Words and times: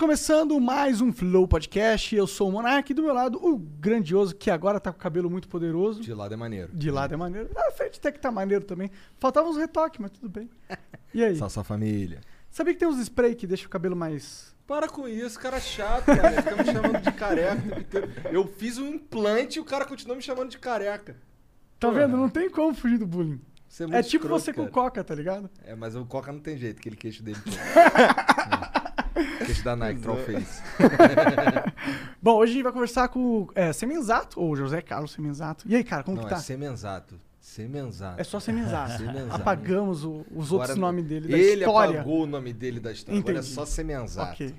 Começando 0.00 0.58
mais 0.58 1.02
um 1.02 1.12
Flow 1.12 1.46
Podcast. 1.46 2.16
Eu 2.16 2.26
sou 2.26 2.48
o 2.48 2.52
Monark 2.52 2.90
e 2.90 2.94
do 2.94 3.02
meu 3.02 3.12
lado 3.12 3.38
o 3.38 3.58
grandioso, 3.58 4.34
que 4.34 4.50
agora 4.50 4.80
tá 4.80 4.90
com 4.90 4.96
o 4.96 5.00
cabelo 5.00 5.28
muito 5.28 5.46
poderoso. 5.46 6.00
De 6.00 6.14
lado 6.14 6.32
é 6.32 6.36
maneiro. 6.38 6.72
De 6.72 6.90
lado 6.90 7.12
é 7.12 7.18
maneiro. 7.18 7.50
Na 7.54 7.70
frente 7.70 7.98
até 7.98 8.10
que 8.10 8.18
tá 8.18 8.32
maneiro 8.32 8.64
também. 8.64 8.90
Faltava 9.18 9.46
uns 9.46 9.58
retoques, 9.58 10.00
mas 10.00 10.10
tudo 10.12 10.30
bem. 10.30 10.48
E 11.12 11.22
aí? 11.22 11.36
Só 11.36 11.50
sua 11.50 11.64
família. 11.64 12.20
Sabia 12.50 12.72
que 12.72 12.80
tem 12.80 12.88
uns 12.88 12.98
spray 12.98 13.34
que 13.34 13.46
deixa 13.46 13.66
o 13.66 13.68
cabelo 13.68 13.94
mais. 13.94 14.56
Para 14.66 14.88
com 14.88 15.06
isso, 15.06 15.38
cara 15.38 15.60
chato, 15.60 16.06
cara. 16.06 16.30
Fica 16.40 16.56
me 16.56 16.64
chamando 16.64 17.02
de 17.02 17.12
careca. 17.12 17.84
Eu 18.32 18.46
fiz 18.46 18.78
um 18.78 18.86
implante 18.86 19.58
e 19.58 19.60
o 19.60 19.64
cara 19.66 19.84
continua 19.84 20.16
me 20.16 20.22
chamando 20.22 20.48
de 20.48 20.58
careca. 20.58 21.14
Tá 21.78 21.88
Pô, 21.88 21.94
vendo? 21.94 22.16
Não 22.16 22.30
tem 22.30 22.48
como 22.48 22.72
fugir 22.72 22.96
do 22.96 23.06
bullying. 23.06 23.40
Você 23.68 23.84
é, 23.84 23.86
É 23.98 24.02
tipo 24.02 24.24
escroto, 24.24 24.44
você 24.44 24.52
com 24.52 24.62
cara. 24.62 24.72
coca, 24.72 25.04
tá 25.04 25.14
ligado? 25.14 25.50
É, 25.62 25.74
mas 25.74 25.94
o 25.94 26.06
Coca 26.06 26.32
não 26.32 26.40
tem 26.40 26.56
jeito, 26.56 26.78
aquele 26.78 26.96
queixo 26.96 27.22
dele. 27.22 27.38
é. 27.46 28.89
Queixo 29.44 29.64
da 29.64 29.74
Nike, 29.76 30.00
Troll 30.00 30.18
Face. 30.18 30.62
Bom, 32.22 32.36
hoje 32.36 32.52
a 32.52 32.54
gente 32.54 32.62
vai 32.64 32.72
conversar 32.72 33.08
com 33.08 33.48
é, 33.54 33.72
Semenzato, 33.72 34.40
ou 34.40 34.54
José 34.56 34.80
Carlos 34.82 35.12
Semenzato. 35.12 35.64
E 35.68 35.74
aí, 35.74 35.84
cara, 35.84 36.02
como 36.02 36.16
Não, 36.16 36.24
que 36.24 36.30
tá? 36.30 36.36
é 36.36 36.40
semenzato. 36.40 37.18
Semenzato. 37.40 38.20
É 38.20 38.24
só 38.24 38.38
Semenzato. 38.38 38.98
Semenzato. 38.98 39.34
Apagamos 39.34 40.04
o- 40.04 40.24
os 40.30 40.52
outros 40.52 40.70
Agora, 40.70 40.74
nomes 40.92 41.04
dele 41.06 41.28
da 41.28 41.38
Ele 41.38 41.60
história. 41.64 42.00
apagou 42.00 42.22
o 42.22 42.26
nome 42.26 42.52
dele 42.52 42.78
da 42.78 42.92
história. 42.92 43.18
Agora 43.18 43.36
é 43.36 43.38
Entendi. 43.40 43.54
só 43.54 43.64
semenzato. 43.64 44.32
Ok. 44.32 44.54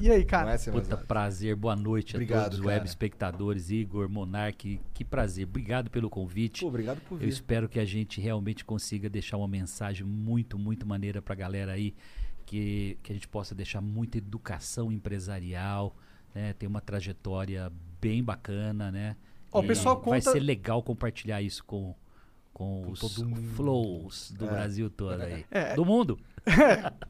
E 0.00 0.10
aí, 0.10 0.18
Não 0.20 0.26
cara? 0.26 0.54
é 0.54 0.58
Puta, 0.58 0.96
prazer, 0.98 1.54
boa 1.56 1.74
noite 1.76 2.14
Obrigado, 2.16 2.40
a 2.40 2.44
todos 2.44 2.58
os 2.58 2.64
web 2.64 2.86
espectadores, 2.86 3.70
Igor, 3.70 4.06
Monark, 4.08 4.78
que 4.92 5.04
prazer, 5.04 5.46
obrigado 5.46 5.90
pelo 5.90 6.10
convite. 6.10 6.60
Pô, 6.60 6.68
obrigado 6.68 7.00
por 7.08 7.14
Eu 7.14 7.20
vir. 7.20 7.28
espero 7.28 7.68
que 7.68 7.78
a 7.78 7.84
gente 7.84 8.20
realmente 8.20 8.64
consiga 8.66 9.08
deixar 9.08 9.36
uma 9.38 9.48
mensagem 9.48 10.06
muito, 10.06 10.58
muito 10.58 10.86
maneira 10.86 11.22
pra 11.22 11.34
galera 11.34 11.72
aí, 11.72 11.94
que, 12.52 12.98
que 13.02 13.10
a 13.12 13.14
gente 13.14 13.26
possa 13.28 13.54
deixar 13.54 13.80
muita 13.80 14.18
educação 14.18 14.92
empresarial, 14.92 15.96
né? 16.34 16.52
Tem 16.52 16.68
uma 16.68 16.82
trajetória 16.82 17.72
bem 18.00 18.22
bacana, 18.22 18.90
né? 18.92 19.16
Ó, 19.50 19.60
o 19.60 19.66
pessoal 19.66 19.96
Vai 19.96 20.20
conta- 20.20 20.32
ser 20.32 20.40
legal 20.40 20.82
compartilhar 20.82 21.40
isso 21.40 21.64
com, 21.64 21.94
com, 22.52 22.90
os 22.90 23.00
todo 23.00 23.24
mundo. 23.26 23.40
flows 23.54 24.32
do 24.38 24.46
Brasil 24.46 24.90
todo 24.90 25.20
aí. 25.22 25.46
É. 25.50 25.74
Do 25.74 25.84
mundo. 25.84 26.18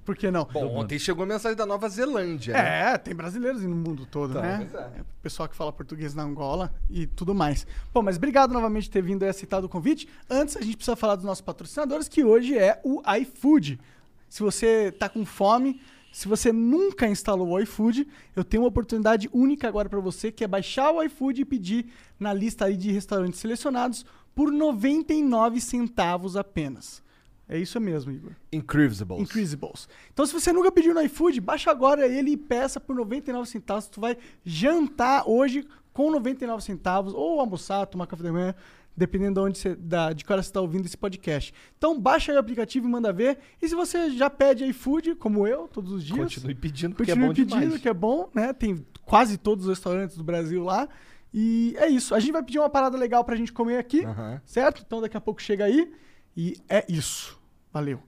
Por 0.05 0.15
que 0.17 0.31
não? 0.31 0.45
Bom, 0.45 0.77
ontem 0.77 0.99
chegou 0.99 1.25
a 1.25 1.27
mensagem 1.27 1.57
da 1.57 1.65
Nova 1.67 1.89
Zelândia. 1.89 2.53
né? 2.55 2.93
É, 2.93 2.99
tem 2.99 3.15
brasileiros 3.15 3.63
no 3.63 3.75
mundo 3.75 4.07
todo, 4.07 4.35
Tá, 4.35 4.43
né? 4.43 4.69
é. 4.73 5.01
É, 5.01 5.05
Pessoal 5.23 5.49
que 5.49 5.57
fala 5.57 5.73
português 5.73 6.15
na 6.15 6.23
Angola 6.23 6.73
e 6.91 7.07
tudo 7.07 7.35
mais. 7.35 7.67
Bom, 7.95 8.03
mas 8.03 8.17
obrigado 8.17 8.53
novamente 8.53 8.89
por 8.89 8.93
ter 8.93 9.03
vindo 9.03 9.25
e 9.25 9.29
aceitado 9.29 9.65
o 9.65 9.69
convite. 9.69 10.09
Antes, 10.31 10.57
a 10.57 10.61
gente 10.61 10.77
precisa 10.77 10.95
falar 10.97 11.17
dos 11.17 11.25
nossos 11.25 11.41
patrocinadores, 11.43 12.09
que 12.09 12.23
hoje 12.23 12.57
é 12.57 12.81
o 12.85 13.03
iFood. 13.21 13.81
Se 14.33 14.43
você 14.43 14.91
tá 14.91 15.11
com 15.11 15.27
fome, 15.27 15.79
se 16.11 16.27
você 16.27 16.51
nunca 16.55 17.07
instalou 17.07 17.51
o 17.51 17.61
iFood, 17.61 18.09
eu 18.35 18.43
tenho 18.43 18.63
uma 18.63 18.71
oportunidade 18.71 19.29
única 19.31 19.69
agora 19.69 19.91
para 19.91 20.01
você, 20.01 20.33
que 20.33 20.43
é 20.43 20.49
baixar 20.49 20.91
o 20.91 21.03
iFood 21.03 21.43
e 21.43 21.45
pedir 21.45 21.93
na 22.19 22.33
lista 22.33 22.65
aí 22.65 22.75
de 22.75 22.91
restaurantes 22.91 23.41
selecionados 23.41 24.07
por 24.35 24.51
99 24.51 25.61
centavos 25.61 26.35
apenas. 26.35 27.03
É 27.47 27.59
isso 27.59 27.79
mesmo, 27.79 28.11
Igor. 28.11 28.33
Incredibles. 28.51 29.21
Incredibles. 29.21 29.87
Então, 30.11 30.25
se 30.25 30.33
você 30.33 30.51
nunca 30.51 30.73
pediu 30.73 30.95
no 30.95 31.03
iFood, 31.03 31.39
baixa 31.39 31.71
agora 31.71 32.07
ele 32.07 32.31
e 32.31 32.37
peça 32.39 32.81
por 32.81 32.97
99 32.97 33.47
centavos. 33.47 33.87
Tu 33.87 34.01
vai 34.01 34.17
jantar 34.43 35.29
hoje 35.29 35.69
com 35.93 36.11
99 36.11 36.63
centavos, 36.63 37.13
ou 37.13 37.39
almoçar, 37.39 37.85
tomar 37.85 38.07
café 38.07 38.23
da 38.23 38.33
manhã, 38.33 38.55
dependendo 38.97 39.41
de, 39.41 39.47
onde 39.47 39.59
você, 39.59 39.75
da, 39.75 40.13
de 40.13 40.25
que 40.25 40.33
hora 40.33 40.43
você 40.43 40.49
está 40.49 40.61
ouvindo 40.61 40.87
esse 40.87 40.97
podcast. 40.97 41.53
Então, 41.79 41.99
baixa 41.99 42.31
aí 42.33 42.37
o 42.37 42.41
aplicativo 42.41 42.87
e 42.87 42.91
manda 42.91 43.13
ver. 43.13 43.39
E 43.61 43.69
se 43.69 43.75
você 43.75 44.11
já 44.11 44.29
pede 44.29 44.65
iFood, 44.65 45.15
como 45.15 45.47
eu, 45.47 45.67
todos 45.69 45.93
os 45.93 46.05
dias, 46.05 46.19
Continue 46.35 46.55
pedindo 46.55 46.95
porque 46.95 47.13
continue 47.13 47.25
é 47.25 47.29
bom 47.29 47.35
pedindo, 47.35 47.61
demais. 47.61 47.81
que 47.81 47.89
é 47.89 47.95
bom, 47.95 48.29
né? 48.35 48.53
Tem 48.53 48.85
quase 49.05 49.39
todos 49.39 49.65
os 49.67 49.71
restaurantes 49.71 50.17
do 50.17 50.25
Brasil 50.25 50.63
lá. 50.63 50.89
E 51.35 51.75
é 51.79 51.89
isso. 51.89 52.15
A 52.15 52.21
gente 52.21 52.33
vai 52.33 52.43
pedir 52.43 52.59
uma 52.59 52.69
parada 52.69 52.97
legal 52.99 53.25
pra 53.25 53.35
gente 53.37 53.53
comer 53.53 53.79
aqui, 53.79 54.05
Aham. 54.05 54.41
certo? 54.45 54.83
Então, 54.87 55.01
daqui 55.01 55.17
a 55.17 55.21
pouco 55.21 55.41
chega 55.41 55.65
aí. 55.65 55.91
E 56.37 56.57
é 56.69 56.85
isso. 56.89 57.41
Valeu. 57.73 58.01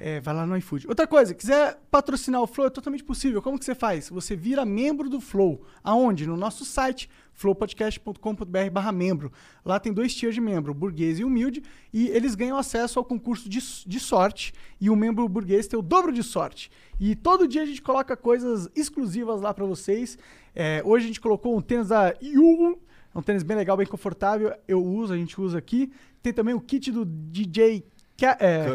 É, 0.00 0.20
vai 0.20 0.34
lá 0.34 0.46
no 0.46 0.56
iFood. 0.56 0.88
Outra 0.88 1.06
coisa, 1.06 1.34
quiser 1.34 1.78
patrocinar 1.90 2.42
o 2.42 2.46
Flow, 2.46 2.66
é 2.66 2.70
totalmente 2.70 3.04
possível. 3.04 3.40
Como 3.40 3.58
que 3.58 3.64
você 3.64 3.74
faz? 3.74 4.08
Você 4.08 4.34
vira 4.34 4.64
membro 4.64 5.08
do 5.08 5.20
Flow. 5.20 5.62
Aonde? 5.82 6.26
No 6.26 6.36
nosso 6.36 6.64
site, 6.64 7.08
flowpodcast.com.br 7.32 8.70
barra 8.72 8.92
membro. 8.92 9.32
Lá 9.64 9.78
tem 9.78 9.92
dois 9.92 10.14
tiers 10.14 10.34
de 10.34 10.40
membro, 10.40 10.74
burguês 10.74 11.18
e 11.18 11.24
humilde, 11.24 11.62
e 11.92 12.08
eles 12.08 12.34
ganham 12.34 12.56
acesso 12.56 12.98
ao 12.98 13.04
concurso 13.04 13.48
de, 13.48 13.60
de 13.86 14.00
sorte, 14.00 14.52
e 14.80 14.90
o 14.90 14.96
membro 14.96 15.28
burguês 15.28 15.66
tem 15.66 15.78
o 15.78 15.82
dobro 15.82 16.12
de 16.12 16.22
sorte. 16.22 16.70
E 16.98 17.14
todo 17.14 17.46
dia 17.46 17.62
a 17.62 17.66
gente 17.66 17.82
coloca 17.82 18.16
coisas 18.16 18.68
exclusivas 18.74 19.40
lá 19.40 19.52
pra 19.52 19.64
vocês. 19.64 20.18
É, 20.54 20.82
hoje 20.84 21.04
a 21.04 21.08
gente 21.08 21.20
colocou 21.20 21.56
um 21.56 21.60
tênis 21.60 21.88
da 21.88 22.14
Yugo, 22.22 22.80
é 23.14 23.18
um 23.18 23.22
tênis 23.22 23.42
bem 23.42 23.56
legal, 23.56 23.76
bem 23.76 23.86
confortável. 23.86 24.52
Eu 24.66 24.84
uso, 24.84 25.12
a 25.12 25.16
gente 25.16 25.40
usa 25.40 25.58
aqui. 25.58 25.92
Tem 26.22 26.32
também 26.32 26.54
o 26.54 26.60
kit 26.60 26.90
do 26.90 27.04
DJ 27.04 27.84
Ke 28.16 28.26
é. 28.40 28.66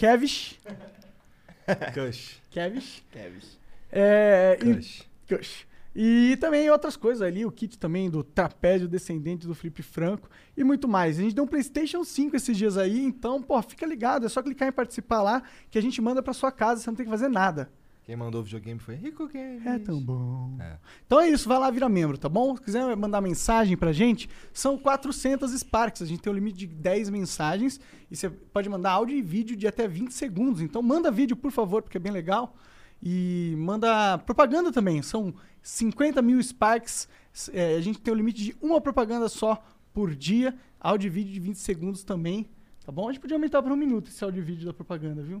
Kevish. 0.00 0.58
Kush. 1.92 2.40
Kevish. 2.50 3.58
É, 3.92 4.58
e, 4.62 4.74
Kush. 4.74 5.08
Kush. 5.28 5.66
E 5.94 6.38
também 6.40 6.70
outras 6.70 6.96
coisas 6.96 7.20
ali, 7.20 7.44
o 7.44 7.52
kit 7.52 7.78
também 7.78 8.08
do 8.08 8.24
trapézio 8.24 8.88
descendente 8.88 9.46
do 9.46 9.54
Felipe 9.54 9.82
Franco 9.82 10.30
e 10.56 10.64
muito 10.64 10.88
mais. 10.88 11.18
A 11.18 11.22
gente 11.22 11.34
deu 11.34 11.44
um 11.44 11.46
PlayStation 11.46 12.02
5 12.02 12.34
esses 12.34 12.56
dias 12.56 12.78
aí, 12.78 13.04
então, 13.04 13.42
pô, 13.42 13.60
fica 13.60 13.84
ligado, 13.84 14.24
é 14.24 14.28
só 14.30 14.42
clicar 14.42 14.68
em 14.68 14.72
participar 14.72 15.20
lá 15.20 15.42
que 15.70 15.76
a 15.76 15.82
gente 15.82 16.00
manda 16.00 16.22
pra 16.22 16.32
sua 16.32 16.50
casa, 16.50 16.80
você 16.80 16.88
não 16.88 16.96
tem 16.96 17.04
que 17.04 17.10
fazer 17.12 17.28
nada. 17.28 17.70
Quem 18.10 18.16
mandou 18.16 18.40
o 18.40 18.44
videogame 18.44 18.80
foi 18.80 18.96
Rico 18.96 19.28
Games. 19.28 19.64
É 19.64 19.78
tão 19.78 20.00
bom. 20.00 20.56
É. 20.58 20.78
Então 21.06 21.20
é 21.20 21.28
isso, 21.28 21.48
vai 21.48 21.60
lá 21.60 21.70
vira 21.70 21.88
membro, 21.88 22.18
tá 22.18 22.28
bom? 22.28 22.56
Se 22.56 22.60
quiser 22.60 22.96
mandar 22.96 23.20
mensagem 23.20 23.76
pra 23.76 23.92
gente, 23.92 24.28
são 24.52 24.76
400 24.76 25.52
Sparks. 25.52 26.02
A 26.02 26.06
gente 26.06 26.20
tem 26.20 26.32
um 26.32 26.34
limite 26.34 26.58
de 26.58 26.66
10 26.66 27.08
mensagens 27.08 27.78
e 28.10 28.16
você 28.16 28.28
pode 28.28 28.68
mandar 28.68 28.90
áudio 28.90 29.16
e 29.16 29.22
vídeo 29.22 29.56
de 29.56 29.64
até 29.64 29.86
20 29.86 30.10
segundos. 30.12 30.60
Então 30.60 30.82
manda 30.82 31.08
vídeo, 31.08 31.36
por 31.36 31.52
favor, 31.52 31.82
porque 31.82 31.98
é 31.98 32.00
bem 32.00 32.10
legal. 32.10 32.56
E 33.00 33.54
manda 33.56 34.18
propaganda 34.18 34.72
também. 34.72 35.00
São 35.02 35.32
50 35.62 36.20
mil 36.20 36.42
Sparks. 36.42 37.08
É, 37.52 37.76
a 37.76 37.80
gente 37.80 38.00
tem 38.00 38.12
o 38.12 38.16
limite 38.16 38.42
de 38.42 38.56
uma 38.60 38.80
propaganda 38.80 39.28
só 39.28 39.62
por 39.92 40.16
dia. 40.16 40.52
Áudio 40.80 41.06
e 41.06 41.10
vídeo 41.10 41.32
de 41.32 41.38
20 41.38 41.58
segundos 41.58 42.02
também. 42.02 42.50
Tá 42.84 42.90
bom? 42.90 43.08
A 43.08 43.12
gente 43.12 43.20
podia 43.20 43.36
aumentar 43.36 43.62
para 43.62 43.72
um 43.72 43.76
minuto 43.76 44.08
esse 44.08 44.24
áudio 44.24 44.40
e 44.40 44.44
vídeo 44.44 44.66
da 44.66 44.74
propaganda, 44.74 45.22
viu? 45.22 45.40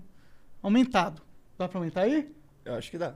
Aumentado. 0.62 1.20
Dá 1.58 1.68
pra 1.68 1.80
aumentar 1.80 2.02
aí? 2.02 2.39
Eu 2.72 2.78
acho 2.78 2.90
que 2.90 2.98
dá. 2.98 3.14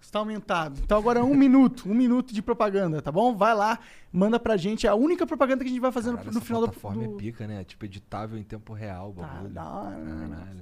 Está 0.00 0.18
aumentado. 0.20 0.78
Então 0.84 0.98
agora 0.98 1.20
é 1.20 1.22
um 1.22 1.34
minuto, 1.34 1.88
um 1.88 1.94
minuto 1.94 2.32
de 2.32 2.40
propaganda, 2.42 3.00
tá 3.02 3.10
bom? 3.10 3.34
Vai 3.34 3.54
lá, 3.54 3.78
manda 4.12 4.38
pra 4.38 4.56
gente. 4.56 4.86
É 4.86 4.90
a 4.90 4.94
única 4.94 5.26
propaganda 5.26 5.64
que 5.64 5.68
a 5.70 5.72
gente 5.72 5.80
vai 5.80 5.90
fazer 5.90 6.10
no, 6.10 6.18
Caralho, 6.18 6.34
no 6.34 6.40
final 6.40 6.60
do, 6.60 6.66
plataforma 6.68 7.02
do... 7.08 7.14
é 7.14 7.16
pica, 7.18 7.46
né? 7.46 7.64
Tipo, 7.64 7.84
editável 7.86 8.38
em 8.38 8.42
tempo 8.42 8.72
real, 8.72 9.10
o 9.10 9.14
Tá, 9.20 9.26
bagulho. 9.26 9.50
da 9.50 9.64
hora, 9.64 9.96
né? 9.96 10.36
Caralho. 10.36 10.60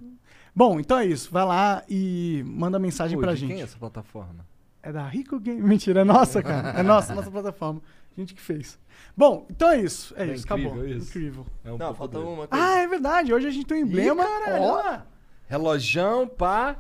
Bom, 0.54 0.78
então 0.80 0.98
é 0.98 1.04
isso. 1.06 1.30
Vai 1.32 1.44
lá 1.44 1.82
e 1.88 2.42
manda 2.46 2.78
mensagem 2.78 3.18
Pô, 3.18 3.22
pra 3.24 3.34
gente. 3.34 3.50
quem 3.50 3.60
é 3.60 3.64
essa 3.64 3.76
plataforma? 3.76 4.46
É 4.82 4.92
da 4.92 5.06
Rico 5.06 5.38
Game. 5.40 5.60
Mentira, 5.66 6.00
é 6.02 6.04
nossa, 6.04 6.42
cara. 6.42 6.78
É 6.78 6.82
nossa, 6.82 7.14
nossa 7.14 7.30
plataforma. 7.30 7.82
A 8.16 8.20
gente 8.20 8.34
que 8.34 8.40
fez. 8.40 8.78
Bom, 9.16 9.46
então 9.50 9.68
é 9.70 9.80
isso. 9.80 10.14
É, 10.16 10.22
É 10.28 10.32
isso, 10.34 10.44
incrível 10.46 10.70
acabou. 10.70 10.88
isso. 10.88 11.08
Incrível. 11.10 11.46
É 11.64 11.72
um 11.72 11.76
Não, 11.76 11.92
falta 11.94 12.18
uma 12.20 12.46
coisa. 12.46 12.64
Ah, 12.64 12.78
é 12.78 12.86
verdade. 12.86 13.34
Hoje 13.34 13.48
a 13.48 13.50
gente 13.50 13.66
tem 13.66 13.82
um 13.82 13.86
emblema. 13.86 14.24
caralho. 14.24 15.02
Relojão, 15.46 16.26
pá. 16.26 16.74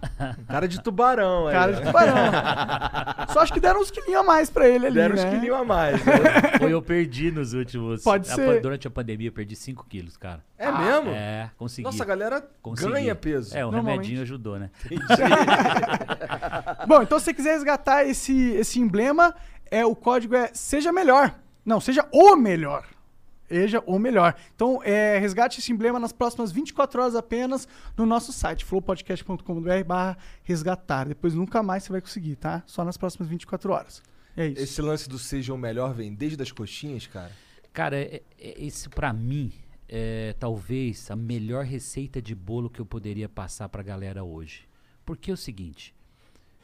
Cara 0.48 0.66
de 0.66 0.80
tubarão. 0.82 1.50
cara 1.52 1.72
de 1.72 1.82
tubarão. 1.82 2.14
Só 3.32 3.40
acho 3.40 3.52
que 3.52 3.60
deram 3.60 3.80
uns 3.80 3.90
quilinhos 3.90 4.20
a 4.20 4.24
mais 4.24 4.48
pra 4.50 4.66
ele 4.68 4.86
ali, 4.86 4.94
Deram 4.94 5.14
né? 5.16 5.22
uns 5.26 5.30
quilinhos 5.34 5.56
a 5.56 5.64
mais. 5.64 6.04
né? 6.04 6.12
Foi 6.58 6.72
eu 6.72 6.80
perdi 6.82 7.30
nos 7.30 7.52
últimos. 7.52 8.02
Pode 8.02 8.30
a- 8.30 8.34
ser. 8.34 8.60
Durante 8.62 8.86
a 8.88 8.90
pandemia 8.90 9.28
eu 9.28 9.32
perdi 9.32 9.54
5 9.54 9.84
quilos, 9.88 10.16
cara. 10.16 10.42
É 10.58 10.72
mesmo? 10.72 11.10
É, 11.10 11.50
consegui. 11.58 11.84
Nossa, 11.84 12.02
a 12.02 12.06
galera 12.06 12.42
consegui. 12.62 12.90
ganha 12.92 13.14
peso. 13.14 13.56
É, 13.56 13.64
o 13.66 13.70
remedinho 13.70 14.22
ajudou, 14.22 14.58
né? 14.58 14.70
Bom, 16.88 17.02
então 17.02 17.18
se 17.18 17.26
você 17.26 17.34
quiser 17.34 17.52
resgatar 17.52 18.04
esse, 18.04 18.50
esse 18.52 18.80
emblema, 18.80 19.34
é 19.70 19.84
o 19.84 19.94
código 19.94 20.34
é 20.34 20.50
seja 20.54 20.92
melhor. 20.92 21.34
Não, 21.64 21.80
seja 21.80 22.06
o 22.12 22.34
melhor. 22.36 22.84
Seja 23.54 23.80
o 23.86 24.00
melhor. 24.00 24.34
Então, 24.52 24.82
é, 24.82 25.16
resgate 25.16 25.60
esse 25.60 25.70
emblema 25.70 26.00
nas 26.00 26.12
próximas 26.12 26.50
24 26.50 27.00
horas 27.00 27.14
apenas 27.14 27.68
no 27.96 28.04
nosso 28.04 28.32
site, 28.32 28.64
flowpodcast.com.br 28.64 29.84
barra 29.86 30.18
resgatar. 30.42 31.06
Depois 31.06 31.34
nunca 31.34 31.62
mais 31.62 31.84
você 31.84 31.92
vai 31.92 32.00
conseguir, 32.00 32.34
tá? 32.34 32.64
Só 32.66 32.84
nas 32.84 32.96
próximas 32.96 33.28
24 33.28 33.72
horas. 33.72 34.02
É 34.36 34.48
isso. 34.48 34.60
Esse 34.60 34.82
lance 34.82 35.08
do 35.08 35.20
seja 35.20 35.54
o 35.54 35.56
melhor 35.56 35.94
vem 35.94 36.12
desde 36.12 36.42
as 36.42 36.50
coxinhas, 36.50 37.06
cara. 37.06 37.30
Cara, 37.72 37.96
é, 37.96 38.22
é- 38.40 38.64
esse 38.64 38.88
pra 38.88 39.12
mim 39.12 39.52
é 39.88 40.34
talvez 40.36 41.08
a 41.08 41.14
melhor 41.14 41.64
receita 41.64 42.20
de 42.20 42.34
bolo 42.34 42.68
que 42.68 42.80
eu 42.80 42.86
poderia 42.86 43.28
passar 43.28 43.68
pra 43.68 43.84
galera 43.84 44.24
hoje. 44.24 44.68
Porque 45.06 45.30
é 45.30 45.34
o 45.34 45.36
seguinte, 45.36 45.94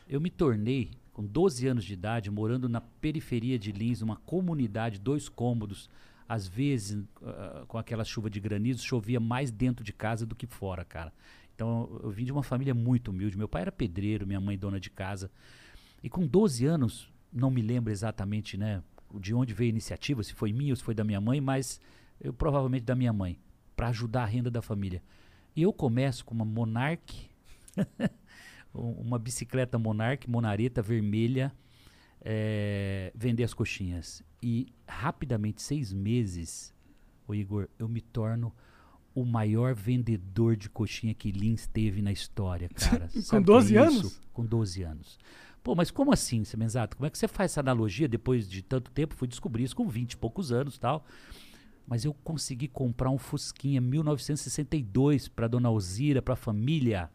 eu 0.09 0.21
me 0.21 0.29
tornei 0.29 0.91
com 1.13 1.25
12 1.25 1.69
anos 1.69 1.85
de 1.85 1.93
idade, 1.93 2.33
morando 2.33 2.69
na 2.69 2.81
periferia 2.81 3.57
de 3.57 3.71
Lins, 3.71 4.01
numa 4.01 4.17
comunidade, 4.17 4.99
dois 4.99 5.29
cômodos, 5.29 5.89
às 6.31 6.47
vezes 6.47 7.05
ah, 7.25 7.65
com 7.67 7.77
aquela 7.77 8.05
chuva 8.05 8.31
de 8.31 8.39
granizo, 8.39 8.85
chovia 8.85 9.19
mais 9.19 9.51
dentro 9.51 9.85
de 9.85 9.93
casa 9.93 10.25
do 10.25 10.37
que 10.37 10.47
fora, 10.47 10.85
cara. 10.85 11.13
Então 11.53 12.01
eu 12.05 12.11
vim 12.11 12.25
de 12.25 12.31
uma 12.31 12.45
família 12.45 12.73
muito 12.73 13.11
humilde. 13.11 13.37
Meu 13.37 13.49
pai 13.49 13.63
era 13.63 13.73
pedreiro, 13.73 14.29
minha 14.29 14.41
mãe 14.41 14.57
dona 14.57 14.79
de 14.79 14.91
casa. 14.91 15.29
E 16.01 16.09
com 16.09 16.25
12 16.25 16.65
anos, 16.65 17.13
não 17.33 17.51
me 17.51 17.61
lembro 17.61 17.91
exatamente, 17.93 18.57
né, 18.57 18.81
de 19.19 19.35
onde 19.35 19.53
veio 19.53 19.71
a 19.71 19.75
iniciativa, 19.75 20.23
se 20.23 20.33
foi 20.33 20.53
minha 20.53 20.73
ou 20.73 20.77
se 20.77 20.85
foi 20.85 20.95
da 20.95 21.03
minha 21.03 21.21
mãe, 21.21 21.41
mas 21.41 21.81
eu 22.21 22.33
provavelmente 22.33 22.85
da 22.85 22.95
minha 22.95 23.13
mãe, 23.13 23.37
para 23.75 23.89
ajudar 23.89 24.23
a 24.23 24.27
renda 24.27 24.53
da 24.53 24.63
família. 24.63 25.03
E 25.57 25.63
eu 25.63 25.73
começo 25.73 26.25
com 26.25 26.33
uma 26.33 26.45
Monarch, 26.45 27.29
uma 28.73 29.19
bicicleta 29.19 29.81
Monarch, 29.81 30.31
Monareta 30.31 30.81
vermelha, 30.81 31.53
é, 32.21 33.13
vender 33.15 33.45
as 33.45 33.55
coxinhas. 33.55 34.23
E 34.43 34.67
rapidamente, 34.87 35.63
seis 35.63 35.93
meses, 35.93 36.75
o 37.27 37.35
Igor, 37.35 37.69
eu 37.79 37.89
me 37.89 38.01
torno 38.01 38.53
o 39.15 39.25
maior 39.25 39.75
vendedor 39.75 40.57
de 40.57 40.69
coxinha 40.69 41.15
que 41.15 41.33
Lins 41.33 41.67
teve 41.67 42.01
na 42.01 42.13
história, 42.13 42.69
cara. 42.75 43.09
com 43.29 43.43
12 43.43 43.77
é 43.77 43.81
anos? 43.81 44.21
Com 44.33 44.45
12 44.45 44.83
anos. 44.83 45.19
Pô, 45.63 45.75
mas 45.75 45.91
como 45.91 46.13
assim, 46.13 46.43
Semenzato? 46.45 46.97
Como 46.97 47.07
é 47.07 47.11
que 47.11 47.19
você 47.19 47.29
faz 47.29 47.53
essa 47.53 47.61
analogia 47.61 48.09
depois 48.09 48.49
de 48.49 48.63
tanto 48.63 48.91
tempo? 48.91 49.15
Fui 49.15 49.29
descobrir 49.29 49.65
isso 49.65 49.77
com 49.77 49.87
20 49.87 50.13
e 50.13 50.17
poucos 50.17 50.53
anos 50.53 50.79
tal. 50.79 51.05
Mas 51.87 52.05
eu 52.05 52.15
consegui 52.15 52.69
comprar 52.69 53.11
um 53.11 53.19
Fusquinha 53.19 53.81
1962 53.81 55.29
para 55.29 55.49
dona 55.49 55.69
Alzira, 55.69 56.23
para 56.23 56.35
a 56.35 56.37
família. 56.37 57.11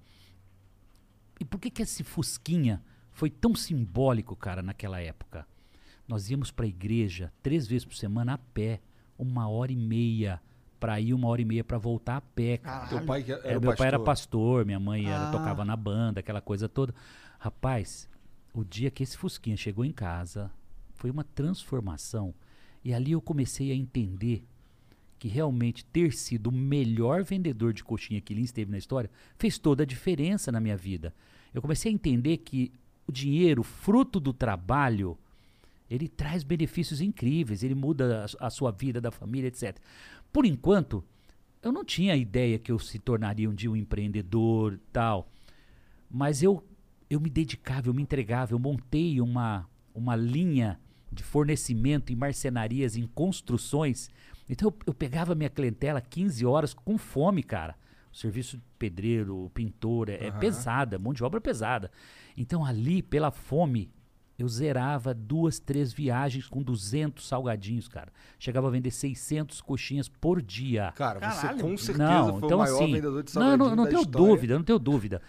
E 1.40 1.46
por 1.46 1.60
que 1.60 1.72
que 1.72 1.81
esse 1.81 2.04
Fusquinha 2.04 2.84
foi 3.15 3.29
tão 3.29 3.56
simbólico, 3.56 4.35
cara, 4.35 4.62
naquela 4.62 5.00
época? 5.01 5.47
Nós 6.07 6.29
íamos 6.29 6.51
para 6.51 6.65
a 6.65 6.69
igreja 6.69 7.31
três 7.41 7.65
vezes 7.65 7.85
por 7.85 7.95
semana 7.95 8.33
a 8.33 8.38
pé, 8.38 8.79
uma 9.17 9.47
hora 9.50 9.71
e 9.71 9.75
meia 9.75 10.39
para 10.79 11.00
ir, 11.00 11.13
uma 11.13 11.27
hora 11.29 11.41
e 11.41 11.45
meia 11.45 11.63
para 11.63 11.77
voltar 11.77 12.17
a 12.17 12.21
pé. 12.21 12.57
Cara. 12.57 12.88
Teu 12.88 13.01
pai 13.06 13.23
era 13.27 13.41
É, 13.47 13.51
meu 13.53 13.62
pastor. 13.62 13.77
pai 13.77 13.88
era 13.88 14.00
pastor, 14.00 14.65
minha 14.65 14.79
mãe 14.79 15.07
era, 15.07 15.29
Ah. 15.29 15.31
tocava 15.31 15.63
na 15.65 15.75
banda, 15.75 16.19
aquela 16.19 16.41
coisa 16.41 16.67
toda. 16.69 16.94
Rapaz, 17.39 18.07
o 18.53 18.63
dia 18.63 18.91
que 18.91 19.01
esse 19.01 19.17
Fusquinha 19.17 19.57
chegou 19.57 19.83
em 19.85 19.91
casa, 19.91 20.51
foi 20.94 21.09
uma 21.09 21.23
transformação. 21.23 22.35
E 22.83 22.94
ali 22.94 23.13
eu 23.13 23.21
comecei 23.21 23.71
a 23.71 23.75
entender 23.75 24.45
que 25.17 25.27
realmente 25.29 25.83
ter 25.85 26.12
sido 26.13 26.47
o 26.47 26.51
melhor 26.51 27.23
vendedor 27.23 27.73
de 27.73 27.83
coxinha 27.83 28.19
que 28.21 28.33
Lins 28.33 28.51
teve 28.51 28.69
na 28.69 28.77
história 28.77 29.09
fez 29.39 29.57
toda 29.57 29.83
a 29.83 29.85
diferença 29.85 30.51
na 30.51 30.59
minha 30.59 30.75
vida. 30.77 31.15
Eu 31.53 31.62
comecei 31.62 31.89
a 31.91 31.95
entender 31.95 32.38
que 32.38 32.71
o 33.07 33.12
dinheiro, 33.12 33.63
fruto 33.63 34.19
do 34.19 34.34
trabalho, 34.34 35.18
ele 35.90 36.07
traz 36.07 36.44
benefícios 36.44 37.02
incríveis, 37.02 37.63
ele 37.63 37.75
muda 37.75 38.25
a 38.40 38.48
a, 38.48 38.50
sua 38.50 38.72
vida, 38.72 39.00
da 39.00 39.12
família, 39.12 39.48
etc. 39.48 39.78
Por 40.31 40.46
enquanto, 40.46 41.04
eu 41.62 41.72
não 41.72 41.84
tinha 41.84 42.16
ideia 42.16 42.60
que 42.60 42.72
eu 42.72 42.80
se 42.80 43.00
tornaria 43.00 43.50
um 43.50 43.54
dia 43.54 43.72
um 43.72 43.75
empreendedor 43.75 44.80
tal. 44.92 45.30
Mas 46.10 46.44
eu, 46.44 46.63
eu 47.10 47.19
me 47.19 47.30
dedicava, 47.30 47.90
eu 47.90 47.94
me 47.94 48.02
entregava, 48.02 48.54
eu 48.54 48.60
montei 48.60 49.19
uma, 49.22 49.68
uma 49.94 50.16
linha 50.16 50.80
de 51.12 51.24
fornecimento 51.24 52.12
em 52.12 52.16
marcenarias, 52.16 52.96
em 52.96 53.08
construções. 53.08 54.10
Então 54.50 54.69
eu, 54.69 54.78
eu 54.88 54.94
pegava 54.94 55.34
minha 55.34 55.50
clientela 55.50 56.01
15 56.01 56.46
horas 56.46 56.74
com 56.74 56.98
fome, 56.98 57.42
cara. 57.42 57.75
Serviço 58.15 58.56
de 58.56 58.63
pedreiro, 58.79 59.51
pintor, 59.53 60.07
é, 60.07 60.13
é 60.13 60.29
Aham. 60.29 60.39
pesada, 60.39 60.97
mão 60.97 61.12
de 61.13 61.21
obra 61.21 61.41
pesada. 61.41 61.91
Então 62.38 62.63
ali, 62.63 63.01
pela 63.03 63.29
fome, 63.29 63.91
eu 64.39 64.47
zerava 64.47 65.13
duas, 65.13 65.59
três 65.59 65.91
viagens 65.91 66.47
com 66.47 66.63
200 66.63 67.27
salgadinhos, 67.27 67.89
cara. 67.89 68.13
Chegava 68.39 68.69
a 68.69 68.71
vender 68.71 68.91
600 68.91 69.59
coxinhas 69.59 70.07
por 70.07 70.41
dia. 70.41 70.94
Cara, 70.95 71.19
você 71.19 71.41
Caralho. 71.41 71.59
com 71.62 71.75
certeza 71.75 72.09
Não, 72.09 72.27
foi 72.39 72.45
então 72.45 72.57
o 72.57 72.62
maior 72.62 72.75
assim, 72.75 72.94
vendedor 72.94 73.21
de 73.21 73.35
não, 73.35 73.41
salgadinho 73.41 73.57
não, 73.69 73.75
não 73.75 73.83
da 73.83 73.89
tenho 73.89 74.01
história. 74.01 74.27
dúvida, 74.29 74.56
não 74.56 74.63
tenho 74.63 74.79
dúvida. 74.79 75.21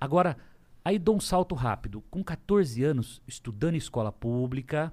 Agora, 0.00 0.36
aí 0.84 0.98
dou 0.98 1.14
um 1.14 1.20
salto 1.20 1.54
rápido. 1.54 2.02
Com 2.10 2.24
14 2.24 2.82
anos, 2.82 3.22
estudando 3.24 3.74
em 3.74 3.78
escola 3.78 4.10
pública, 4.10 4.92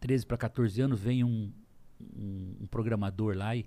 13 0.00 0.26
para 0.26 0.36
14 0.36 0.80
anos, 0.80 0.98
vem 0.98 1.22
um, 1.22 1.52
um, 2.00 2.56
um 2.62 2.66
programador 2.66 3.36
lá 3.36 3.54
e 3.54 3.64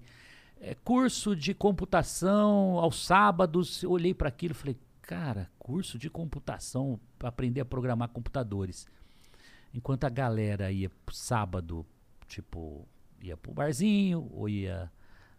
é, 0.59 0.75
curso 0.75 1.35
de 1.35 1.53
computação 1.53 2.77
aos 2.79 3.05
sábados. 3.05 3.83
Eu 3.83 3.91
olhei 3.91 4.13
para 4.13 4.29
aquilo 4.29 4.51
e 4.51 4.55
falei, 4.55 4.77
cara, 5.01 5.49
curso 5.57 5.97
de 5.97 6.09
computação 6.09 6.99
para 7.17 7.29
aprender 7.29 7.61
a 7.61 7.65
programar 7.65 8.09
computadores. 8.09 8.87
Enquanto 9.73 10.05
a 10.05 10.09
galera 10.09 10.71
ia 10.71 10.91
sábado, 11.11 11.85
tipo, 12.27 12.87
ia 13.21 13.37
pro 13.37 13.53
barzinho 13.53 14.29
ou 14.33 14.49
ia 14.49 14.91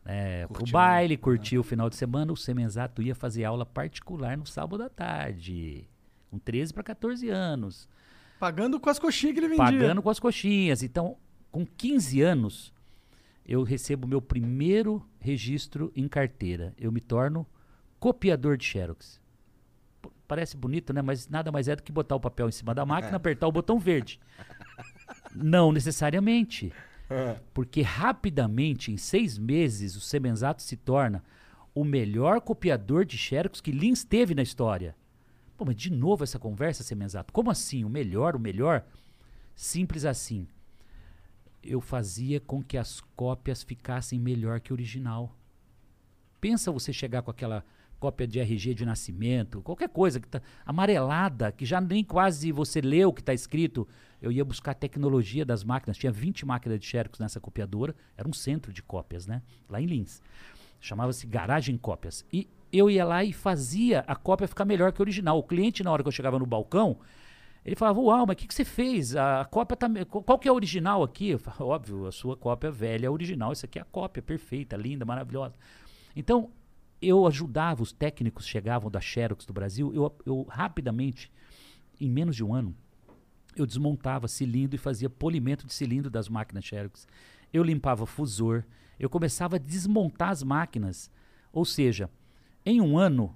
né, 0.05 0.46
pro 0.46 0.64
baile, 0.70 1.17
curtir 1.17 1.58
o 1.58 1.62
final 1.62 1.90
de 1.90 1.96
semana, 1.96 2.32
o 2.32 2.37
Semenzato 2.37 3.02
ia 3.02 3.14
fazer 3.14 3.44
aula 3.44 3.67
particular 3.67 4.37
no 4.37 4.46
sábado 4.46 4.82
à 4.82 4.88
tarde. 4.88 5.88
Com 6.31 6.38
13 6.38 6.72
para 6.72 6.84
14 6.84 7.28
anos 7.28 7.88
Pagando 8.40 8.81
com 8.81 8.88
as 8.88 8.99
coxinhas 8.99 9.34
que 9.34 9.40
ele 9.40 9.49
vendia. 9.49 9.64
pagando 9.67 10.00
com 10.00 10.08
as 10.08 10.19
coxinhas. 10.19 10.82
Então, 10.82 11.19
com 11.52 11.67
15 11.67 12.22
anos, 12.22 12.72
eu 13.47 13.63
recebo 13.63 14.07
meu 14.07 14.21
primeiro 14.23 15.05
registro 15.19 15.93
em 15.95 16.07
carteira. 16.09 16.75
Eu 16.79 16.91
me 16.93 17.01
torno 17.01 17.47
copiador 17.99 18.57
de 18.57 18.65
Xerox. 18.65 19.21
P- 20.03 20.09
Parece 20.29 20.57
bonito, 20.57 20.93
né? 20.93 21.03
Mas 21.03 21.29
nada 21.29 21.51
mais 21.53 21.69
é 21.69 21.75
do 21.77 21.83
que 21.83 21.91
botar 21.93 22.17
o 22.17 22.21
papel 22.21 22.49
em 22.49 22.53
cima 22.53 22.75
da 22.75 22.87
máquina, 22.87 23.17
apertar 23.17 23.47
o 23.49 23.53
botão 23.53 23.79
verde. 23.79 24.21
Não 25.35 25.73
necessariamente. 25.73 26.73
Porque 27.53 27.83
rapidamente, 27.83 28.93
em 28.93 28.97
seis 28.97 29.37
meses, 29.37 29.97
o 29.97 30.01
Semenzato 30.01 30.63
se 30.63 30.77
torna 30.77 31.23
o 31.75 31.85
melhor 31.85 32.41
copiador 32.41 33.05
de 33.05 33.17
Xerox 33.19 33.61
que 33.61 33.73
Lins 33.73 34.05
teve 34.05 34.35
na 34.35 34.43
história. 34.43 34.95
Pô, 35.57 35.65
mas 35.65 35.77
de 35.77 35.91
novo 35.91 36.25
essa 36.25 36.39
conversa, 36.39 36.83
Semenzato? 36.83 37.33
Como 37.33 37.51
assim? 37.51 37.85
O 37.85 37.89
melhor, 37.89 38.35
o 38.37 38.41
melhor? 38.41 38.85
Simples 39.55 40.05
assim. 40.05 40.47
Eu 41.62 41.81
fazia 41.81 42.40
com 42.40 42.62
que 42.62 42.79
as 42.79 43.00
cópias 43.14 43.62
ficassem 43.62 44.19
melhor 44.19 44.60
que 44.60 44.72
o 44.72 44.74
original. 44.74 45.36
Pensa 46.40 46.72
você 46.72 46.93
chegar 46.93 47.22
com 47.22 47.31
aquela 47.31 47.64
cópia 48.00 48.26
de 48.26 48.40
RG 48.40 48.72
de 48.72 48.86
nascimento, 48.86 49.60
qualquer 49.60 49.90
coisa 49.90 50.19
que 50.19 50.26
tá 50.26 50.40
amarelada, 50.64 51.52
que 51.52 51.67
já 51.67 51.81
nem 51.81 52.02
quase 52.02 52.50
você 52.50 52.81
leu 52.81 53.10
o 53.10 53.12
que 53.12 53.20
está 53.20 53.34
escrito. 53.34 53.86
Eu 54.22 54.32
ia 54.32 54.44
buscar 54.44 54.70
a 54.70 54.74
tecnologia 54.74 55.44
das 55.44 55.62
máquinas. 55.62 55.98
Tinha 55.98 56.10
20 56.10 56.46
máquinas 56.46 56.81
de 56.81 56.86
Xerox 56.86 57.19
nessa 57.19 57.38
copiadora. 57.38 57.94
Era 58.17 58.26
um 58.26 58.32
centro 58.32 58.72
de 58.72 58.82
cópias, 58.82 59.26
né? 59.26 59.43
Lá 59.69 59.81
em 59.81 59.86
Lins. 59.86 60.22
Chamava-se 60.81 61.26
Garagem 61.26 61.76
Cópias. 61.76 62.24
E 62.32 62.48
eu 62.72 62.90
ia 62.90 63.05
lá 63.05 63.22
e 63.22 63.32
fazia 63.32 64.00
a 64.06 64.17
cópia 64.17 64.48
ficar 64.48 64.64
melhor 64.64 64.93
que 64.93 65.00
o 65.00 65.02
original. 65.02 65.38
O 65.38 65.43
cliente, 65.43 65.82
na 65.82 65.93
hora 65.93 66.02
que 66.02 66.08
eu 66.08 66.12
chegava 66.12 66.38
no 66.38 66.46
balcão, 66.46 66.98
ele 67.64 67.76
falava, 67.76 68.00
uau, 68.00 68.26
mas 68.26 68.34
o 68.34 68.36
que, 68.36 68.46
que 68.46 68.55
você 68.55 68.64
fez? 68.64 69.14
A 69.14 69.44
cópia 69.44 69.76
tá. 69.76 69.88
Qual 70.06 70.38
que 70.38 70.48
é 70.48 70.50
a 70.50 70.55
original 70.55 71.02
aqui? 71.02 71.31
Eu 71.31 71.38
falava, 71.38 71.64
óbvio, 71.67 72.06
a 72.06 72.12
sua 72.12 72.36
cópia 72.36 72.70
velha 72.70 73.06
é 73.06 73.10
original. 73.10 73.52
Isso 73.52 73.67
aqui 73.67 73.79
é 73.79 73.82
a 73.82 73.84
cópia 73.84 74.22
perfeita, 74.22 74.76
linda, 74.76 75.05
maravilhosa. 75.05 75.55
Então, 76.17 76.50
eu 77.02 77.26
ajudava, 77.26 77.82
os 77.82 77.93
técnicos 77.93 78.46
chegavam 78.46 78.90
da 78.90 79.00
Xerox 79.00 79.44
do 79.44 79.52
Brasil, 79.52 79.93
eu, 79.94 80.14
eu 80.26 80.46
rapidamente, 80.48 81.31
em 82.00 82.10
menos 82.10 82.36
de 82.36 82.44
um 82.44 82.55
ano, 82.55 82.74
eu 83.56 83.67
desmontava 83.67 84.29
cilindro 84.29 84.76
e 84.76 84.79
fazia 84.79 85.10
polimento 85.10 85.67
de 85.67 85.72
cilindro 85.72 86.10
das 86.10 86.29
máquinas 86.29 86.64
Xerox. 86.64 87.06
Eu 87.52 87.62
limpava 87.62 88.06
fusor, 88.06 88.64
eu 88.98 89.08
começava 89.10 89.56
a 89.56 89.58
desmontar 89.58 90.31
as 90.31 90.43
máquinas. 90.43 91.10
Ou 91.52 91.64
seja, 91.64 92.08
em 92.64 92.81
um 92.81 92.96
ano, 92.96 93.34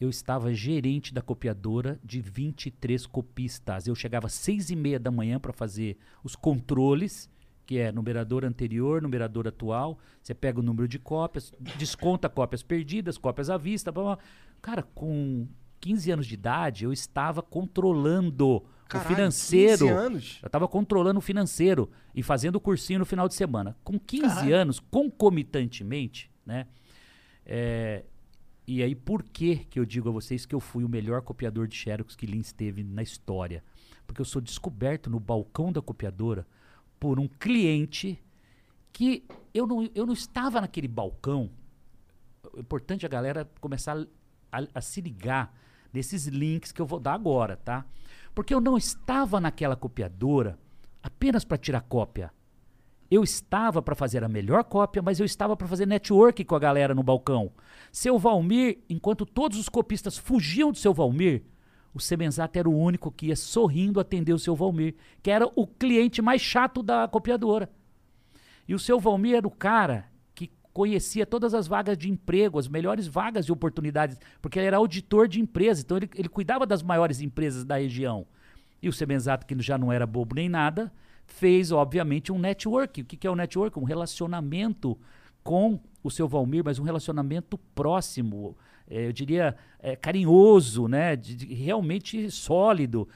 eu 0.00 0.10
estava 0.10 0.52
gerente 0.52 1.12
da 1.12 1.22
copiadora 1.22 1.98
de 2.04 2.20
23 2.20 3.06
copistas. 3.06 3.86
Eu 3.86 3.94
chegava 3.94 4.26
às 4.26 4.34
seis 4.34 4.70
e 4.70 4.76
meia 4.76 4.98
da 4.98 5.10
manhã 5.10 5.40
para 5.40 5.52
fazer 5.52 5.96
os 6.22 6.36
controles, 6.36 7.30
que 7.64 7.78
é 7.78 7.90
numerador 7.90 8.44
anterior, 8.44 9.00
numerador 9.00 9.48
atual. 9.48 9.98
Você 10.22 10.34
pega 10.34 10.60
o 10.60 10.62
número 10.62 10.86
de 10.86 10.98
cópias, 10.98 11.52
desconta 11.78 12.28
cópias 12.28 12.62
perdidas, 12.62 13.16
cópias 13.16 13.48
à 13.48 13.56
vista. 13.56 13.90
Blá, 13.90 14.02
blá. 14.02 14.18
Cara, 14.60 14.82
com 14.82 15.48
15 15.80 16.10
anos 16.10 16.26
de 16.26 16.34
idade, 16.34 16.84
eu 16.84 16.92
estava 16.92 17.42
controlando 17.42 18.64
Caralho, 18.88 19.06
o 19.06 19.14
financeiro. 19.14 19.86
15 19.86 19.90
anos? 19.90 20.38
Eu 20.42 20.46
estava 20.46 20.68
controlando 20.68 21.18
o 21.18 21.22
financeiro 21.22 21.90
e 22.14 22.22
fazendo 22.22 22.56
o 22.56 22.60
cursinho 22.60 22.98
no 22.98 23.06
final 23.06 23.26
de 23.28 23.34
semana. 23.34 23.76
Com 23.82 23.98
15 23.98 24.22
Caralho. 24.22 24.54
anos, 24.54 24.78
concomitantemente, 24.78 26.30
né? 26.44 26.66
É, 27.44 28.04
e 28.66 28.82
aí, 28.82 28.94
por 28.94 29.22
que 29.22 29.56
que 29.70 29.78
eu 29.78 29.84
digo 29.84 30.08
a 30.08 30.12
vocês 30.12 30.44
que 30.44 30.54
eu 30.54 30.60
fui 30.60 30.82
o 30.84 30.88
melhor 30.88 31.22
copiador 31.22 31.66
de 31.68 31.76
Xerox 31.76 32.16
que 32.16 32.26
Lins 32.26 32.52
teve 32.52 32.82
na 32.82 33.02
história? 33.02 33.62
Porque 34.06 34.20
eu 34.20 34.24
sou 34.24 34.42
descoberto 34.42 35.08
no 35.08 35.20
balcão 35.20 35.72
da 35.72 35.80
copiadora 35.80 36.46
por 36.98 37.20
um 37.20 37.28
cliente 37.28 38.18
que 38.92 39.24
eu 39.54 39.66
não, 39.66 39.88
eu 39.94 40.06
não 40.06 40.14
estava 40.14 40.60
naquele 40.60 40.88
balcão. 40.88 41.50
É 42.56 42.60
importante 42.60 43.04
a 43.06 43.08
galera 43.08 43.48
começar 43.60 43.96
a, 44.50 44.58
a- 44.60 44.68
a 44.74 44.80
se 44.80 45.00
ligar 45.00 45.54
nesses 45.92 46.26
links 46.26 46.72
que 46.72 46.80
eu 46.80 46.86
vou 46.86 46.98
dar 46.98 47.14
agora, 47.14 47.56
tá? 47.56 47.84
Porque 48.34 48.52
eu 48.54 48.60
não 48.60 48.76
estava 48.76 49.40
naquela 49.40 49.76
copiadora 49.76 50.58
apenas 51.02 51.44
para 51.44 51.56
tirar 51.58 51.82
cópia. 51.82 52.32
Eu 53.10 53.22
estava 53.22 53.80
para 53.80 53.94
fazer 53.94 54.24
a 54.24 54.28
melhor 54.28 54.64
cópia, 54.64 55.00
mas 55.00 55.20
eu 55.20 55.26
estava 55.26 55.56
para 55.56 55.68
fazer 55.68 55.86
network 55.86 56.44
com 56.44 56.56
a 56.56 56.58
galera 56.58 56.94
no 56.94 57.02
balcão. 57.02 57.52
Seu 57.92 58.18
Valmir, 58.18 58.78
enquanto 58.90 59.24
todos 59.24 59.58
os 59.58 59.68
copistas 59.68 60.18
fugiam 60.18 60.72
do 60.72 60.78
seu 60.78 60.92
Valmir, 60.92 61.44
o 61.94 62.00
Semenzato 62.00 62.58
era 62.58 62.68
o 62.68 62.76
único 62.76 63.10
que 63.10 63.26
ia 63.26 63.36
sorrindo 63.36 64.00
atender 64.00 64.32
o 64.32 64.38
seu 64.38 64.54
Valmir, 64.54 64.96
que 65.22 65.30
era 65.30 65.48
o 65.54 65.66
cliente 65.66 66.20
mais 66.20 66.42
chato 66.42 66.82
da 66.82 67.08
copiadora. 67.08 67.70
E 68.68 68.74
o 68.74 68.78
seu 68.78 68.98
Valmir 68.98 69.36
era 69.36 69.46
o 69.46 69.50
cara 69.50 70.06
que 70.34 70.50
conhecia 70.72 71.24
todas 71.24 71.54
as 71.54 71.68
vagas 71.68 71.96
de 71.96 72.10
emprego, 72.10 72.58
as 72.58 72.68
melhores 72.68 73.06
vagas 73.06 73.46
de 73.46 73.52
oportunidades, 73.52 74.18
porque 74.42 74.58
ele 74.58 74.66
era 74.66 74.76
auditor 74.76 75.28
de 75.28 75.40
empresas, 75.40 75.84
então 75.84 75.96
ele, 75.96 76.10
ele 76.16 76.28
cuidava 76.28 76.66
das 76.66 76.82
maiores 76.82 77.20
empresas 77.20 77.64
da 77.64 77.78
região. 77.78 78.26
E 78.82 78.88
o 78.88 78.92
Semenzato, 78.92 79.46
que 79.46 79.58
já 79.62 79.78
não 79.78 79.92
era 79.92 80.06
bobo 80.06 80.34
nem 80.34 80.48
nada, 80.48 80.92
fez, 81.26 81.72
obviamente, 81.72 82.32
um 82.32 82.38
network. 82.38 83.02
O 83.02 83.04
que, 83.04 83.26
é 83.26 83.30
o 83.30 83.32
um 83.32 83.36
network? 83.36 83.78
Um 83.78 83.84
relacionamento 83.84 84.98
com 85.42 85.80
o 86.02 86.10
seu 86.10 86.26
Valmir, 86.26 86.64
mas 86.64 86.78
um 86.78 86.82
relacionamento 86.82 87.58
próximo, 87.74 88.56
é, 88.88 89.06
eu 89.06 89.12
diria 89.12 89.56
é, 89.78 89.96
carinhoso, 89.96 90.88
né? 90.88 91.16
De, 91.16 91.34
de, 91.34 91.54
realmente 91.54 92.30
sólido. 92.30 93.08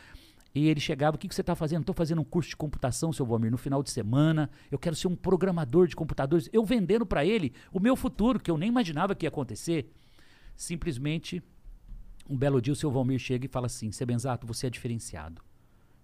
E 0.53 0.69
ele 0.69 0.81
chegava, 0.81 1.17
o 1.17 1.19
que, 1.19 1.29
que 1.29 1.35
você 1.35 1.43
está 1.43 1.55
fazendo? 1.55 1.83
Estou 1.83 1.95
fazendo 1.95 2.21
um 2.21 2.25
curso 2.25 2.51
de 2.51 2.57
computação, 2.57 3.13
seu 3.13 3.25
Valmir, 3.25 3.53
no 3.53 3.59
final 3.59 3.83
de 3.83 3.91
semana. 3.91 4.51
Eu 4.71 4.79
quero 4.79 4.97
ser 4.97 5.07
um 5.07 5.15
programador 5.15 5.87
de 5.87 5.95
computadores. 5.95 6.49
Eu 6.53 6.65
vendendo 6.65 7.07
para 7.07 7.25
ele 7.25 7.53
o 7.73 7.79
meu 7.79 7.95
futuro, 7.95 8.41
que 8.41 8.51
eu 8.51 8.59
nem 8.59 8.69
imaginava 8.69 9.15
que 9.15 9.27
ia 9.27 9.29
acontecer. 9.29 9.93
Simplesmente, 10.57 11.41
um 12.29 12.37
belo 12.37 12.61
dia, 12.61 12.73
o 12.73 12.77
seu 12.77 12.91
Valmir 12.91 13.21
chega 13.21 13.47
e 13.47 13.49
fala 13.49 13.67
assim: 13.67 13.93
Sebenzato, 13.93 14.47
você 14.47 14.67
é 14.67 14.71
diferenciado. 14.71 15.41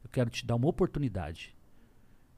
Eu 0.05 0.11
quero 0.11 0.31
te 0.31 0.47
dar 0.47 0.55
uma 0.55 0.69
oportunidade. 0.69 1.56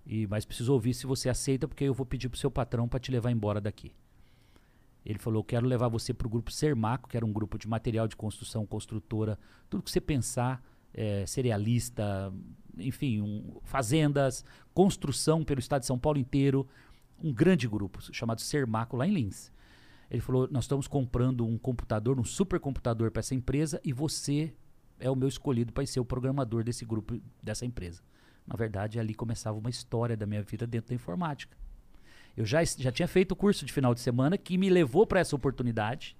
E, 0.09 0.27
mas 0.27 0.47
preciso 0.47 0.73
ouvir 0.73 0.95
se 0.95 1.07
você 1.07 1.29
aceita, 1.29 1.69
porque 1.69 1.85
eu 1.85 1.93
vou 1.93 2.07
pedir 2.07 2.31
pro 2.31 2.39
seu 2.39 2.51
patrão 2.51 2.89
para 2.89 2.99
te 2.99 3.13
levar 3.13 3.31
embora 3.31 3.61
daqui. 3.61 3.93
Ele 5.05 5.19
falou: 5.19 5.45
quero 5.45 5.67
levar 5.67 5.89
você 5.89 6.15
para 6.15 6.27
o 6.27 6.31
grupo 6.31 6.51
Sermaco, 6.51 7.09
que 7.09 7.17
era 7.17 7.27
um 7.27 7.33
grupo 7.33 7.59
de 7.59 7.69
material 7.69 8.09
de 8.09 8.17
construção, 8.17 8.67
construtora, 8.67 9.39
tudo 9.69 9.83
que 9.83 9.91
você 9.91 10.01
pensar, 10.01 10.65
é, 10.95 11.27
cerealista, 11.27 12.33
enfim, 12.79 13.21
um, 13.21 13.61
fazendas, 13.65 14.45
construção 14.73 15.45
pelo 15.45 15.61
estado 15.61 15.81
de 15.83 15.87
São 15.87 15.99
Paulo 15.99 16.19
inteiro, 16.19 16.67
um 17.23 17.33
grande 17.33 17.69
grupo 17.69 18.01
chamado 18.13 18.41
Sermaco 18.41 18.97
lá 18.97 19.07
em 19.07 19.13
Lins. 19.13 19.53
Ele 20.11 20.23
falou: 20.23 20.49
nós 20.51 20.65
estamos 20.65 20.89
comprando 20.89 21.47
um 21.47 21.59
computador, 21.59 22.19
um 22.19 22.25
supercomputador 22.25 23.11
para 23.11 23.21
essa 23.21 23.35
empresa 23.35 23.79
e 23.85 23.93
você 23.93 24.55
é 24.99 25.11
o 25.11 25.15
meu 25.15 25.29
escolhido 25.29 25.71
para 25.71 25.85
ser 25.87 26.01
o 26.01 26.05
programador 26.05 26.65
desse 26.65 26.85
grupo, 26.85 27.21
dessa 27.43 27.67
empresa. 27.67 28.03
Na 28.49 28.57
verdade, 28.57 28.99
ali 28.99 29.15
começava 29.15 29.59
uma 29.59 29.69
história 29.69 30.17
da 30.17 30.27
minha 30.27 30.43
vida 30.43 30.67
dentro 30.67 30.89
da 30.89 30.95
informática. 30.95 31.57
Eu 32.35 32.47
já, 32.47 32.65
já 32.65 32.91
tinha 32.91 33.07
feito 33.07 33.33
o 33.33 33.37
curso 33.37 33.67
de 33.67 33.73
final 33.73 33.95
de 33.95 34.01
semana 34.01 34.39
que 34.39 34.57
me 34.57 34.71
levou 34.71 35.07
para 35.07 35.21
essa 35.21 35.37
oportunidade. 35.37 36.17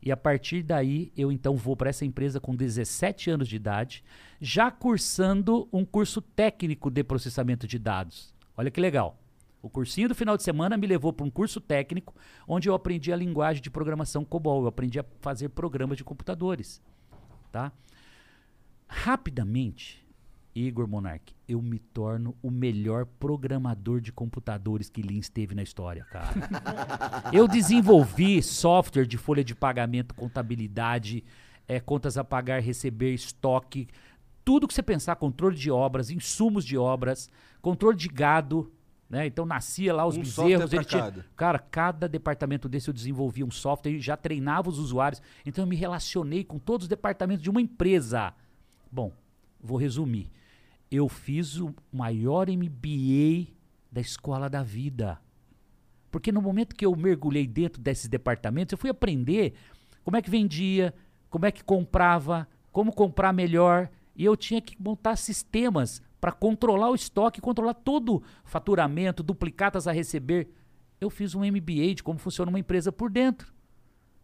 E 0.00 0.12
a 0.12 0.16
partir 0.16 0.62
daí, 0.62 1.10
eu 1.16 1.32
então 1.32 1.56
vou 1.56 1.74
para 1.74 1.90
essa 1.90 2.04
empresa 2.04 2.38
com 2.38 2.54
17 2.54 3.30
anos 3.30 3.48
de 3.48 3.56
idade, 3.56 4.04
já 4.40 4.70
cursando 4.70 5.66
um 5.72 5.84
curso 5.84 6.20
técnico 6.20 6.90
de 6.90 7.02
processamento 7.02 7.66
de 7.66 7.78
dados. 7.78 8.32
Olha 8.56 8.70
que 8.70 8.80
legal. 8.80 9.18
O 9.62 9.70
cursinho 9.70 10.08
do 10.08 10.14
final 10.14 10.36
de 10.36 10.42
semana 10.42 10.76
me 10.76 10.86
levou 10.86 11.10
para 11.10 11.24
um 11.24 11.30
curso 11.30 11.58
técnico 11.58 12.14
onde 12.46 12.68
eu 12.68 12.74
aprendi 12.74 13.10
a 13.10 13.16
linguagem 13.16 13.62
de 13.62 13.70
programação 13.70 14.26
COBOL. 14.26 14.60
Eu 14.60 14.68
aprendi 14.68 15.00
a 15.00 15.04
fazer 15.20 15.48
programas 15.48 15.96
de 15.96 16.04
computadores. 16.04 16.82
Tá? 17.50 17.72
Rapidamente, 18.86 20.03
Igor 20.54 20.86
Monark, 20.86 21.34
eu 21.48 21.60
me 21.60 21.80
torno 21.80 22.36
o 22.40 22.48
melhor 22.48 23.06
programador 23.06 24.00
de 24.00 24.12
computadores 24.12 24.88
que 24.88 25.02
Lins 25.02 25.28
teve 25.28 25.52
na 25.52 25.62
história, 25.62 26.04
cara. 26.04 26.32
eu 27.32 27.48
desenvolvi 27.48 28.40
software 28.40 29.04
de 29.04 29.18
folha 29.18 29.42
de 29.42 29.54
pagamento, 29.54 30.14
contabilidade, 30.14 31.24
é, 31.66 31.80
contas 31.80 32.16
a 32.16 32.22
pagar, 32.22 32.60
receber, 32.62 33.12
estoque, 33.12 33.88
tudo 34.44 34.68
que 34.68 34.74
você 34.74 34.82
pensar, 34.82 35.16
controle 35.16 35.56
de 35.56 35.70
obras, 35.72 36.08
insumos 36.10 36.64
de 36.64 36.78
obras, 36.78 37.28
controle 37.60 37.96
de 37.96 38.08
gado, 38.08 38.70
né? 39.10 39.26
Então 39.26 39.44
nascia 39.44 39.92
lá 39.92 40.06
os 40.06 40.16
um 40.16 40.20
bezerros. 40.20 40.72
Ele 40.72 40.84
tinha, 40.84 41.02
cada. 41.02 41.26
Cara, 41.34 41.58
cada 41.58 42.08
departamento 42.08 42.68
desse 42.68 42.88
eu 42.88 42.94
desenvolvia 42.94 43.44
um 43.44 43.50
software 43.50 43.92
e 43.92 44.00
já 44.00 44.16
treinava 44.16 44.68
os 44.68 44.78
usuários. 44.78 45.20
Então 45.44 45.64
eu 45.64 45.68
me 45.68 45.74
relacionei 45.76 46.44
com 46.44 46.58
todos 46.58 46.84
os 46.84 46.88
departamentos 46.88 47.42
de 47.42 47.50
uma 47.50 47.60
empresa. 47.60 48.32
Bom, 48.92 49.12
vou 49.60 49.78
resumir 49.78 50.30
eu 50.90 51.08
fiz 51.08 51.58
o 51.58 51.74
maior 51.92 52.48
MBA 52.48 53.52
da 53.90 54.00
escola 54.00 54.48
da 54.48 54.62
vida. 54.62 55.20
Porque 56.10 56.30
no 56.30 56.40
momento 56.40 56.76
que 56.76 56.86
eu 56.86 56.94
mergulhei 56.94 57.46
dentro 57.46 57.82
desses 57.82 58.08
departamentos, 58.08 58.72
eu 58.72 58.78
fui 58.78 58.90
aprender 58.90 59.54
como 60.04 60.16
é 60.16 60.22
que 60.22 60.30
vendia, 60.30 60.94
como 61.28 61.46
é 61.46 61.50
que 61.50 61.64
comprava, 61.64 62.46
como 62.70 62.92
comprar 62.92 63.32
melhor. 63.32 63.90
E 64.14 64.24
eu 64.24 64.36
tinha 64.36 64.60
que 64.60 64.80
montar 64.80 65.16
sistemas 65.16 66.00
para 66.20 66.30
controlar 66.32 66.90
o 66.90 66.94
estoque, 66.94 67.40
controlar 67.40 67.74
todo 67.74 68.16
o 68.16 68.22
faturamento, 68.44 69.22
duplicatas 69.22 69.88
a 69.88 69.92
receber. 69.92 70.48
Eu 71.00 71.10
fiz 71.10 71.34
um 71.34 71.40
MBA 71.40 71.96
de 71.96 72.02
como 72.02 72.18
funciona 72.18 72.48
uma 72.48 72.58
empresa 72.58 72.92
por 72.92 73.10
dentro. 73.10 73.52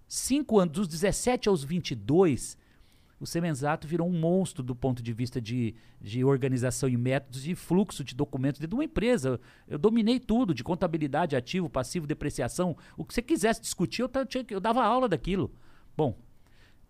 Cinco 0.06 0.58
anos, 0.58 0.74
dos 0.74 0.88
17 0.88 1.48
aos 1.48 1.62
22, 1.62 2.56
o 3.20 3.26
Semenzato 3.26 3.86
virou 3.86 4.08
um 4.08 4.18
monstro 4.18 4.62
do 4.62 4.74
ponto 4.74 5.02
de 5.02 5.12
vista 5.12 5.40
de, 5.40 5.74
de 6.00 6.24
organização 6.24 6.88
e 6.88 6.96
métodos 6.96 7.46
e 7.46 7.54
fluxo 7.54 8.02
de 8.02 8.14
documentos 8.14 8.58
dentro 8.58 8.70
de 8.70 8.74
uma 8.74 8.84
empresa. 8.84 9.38
Eu 9.68 9.78
dominei 9.78 10.18
tudo, 10.18 10.54
de 10.54 10.64
contabilidade, 10.64 11.36
ativo, 11.36 11.68
passivo, 11.68 12.06
depreciação. 12.06 12.74
O 12.96 13.04
que 13.04 13.12
você 13.12 13.20
quisesse 13.20 13.60
discutir, 13.60 14.00
eu, 14.00 14.10
eu 14.48 14.58
dava 14.58 14.82
aula 14.82 15.06
daquilo. 15.06 15.52
Bom, 15.94 16.18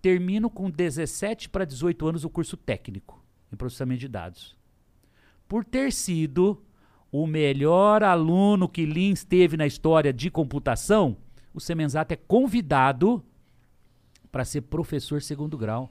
termino 0.00 0.48
com 0.48 0.70
17 0.70 1.48
para 1.48 1.64
18 1.64 2.06
anos 2.06 2.24
o 2.24 2.30
curso 2.30 2.56
técnico 2.56 3.20
em 3.52 3.56
processamento 3.56 4.00
de 4.00 4.08
dados. 4.08 4.56
Por 5.48 5.64
ter 5.64 5.92
sido 5.92 6.62
o 7.10 7.26
melhor 7.26 8.04
aluno 8.04 8.68
que 8.68 8.86
Lins 8.86 9.24
teve 9.24 9.56
na 9.56 9.66
história 9.66 10.12
de 10.12 10.30
computação, 10.30 11.16
o 11.52 11.58
Semenzato 11.58 12.14
é 12.14 12.16
convidado 12.16 13.20
para 14.30 14.44
ser 14.44 14.60
professor 14.60 15.20
segundo 15.20 15.58
grau. 15.58 15.90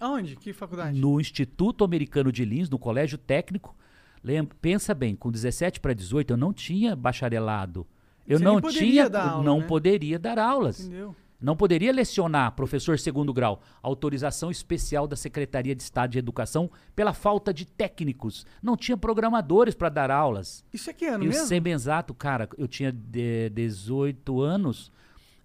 Aonde? 0.00 0.34
Que 0.34 0.52
faculdade? 0.52 0.98
No 0.98 1.20
Instituto 1.20 1.84
Americano 1.84 2.32
de 2.32 2.44
Lins, 2.44 2.70
no 2.70 2.78
Colégio 2.78 3.18
Técnico. 3.18 3.76
Lembra, 4.24 4.56
pensa 4.60 4.94
bem, 4.94 5.14
com 5.14 5.30
17 5.30 5.78
para 5.78 5.92
18 5.92 6.32
eu 6.32 6.36
não 6.36 6.52
tinha 6.52 6.96
bacharelado. 6.96 7.86
Eu 8.26 8.38
Você 8.38 8.44
não 8.44 8.60
tinha, 8.60 9.04
aula, 9.04 9.44
não 9.44 9.60
né? 9.60 9.66
poderia 9.66 10.18
dar 10.18 10.38
aulas. 10.38 10.80
Entendeu? 10.80 11.14
Não 11.40 11.56
poderia 11.56 11.90
lecionar, 11.90 12.52
professor 12.52 12.98
segundo 12.98 13.32
grau, 13.32 13.62
autorização 13.82 14.50
especial 14.50 15.08
da 15.08 15.16
Secretaria 15.16 15.74
de 15.74 15.82
Estado 15.82 16.10
de 16.10 16.18
Educação 16.18 16.70
pela 16.94 17.14
falta 17.14 17.52
de 17.52 17.64
técnicos. 17.64 18.46
Não 18.62 18.76
tinha 18.76 18.96
programadores 18.96 19.74
para 19.74 19.88
dar 19.88 20.10
aulas. 20.10 20.62
Isso 20.70 20.90
é 20.90 20.92
que 20.92 21.06
ano 21.06 21.24
e 21.24 21.28
mesmo? 21.28 21.54
E 21.54 21.60
o 21.60 21.68
exato, 21.68 22.12
cara, 22.12 22.46
eu 22.58 22.68
tinha 22.68 22.92
de 22.92 23.48
18 23.50 24.42
anos, 24.42 24.92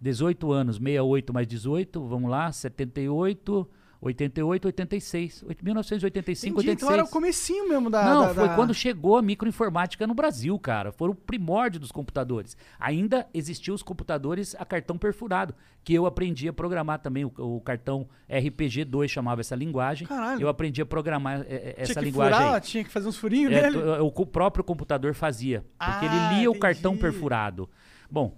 18 0.02 0.52
anos, 0.52 0.76
68 0.76 1.34
mais 1.34 1.48
18, 1.48 2.06
vamos 2.06 2.30
lá, 2.30 2.52
78, 2.52 3.66
88, 4.06 4.66
86. 4.66 5.46
1985, 5.62 6.54
Entendi, 6.54 6.70
86. 6.70 6.84
Então 6.84 6.94
era 6.94 7.04
o 7.04 7.08
comecinho 7.08 7.68
mesmo 7.68 7.90
da... 7.90 8.06
Não, 8.06 8.22
da, 8.28 8.34
foi 8.34 8.48
da... 8.48 8.56
quando 8.56 8.74
chegou 8.74 9.18
a 9.18 9.22
microinformática 9.22 10.06
no 10.06 10.14
Brasil, 10.14 10.58
cara. 10.60 10.92
Foi 10.92 11.10
o 11.10 11.16
primórdio 11.16 11.80
dos 11.80 11.92
computadores. 11.92 12.56
Ainda 12.80 13.28
existiam 13.34 13.74
os 13.74 13.82
computadores 13.82 14.56
a 14.60 14.66
cartão 14.66 14.98
perfurado, 14.98 15.56
que 15.84 15.94
eu 15.94 16.06
aprendi 16.06 16.48
a 16.48 16.54
programar 16.54 17.00
também. 17.00 17.26
O, 17.26 17.32
o 17.38 17.62
cartão 17.62 18.08
RPG2 18.30 19.08
chamava 19.08 19.42
essa 19.42 19.56
linguagem. 19.56 20.08
Caralho. 20.08 20.42
Eu 20.42 20.50
aprendi 20.50 20.82
a 20.82 20.86
programar 20.86 21.42
é, 21.48 21.74
essa 21.78 21.94
tinha 21.94 22.04
que 22.04 22.12
linguagem. 22.12 22.40
Furar, 22.40 22.62
tinha 22.62 22.84
que 22.84 22.92
fazer 22.92 23.08
uns 23.08 23.18
furinhos 23.18 23.52
é, 23.52 23.64
nele? 23.64 23.78
O, 23.78 24.08
o 24.08 24.26
próprio 24.26 24.64
computador 24.64 25.16
fazia, 25.16 25.66
porque 25.80 26.06
ah, 26.06 26.06
ele 26.06 26.16
lia 26.16 26.44
entendi. 26.44 26.48
o 26.48 26.60
cartão 26.60 26.96
perfurado. 26.96 27.68
Bom, 28.10 28.38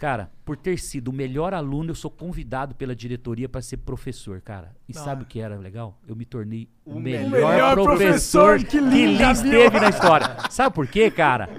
Cara, 0.00 0.30
por 0.46 0.56
ter 0.56 0.78
sido 0.78 1.08
o 1.08 1.12
melhor 1.12 1.52
aluno, 1.52 1.90
eu 1.90 1.94
sou 1.94 2.10
convidado 2.10 2.74
pela 2.74 2.96
diretoria 2.96 3.46
para 3.46 3.60
ser 3.60 3.76
professor, 3.76 4.40
cara. 4.40 4.74
E 4.88 4.92
ah. 4.96 4.98
sabe 4.98 5.24
o 5.24 5.26
que 5.26 5.38
era 5.38 5.58
legal? 5.58 6.00
Eu 6.08 6.16
me 6.16 6.24
tornei 6.24 6.70
o, 6.86 6.94
o 6.94 6.98
melhor, 6.98 7.28
melhor, 7.30 7.74
professor, 7.74 8.56
professor 8.56 8.64
que 8.64 8.80
Lins 8.80 9.42
teve 9.42 9.78
na 9.78 9.90
história. 9.90 10.38
Sabe 10.48 10.74
por 10.74 10.86
quê, 10.86 11.10
cara? 11.10 11.50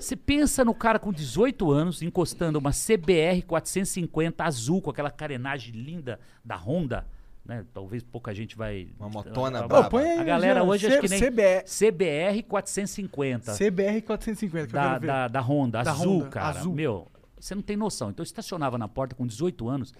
Você 0.00 0.16
pensa 0.16 0.64
no 0.64 0.72
cara 0.72 0.98
com 0.98 1.12
18 1.12 1.70
anos 1.70 2.00
encostando 2.00 2.58
uma 2.58 2.70
CBR 2.70 3.42
450 3.42 4.42
azul 4.42 4.80
com 4.80 4.88
aquela 4.88 5.10
carenagem 5.10 5.74
linda 5.74 6.18
da 6.42 6.56
Honda. 6.56 7.06
Né? 7.44 7.66
Talvez 7.74 8.02
pouca 8.02 8.34
gente 8.34 8.56
vai. 8.56 8.88
Uma 8.98 9.10
motona 9.10 9.66
uh, 9.66 9.68
braba. 9.68 10.00
a 10.18 10.24
galera 10.24 10.64
hoje 10.64 10.86
C 10.86 10.94
acho 10.94 11.02
que 11.02 11.08
nem. 11.10 11.20
CBR, 11.20 11.64
CBR 11.66 12.42
450. 12.44 13.52
CBR 13.52 14.00
450, 14.00 14.72
da, 14.72 14.98
da, 14.98 15.28
da 15.28 15.40
Honda, 15.42 15.82
da 15.82 15.90
azul, 15.90 16.20
Honda, 16.20 16.28
cara. 16.30 16.58
Azul. 16.60 16.74
Meu, 16.74 17.06
você 17.40 17.54
não 17.54 17.62
tem 17.62 17.76
noção. 17.76 18.10
Então 18.10 18.22
eu 18.22 18.26
estacionava 18.26 18.76
na 18.78 18.88
porta 18.88 19.14
com 19.14 19.26
18 19.26 19.68
anos 19.68 19.94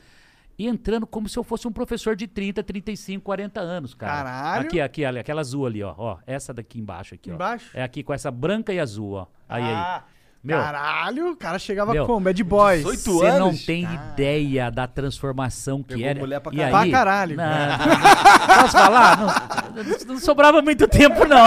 e 0.58 0.66
entrando 0.66 1.06
como 1.06 1.28
se 1.28 1.38
eu 1.38 1.44
fosse 1.44 1.68
um 1.68 1.72
professor 1.72 2.16
de 2.16 2.26
30, 2.26 2.62
35, 2.64 3.24
40 3.24 3.60
anos, 3.60 3.94
cara. 3.94 4.24
Caralho. 4.24 4.66
Aqui, 4.66 4.80
aqui, 4.80 5.04
aquela 5.04 5.40
azul 5.40 5.66
ali, 5.66 5.82
ó. 5.82 5.94
ó 5.96 6.18
essa 6.26 6.52
daqui 6.52 6.80
embaixo 6.80 7.14
aqui, 7.14 7.30
embaixo? 7.30 7.70
ó. 7.74 7.78
É 7.78 7.82
aqui 7.84 8.02
com 8.02 8.12
essa 8.12 8.30
branca 8.30 8.72
e 8.72 8.80
azul, 8.80 9.12
ó. 9.12 9.26
Aí, 9.48 9.62
ah. 9.62 9.96
aí. 9.96 10.17
Meu, 10.42 10.56
Caralho, 10.56 11.32
o 11.32 11.36
cara 11.36 11.58
chegava 11.58 11.92
Meu, 11.92 12.06
como? 12.06 12.20
Bad 12.20 12.44
boy. 12.44 12.76
18 12.76 13.12
Você 13.12 13.38
não 13.38 13.56
tem 13.56 13.82
ideia 13.84 14.70
da 14.70 14.86
transformação 14.86 15.82
que 15.82 15.94
Pegou 15.94 16.06
era. 16.08 16.20
mulher 16.20 16.40
pra 16.40 16.52
E 16.54 16.58
caralho. 16.58 16.76
aí, 16.76 16.90
Pra 16.90 16.98
caralho. 16.98 17.36
Não, 17.36 18.58
posso 18.62 18.72
falar? 18.72 19.72
Não, 19.74 20.14
não 20.14 20.20
sobrava 20.20 20.62
muito 20.62 20.86
tempo, 20.86 21.24
não. 21.26 21.44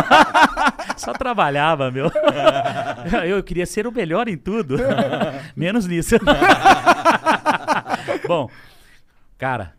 Só 0.98 1.13
trabalhava, 1.13 1.89
meu. 1.89 2.12
Eu 3.25 3.41
queria 3.41 3.65
ser 3.65 3.88
o 3.88 3.91
melhor 3.93 4.27
em 4.27 4.38
tudo. 4.38 4.75
Menos 5.55 5.88
nisso. 5.88 6.15
Bom, 8.27 8.50
cara, 9.38 9.74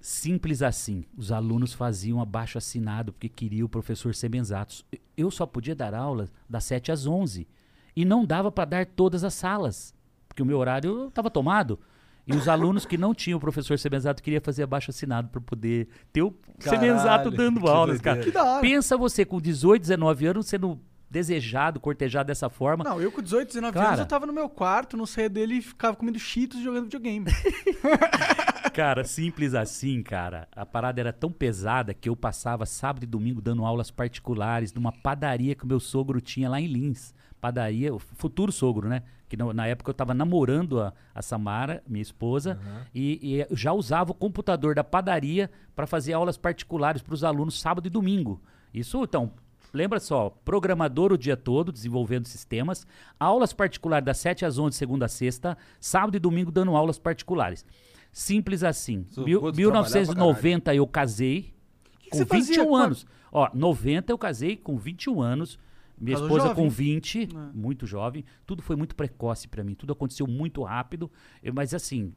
simples 0.00 0.62
assim. 0.62 1.04
Os 1.16 1.32
alunos 1.32 1.72
faziam 1.72 2.20
abaixo 2.20 2.58
assinado 2.58 3.12
porque 3.12 3.28
queria 3.28 3.64
o 3.64 3.68
professor 3.68 4.14
Semenzatos. 4.14 4.84
Eu 5.16 5.30
só 5.30 5.46
podia 5.46 5.74
dar 5.74 5.94
aula 5.94 6.28
das 6.48 6.64
7 6.64 6.92
às 6.92 7.06
11 7.06 7.46
e 7.94 8.04
não 8.04 8.24
dava 8.24 8.50
para 8.50 8.64
dar 8.64 8.86
todas 8.86 9.24
as 9.24 9.34
salas, 9.34 9.94
porque 10.28 10.42
o 10.42 10.46
meu 10.46 10.58
horário 10.58 11.08
estava 11.08 11.30
tomado. 11.30 11.78
E 12.26 12.34
os 12.34 12.48
alunos 12.48 12.86
que 12.86 12.96
não 12.96 13.12
tinham 13.12 13.38
o 13.38 13.40
professor 13.40 13.78
Semenzato 13.78 14.22
queriam 14.22 14.40
fazer 14.40 14.62
abaixo 14.62 14.90
assinado 14.90 15.28
para 15.28 15.40
poder 15.40 15.88
ter 16.12 16.22
o 16.22 16.30
Caralho, 16.60 16.80
Semenzato 16.80 17.30
dando 17.30 17.66
aulas, 17.68 18.00
cara. 18.00 18.20
Que 18.20 18.30
da 18.30 18.44
hora. 18.44 18.60
Pensa 18.60 18.96
você 18.96 19.24
com 19.24 19.40
18, 19.40 19.82
19 19.82 20.26
anos 20.26 20.46
sendo 20.46 20.78
desejado, 21.10 21.80
cortejado 21.80 22.28
dessa 22.28 22.48
forma. 22.48 22.84
Não, 22.84 23.00
eu 23.00 23.10
com 23.10 23.20
18, 23.20 23.48
19 23.48 23.74
Cara. 23.74 23.88
anos, 23.88 24.00
eu 24.00 24.06
tava 24.06 24.26
no 24.26 24.32
meu 24.32 24.48
quarto, 24.48 24.96
não 24.96 25.06
saía 25.06 25.28
dele 25.28 25.54
e 25.54 25.62
ficava 25.62 25.96
comendo 25.96 26.20
cheetos 26.20 26.60
e 26.60 26.62
jogando 26.62 26.84
videogame. 26.84 27.26
Cara, 28.72 29.02
simples 29.02 29.52
assim, 29.52 30.00
cara. 30.00 30.46
A 30.54 30.64
parada 30.64 31.00
era 31.00 31.12
tão 31.12 31.32
pesada 31.32 31.92
que 31.92 32.08
eu 32.08 32.14
passava 32.14 32.64
sábado 32.64 33.02
e 33.02 33.06
domingo 33.06 33.40
dando 33.40 33.64
aulas 33.64 33.90
particulares 33.90 34.72
numa 34.72 34.92
padaria 34.92 35.56
que 35.56 35.64
o 35.64 35.66
meu 35.66 35.80
sogro 35.80 36.20
tinha 36.20 36.48
lá 36.48 36.60
em 36.60 36.68
Lins. 36.68 37.12
Padaria, 37.40 37.94
o 37.94 37.98
futuro 37.98 38.52
sogro, 38.52 38.88
né? 38.88 39.02
Que 39.28 39.36
no- 39.36 39.52
na 39.52 39.66
época 39.66 39.90
eu 39.90 39.94
tava 39.94 40.12
namorando 40.12 40.80
a, 40.80 40.92
a 41.14 41.22
Samara, 41.22 41.82
minha 41.88 42.02
esposa, 42.02 42.58
e, 42.94 43.18
e 43.22 43.40
eu 43.50 43.56
já 43.56 43.72
usava 43.72 44.10
o 44.10 44.14
computador 44.14 44.74
da 44.74 44.84
padaria 44.84 45.50
para 45.74 45.86
fazer 45.86 46.12
aulas 46.12 46.36
particulares 46.36 47.00
para 47.00 47.14
os 47.14 47.24
alunos 47.24 47.58
sábado 47.60 47.86
e 47.86 47.90
domingo. 47.90 48.42
Isso, 48.74 49.02
então, 49.02 49.32
lembra 49.72 49.98
só, 50.00 50.30
programador 50.44 51.12
o 51.12 51.18
dia 51.18 51.36
todo, 51.36 51.72
desenvolvendo 51.72 52.26
sistemas, 52.26 52.86
aulas 53.18 53.52
particulares 53.52 54.04
das 54.04 54.18
7 54.18 54.44
às 54.44 54.58
11, 54.58 54.76
segunda 54.76 55.06
a 55.06 55.08
sexta, 55.08 55.56
sábado 55.80 56.16
e 56.16 56.20
domingo 56.20 56.50
dando 56.50 56.76
aulas 56.76 56.98
particulares. 56.98 57.64
Simples 58.12 58.62
assim. 58.64 59.06
Isso, 59.10 59.22
Mil- 59.24 59.40
putz, 59.40 59.56
1990 59.56 60.74
eu 60.74 60.86
casei 60.86 61.54
que 62.00 62.10
com 62.10 62.18
você 62.18 62.26
fazia 62.26 62.56
21 62.56 62.68
quando- 62.68 62.84
anos. 62.86 63.06
Ó, 63.32 63.48
90 63.54 64.12
eu 64.12 64.18
casei 64.18 64.56
com 64.56 64.76
21 64.76 65.22
anos. 65.22 65.56
Minha 66.00 66.16
Casou 66.16 66.28
esposa 66.28 66.48
jovem. 66.48 66.64
com 66.64 66.70
20, 66.70 67.22
É. 67.24 67.26
muito 67.52 67.86
jovem. 67.86 68.24
Tudo 68.46 68.62
foi 68.62 68.74
muito 68.74 68.96
precoce 68.96 69.46
pra 69.46 69.62
mim. 69.62 69.74
Tudo 69.74 69.92
aconteceu 69.92 70.26
muito 70.26 70.62
rápido. 70.62 71.10
Eu- 71.42 71.52
mas 71.52 71.74
assim, 71.74 72.14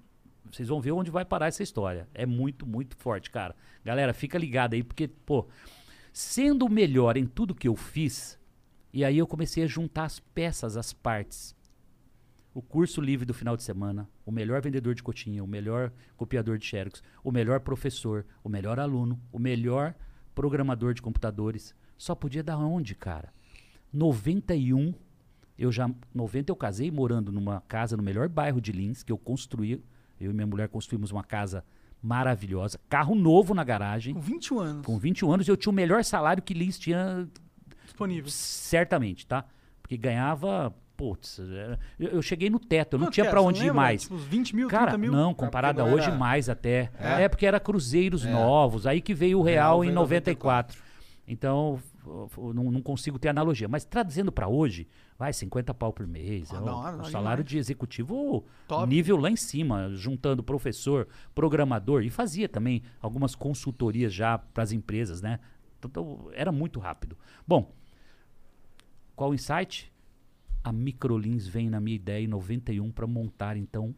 vocês 0.50 0.70
vão 0.70 0.80
ver 0.80 0.92
onde 0.94 1.12
vai 1.12 1.26
parar 1.26 1.48
essa 1.48 1.62
história. 1.64 2.08
É 2.14 2.26
muito, 2.26 2.66
muito 2.66 2.96
forte, 2.96 3.30
cara. 3.30 3.56
Galera, 3.84 4.14
fica 4.14 4.38
ligado 4.38 4.74
aí, 4.74 4.84
porque, 4.84 5.08
pô, 5.08 5.48
sendo 6.14 6.66
o 6.66 6.70
melhor 6.70 7.18
em 7.18 7.26
tudo 7.26 7.54
que 7.56 7.68
eu 7.68 7.76
fiz, 7.76 8.40
e 8.94 9.04
aí 9.04 9.18
eu 9.18 9.28
comecei 9.28 9.64
a 9.64 9.68
juntar 9.68 10.06
as 10.06 10.20
peças, 10.20 10.78
as 10.78 10.94
partes. 10.94 11.54
O 12.54 12.62
curso 12.62 13.02
livre 13.02 13.26
do 13.26 13.34
final 13.34 13.58
de 13.58 13.64
semana, 13.64 14.08
o 14.26 14.32
melhor 14.32 14.62
vendedor 14.62 14.94
de 14.94 15.02
cotinha, 15.02 15.44
o 15.44 15.48
melhor 15.48 15.92
copiador 16.16 16.58
de 16.60 16.66
xerox, 16.66 17.02
o 17.24 17.32
melhor 17.32 17.60
professor, 17.62 18.26
o 18.44 18.48
melhor 18.48 18.80
aluno, 18.80 19.20
o 19.32 19.40
melhor 19.40 19.96
programador 20.36 20.94
de 20.94 21.02
computadores. 21.02 21.76
Só 21.98 22.14
podia 22.14 22.44
dar 22.44 22.58
onde, 22.60 22.94
cara? 22.96 23.34
91, 23.94 24.94
eu 25.58 25.72
já 25.72 25.90
90 26.14 26.52
eu 26.52 26.56
casei 26.56 26.90
morando 26.92 27.32
numa 27.32 27.62
casa 27.68 27.96
no 27.96 28.04
melhor 28.04 28.28
bairro 28.28 28.60
de 28.60 28.72
Lins, 28.72 29.04
que 29.04 29.12
eu 29.12 29.18
construí, 29.18 29.84
eu 30.20 30.32
e 30.32 30.34
minha 30.34 30.48
mulher 30.48 30.68
construímos 30.68 31.12
uma 31.12 31.24
casa 31.24 31.64
maravilhosa, 32.02 32.80
carro 32.90 33.16
novo 33.16 33.54
na 33.54 33.64
garagem. 33.64 34.14
com 34.14 34.20
21 34.20 34.60
anos 34.60 34.86
Com 34.86 34.98
21 34.98 35.32
anos 35.32 35.48
eu 35.48 35.56
tinha 35.56 35.72
o 35.72 35.76
melhor 35.76 36.04
salário 36.04 36.44
que 36.44 36.54
Lins 36.54 36.78
tinha 36.78 37.28
disponível. 37.86 38.30
certamente, 38.30 39.26
tá? 39.26 39.46
Porque 39.82 39.96
ganhava, 39.96 40.74
putz, 40.98 41.40
eu, 42.00 42.10
eu 42.10 42.22
cheguei 42.22 42.50
no 42.50 42.60
teto, 42.60 42.96
eu 42.96 43.00
não 43.00 43.06
Quanto 43.08 43.14
tinha? 43.14 43.26
Você 43.26 43.38
onde 43.40 43.60
ir 43.60 43.64
lembra? 43.68 43.74
mais. 43.76 44.02
Tipo, 44.04 44.16
uns 44.16 44.24
20 44.24 44.56
mil, 44.56 44.68
Cara, 44.68 44.84
30 44.92 44.98
mil? 44.98 45.12
não, 45.12 45.34
comparado 45.34 45.82
a 45.82 45.86
não 45.86 45.94
hoje, 45.94 46.08
era- 46.08 46.16
mais 46.18 46.50
até. 46.50 46.92
É? 47.00 47.24
É, 47.24 47.30
porque 47.30 47.46
era 47.46 47.60
cruzeiros 47.60 48.26
É. 48.26 48.32
novos, 48.32 48.86
aí 48.88 49.00
que 49.02 49.14
veio 49.14 49.40
o 49.40 49.42
real, 49.44 49.56
Real 49.80 49.84
em 49.84 49.88
veio 49.88 49.92
em 49.92 49.96
94. 49.96 50.78
Então, 51.28 51.80
não, 52.54 52.72
não 52.72 52.82
consigo 52.82 53.18
ter 53.20 53.30
analogia. 53.30 53.68
Mas 53.68 53.86
traduzindo 53.86 54.32
pra 54.32 54.48
hoje, 54.48 54.88
vai, 55.18 55.32
50 55.34 55.74
pau 55.74 55.92
por 55.94 56.06
mês. 56.08 56.52
Ah, 56.54 56.58
é 56.58 56.60
o- 56.60 56.66
da 56.66 56.76
hora, 56.76 56.96
o 56.98 57.02
da 57.04 57.10
salário 57.10 57.44
de 57.44 57.58
executivo, 57.58 58.46
Top. 58.68 58.88
nível 58.88 59.18
lá 59.18 59.30
em 59.30 59.36
cima, 59.36 59.90
juntando 59.94 60.44
professor, 60.44 61.08
programador, 61.34 62.04
e 62.04 62.10
fazia 62.10 62.48
também 62.50 62.84
algumas 63.02 63.36
consultorias 63.36 64.14
já 64.14 64.38
pras 64.38 64.72
empresas, 64.72 65.22
né? 65.22 65.40
Então, 65.86 66.30
era 66.34 66.52
muito 66.52 66.80
rápido. 66.80 67.18
Bom, 67.48 67.74
qual 69.16 69.32
o 69.32 69.34
insight? 69.34 69.92
A 70.64 70.72
Microlins 70.72 71.46
vem 71.46 71.70
na 71.70 71.80
minha 71.80 71.96
ideia 71.96 72.24
em 72.24 72.28
91 72.28 72.90
para 72.92 73.06
montar 73.06 73.58
então 73.58 73.94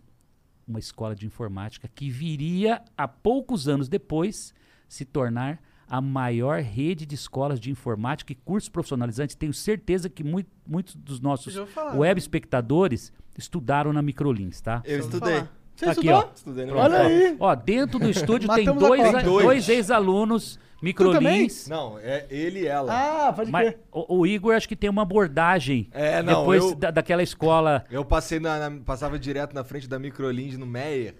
uma 0.68 0.80
escola 0.80 1.14
de 1.16 1.28
informática 1.28 1.88
que 1.88 2.10
viria 2.10 2.82
a 2.98 3.08
poucos 3.08 3.68
anos 3.68 3.88
depois 3.88 4.52
se 4.88 5.06
tornar 5.06 5.62
a 5.90 6.02
maior 6.02 6.62
rede 6.62 7.06
de 7.06 7.16
escolas 7.16 7.60
de 7.60 7.70
informática 7.72 8.32
e 8.32 8.36
cursos 8.36 8.70
profissionalizantes. 8.70 9.36
Tenho 9.36 9.54
certeza 9.54 10.10
que 10.10 10.24
mui- 10.24 10.46
muitos 10.68 10.96
dos 10.96 11.20
nossos 11.20 11.56
web 11.96 12.18
espectadores 12.20 13.12
estudaram 13.38 13.92
na 13.94 14.02
Microlins, 14.02 14.62
tá? 14.62 14.82
Eu 14.86 15.00
estudei. 15.00 15.44
Você 15.76 15.86
Aqui, 15.86 16.00
estudou? 16.08 16.16
ó. 16.16 16.30
Estudei 16.34 16.66
no 16.66 16.72
Pronto, 16.72 16.86
Olha 16.86 17.04
ó. 17.04 17.08
aí. 17.08 17.36
Ó, 17.38 17.56
dentro 17.56 18.00
do 18.00 18.10
estúdio 18.10 18.48
tem 18.56 18.66
dois, 18.66 19.02
a- 19.14 19.22
dois. 19.22 19.46
dois 19.46 19.70
ex-alunos 19.70 20.58
Microlins. 20.82 21.68
Não, 21.68 22.00
é 22.00 22.26
ele 22.30 22.62
e 22.62 22.68
ela. 22.68 23.28
Ah, 23.28 23.34
pode 23.34 23.52
Mas 23.52 23.70
crer. 23.72 23.80
o, 23.92 24.20
o 24.20 24.28
Igor 24.28 24.56
acho 24.56 24.68
que 24.70 24.76
tem 24.76 24.90
uma 24.90 25.02
abordagem 25.02 25.90
É, 25.92 26.24
não, 26.24 26.40
depois 26.40 26.64
eu- 26.64 26.76
da- 26.76 26.92
daquela 26.92 27.22
escola. 27.24 27.84
Eu 27.92 28.06
passei 28.06 28.40
na, 28.40 28.70
na- 28.70 28.80
passava 28.82 29.20
direto 29.20 29.54
na 29.54 29.64
frente 29.64 29.88
da 29.88 30.00
Microlins 30.00 30.58
no 30.58 30.66
Meyer 30.66 31.16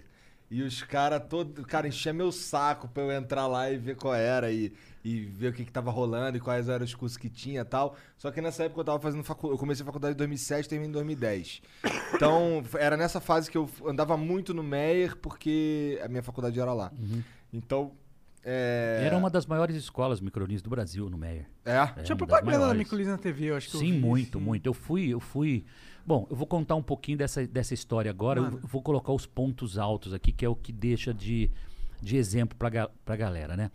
e 0.50 0.62
os 0.62 0.82
caras 0.82 1.22
todo, 1.28 1.64
cara, 1.64 1.88
enchia 1.88 2.12
meu 2.12 2.30
saco 2.30 2.88
pra 2.88 3.02
eu 3.02 3.12
entrar 3.12 3.46
lá 3.46 3.70
e 3.70 3.76
ver 3.76 3.96
qual 3.96 4.14
era 4.14 4.50
e, 4.52 4.72
e 5.04 5.20
ver 5.20 5.48
o 5.48 5.52
que 5.52 5.64
que 5.64 5.72
tava 5.72 5.90
rolando 5.90 6.36
e 6.36 6.40
quais 6.40 6.68
eram 6.68 6.84
os 6.84 6.94
cursos 6.94 7.18
que 7.18 7.28
tinha 7.28 7.62
e 7.62 7.64
tal. 7.64 7.96
Só 8.16 8.30
que 8.30 8.40
nessa 8.40 8.64
época 8.64 8.80
eu 8.80 8.84
tava 8.84 9.00
fazendo 9.00 9.24
faculdade, 9.24 9.54
eu 9.54 9.58
comecei 9.58 9.82
a 9.82 9.86
faculdade 9.86 10.14
em 10.14 10.18
2007 10.18 10.66
e 10.66 10.68
terminei 10.68 10.90
em 10.90 10.92
2010. 10.92 11.62
Então, 12.14 12.62
era 12.78 12.96
nessa 12.96 13.20
fase 13.20 13.50
que 13.50 13.58
eu 13.58 13.68
andava 13.84 14.16
muito 14.16 14.54
no 14.54 14.62
Meyer 14.62 15.16
porque 15.16 16.00
a 16.04 16.08
minha 16.08 16.22
faculdade 16.22 16.60
era 16.60 16.72
lá. 16.72 16.92
Então, 17.52 17.92
é... 18.48 19.02
Era 19.04 19.16
uma 19.16 19.28
das 19.28 19.44
maiores 19.44 19.74
escolas 19.74 20.20
Microlins 20.20 20.62
do 20.62 20.70
Brasil, 20.70 21.10
no 21.10 21.18
Meyer. 21.18 21.46
É? 21.64 21.78
É, 21.78 22.02
Tinha 22.04 22.14
propaganda 22.14 22.68
da. 22.68 22.74
Micolins 22.74 23.08
na 23.08 23.18
TV, 23.18 23.46
eu 23.46 23.56
acho 23.56 23.68
que 23.68 23.74
eu 23.74 23.80
Sim, 23.80 23.94
vi, 23.94 23.98
muito, 23.98 24.38
sim. 24.38 24.44
muito. 24.44 24.66
Eu 24.66 24.72
fui, 24.72 25.08
eu 25.08 25.18
fui. 25.18 25.66
Bom, 26.06 26.26
eu 26.30 26.36
vou 26.36 26.46
contar 26.46 26.76
um 26.76 26.82
pouquinho 26.82 27.18
dessa, 27.18 27.46
dessa 27.46 27.74
história 27.74 28.10
agora. 28.10 28.38
Eu 28.40 28.44
Mano. 28.44 28.60
vou 28.62 28.80
colocar 28.80 29.12
os 29.12 29.26
pontos 29.26 29.76
altos 29.76 30.14
aqui, 30.14 30.30
que 30.30 30.44
é 30.44 30.48
o 30.48 30.54
que 30.54 30.72
deixa 30.72 31.12
de, 31.12 31.50
de 32.00 32.16
exemplo 32.16 32.56
pra, 32.56 32.70
ga- 32.70 32.90
pra 33.04 33.16
galera, 33.16 33.56
né? 33.56 33.70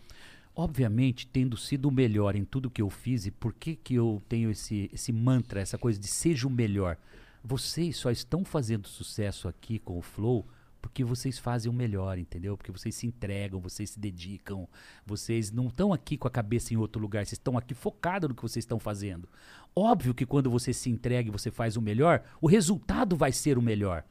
Obviamente, 0.55 1.27
tendo 1.27 1.57
sido 1.57 1.87
o 1.87 1.91
melhor 1.91 2.35
em 2.35 2.43
tudo 2.45 2.69
que 2.69 2.81
eu 2.81 2.89
fiz, 2.89 3.25
e 3.25 3.31
por 3.31 3.53
que, 3.53 3.75
que 3.75 3.95
eu 3.95 4.21
tenho 4.29 4.49
esse, 4.51 4.89
esse 4.93 5.11
mantra, 5.11 5.59
essa 5.59 5.77
coisa 5.77 5.99
de 5.99 6.07
seja 6.07 6.47
o 6.47 6.51
melhor? 6.51 6.97
Vocês 7.43 7.97
só 7.97 8.11
estão 8.11 8.45
fazendo 8.45 8.87
sucesso 8.87 9.47
aqui 9.47 9.79
com 9.79 9.97
o 9.97 10.01
Flow 10.01 10.45
porque 10.81 11.03
vocês 11.03 11.37
fazem 11.37 11.69
o 11.69 11.73
melhor, 11.73 12.17
entendeu? 12.17 12.57
Porque 12.57 12.71
vocês 12.71 12.95
se 12.95 13.05
entregam, 13.05 13.59
vocês 13.59 13.91
se 13.91 13.99
dedicam, 13.99 14.67
vocês 15.05 15.51
não 15.51 15.67
estão 15.67 15.93
aqui 15.93 16.17
com 16.17 16.27
a 16.27 16.31
cabeça 16.31 16.73
em 16.73 16.77
outro 16.77 16.99
lugar, 16.99 17.23
vocês 17.23 17.33
estão 17.33 17.55
aqui 17.55 17.75
focados 17.75 18.27
no 18.27 18.33
que 18.35 18.41
vocês 18.41 18.63
estão 18.63 18.79
fazendo. 18.79 19.29
Óbvio 19.75 20.13
que 20.13 20.25
quando 20.25 20.49
você 20.49 20.73
se 20.73 20.89
entrega 20.89 21.29
e 21.29 21.31
você 21.31 21.49
faz 21.49 21.77
o 21.77 21.81
melhor, 21.81 22.23
o 22.41 22.47
resultado 22.47 23.15
vai 23.15 23.31
ser 23.31 23.57
o 23.57 23.61
melhor. 23.61 24.03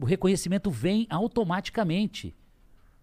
O 0.00 0.04
reconhecimento 0.04 0.70
vem 0.70 1.06
automaticamente. 1.08 2.34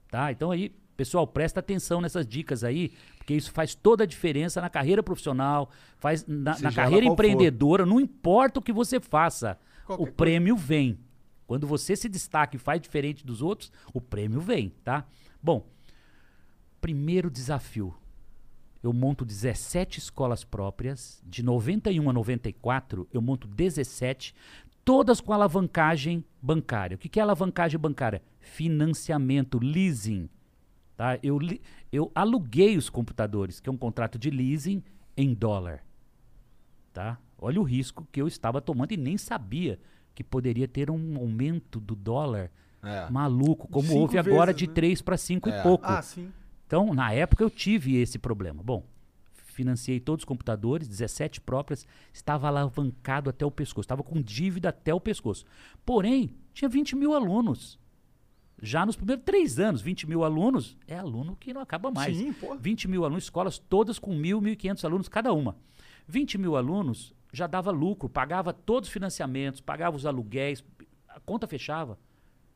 Tá? 0.09 0.31
Então 0.31 0.51
aí, 0.51 0.75
pessoal, 0.97 1.25
presta 1.25 1.61
atenção 1.61 2.01
nessas 2.01 2.27
dicas 2.27 2.63
aí, 2.63 2.91
porque 3.17 3.33
isso 3.33 3.51
faz 3.51 3.73
toda 3.73 4.03
a 4.03 4.07
diferença 4.07 4.59
na 4.59 4.69
carreira 4.69 5.01
profissional, 5.01 5.69
faz 5.97 6.25
na, 6.27 6.59
na 6.59 6.71
carreira 6.73 7.05
qual 7.05 7.15
for. 7.15 7.23
empreendedora, 7.25 7.85
não 7.85 7.99
importa 7.99 8.59
o 8.59 8.61
que 8.61 8.73
você 8.73 8.99
faça, 8.99 9.57
Qualquer 9.85 9.93
o 10.03 10.05
coisa. 10.05 10.17
prêmio 10.17 10.57
vem. 10.57 10.99
Quando 11.47 11.65
você 11.65 11.95
se 11.95 12.09
destaca 12.09 12.55
e 12.55 12.59
faz 12.59 12.81
diferente 12.81 13.25
dos 13.25 13.41
outros, 13.41 13.71
o 13.93 14.01
prêmio 14.01 14.41
vem, 14.41 14.73
tá? 14.83 15.05
Bom, 15.41 15.65
primeiro 16.79 17.29
desafio. 17.29 17.93
Eu 18.83 18.91
monto 18.93 19.23
17 19.23 19.99
escolas 19.99 20.43
próprias, 20.43 21.21
de 21.25 21.43
91 21.43 22.09
a 22.09 22.13
94, 22.13 23.07
eu 23.13 23.21
monto 23.21 23.47
17, 23.47 24.33
todas 24.83 25.21
com 25.21 25.31
alavancagem 25.33 26.25
bancária. 26.41 26.95
O 26.95 26.97
que 26.97 27.07
que 27.07 27.19
é 27.19 27.23
alavancagem 27.23 27.79
bancária? 27.79 28.21
Financiamento, 28.39 29.59
leasing. 29.59 30.27
Tá? 30.97 31.19
Eu, 31.21 31.37
li- 31.37 31.61
eu 31.91 32.11
aluguei 32.15 32.75
os 32.77 32.89
computadores, 32.89 33.59
que 33.59 33.69
é 33.69 33.71
um 33.71 33.77
contrato 33.77 34.17
de 34.17 34.29
leasing 34.31 34.83
em 35.15 35.33
dólar. 35.33 35.83
Tá? 36.93 37.19
Olha 37.37 37.59
o 37.59 37.63
risco 37.63 38.07
que 38.11 38.21
eu 38.21 38.27
estava 38.27 38.59
tomando 38.61 38.91
e 38.91 38.97
nem 38.97 39.17
sabia 39.17 39.79
que 40.13 40.23
poderia 40.23 40.67
ter 40.67 40.89
um 40.91 41.17
aumento 41.17 41.79
do 41.79 41.95
dólar 41.95 42.51
É. 42.83 43.09
maluco, 43.09 43.67
como 43.67 43.87
Cinco 43.87 43.99
houve 43.99 44.17
agora 44.17 44.47
vezes, 44.51 44.59
de 44.59 44.67
né? 44.67 44.73
3 44.73 45.01
para 45.01 45.17
5 45.17 45.49
É. 45.49 45.59
e 45.59 45.63
pouco. 45.63 45.85
Ah, 45.87 46.01
sim. 46.01 46.31
Então, 46.71 46.93
na 46.93 47.11
época 47.11 47.43
eu 47.43 47.49
tive 47.49 47.97
esse 47.97 48.17
problema. 48.17 48.63
Bom, 48.63 48.85
financiei 49.33 49.99
todos 49.99 50.21
os 50.21 50.25
computadores, 50.25 50.87
17 50.87 51.41
próprias, 51.41 51.85
estava 52.13 52.47
alavancado 52.47 53.29
até 53.29 53.45
o 53.45 53.51
pescoço, 53.51 53.81
estava 53.81 54.01
com 54.01 54.21
dívida 54.21 54.69
até 54.69 54.93
o 54.93 54.99
pescoço. 55.01 55.43
Porém, 55.85 56.33
tinha 56.53 56.69
20 56.69 56.95
mil 56.95 57.13
alunos. 57.13 57.77
Já 58.61 58.85
nos 58.85 58.95
primeiros 58.95 59.25
três 59.25 59.59
anos, 59.59 59.81
20 59.81 60.07
mil 60.07 60.23
alunos, 60.23 60.77
é 60.87 60.97
aluno 60.97 61.35
que 61.35 61.53
não 61.53 61.59
acaba 61.59 61.91
mais. 61.91 62.15
Sim, 62.15 62.31
pô. 62.31 62.55
20 62.55 62.87
mil 62.87 63.03
alunos, 63.03 63.25
escolas 63.25 63.59
todas 63.59 63.99
com 63.99 64.15
mil, 64.15 64.41
1.500 64.41 64.85
alunos 64.85 65.09
cada 65.09 65.33
uma. 65.33 65.57
20 66.07 66.37
mil 66.37 66.55
alunos 66.55 67.13
já 67.33 67.47
dava 67.47 67.69
lucro, 67.69 68.07
pagava 68.07 68.53
todos 68.53 68.87
os 68.87 68.93
financiamentos, 68.93 69.59
pagava 69.59 69.97
os 69.97 70.05
aluguéis, 70.05 70.63
a 71.09 71.19
conta 71.19 71.47
fechava. 71.47 71.99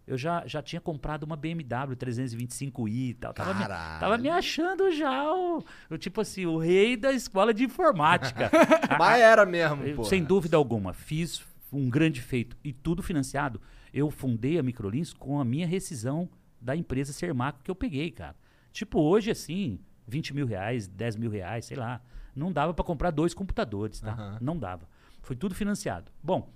Eu 0.08 0.18
já, 0.18 0.46
já 0.46 0.62
tinha 0.62 0.80
comprado 0.80 1.24
uma 1.24 1.36
BMW 1.36 1.96
325i 1.96 2.90
e 3.10 3.14
tal. 3.16 3.34
Tava 3.34 3.54
me, 3.54 3.66
tava 3.66 4.18
me 4.18 4.30
achando 4.30 4.92
já 4.92 5.34
o, 5.34 5.64
o 5.90 5.98
tipo 5.98 6.22
assim, 6.22 6.46
o 6.46 6.58
rei 6.60 6.96
da 6.96 7.12
escola 7.12 7.54
de 7.54 7.64
informática. 7.64 8.52
Mas 9.00 9.20
era 9.20 9.46
mesmo, 9.46 9.84
eu, 9.84 9.96
pô. 9.96 10.04
sem 10.04 10.24
dúvida 10.24 10.56
alguma, 10.58 10.94
fiz 10.94 11.44
um 11.74 11.90
grande 11.90 12.22
feito 12.22 12.56
e 12.64 12.72
tudo 12.72 13.02
financiado. 13.02 13.60
Eu 13.92 14.12
fundei 14.12 14.60
a 14.60 14.64
Microlins 14.64 15.12
com 15.12 15.40
a 15.40 15.46
minha 15.46 15.66
rescisão 15.66 16.30
da 16.62 16.76
empresa 16.76 17.12
Sermaco 17.12 17.62
que 17.64 17.72
eu 17.72 17.76
peguei, 17.76 18.12
cara. 18.12 18.36
Tipo, 18.72 19.00
hoje, 19.00 19.32
assim, 19.32 19.80
20 20.08 20.34
mil 20.34 20.46
reais, 20.46 20.88
10 20.88 21.16
mil 21.16 21.32
reais, 21.32 21.66
sei 21.66 21.78
lá. 21.78 22.02
Não 22.36 22.52
dava 22.52 22.74
para 22.74 22.84
comprar 22.84 23.12
dois 23.12 23.34
computadores, 23.34 24.02
tá? 24.02 24.12
Aham. 24.12 24.38
Não 24.42 24.58
dava. 24.58 24.88
Foi 25.22 25.36
tudo 25.36 25.56
financiado. 25.56 26.12
Bom, 26.22 26.52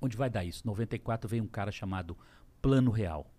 onde 0.00 0.16
vai 0.16 0.30
dar 0.30 0.44
isso? 0.44 0.66
94 0.66 1.28
veio 1.28 1.42
um 1.42 1.48
cara 1.48 1.72
chamado 1.72 2.16
Plano 2.66 2.90
Real. 2.90 3.30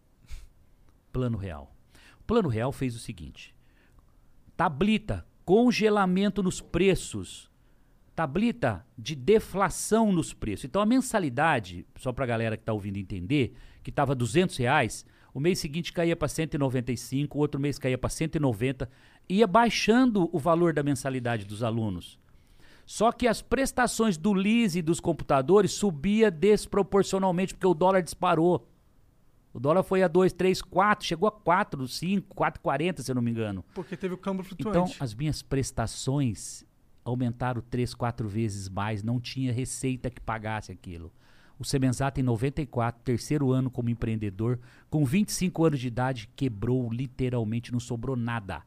Plano 1.11 1.37
Real. 1.37 1.75
O 2.17 2.23
Plano 2.23 2.47
Real 2.47 2.71
fez 2.71 2.95
o 2.95 2.99
seguinte: 2.99 3.53
tablita, 4.55 5.27
congelamento 5.43 6.41
nos 6.41 6.61
preços, 6.61 7.51
tablita 8.15 8.87
de 8.97 9.15
deflação 9.17 10.13
nos 10.13 10.33
preços. 10.33 10.63
Então 10.63 10.81
a 10.81 10.85
mensalidade, 10.85 11.85
só 11.97 12.13
para 12.13 12.23
a 12.23 12.27
galera 12.27 12.55
que 12.55 12.61
está 12.61 12.71
ouvindo 12.71 12.95
entender, 12.95 13.51
que 13.83 13.89
estava 13.89 14.15
200 14.15 14.55
reais, 14.55 15.05
o 15.33 15.41
mês 15.41 15.59
seguinte 15.59 15.91
caía 15.91 16.15
para 16.15 16.29
195, 16.29 17.37
o 17.37 17.41
outro 17.41 17.59
mês 17.59 17.77
caía 17.77 17.97
para 17.97 18.09
190, 18.09 18.89
ia 19.27 19.45
baixando 19.45 20.29
o 20.31 20.39
valor 20.39 20.71
da 20.71 20.83
mensalidade 20.83 21.43
dos 21.43 21.63
alunos. 21.63 22.17
Só 22.85 23.11
que 23.11 23.27
as 23.27 23.41
prestações 23.41 24.17
do 24.17 24.31
lease 24.31 24.81
dos 24.81 25.01
computadores 25.01 25.73
subia 25.73 26.31
desproporcionalmente, 26.31 27.53
porque 27.53 27.67
o 27.67 27.73
dólar 27.73 28.01
disparou. 28.01 28.65
O 29.57 29.59
dólar 29.59 29.81
foi 29.81 30.03
a 30.03 30.07
2, 30.07 30.33
3, 30.33 30.61
4, 30.61 31.03
chegou 31.03 31.27
a 31.27 31.31
4, 31.31 31.87
5, 31.87 32.35
4,40, 32.35 33.01
se 33.01 33.09
eu 33.09 33.15
não 33.15 33.23
me 33.23 33.31
engano. 33.31 33.65
Porque 33.73 33.97
teve 33.97 34.13
o 34.13 34.17
câmbio 34.17 34.45
Então, 34.53 34.71
flutuante. 34.85 34.97
as 35.03 35.15
minhas 35.15 35.41
prestações 35.41 36.63
aumentaram 37.03 37.59
três, 37.67 37.95
quatro 37.95 38.27
vezes 38.29 38.69
mais, 38.69 39.01
não 39.01 39.19
tinha 39.19 39.51
receita 39.51 40.11
que 40.11 40.21
pagasse 40.21 40.71
aquilo. 40.71 41.11
O 41.57 41.65
Semenzato, 41.65 42.19
em 42.19 42.23
94, 42.23 43.01
terceiro 43.03 43.51
ano 43.51 43.71
como 43.71 43.89
empreendedor, 43.89 44.59
com 44.91 45.03
25 45.03 45.65
anos 45.65 45.79
de 45.79 45.87
idade, 45.87 46.29
quebrou 46.35 46.93
literalmente, 46.93 47.71
não 47.71 47.79
sobrou 47.79 48.15
nada. 48.15 48.61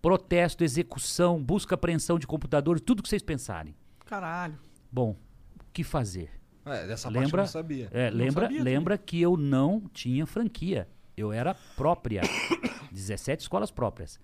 Protesto, 0.00 0.64
execução, 0.64 1.42
busca 1.44 1.74
apreensão 1.74 2.18
de 2.18 2.26
computadores, 2.26 2.80
tudo 2.80 3.02
que 3.02 3.08
vocês 3.10 3.22
pensarem. 3.22 3.76
Caralho. 4.06 4.58
Bom, 4.90 5.10
o 5.60 5.72
que 5.74 5.84
fazer? 5.84 6.35
É, 6.66 6.86
dessa 6.86 7.08
parte 7.08 7.16
eu 7.16 7.22
Lembra, 7.22 7.42
não 7.42 7.48
sabia. 7.48 7.88
é, 7.92 8.10
lembra, 8.10 8.42
sabia 8.46 8.62
lembra 8.62 8.98
que 8.98 9.20
eu 9.20 9.36
não 9.36 9.82
tinha 9.92 10.26
franquia. 10.26 10.88
Eu 11.16 11.32
era 11.32 11.54
própria. 11.76 12.22
17 12.92 13.42
escolas 13.42 13.70
próprias. 13.70 14.18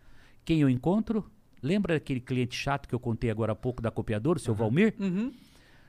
Quem 0.45 0.61
eu 0.61 0.69
encontro? 0.69 1.31
Lembra 1.63 1.97
aquele 1.97 2.21
cliente 2.21 2.57
chato 2.57 2.89
que 2.89 2.95
eu 2.95 2.99
contei 3.01 3.31
agora 3.31 3.53
há 3.53 3.55
pouco 3.55 3.81
da 3.81 3.91
copiadora, 3.91 4.37
o 4.39 4.41
seu 4.41 4.55
Valmir? 4.55 4.95
Uhum. 4.99 5.33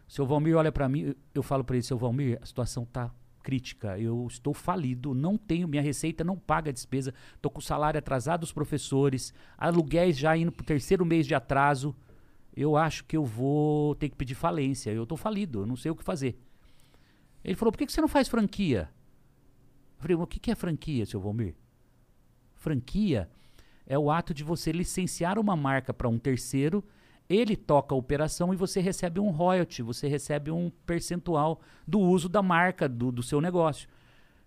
O 0.07 0.11
seu 0.11 0.25
Valmir 0.25 0.55
olha 0.55 0.71
pra 0.71 0.87
mim, 0.87 1.15
eu- 1.33 1.41
falo 1.43 1.63
pra 1.63 1.75
ele, 1.75 1.83
seu 1.83 1.97
Valmir, 1.97 2.37
a 2.41 2.45
situação 2.45 2.85
tá 2.85 3.09
crítica, 3.41 3.97
eu 3.99 4.25
estou 4.29 4.53
falido, 4.53 5.13
não 5.13 5.37
tenho, 5.37 5.67
minha 5.67 5.81
receita 5.81 6.23
não 6.23 6.37
paga 6.37 6.69
a 6.69 6.73
despesa, 6.73 7.13
tô 7.41 7.49
com 7.49 7.59
o 7.59 7.61
salário 7.63 7.97
atrasado 7.97 8.41
dos 8.41 8.53
professores, 8.53 9.33
aluguéis 9.57 10.17
já 10.17 10.37
indo 10.37 10.51
pro 10.51 10.63
terceiro 10.65 11.05
mês 11.05 11.25
de 11.27 11.33
atraso, 11.35 11.93
eu 12.55 12.77
acho 12.77 13.03
que 13.05 13.17
eu 13.17 13.25
vou 13.25 13.95
ter 13.95 14.09
que 14.09 14.15
pedir 14.15 14.35
falência, 14.35 14.91
eu 14.91 15.05
tô 15.05 15.17
falido, 15.17 15.61
eu 15.61 15.65
não 15.65 15.75
sei 15.75 15.91
o 15.91 15.95
que 15.95 16.03
fazer. 16.03 16.37
Ele 17.43 17.55
falou, 17.55 17.71
por 17.71 17.77
que, 17.77 17.85
que 17.85 17.91
você 17.93 18.01
não 18.01 18.07
faz 18.07 18.27
franquia? 18.27 18.89
Eu 19.97 20.01
falei, 20.01 20.17
"Mas 20.17 20.23
o 20.23 20.27
que, 20.27 20.39
que 20.39 20.51
é 20.51 20.55
franquia, 20.55 21.05
seu 21.05 21.19
Valmir? 21.19 21.55
Franquia 22.55 23.29
é 23.85 23.97
o 23.97 24.09
ato 24.09 24.33
de 24.33 24.43
você 24.43 24.71
licenciar 24.71 25.37
uma 25.37 25.55
marca 25.55 25.93
para 25.93 26.07
um 26.07 26.17
terceiro, 26.17 26.83
ele 27.29 27.55
toca 27.55 27.95
a 27.95 27.97
operação 27.97 28.53
e 28.53 28.57
você 28.57 28.79
recebe 28.79 29.19
um 29.19 29.29
royalty, 29.29 29.81
você 29.81 30.07
recebe 30.07 30.51
um 30.51 30.69
percentual 30.85 31.61
do 31.87 31.99
uso 31.99 32.29
da 32.29 32.41
marca 32.41 32.87
do, 32.87 33.11
do 33.11 33.23
seu 33.23 33.41
negócio. 33.41 33.89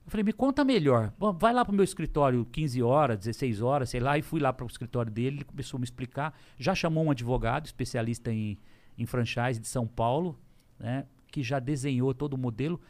Eu 0.06 0.10
falei, 0.10 0.22
me 0.22 0.32
conta 0.32 0.64
melhor. 0.64 1.12
Bom, 1.18 1.32
vai 1.32 1.52
lá 1.52 1.64
para 1.64 1.72
o 1.72 1.74
meu 1.74 1.82
escritório 1.82 2.44
15 2.52 2.80
horas, 2.80 3.18
16 3.18 3.60
horas, 3.60 3.90
sei 3.90 3.98
lá, 3.98 4.16
e 4.16 4.22
fui 4.22 4.38
lá 4.38 4.52
para 4.52 4.64
o 4.64 4.68
escritório 4.68 5.10
dele, 5.10 5.38
ele 5.38 5.44
começou 5.44 5.78
a 5.78 5.80
me 5.80 5.84
explicar. 5.84 6.32
Já 6.56 6.76
chamou 6.76 7.04
um 7.04 7.10
advogado, 7.10 7.66
especialista 7.66 8.32
em, 8.32 8.56
em 8.96 9.04
franchise 9.04 9.58
de 9.58 9.66
São 9.66 9.84
Paulo, 9.84 10.38
né, 10.78 11.06
que 11.32 11.42
já 11.42 11.58
desenhou 11.58 12.14
todo 12.14 12.34
o 12.34 12.38
modelo. 12.38 12.80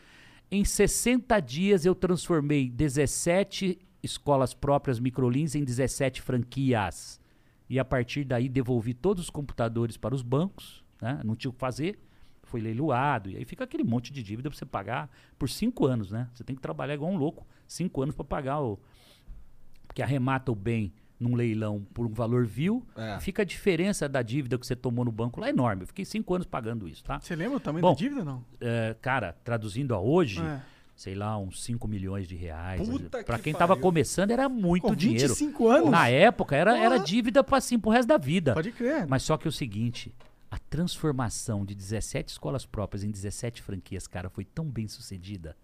Em 0.51 0.63
60 0.63 1.41
dias 1.41 1.87
eu 1.87 1.95
transformei 1.95 2.69
17 2.69 3.79
escolas 4.03 4.53
próprias 4.53 5.01
microlins 5.01 5.55
em 5.55 5.65
17 5.65 6.21
franquias. 6.21 7.19
E 7.67 7.79
a 7.79 7.85
partir 7.85 8.25
daí 8.25 8.47
devolvi 8.47 8.93
todos 8.93 9.25
os 9.25 9.31
computadores 9.31 9.97
para 9.97 10.15
os 10.15 10.21
bancos, 10.21 10.85
né? 11.01 11.19
não 11.25 11.35
tinha 11.35 11.51
o 11.51 11.55
que 11.55 11.59
fazer, 11.59 11.99
foi 12.47 12.61
leiloado. 12.61 13.31
E 13.31 13.37
aí 13.37 13.45
fica 13.45 13.65
aquele 13.65 13.85
monte 13.85 14.13
de 14.13 14.23
dívida 14.23 14.49
para 14.49 14.59
você 14.59 14.65
pagar 14.67 15.11
por 15.39 15.49
cinco 15.49 15.87
anos. 15.87 16.11
Né? 16.11 16.29
Você 16.33 16.43
tem 16.43 16.57
que 16.57 16.63
trabalhar 16.63 16.95
igual 16.95 17.11
um 17.11 17.17
louco, 17.17 17.47
cinco 17.67 18.03
anos 18.03 18.15
para 18.15 18.25
pagar 18.25 18.61
o. 18.61 18.79
Porque 19.87 20.03
arremata 20.03 20.51
o 20.53 20.55
bem 20.55 20.93
num 21.19 21.35
leilão 21.35 21.87
por 21.95 22.05
um 22.07 22.11
valor 22.13 22.45
vil, 22.45 22.87
É. 22.95 23.19
fica 23.21 23.41
a 23.41 23.45
diferença 23.45 24.07
da 24.07 24.21
dívida 24.21 24.59
que 24.59 24.67
você 24.67 24.77
tomou 24.77 25.03
no 25.05 25.11
banco 25.13 25.41
lá 25.41 25.49
enorme. 25.49 25.83
Eu 25.83 25.87
fiquei 25.87 26.05
cinco 26.05 26.35
anos 26.35 26.47
pagando 26.47 26.87
isso, 26.87 27.03
tá? 27.03 27.19
Você 27.19 27.35
lembra 27.35 27.57
o 27.57 27.61
tamanho 27.61 27.81
Bom, 27.81 27.93
da 27.93 27.97
dívida 27.99 28.23
não? 28.25 28.45
É, 28.61 28.95
cara, 29.01 29.35
traduzindo 29.43 29.95
a 29.95 29.99
hoje, 30.01 30.43
É. 30.43 30.61
sei 30.95 31.15
lá, 31.15 31.39
uns 31.39 31.63
5 31.65 31.89
milhões 31.89 32.29
de 32.29 32.37
reais. 32.37 32.87
Puta 32.87 33.25
Pra 33.25 33.39
que 33.39 33.45
quem 33.45 33.55
tava 33.55 33.69
pariu. 33.69 33.83
começando 33.83 34.31
era 34.31 34.47
muito 34.47 34.83
Com 34.89 34.95
dinheiro. 34.95 35.29
25 35.29 35.69
anos? 35.69 35.91
Na 35.91 36.07
época 36.09 36.55
era, 36.55 36.77
era 36.77 36.99
dívida 36.99 37.43
pra, 37.43 37.57
assim, 37.59 37.79
pro 37.79 37.91
resto 37.91 38.09
da 38.09 38.19
vida. 38.19 38.53
Pode 38.53 38.73
crer. 38.73 39.07
Mas 39.09 39.23
só 39.23 39.39
que 39.39 39.49
é 39.49 39.51
o 39.51 39.53
seguinte, 39.53 40.15
a 40.51 40.59
transformação 40.59 41.65
de 41.65 41.75
17 41.75 42.31
escolas 42.31 42.65
próprias 42.65 43.03
em 43.05 43.11
17 43.11 43.61
franquias, 43.63 44.07
cara, 44.07 44.29
foi 44.31 44.45
tão 44.45 44.65
bem 44.67 44.87
sucedida. 44.89 45.57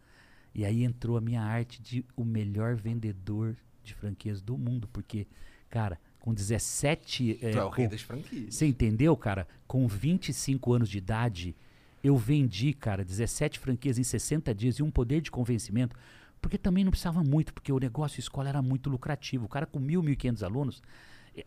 E 0.54 0.64
aí 0.64 0.82
entrou 0.84 1.16
a 1.16 1.20
minha 1.20 1.40
arte 1.42 1.80
de 1.80 2.04
o 2.16 2.24
melhor 2.24 2.74
vendedor 2.76 3.56
de 3.82 3.94
franquias 3.94 4.42
do 4.42 4.58
mundo, 4.58 4.88
porque, 4.92 5.26
cara, 5.70 5.98
com 6.20 6.32
17 6.34 7.38
é, 7.42 7.50
Tu 7.52 7.58
é 7.58 7.64
o 7.64 7.68
rei 7.68 7.86
com- 7.86 7.90
das 7.92 8.02
franquias. 8.02 8.54
você 8.54 8.66
entendeu, 8.66 9.16
cara? 9.16 9.46
Com 9.66 9.86
25 9.88 10.72
anos 10.72 10.88
de 10.88 10.98
idade, 10.98 11.56
eu 12.02 12.16
vendi, 12.16 12.72
cara, 12.72 13.04
17 13.04 13.58
franquias 13.58 13.98
em 13.98 14.04
60 14.04 14.54
dias 14.54 14.76
e 14.76 14.82
um 14.82 14.90
poder 14.90 15.20
de 15.20 15.30
convencimento, 15.30 15.96
porque 16.40 16.58
também 16.58 16.84
não 16.84 16.90
precisava 16.90 17.22
muito, 17.24 17.54
porque 17.54 17.72
o 17.72 17.78
negócio 17.78 18.18
escola 18.20 18.48
era 18.48 18.60
muito 18.60 18.90
lucrativo. 18.90 19.46
O 19.46 19.48
cara 19.48 19.64
com 19.66 19.78
mil, 19.78 20.02
mil 20.02 20.12
e 20.12 20.16
quinhentos 20.16 20.42
alunos, 20.42 20.82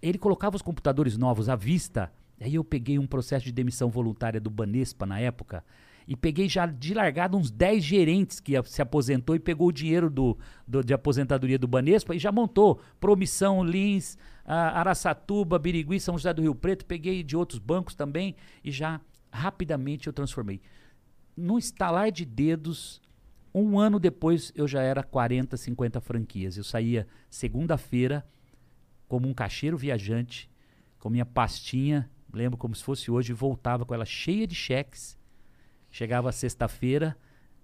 ele 0.02 0.18
colocava 0.18 0.56
os 0.56 0.62
computadores 0.62 1.18
novos 1.18 1.48
à 1.50 1.56
vista. 1.56 2.12
Aí 2.40 2.56
eu 2.56 2.64
peguei 2.64 3.00
um 3.00 3.08
processo 3.08 3.46
de 3.46 3.52
demissão 3.52 3.90
voluntária 3.90 4.40
do 4.40 4.50
Banespa 4.50 5.06
na 5.06 5.20
época 5.20 5.64
e 6.08 6.16
peguei 6.16 6.48
já 6.48 6.66
de 6.66 6.94
largada 6.94 7.36
uns 7.36 7.50
10 7.50 7.84
gerentes 7.84 8.40
que 8.40 8.62
se 8.64 8.82
aposentou 8.82 9.36
e 9.36 9.40
pegou 9.40 9.70
o 9.70 9.72
dinheiro 9.72 10.10
do, 10.10 10.38
do- 10.68 10.84
de 10.84 10.94
aposentadoria 10.94 11.58
do 11.58 11.68
Banespa 11.68 12.14
e 12.14 12.20
já 12.20 12.32
montou 12.32 12.80
Promissão, 13.00 13.64
Lins, 13.64 14.18
ah, 14.46 14.80
Araçatuba, 14.80 15.58
Birigui, 15.58 16.00
São 16.00 16.18
José 16.18 16.34
do 16.34 16.42
Rio 16.42 16.54
Preto. 16.54 16.86
Peguei 16.86 17.24
de 17.24 17.36
outros 17.36 17.58
bancos 17.60 17.96
também 17.96 18.36
e 18.64 18.70
já 18.72 19.00
rapidamente 19.32 20.08
eu 20.08 20.14
transformei. 20.14 20.62
No 21.36 21.58
estalar 21.58 22.12
de 22.12 22.24
dedos, 22.24 23.02
um 23.54 23.80
ano 23.80 24.00
depois 24.00 24.52
eu 24.56 24.68
já 24.68 24.82
era 24.82 25.02
40, 25.02 25.58
50 25.58 26.00
franquias. 26.02 26.56
Eu 26.58 26.64
saía 26.64 27.08
segunda-feira 27.30 28.26
como 29.08 29.28
um 29.28 29.34
caixeiro 29.34 29.78
viajante, 29.78 30.50
com 31.00 31.10
minha 31.10 31.26
pastinha, 31.26 32.10
lembro 32.36 32.58
como 32.58 32.76
se 32.76 32.84
fosse 32.84 33.10
hoje, 33.10 33.34
voltava 33.34 33.86
com 33.86 33.94
ela 33.94 34.06
cheia 34.06 34.46
de 34.46 34.56
cheques. 34.56 35.18
Chegava 35.90 36.32
sexta-feira, 36.32 37.18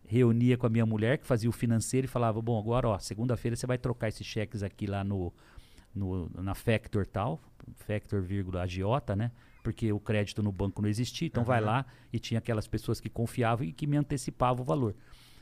reunia 0.05 0.57
com 0.57 0.65
a 0.65 0.69
minha 0.69 0.85
mulher, 0.85 1.17
que 1.17 1.25
fazia 1.27 1.49
o 1.49 1.53
financeiro, 1.53 2.05
e 2.05 2.07
falava: 2.07 2.41
Bom, 2.41 2.57
agora, 2.57 2.87
ó, 2.87 2.97
segunda-feira 2.99 3.55
você 3.55 3.67
vai 3.67 3.77
trocar 3.77 4.07
esses 4.07 4.25
cheques 4.25 4.63
aqui 4.63 4.87
lá 4.87 5.03
no, 5.03 5.33
no- 5.93 6.29
na 6.41 6.55
Factor 6.55 7.05
tal, 7.05 7.39
Factor, 7.75 8.21
vírgula, 8.21 8.61
agiota, 8.63 9.15
né? 9.15 9.31
porque 9.63 9.93
o 9.93 9.99
crédito 9.99 10.41
no 10.41 10.51
banco 10.51 10.81
não 10.81 10.89
existia. 10.89 11.27
Então 11.27 11.43
vai 11.43 11.61
lá 11.61 11.85
e 12.11 12.17
tinha 12.17 12.39
aquelas 12.39 12.65
pessoas 12.67 12.99
que 12.99 13.07
confiavam 13.09 13.63
e 13.63 13.71
que 13.71 13.85
me 13.85 13.95
antecipavam 13.95 14.63
o 14.63 14.65
valor. 14.65 14.95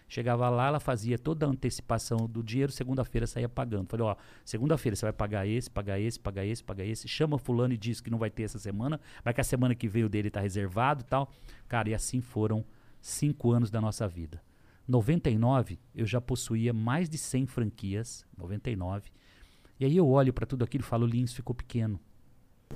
Chegava 0.10 0.50
lá, 0.50 0.68
ela 0.68 0.80
fazia 0.80 1.20
toda 1.20 1.46
a 1.46 1.50
antecipação 1.50 2.28
do 2.28 2.42
dinheiro, 2.42 2.72
segunda-feira 2.72 3.28
saía 3.28 3.48
pagando. 3.48 3.88
Falei, 3.88 4.08
ó, 4.08 4.16
segunda-feira 4.44 4.96
você 4.96 5.06
vai 5.06 5.14
pagar 5.14 5.48
esse, 5.48 5.70
pagar 5.70 6.00
esse, 6.00 6.20
pagar 6.20 6.44
esse, 6.44 6.64
pagar 6.64 6.84
esse. 6.84 7.08
Chama 7.08 7.38
fulano 7.38 7.76
e 7.76 7.78
diz 7.78 8.02
que 8.02 8.10
não 8.10 8.18
vai 8.18 8.32
ter 8.32 8.44
essa 8.44 8.58
semana, 8.58 9.00
mas 9.24 9.36
que 9.36 9.42
a 9.42 9.44
semana 9.44 9.76
que 9.76 9.88
veio 9.88 10.10
dele 10.10 10.32
tá 10.32 10.42
reservado 10.42 11.02
e 11.02 11.06
tal. 11.06 11.32
Cara, 11.68 11.90
e 11.90 11.94
assim 11.94 12.22
foram 12.22 12.66
cinco 13.00 13.52
anos 13.52 13.70
da 13.70 13.80
nossa 13.80 14.08
vida. 14.08 14.42
99, 14.88 15.78
eu 15.94 16.08
já 16.08 16.20
possuía 16.20 16.74
mais 16.74 17.08
de 17.08 17.20
100 17.20 17.46
franquias, 17.46 18.26
99. 18.36 19.12
E 19.80 19.86
aí 19.86 19.96
eu 19.96 20.10
olho 20.10 20.34
para 20.34 20.48
tudo 20.48 20.64
aquilo 20.64 20.84
e 20.84 20.88
falo, 20.88 21.06
Lins 21.06 21.32
ficou 21.32 21.54
pequeno. 21.54 22.00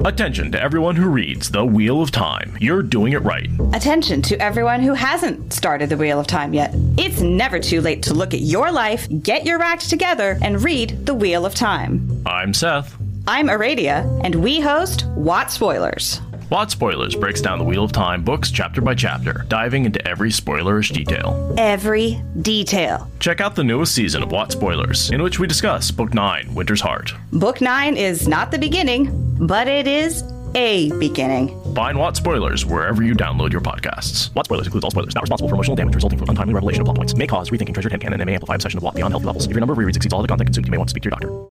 Attention 0.04 0.52
to 0.52 0.62
everyone 0.62 0.96
who 0.96 1.08
reads 1.08 1.52
The 1.52 1.64
Wheel 1.64 2.02
of 2.02 2.10
Time. 2.10 2.58
You're 2.60 2.82
doing 2.82 3.14
it 3.14 3.20
right. 3.20 3.50
Attention 3.74 4.24
to 4.24 4.42
everyone 4.42 4.82
who 4.82 4.96
hasn't 4.96 5.54
started 5.54 5.88
the 5.88 5.96
Wheel 5.96 6.20
of 6.20 6.26
Time 6.26 6.52
yet. 6.52 6.72
It's 6.98 7.22
never 7.22 7.60
too 7.60 7.80
late 7.80 8.02
to 8.04 8.14
look 8.16 8.34
at 8.34 8.42
your 8.42 8.72
life, 8.72 9.08
get 9.22 9.46
your 9.46 9.62
act 9.62 9.90
together, 9.90 10.38
and 10.42 10.64
read 10.64 11.06
The 11.06 11.14
Wheel 11.14 11.46
of 11.46 11.54
Time. 11.54 12.24
I'm 12.26 12.56
Seth. 12.56 12.98
I'm 13.28 13.48
Aradia, 13.48 14.20
and 14.26 14.36
we 14.44 14.60
host 14.60 15.06
What 15.14 15.52
Spoilers. 15.52 16.20
Watt 16.54 16.70
Spoilers 16.70 17.16
breaks 17.16 17.42
down 17.42 17.58
the 17.58 17.66
Wheel 17.66 17.84
of 17.84 17.92
Time 17.92 18.24
books 18.24 18.52
chapter 18.52 18.80
by 18.80 18.94
chapter, 18.94 19.44
diving 19.48 19.86
into 19.86 20.08
every 20.08 20.30
spoilerish 20.30 20.94
detail. 20.94 21.56
Every 21.58 22.22
detail. 22.44 23.10
Check 23.20 23.42
out 23.42 23.56
the 23.56 23.64
newest 23.64 23.96
season 23.96 24.22
of 24.22 24.32
Watt 24.32 24.52
Spoilers, 24.52 25.10
in 25.10 25.24
which 25.24 25.40
we 25.40 25.48
discuss 25.48 25.90
Book 25.90 26.14
9, 26.14 26.54
Winter's 26.54 26.80
Heart. 26.80 27.16
Book 27.32 27.60
9 27.60 27.98
is 27.98 28.28
not 28.28 28.52
the 28.52 28.60
beginning, 28.60 29.10
but 29.40 29.68
it 29.68 29.88
is 29.88 30.24
a 30.54 30.92
beginning. 31.00 31.60
Find 31.74 31.98
Watt 31.98 32.16
Spoilers 32.16 32.68
wherever 32.68 33.02
you 33.02 33.16
download 33.16 33.52
your 33.52 33.62
podcasts. 33.62 34.32
Watt 34.36 34.46
Spoilers 34.46 34.68
includes 34.68 34.84
all 34.84 34.92
spoilers, 34.92 35.16
not 35.16 35.24
responsible 35.24 35.50
for 35.50 35.56
emotional 35.56 35.76
damage 35.76 35.96
resulting 35.96 36.20
from 36.20 36.30
untimely 36.30 36.54
revelation 36.54 36.82
of 36.82 36.86
plot 36.86 36.98
points. 36.98 37.16
May 37.16 37.26
cause 37.26 37.50
rethinking 37.50 37.74
treasured 37.74 37.94
headcanon 37.94 38.14
and 38.14 38.26
may 38.28 38.36
amplify 38.36 38.54
obsession 38.54 38.78
of 38.78 38.84
Watt 38.84 38.94
beyond 38.94 39.12
healthy 39.12 39.26
levels. 39.26 39.48
If 39.48 39.54
your 39.54 39.60
number 39.60 39.74
of 39.74 39.80
rereads 39.80 39.96
exceeds 39.96 40.14
all 40.14 40.22
the 40.22 40.28
content 40.28 40.50
consumed, 40.50 40.68
you 40.68 40.72
may 40.72 40.78
want 40.78 40.90
to 40.90 40.92
speak 40.92 41.02
to 41.02 41.10
your 41.10 41.20
doctor. 41.20 41.50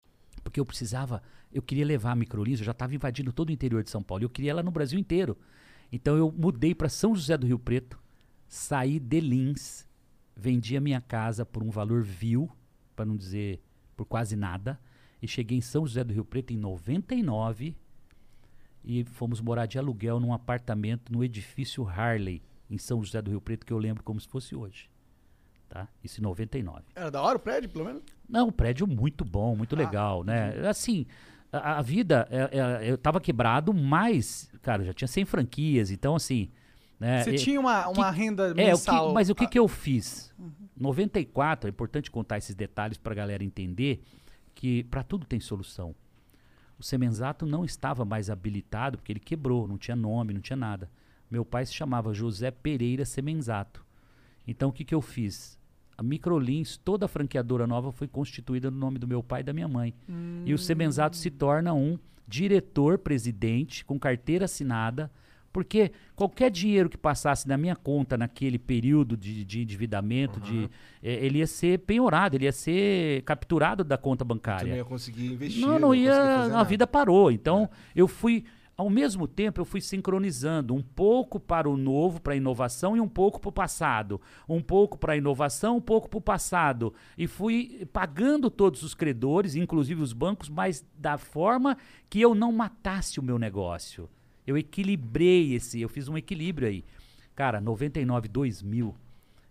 Porque 0.52 0.60
eu 0.60 0.66
precisava, 0.66 1.22
eu 1.50 1.62
queria 1.62 1.86
levar 1.86 2.12
a 2.12 2.14
Microlins, 2.14 2.58
eu 2.58 2.66
já 2.66 2.72
estava 2.72 2.94
invadindo 2.94 3.32
todo 3.32 3.48
o 3.48 3.52
interior 3.52 3.82
de 3.82 3.88
São 3.88 4.02
Paulo. 4.02 4.22
Eu 4.22 4.28
queria 4.28 4.50
ela 4.50 4.62
no 4.62 4.70
Brasil 4.70 4.98
inteiro. 4.98 5.34
Então 5.90 6.14
eu 6.14 6.30
mudei 6.30 6.74
para 6.74 6.90
São 6.90 7.14
José 7.16 7.38
do 7.38 7.46
Rio 7.46 7.58
Preto, 7.58 7.98
saí 8.46 9.00
de 9.00 9.18
Lins, 9.18 9.88
vendi 10.36 10.76
a 10.76 10.80
minha 10.80 11.00
casa 11.00 11.46
por 11.46 11.62
um 11.62 11.70
valor 11.70 12.02
vil, 12.02 12.50
para 12.94 13.06
não 13.06 13.16
dizer 13.16 13.62
por 13.96 14.04
quase 14.04 14.36
nada, 14.36 14.78
e 15.22 15.26
cheguei 15.26 15.56
em 15.56 15.62
São 15.62 15.86
José 15.86 16.04
do 16.04 16.12
Rio 16.12 16.24
Preto 16.24 16.52
em 16.52 16.58
99 16.58 17.74
e 18.84 19.04
fomos 19.04 19.40
morar 19.40 19.64
de 19.64 19.78
aluguel 19.78 20.20
num 20.20 20.34
apartamento 20.34 21.10
no 21.10 21.24
edifício 21.24 21.88
Harley, 21.88 22.42
em 22.68 22.76
São 22.76 23.02
José 23.02 23.22
do 23.22 23.30
Rio 23.30 23.40
Preto, 23.40 23.64
que 23.64 23.72
eu 23.72 23.78
lembro 23.78 24.02
como 24.02 24.20
se 24.20 24.28
fosse 24.28 24.54
hoje. 24.54 24.90
Tá? 25.72 25.88
Isso 26.04 26.20
em 26.20 26.22
99. 26.22 26.82
Era 26.94 27.10
da 27.10 27.22
hora 27.22 27.38
o 27.38 27.40
prédio, 27.40 27.70
pelo 27.70 27.86
menos? 27.86 28.02
Não, 28.28 28.48
um 28.48 28.52
prédio 28.52 28.86
muito 28.86 29.24
bom, 29.24 29.56
muito 29.56 29.74
legal, 29.74 30.22
né? 30.22 30.68
Assim, 30.68 31.06
a, 31.50 31.78
a 31.78 31.82
vida, 31.82 32.28
é- 32.30 32.58
é- 32.84 32.90
eu 32.90 32.98
tava 32.98 33.18
quebrado, 33.18 33.72
mas, 33.72 34.50
cara, 34.60 34.84
já 34.84 34.92
tinha 34.92 35.08
100 35.08 35.24
franquias, 35.24 35.90
então 35.90 36.14
assim... 36.14 36.50
Né, 37.00 37.24
Você 37.24 37.32
tinha 37.36 37.58
uma, 37.58 37.88
uma 37.88 38.12
que- 38.12 38.18
renda 38.20 38.48
é, 38.48 38.50
o 38.50 38.54
que- 38.54 38.62
mensal. 38.64 39.12
mas 39.14 39.30
o 39.30 39.34
que, 39.34 39.44
Ah, 39.44 39.48
que 39.48 39.58
eu 39.58 39.66
fiz? 39.66 40.30
94, 40.76 41.68
é 41.68 41.70
importante 41.70 42.10
contar 42.10 42.36
esses 42.36 42.54
detalhes 42.54 42.98
para 42.98 43.12
a 43.12 43.16
galera 43.16 43.42
entender 43.42 44.02
que 44.54 44.84
para 44.84 45.02
tudo 45.02 45.24
tem 45.26 45.40
solução. 45.40 45.94
O 46.78 46.82
Semenzato 46.82 47.46
não 47.46 47.64
estava 47.64 48.04
mais 48.04 48.28
habilitado 48.28 48.98
porque 48.98 49.10
ele 49.12 49.20
quebrou, 49.20 49.66
não 49.66 49.78
tinha 49.78 49.96
nome, 49.96 50.34
não 50.34 50.40
tinha 50.42 50.56
nada. 50.56 50.90
Meu 51.30 51.44
pai 51.46 51.64
se 51.64 51.72
chamava 51.72 52.12
José 52.12 52.50
Pereira 52.50 53.04
Semenzato. 53.06 53.84
Então 54.46 54.68
o 54.68 54.72
que, 54.72 54.84
que 54.84 54.94
eu 54.94 55.00
fiz? 55.00 55.58
A 56.02 56.04
Microlins, 56.04 56.76
toda 56.76 57.06
a 57.06 57.08
franqueadora 57.08 57.66
nova 57.66 57.92
foi 57.92 58.08
constituída 58.08 58.70
no 58.70 58.76
nome 58.76 58.98
do 58.98 59.06
meu 59.06 59.22
pai 59.22 59.40
e 59.40 59.44
da 59.44 59.52
minha 59.52 59.68
mãe. 59.68 59.94
E 60.44 60.52
o 60.52 60.58
Semenzato 60.58 61.16
se 61.16 61.30
torna 61.30 61.72
um 61.72 61.96
diretor-presidente 62.26 63.84
com 63.84 63.98
carteira 63.98 64.46
assinada, 64.46 65.10
porque 65.52 65.92
qualquer 66.16 66.50
dinheiro 66.50 66.88
que 66.88 66.96
passasse 66.96 67.46
na 67.46 67.56
minha 67.58 67.76
conta 67.76 68.16
naquele 68.16 68.58
período 68.58 69.16
de, 69.16 69.44
de 69.44 69.60
endividamento, 69.60 70.40
de, 70.40 70.68
eh, 71.02 71.24
ele 71.26 71.38
ia 71.38 71.46
ser 71.46 71.78
penhorado, 71.80 72.36
ele 72.36 72.46
ia 72.46 72.52
ser 72.52 73.22
capturado 73.22 73.84
da 73.84 73.98
conta 73.98 74.24
Tu 74.24 74.28
não 74.28 74.34
bancária. 74.36 74.74
ia 74.76 74.84
conseguir 74.84 75.26
investir. 75.26 75.60
Não, 75.60 75.78
não 75.78 75.94
ia. 75.94 76.10
conseguir 76.10 76.26
ia. 76.26 76.44
A 76.44 76.48
nada. 76.48 76.64
vida 76.64 76.86
parou. 76.86 77.30
Então, 77.30 77.68
eu 77.94 78.08
fui. 78.08 78.44
Ao 78.76 78.88
mesmo 78.88 79.28
tempo, 79.28 79.60
eu 79.60 79.64
fui 79.64 79.80
sincronizando 79.80 80.74
um 80.74 80.82
pouco 80.82 81.38
para 81.38 81.68
o 81.68 81.76
novo, 81.76 82.20
para 82.20 82.32
a 82.32 82.36
inovação, 82.36 82.96
e 82.96 83.00
um 83.00 83.08
pouco 83.08 83.38
para 83.38 83.50
o 83.50 83.52
passado. 83.52 84.20
Um 84.48 84.62
pouco 84.62 84.96
para 84.96 85.12
a 85.12 85.16
inovação, 85.16 85.76
um 85.76 85.80
pouco 85.80 86.08
para 86.08 86.18
o 86.18 86.22
passado. 86.22 86.94
E 87.16 87.26
fui 87.26 87.86
pagando 87.92 88.50
todos 88.50 88.82
os 88.82 88.94
credores, 88.94 89.54
inclusive 89.54 90.00
os 90.00 90.14
bancos, 90.14 90.48
mas 90.48 90.84
da 90.96 91.18
forma 91.18 91.76
que 92.08 92.20
eu 92.20 92.34
não 92.34 92.50
matasse 92.50 93.20
o 93.20 93.22
meu 93.22 93.38
negócio. 93.38 94.08
Eu 94.46 94.56
equilibrei 94.56 95.52
esse, 95.52 95.80
eu 95.80 95.88
fiz 95.88 96.08
um 96.08 96.16
equilíbrio 96.16 96.66
aí. 96.66 96.84
Cara, 97.34 97.60
99, 97.60 98.26
2000, 98.28 98.94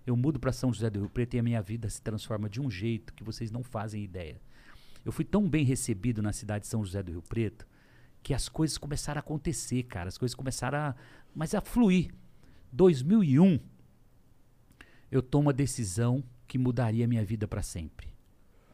eu 0.05 0.17
mudo 0.17 0.39
para 0.39 0.51
São 0.51 0.73
José 0.73 0.89
do 0.89 0.99
Rio 0.99 1.09
Preto 1.09 1.35
e 1.35 1.39
a 1.39 1.43
minha 1.43 1.61
vida 1.61 1.87
se 1.89 2.01
transforma 2.01 2.49
de 2.49 2.59
um 2.59 2.69
jeito 2.69 3.13
que 3.13 3.23
vocês 3.23 3.51
não 3.51 3.63
fazem 3.63 4.03
ideia. 4.03 4.41
Eu 5.05 5.11
fui 5.11 5.25
tão 5.25 5.47
bem 5.47 5.63
recebido 5.63 6.21
na 6.21 6.33
cidade 6.33 6.63
de 6.63 6.69
São 6.69 6.83
José 6.83 7.01
do 7.01 7.11
Rio 7.11 7.21
Preto 7.21 7.65
que 8.23 8.33
as 8.33 8.47
coisas 8.47 8.77
começaram 8.77 9.19
a 9.19 9.21
acontecer, 9.21 9.83
cara. 9.83 10.09
As 10.09 10.17
coisas 10.17 10.35
começaram 10.35 10.77
a. 10.77 10.95
Mas 11.33 11.55
a 11.55 11.61
fluir. 11.61 12.13
2001, 12.71 13.59
eu 15.11 15.21
tomo 15.21 15.49
a 15.49 15.53
decisão 15.53 16.23
que 16.47 16.57
mudaria 16.57 17.05
a 17.05 17.07
minha 17.07 17.23
vida 17.23 17.47
para 17.47 17.61
sempre. 17.61 18.07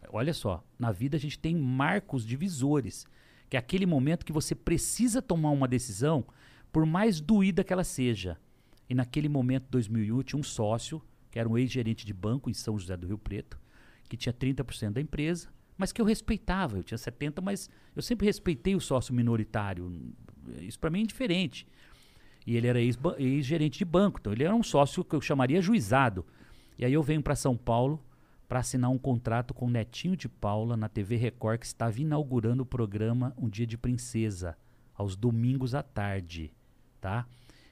Olha 0.09 0.33
só, 0.33 0.63
na 0.79 0.91
vida 0.91 1.17
a 1.17 1.19
gente 1.19 1.37
tem 1.37 1.55
marcos 1.55 2.25
divisores, 2.25 3.05
que 3.49 3.57
é 3.57 3.59
aquele 3.59 3.85
momento 3.85 4.25
que 4.25 4.31
você 4.31 4.55
precisa 4.55 5.21
tomar 5.21 5.49
uma 5.49 5.67
decisão, 5.67 6.25
por 6.71 6.85
mais 6.85 7.19
doída 7.19 7.63
que 7.63 7.73
ela 7.73 7.83
seja. 7.83 8.37
E 8.89 8.95
naquele 8.95 9.27
momento, 9.27 9.67
2001, 9.69 10.17
eu 10.17 10.23
tinha 10.23 10.39
um 10.39 10.43
sócio, 10.43 11.01
que 11.29 11.39
era 11.39 11.49
um 11.49 11.57
ex-gerente 11.57 12.05
de 12.05 12.13
banco 12.13 12.49
em 12.49 12.53
São 12.53 12.77
José 12.77 12.95
do 12.95 13.07
Rio 13.07 13.17
Preto, 13.17 13.59
que 14.07 14.15
tinha 14.15 14.31
30% 14.31 14.91
da 14.91 15.01
empresa, 15.01 15.49
mas 15.77 15.91
que 15.91 16.01
eu 16.01 16.05
respeitava. 16.05 16.77
Eu 16.77 16.83
tinha 16.83 16.97
70%, 16.97 17.41
mas 17.41 17.69
eu 17.95 18.01
sempre 18.01 18.25
respeitei 18.25 18.75
o 18.75 18.81
sócio 18.81 19.13
minoritário. 19.13 19.91
Isso 20.61 20.79
para 20.79 20.89
mim 20.89 20.99
é 20.99 21.01
indiferente. 21.03 21.67
E 22.45 22.55
ele 22.55 22.67
era 22.67 22.79
ex-gerente 22.81 23.79
de 23.79 23.85
banco, 23.85 24.19
então 24.19 24.31
ele 24.31 24.43
era 24.43 24.55
um 24.55 24.63
sócio 24.63 25.03
que 25.03 25.15
eu 25.15 25.21
chamaria 25.21 25.61
juizado. 25.61 26.25
E 26.79 26.85
aí 26.85 26.93
eu 26.93 27.03
venho 27.03 27.21
para 27.21 27.35
São 27.35 27.57
Paulo 27.57 28.03
para 28.47 28.59
assinar 28.59 28.89
um 28.89 28.97
contrato 28.97 29.53
com 29.53 29.65
o 29.65 29.69
Netinho 29.69 30.15
de 30.15 30.29
Paula 30.29 30.77
na 30.77 30.87
TV 30.87 31.17
Record, 31.17 31.59
que 31.59 31.65
estava 31.65 31.99
inaugurando 31.99 32.63
o 32.63 32.65
programa 32.65 33.33
Um 33.37 33.49
Dia 33.49 33.67
de 33.67 33.77
Princesa, 33.77 34.57
aos 34.95 35.17
domingos 35.17 35.75
à 35.75 35.83
tarde, 35.83 36.53
tá? 37.01 37.27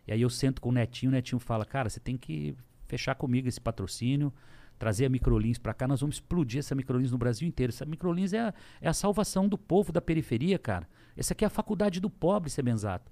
E 0.05 0.11
aí 0.11 0.21
eu 0.21 0.29
sento 0.29 0.61
com 0.61 0.69
o 0.69 0.73
Netinho, 0.73 1.09
o 1.09 1.13
Netinho 1.13 1.39
fala, 1.39 1.65
cara, 1.65 1.89
você 1.89 1.99
tem 1.99 2.17
que 2.17 2.55
fechar 2.87 3.15
comigo 3.15 3.47
esse 3.47 3.61
patrocínio, 3.61 4.33
trazer 4.77 5.05
a 5.05 5.09
Microlins 5.09 5.57
para 5.57 5.73
cá, 5.73 5.87
nós 5.87 6.01
vamos 6.01 6.17
explodir 6.17 6.59
essa 6.59 6.75
Microlins 6.75 7.11
no 7.11 7.17
Brasil 7.17 7.47
inteiro. 7.47 7.71
Essa 7.71 7.85
Microlins 7.85 8.33
é 8.33 8.39
a, 8.39 8.53
é 8.81 8.87
a 8.89 8.93
salvação 8.93 9.47
do 9.47 9.57
povo 9.57 9.91
da 9.91 10.01
periferia, 10.01 10.59
cara. 10.59 10.87
Essa 11.15 11.33
aqui 11.33 11.43
é 11.45 11.47
a 11.47 11.49
faculdade 11.49 11.99
do 11.99 12.09
pobre, 12.09 12.49
Semenzato. 12.49 13.11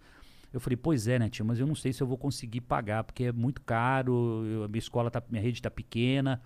Eu 0.51 0.59
falei, 0.59 0.77
pois 0.77 1.07
é, 1.07 1.17
Netinho, 1.17 1.47
mas 1.47 1.59
eu 1.59 1.65
não 1.65 1.73
sei 1.73 1.91
se 1.93 2.03
eu 2.03 2.07
vou 2.07 2.17
conseguir 2.17 2.61
pagar, 2.61 3.03
porque 3.03 3.23
é 3.25 3.31
muito 3.31 3.61
caro, 3.61 4.45
eu- 4.45 4.63
a 4.65 4.67
minha 4.67 4.77
escola, 4.79 5.09
tá, 5.09 5.23
minha 5.29 5.41
rede 5.41 5.57
está 5.59 5.71
pequena. 5.71 6.39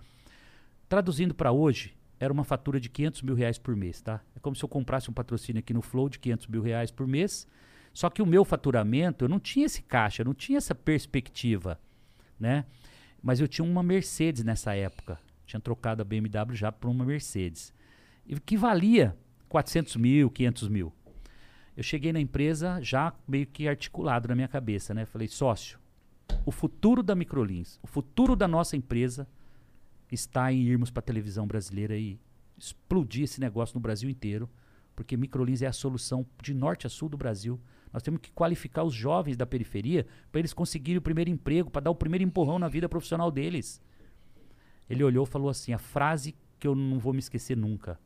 Traduzindo 0.88 1.34
para 1.34 1.52
hoje, 1.52 1.94
era 2.18 2.32
uma 2.32 2.44
fatura 2.44 2.80
de 2.80 2.88
500 2.88 3.22
mil 3.22 3.34
reais 3.34 3.58
por 3.58 3.76
mês, 3.76 4.00
tá? 4.00 4.20
É 4.34 4.40
como 4.40 4.56
se 4.56 4.64
eu 4.64 4.68
comprasse 4.68 5.10
um 5.10 5.12
patrocínio 5.12 5.60
aqui 5.60 5.74
no 5.74 5.82
Flow 5.82 6.08
de 6.08 6.18
500 6.18 6.46
mil 6.46 6.62
reais 6.62 6.90
por 6.90 7.06
mês, 7.06 7.46
só 7.92 8.08
que 8.08 8.22
o 8.22 8.26
meu 8.26 8.44
faturamento, 8.44 9.24
eu 9.24 9.28
não 9.28 9.38
tinha 9.38 9.66
esse 9.66 9.82
caixa, 9.82 10.22
eu 10.22 10.26
não 10.26 10.34
tinha 10.34 10.56
essa 10.58 10.74
perspectiva, 10.74 11.78
né? 12.40 12.64
Mas 13.28 13.40
eu 13.40 13.46
tinha 13.46 13.62
uma 13.62 13.82
Mercedes 13.82 14.42
nessa 14.42 14.74
época. 14.74 15.20
Tinha 15.44 15.60
trocado 15.60 16.00
a 16.00 16.04
BMW 16.04 16.54
já 16.54 16.72
por 16.72 16.88
uma 16.88 17.04
Mercedes. 17.04 17.74
E 18.26 18.40
que 18.40 18.56
valia 18.56 19.14
400 19.50 19.96
mil, 19.96 20.30
500 20.30 20.68
mil. 20.70 20.90
Eu 21.76 21.82
cheguei 21.82 22.10
na 22.10 22.20
empresa 22.20 22.80
já 22.80 23.12
meio 23.28 23.46
que 23.46 23.68
articulado 23.68 24.28
na 24.28 24.34
minha 24.34 24.48
cabeça, 24.48 24.94
né? 24.94 25.04
Falei, 25.04 25.28
sócio, 25.28 25.78
o 26.46 26.50
futuro 26.50 27.02
da 27.02 27.14
Microlins, 27.14 27.78
o 27.82 27.86
futuro 27.86 28.34
da 28.34 28.48
nossa 28.48 28.78
empresa 28.78 29.28
está 30.10 30.50
em 30.50 30.62
irmos 30.62 30.90
para 30.90 31.00
a 31.00 31.02
televisão 31.02 31.46
brasileira 31.46 31.98
e 31.98 32.18
explodir 32.56 33.24
esse 33.24 33.42
negócio 33.42 33.74
no 33.74 33.80
Brasil 33.82 34.08
inteiro, 34.08 34.48
porque 34.96 35.18
Microlins 35.18 35.60
é 35.60 35.66
a 35.66 35.72
solução 35.74 36.24
de 36.42 36.54
norte 36.54 36.86
a 36.86 36.88
sul 36.88 37.10
do 37.10 37.18
Brasil. 37.18 37.60
Nós 37.92 38.02
temos 38.02 38.20
que 38.20 38.30
qualificar 38.32 38.82
os 38.84 38.94
jovens 38.94 39.36
da 39.36 39.46
periferia 39.46 40.06
para 40.30 40.40
eles 40.40 40.52
conseguirem 40.52 40.98
o 40.98 41.02
primeiro 41.02 41.30
emprego, 41.30 41.70
para 41.70 41.82
dar 41.82 41.90
o 41.90 41.94
primeiro 41.94 42.24
empurrão 42.24 42.58
na 42.58 42.68
vida 42.68 42.88
profissional 42.88 43.30
deles. 43.30 43.80
Ele 44.88 45.04
olhou 45.04 45.24
e 45.24 45.28
falou 45.28 45.48
assim: 45.48 45.72
a 45.72 45.78
frase 45.78 46.34
que 46.58 46.66
eu 46.66 46.74
não 46.74 46.98
vou 46.98 47.12
me 47.12 47.18
esquecer 47.18 47.56
nunca. 47.56 47.98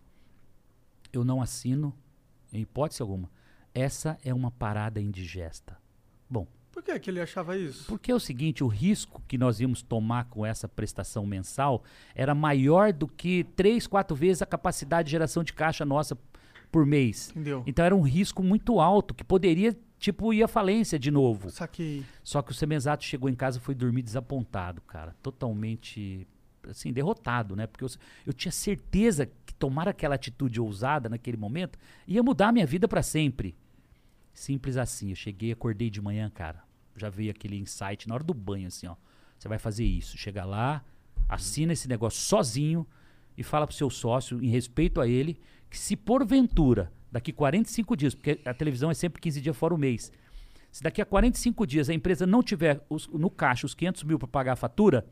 Eu 1.12 1.24
não 1.24 1.40
assino, 1.42 1.94
em 2.52 2.60
hipótese 2.62 3.02
alguma. 3.02 3.30
Essa 3.74 4.18
é 4.24 4.32
uma 4.32 4.50
parada 4.50 5.00
indigesta. 5.00 5.78
Bom, 6.28 6.46
Por 6.70 6.82
que, 6.82 6.98
que 6.98 7.10
ele 7.10 7.20
achava 7.20 7.56
isso? 7.56 7.86
porque 7.86 8.10
é 8.10 8.14
o 8.14 8.20
seguinte, 8.20 8.64
o 8.64 8.66
risco 8.66 9.22
que 9.28 9.36
nós 9.38 9.60
íamos 9.60 9.82
tomar 9.82 10.24
com 10.24 10.44
essa 10.44 10.66
prestação 10.68 11.26
mensal 11.26 11.82
era 12.14 12.34
maior 12.34 12.92
do 12.92 13.06
que 13.06 13.44
três, 13.56 13.86
quatro 13.86 14.16
vezes 14.16 14.42
a 14.42 14.46
capacidade 14.46 15.06
de 15.06 15.12
geração 15.12 15.42
de 15.44 15.52
caixa 15.52 15.84
nossa 15.84 16.16
por 16.72 16.86
mês. 16.86 17.30
Entendeu? 17.30 17.62
Então 17.66 17.84
era 17.84 17.94
um 17.94 18.00
risco 18.00 18.42
muito 18.42 18.80
alto 18.80 19.14
que 19.14 19.22
poderia, 19.22 19.76
tipo, 19.98 20.32
ir 20.32 20.42
à 20.42 20.48
falência 20.48 20.98
de 20.98 21.10
novo. 21.10 21.50
Saquei. 21.50 22.02
Só 22.24 22.40
que 22.40 22.50
o 22.50 22.54
Semenzato 22.54 23.04
chegou 23.04 23.28
em 23.28 23.34
casa 23.34 23.58
e 23.58 23.60
foi 23.60 23.74
dormir 23.74 24.02
desapontado, 24.02 24.80
cara. 24.80 25.14
Totalmente, 25.22 26.26
assim, 26.68 26.90
derrotado, 26.92 27.54
né? 27.54 27.66
Porque 27.66 27.84
eu, 27.84 27.90
eu 28.26 28.32
tinha 28.32 28.50
certeza 28.50 29.30
que 29.46 29.54
tomar 29.54 29.86
aquela 29.86 30.14
atitude 30.14 30.58
ousada 30.58 31.08
naquele 31.08 31.36
momento 31.36 31.78
ia 32.08 32.22
mudar 32.22 32.48
a 32.48 32.52
minha 32.52 32.66
vida 32.66 32.88
pra 32.88 33.02
sempre. 33.02 33.54
Simples 34.32 34.78
assim. 34.78 35.10
Eu 35.10 35.16
cheguei, 35.16 35.52
acordei 35.52 35.90
de 35.90 36.00
manhã, 36.00 36.30
cara. 36.30 36.64
Já 36.96 37.10
veio 37.10 37.30
aquele 37.30 37.58
insight 37.58 38.08
na 38.08 38.14
hora 38.14 38.24
do 38.24 38.34
banho, 38.34 38.68
assim, 38.68 38.86
ó. 38.86 38.96
Você 39.38 39.46
vai 39.46 39.58
fazer 39.58 39.84
isso. 39.84 40.16
Chega 40.16 40.44
lá, 40.44 40.82
assina 41.28 41.74
esse 41.74 41.86
negócio 41.86 42.20
sozinho 42.22 42.86
e 43.36 43.42
fala 43.42 43.66
pro 43.66 43.76
seu 43.76 43.90
sócio, 43.90 44.42
em 44.42 44.48
respeito 44.48 45.00
a 45.00 45.08
ele, 45.08 45.38
que 45.72 45.78
se 45.78 45.96
porventura, 45.96 46.92
daqui 47.10 47.32
45 47.32 47.96
dias, 47.96 48.14
porque 48.14 48.40
a 48.44 48.54
televisão 48.54 48.90
é 48.90 48.94
sempre 48.94 49.20
15 49.20 49.40
dias 49.40 49.56
fora 49.56 49.74
o 49.74 49.78
mês, 49.78 50.12
se 50.70 50.82
daqui 50.82 51.00
a 51.02 51.04
45 51.06 51.66
dias 51.66 51.88
a 51.90 51.94
empresa 51.94 52.26
não 52.26 52.42
tiver 52.42 52.84
os- 52.88 53.06
no 53.08 53.28
caixa 53.30 53.66
os 53.66 53.74
500 53.74 54.04
mil 54.04 54.18
para 54.18 54.28
pagar 54.28 54.52
a 54.52 54.56
fatura, 54.56 55.06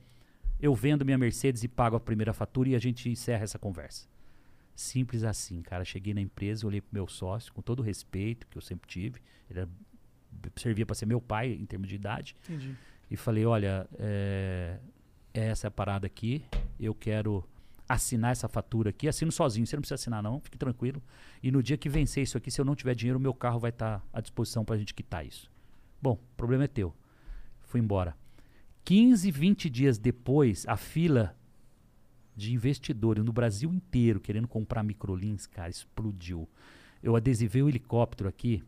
eu 0.61 0.75
vendo 0.75 1.05
minha 1.05 1.17
Mercedes 1.19 1.65
e 1.65 1.69
pago 1.69 1.97
a 1.97 2.01
primeira 2.01 2.33
fatura 2.35 2.69
e 2.69 2.75
a 2.75 2.79
gente 2.79 3.09
encerra 3.09 3.45
essa 3.45 3.59
conversa. 3.59 4.07
Simples 4.75 5.25
assim, 5.25 5.61
cara. 5.63 5.85
Cheguei 5.85 6.15
na 6.15 6.21
empresa, 6.21 6.67
olhei 6.67 6.81
pro 6.81 6.91
meu 6.93 7.07
sócio, 7.07 7.53
com 7.53 7.61
todo 7.63 7.81
o 7.81 7.83
respeito 7.83 8.47
que 8.47 8.57
eu 8.57 8.63
sempre 8.63 8.89
tive. 8.89 9.21
Ele 9.51 9.61
era- 9.61 9.69
servia 10.57 10.87
para 10.87 10.95
ser 10.95 11.07
meu 11.07 11.21
pai 11.21 11.53
em 11.53 11.67
termos 11.67 11.89
de 11.89 11.95
idade. 11.95 12.35
Entendi. 12.45 12.75
E 13.11 13.17
falei: 13.17 13.45
olha, 13.45 13.87
é, 13.99 14.79
essa 15.35 15.67
é 15.67 15.69
a 15.69 15.71
parada 15.71 16.07
aqui. 16.07 16.43
Eu 16.79 16.95
quero 16.95 17.45
assinar 17.93 18.31
essa 18.31 18.47
fatura 18.49 18.91
aqui. 18.91 19.09
Assino 19.09 19.33
sozinho, 19.33 19.67
você 19.67 19.75
não 19.75 19.81
precisa 19.81 19.97
assinar, 19.97 20.23
não, 20.23 20.39
fique 20.41 20.57
tranquilo. 20.57 21.03
E 21.43 21.51
no 21.51 21.61
dia 21.61 21.77
que 21.77 21.89
vencer 21.89 22.23
isso 22.23 22.39
aqui, 22.39 22.49
se 22.49 22.61
eu 22.61 22.65
não 22.65 22.77
tiver 22.77 22.95
dinheiro, 22.95 23.19
o 23.19 23.23
meu 23.23 23.35
carro 23.35 23.59
vai 23.59 23.71
estar 23.71 24.01
à 24.13 24.21
disposição 24.21 24.65
para 24.65 24.77
a 24.77 24.79
gente 24.79 24.95
quitar 24.95 25.27
isso. 25.27 25.51
Bom, 26.01 26.13
o 26.13 26.37
problema 26.37 26.65
é 26.65 26.69
teu. 26.69 26.95
Fui 27.63 27.81
embora. 27.81 28.17
15, 28.85 29.29
20 29.33 29.69
dias 29.69 29.99
depois, 29.99 30.65
a 30.69 30.77
fila 30.77 31.37
de 32.37 32.55
investidores 32.55 33.25
no 33.25 33.33
Brasil 33.33 33.73
inteiro 33.75 34.21
querendo 34.21 34.47
comprar 34.47 34.85
microlins, 34.85 35.47
cara, 35.47 35.69
explodiu. 35.69 36.49
Eu 37.03 37.17
adesivei 37.17 37.61
o 37.61 37.69
helicóptero 37.69 38.29
aqui. 38.29 38.63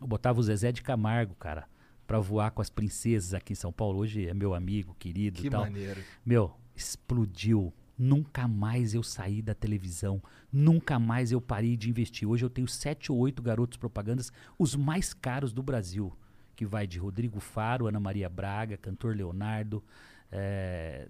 Eu 0.00 0.08
botava 0.08 0.40
o 0.40 0.42
Zezé 0.42 0.72
de 0.72 0.82
Camargo, 0.82 1.36
cara, 1.36 1.68
pra 2.04 2.18
voar 2.18 2.50
com 2.50 2.60
as 2.60 2.68
princesas 2.68 3.32
aqui 3.32 3.52
em 3.52 3.56
São 3.56 3.72
Paulo. 3.72 4.00
Hoje 4.00 4.26
é 4.26 4.34
meu 4.34 4.54
amigo, 4.54 4.96
querido 4.98 5.40
Que 5.40 5.46
e 5.46 5.50
tal. 5.50 5.60
maneiro. 5.62 6.02
Meu, 6.26 6.52
explodiu. 6.74 7.72
Nunca 7.96 8.48
mais 8.48 8.94
eu 8.94 9.02
saí 9.02 9.40
da 9.40 9.54
televisão. 9.54 10.22
Nunca 10.52 10.98
mais 10.98 11.30
eu 11.32 11.40
parei 11.40 11.76
de 11.76 11.88
investir. 11.88 12.28
Hoje 12.28 12.44
eu 12.44 12.50
tenho 12.50 12.66
sete 12.66 13.12
ou 13.12 13.18
oito 13.18 13.42
garotos 13.42 13.78
propagandas, 13.78 14.32
os 14.58 14.74
mais 14.74 15.14
caros 15.14 15.52
do 15.52 15.62
Brasil. 15.62 16.12
Que 16.56 16.64
vai 16.66 16.86
de 16.86 16.98
Rodrigo 16.98 17.40
Faro, 17.40 17.86
Ana 17.86 17.98
Maria 17.98 18.28
Braga, 18.28 18.76
Cantor 18.76 19.16
Leonardo. 19.16 19.82
é, 20.30 21.08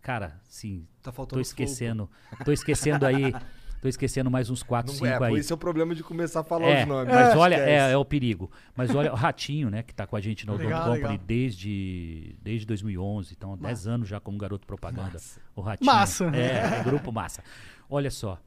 Cara, 0.00 0.40
sim, 0.44 0.86
Tá 1.02 1.12
tô 1.12 1.40
esquecendo. 1.40 2.08
Tô 2.44 2.52
esquecendo 2.52 3.06
aí. 3.06 3.32
Tô 3.82 3.88
esquecendo 3.88 4.30
mais 4.30 4.48
uns 4.48 4.62
quatro, 4.62 4.92
Não 4.92 4.98
cinco 4.98 5.08
é, 5.08 5.18
pô, 5.18 5.24
aí. 5.24 5.34
esse 5.34 5.50
é 5.50 5.54
o 5.56 5.58
problema 5.58 5.92
de 5.92 6.04
começar 6.04 6.38
a 6.38 6.44
falar 6.44 6.68
É, 6.68 6.82
os 6.82 6.88
nomes. 6.88 7.12
mas 7.12 7.34
olha, 7.36 7.56
Esquece. 7.56 7.70
é, 7.72 7.90
é 7.90 7.96
o 7.96 8.04
perigo. 8.04 8.48
Mas 8.76 8.94
olha, 8.94 9.12
o 9.12 9.16
Ratinho, 9.16 9.70
né, 9.70 9.82
que 9.82 9.92
tá 9.92 10.06
com 10.06 10.14
a 10.14 10.20
gente 10.20 10.46
na 10.46 10.52
Odonto 10.52 10.66
Legal, 10.68 10.84
Company 10.84 11.02
legal. 11.08 11.26
desde, 11.26 12.36
desde 12.40 12.64
2011, 12.64 13.34
então 13.36 13.54
há 13.54 13.56
10 13.56 13.86
anos 13.88 14.08
já 14.08 14.20
como 14.20 14.38
garoto 14.38 14.68
propaganda. 14.68 15.10
Massa. 15.14 15.40
O 15.56 15.60
Ratinho. 15.60 15.86
Massa. 15.92 16.24
É, 16.26 16.78
é 16.78 16.84
grupo 16.84 17.10
massa. 17.10 17.42
Olha 17.90 18.08
só. 18.08 18.38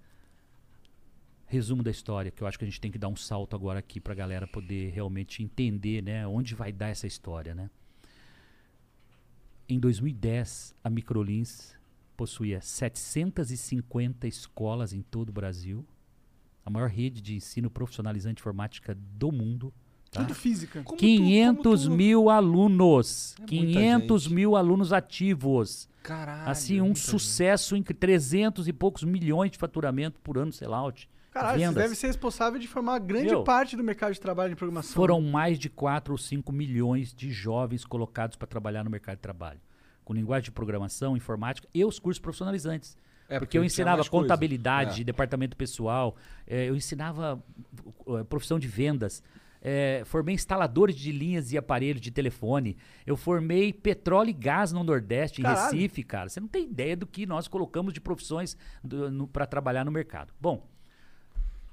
Resumo 1.47 1.83
da 1.83 1.91
história, 1.91 2.31
que 2.31 2.41
eu 2.41 2.47
acho 2.47 2.57
que 2.57 2.63
a 2.63 2.67
gente 2.69 2.79
tem 2.79 2.89
que 2.89 2.97
dar 2.97 3.09
um 3.09 3.15
salto 3.17 3.57
agora 3.57 3.79
aqui 3.79 3.99
pra 3.99 4.15
galera 4.15 4.47
poder 4.47 4.91
realmente 4.91 5.43
entender, 5.43 6.01
né, 6.01 6.25
onde 6.25 6.55
vai 6.55 6.71
dar 6.71 6.87
essa 6.87 7.07
história, 7.07 7.53
né? 7.53 7.69
Em 9.67 9.77
2010, 9.81 10.73
a 10.81 10.89
Microlins 10.89 11.75
possuía 12.15 12.59
750 12.61 14.27
escolas 14.27 14.93
em 14.93 15.01
todo 15.01 15.29
o 15.29 15.33
Brasil, 15.33 15.85
a 16.65 16.69
maior 16.69 16.89
rede 16.89 17.21
de 17.21 17.35
ensino 17.35 17.69
profissionalizante 17.69 18.35
de 18.35 18.41
informática 18.41 18.95
do 18.95 19.31
mundo. 19.31 19.73
Tá? 20.11 20.21
Tudo 20.21 20.33
física. 20.33 20.81
Como 20.83 20.97
tu- 20.97 21.01
500 21.01 21.81
como 21.83 21.93
tu- 21.93 21.97
mil 21.97 22.29
alunos. 22.29 23.35
É 23.37 23.39
muita 23.41 23.49
500 23.49 24.23
gente. 24.23 24.33
mil 24.33 24.55
alunos 24.55 24.93
ativos. 24.93 25.89
Caralho. 26.01 26.49
assim, 26.49 26.79
um 26.81 26.85
muita 26.85 26.99
gente. 26.99 27.09
sucesso 27.09 27.75
entre 27.75 27.93
300 27.95 28.67
e 28.67 28.73
poucos 28.73 29.03
milhões 29.03 29.49
de 29.51 29.57
faturamento 29.57 30.19
por 30.21 30.37
ano, 30.37 30.51
sellout. 30.53 31.09
Caralho, 31.31 31.59
você 31.59 31.65
vendas. 31.67 31.83
deve 31.83 31.95
ser 31.95 32.07
responsável 32.07 32.59
de 32.59 32.67
formar 32.67 32.99
grande 32.99 33.29
Meu, 33.29 33.43
parte 33.43 33.75
do 33.75 33.83
mercado 33.83 34.13
de 34.13 34.19
trabalho 34.21 34.51
de 34.51 34.55
programação. 34.55 34.93
Foram 34.93 35.19
mais 35.19 35.57
de 35.59 35.67
4 35.69 36.13
ou 36.13 36.17
5 36.17 36.51
milhões 36.53 37.13
de 37.13 37.29
jovens 37.31 37.83
colocados 37.83 38.37
para 38.37 38.47
trabalhar 38.47 38.83
no 38.85 38.89
mercado 38.89 39.15
de 39.17 39.21
trabalho. 39.23 39.59
Com 40.05 40.13
linguagem 40.13 40.45
de 40.45 40.51
programação, 40.51 41.17
informática 41.17 41.67
e 41.73 41.83
os 41.83 41.99
cursos 41.99 42.19
profissionalizantes. 42.21 42.97
É, 43.27 43.39
porque 43.39 43.57
eu 43.57 43.61
tinha 43.61 43.65
ensinava 43.65 44.05
contabilidade, 44.07 45.01
É. 45.01 45.03
departamento 45.03 45.57
pessoal, 45.57 46.15
eh, 46.45 46.69
eu 46.69 46.75
ensinava 46.75 47.43
uh, 48.05 48.23
profissão 48.25 48.59
de 48.59 48.67
vendas, 48.67 49.23
eh, 49.63 50.03
formei 50.05 50.35
instaladores 50.35 50.95
de 50.95 51.11
linhas 51.11 51.51
e 51.51 51.57
aparelhos 51.57 51.99
de 51.99 52.11
telefone, 52.11 52.77
eu 53.03 53.17
formei 53.17 53.73
petróleo 53.73 54.29
e 54.29 54.33
gás 54.33 54.71
no 54.71 54.83
Nordeste, 54.83 55.41
em 55.41 55.43
Caralho. 55.43 55.73
Recife, 55.73 56.03
cara. 56.03 56.29
Você 56.29 56.39
não 56.39 56.47
tem 56.47 56.65
ideia 56.65 56.95
do 56.95 57.07
que 57.07 57.25
nós 57.25 57.47
colocamos 57.47 57.91
de 57.95 57.99
profissões 57.99 58.55
para 59.33 59.47
trabalhar 59.47 59.83
no 59.83 59.91
mercado. 59.91 60.31
Bom, 60.39 60.69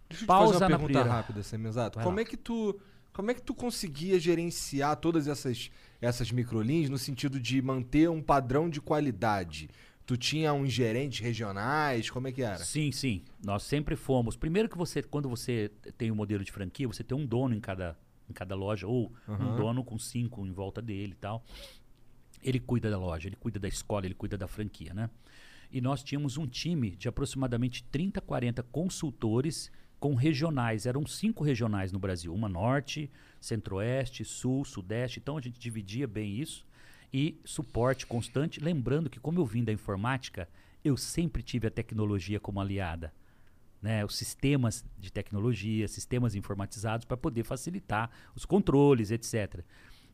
Deixa 0.08 0.24
eu 0.24 0.26
te 0.26 0.26
Pausa 0.26 0.52
fazer 0.54 0.64
uma 0.64 0.70
na 0.70 0.76
pergunta 0.78 0.98
primeira. 1.00 1.16
rápida, 1.18 1.42
Semizato. 1.42 2.00
Como 2.00 2.18
é 2.18 2.24
que 2.24 2.36
tu 2.38 2.80
como 3.12 3.31
é 3.31 3.35
que 3.35 3.42
tu 3.42 3.55
conseguia 3.55 4.18
gerenciar 4.18 4.96
todas 4.96 5.29
essas 5.29 5.70
essas 6.01 6.33
microlins 6.33 6.88
no 6.88 6.98
sentido 6.98 7.38
de 7.38 7.62
manter 7.62 8.11
um 8.11 8.22
padrão 8.22 8.68
de 8.68 8.81
qualidade? 8.81 9.68
Tu 10.05 10.16
tinha 10.16 10.53
uns 10.53 10.72
gerentes 10.72 11.20
regionais, 11.20 12.11
como 12.11 12.27
é 12.27 12.33
que 12.33 12.42
era? 12.42 12.59
Sim, 12.59 12.90
sim. 12.90 13.22
Nós 13.44 13.62
sempre 13.62 13.94
fomos. 13.94 14.37
Primeiro 14.37 14.68
que 14.68 14.77
você, 14.77 15.01
quando 15.01 15.29
você 15.29 15.70
tem 15.96 16.11
um 16.11 16.14
modelo 16.14 16.42
de 16.42 16.51
franquia, 16.51 16.88
você 16.88 17.05
tem 17.05 17.16
um 17.16 17.25
dono 17.25 17.55
em 17.55 17.61
cada, 17.61 17.96
em 18.29 18.33
cada 18.33 18.57
loja, 18.57 18.87
ou 18.87 19.12
um 19.29 19.55
dono 19.55 19.85
com 19.85 19.96
cinco 19.98 20.44
em 20.44 20.51
volta 20.51 20.83
dele 20.83 21.12
e 21.12 21.20
tal. 21.20 21.44
Ele 22.42 22.59
cuida 22.59 22.90
da 22.90 22.98
loja, 22.98 23.29
ele 23.29 23.37
cuida 23.37 23.61
da 23.61 23.68
escola, 23.68 24.05
ele 24.05 24.14
cuida 24.14 24.37
da 24.37 24.48
franquia, 24.48 24.92
né? 24.92 25.09
E 25.70 25.81
nós 25.81 26.03
tínhamos 26.03 26.37
um 26.37 26.46
time 26.46 26.96
de 26.96 27.09
aproximadamente 27.09 27.85
30, 27.85 28.20
40 28.20 28.62
consultores 28.64 29.70
com 30.02 30.16
regionais. 30.16 30.84
Eram 30.84 31.06
cinco 31.06 31.44
regionais 31.44 31.92
no 31.92 31.98
Brasil: 32.00 32.34
uma 32.34 32.48
norte, 32.48 33.08
centro-oeste, 33.40 34.24
sul, 34.24 34.64
sudeste. 34.64 35.20
Então 35.20 35.36
a 35.36 35.40
gente 35.40 35.60
dividia 35.60 36.08
bem 36.08 36.40
isso. 36.40 36.66
E 37.14 37.40
suporte 37.44 38.04
constante. 38.04 38.58
Lembrando 38.58 39.08
que, 39.08 39.20
como 39.20 39.38
eu 39.38 39.46
vim 39.46 39.62
da 39.62 39.72
informática, 39.72 40.48
eu 40.85 40.96
sempre 40.96 41.40
tive 41.40 41.68
a 41.68 41.70
tecnologia 41.70 42.40
como 42.40 42.60
aliada. 42.60 43.12
Né, 43.81 44.04
os 44.04 44.16
sistemas 44.16 44.85
de 44.98 45.12
tecnologia, 45.12 45.88
sistemas 45.88 46.35
informatizados 46.35 47.04
para 47.04 47.16
poder 47.16 47.44
facilitar 47.44 48.10
os 48.35 48.44
controles, 48.44 49.10
etc. 49.10 49.64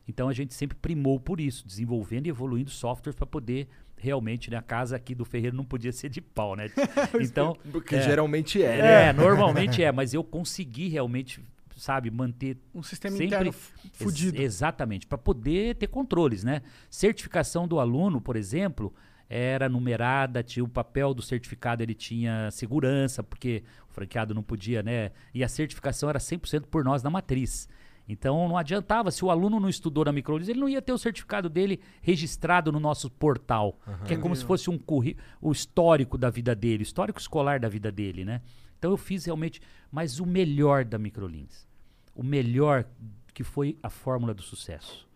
Então 0.07 0.27
a 0.27 0.33
gente 0.33 0.55
sempre 0.55 0.75
primou 0.75 1.19
por 1.19 1.39
isso, 1.39 1.65
desenvolvendo 1.67 2.25
e 2.25 2.29
evoluindo 2.29 2.71
softwares 2.71 3.15
para 3.15 3.27
poder 3.27 3.67
realmente, 4.01 4.49
né, 4.49 4.57
a 4.57 4.61
casa 4.61 4.95
aqui 4.95 5.13
do 5.13 5.25
Ferreiro 5.25 5.55
não 5.55 5.63
podia 5.65 5.91
ser 5.91 6.09
de 6.09 6.21
pau, 6.21 6.55
né? 6.55 6.69
Então, 7.21 7.57
Porque 7.71 7.95
é, 7.95 8.01
geralmente 8.01 8.61
é, 8.63 8.77
né? 8.81 9.03
é, 9.09 9.13
normalmente 9.13 9.83
é, 9.83 9.91
mas 9.91 10.13
eu 10.13 10.23
consegui 10.23 10.87
realmente, 10.87 11.43
sabe, 11.75 12.09
manter 12.09 12.57
Um 12.73 12.81
sistema 12.83 13.15
Sempre- 13.17 13.51
fudido. 13.93 14.37
Ex- 14.37 14.55
exatamente, 14.55 15.05
para 15.07 15.17
poder 15.17 15.75
ter 15.75 15.87
controles, 15.87 16.43
né? 16.43 16.61
Certificação 16.89 17.67
do 17.67 17.79
aluno, 17.79 18.19
por 18.21 18.35
exemplo, 18.35 18.93
era 19.29 19.69
numerada, 19.69 20.41
tinha 20.41 20.63
o 20.63 20.67
papel 20.67 21.13
do 21.13 21.21
certificado, 21.21 21.83
ele 21.83 21.93
tinha 21.93 22.49
segurança, 22.51 23.21
porque 23.23 23.63
o 23.89 23.93
franqueado 23.93 24.33
não 24.33 24.41
podia, 24.41 24.81
né? 24.81 25.11
E 25.33 25.43
a 25.43 25.47
certificação 25.47 26.09
era 26.09 26.17
100% 26.19 26.63
por 26.65 26.83
nós 26.83 27.03
na 27.03 27.09
matriz. 27.11 27.69
Então 28.09 28.47
não 28.47 28.57
adiantava, 28.57 29.11
se 29.11 29.23
o 29.23 29.29
aluno 29.29 29.59
não 29.59 29.69
estudou 29.69 30.03
na 30.03 30.11
Microlis, 30.11 30.49
ele 30.49 30.59
não 30.59 30.67
ia 30.67 30.81
ter 30.81 30.91
o 30.91 30.97
certificado 30.97 31.47
dele 31.47 31.79
registrado 32.01 32.71
no 32.71 32.79
nosso 32.79 33.07
portal, 33.07 33.79
que 34.05 34.15
é 34.15 34.17
como 34.17 34.35
se 34.35 34.43
fosse 34.43 34.67
um 34.67 34.79
curri 34.79 35.15
o 35.39 35.51
histórico 35.51 36.17
da 36.17 36.31
vida 36.31 36.55
dele, 36.55 36.81
o 36.81 36.83
histórico 36.83 37.19
escolar 37.19 37.59
da 37.59 37.69
vida 37.69 37.91
dele, 37.91 38.25
né? 38.25 38.41
Então 38.79 38.89
eu 38.89 38.97
fiz 38.97 39.25
realmente, 39.25 39.61
mas 39.91 40.19
o 40.19 40.25
melhor 40.25 40.83
da 40.83 40.97
Microlins, 40.97 41.67
o 42.15 42.23
melhor 42.23 42.85
que 43.31 43.43
foi 43.43 43.77
a 43.83 43.91
fórmula 43.91 44.33
do 44.33 44.41
sucesso. 44.41 45.07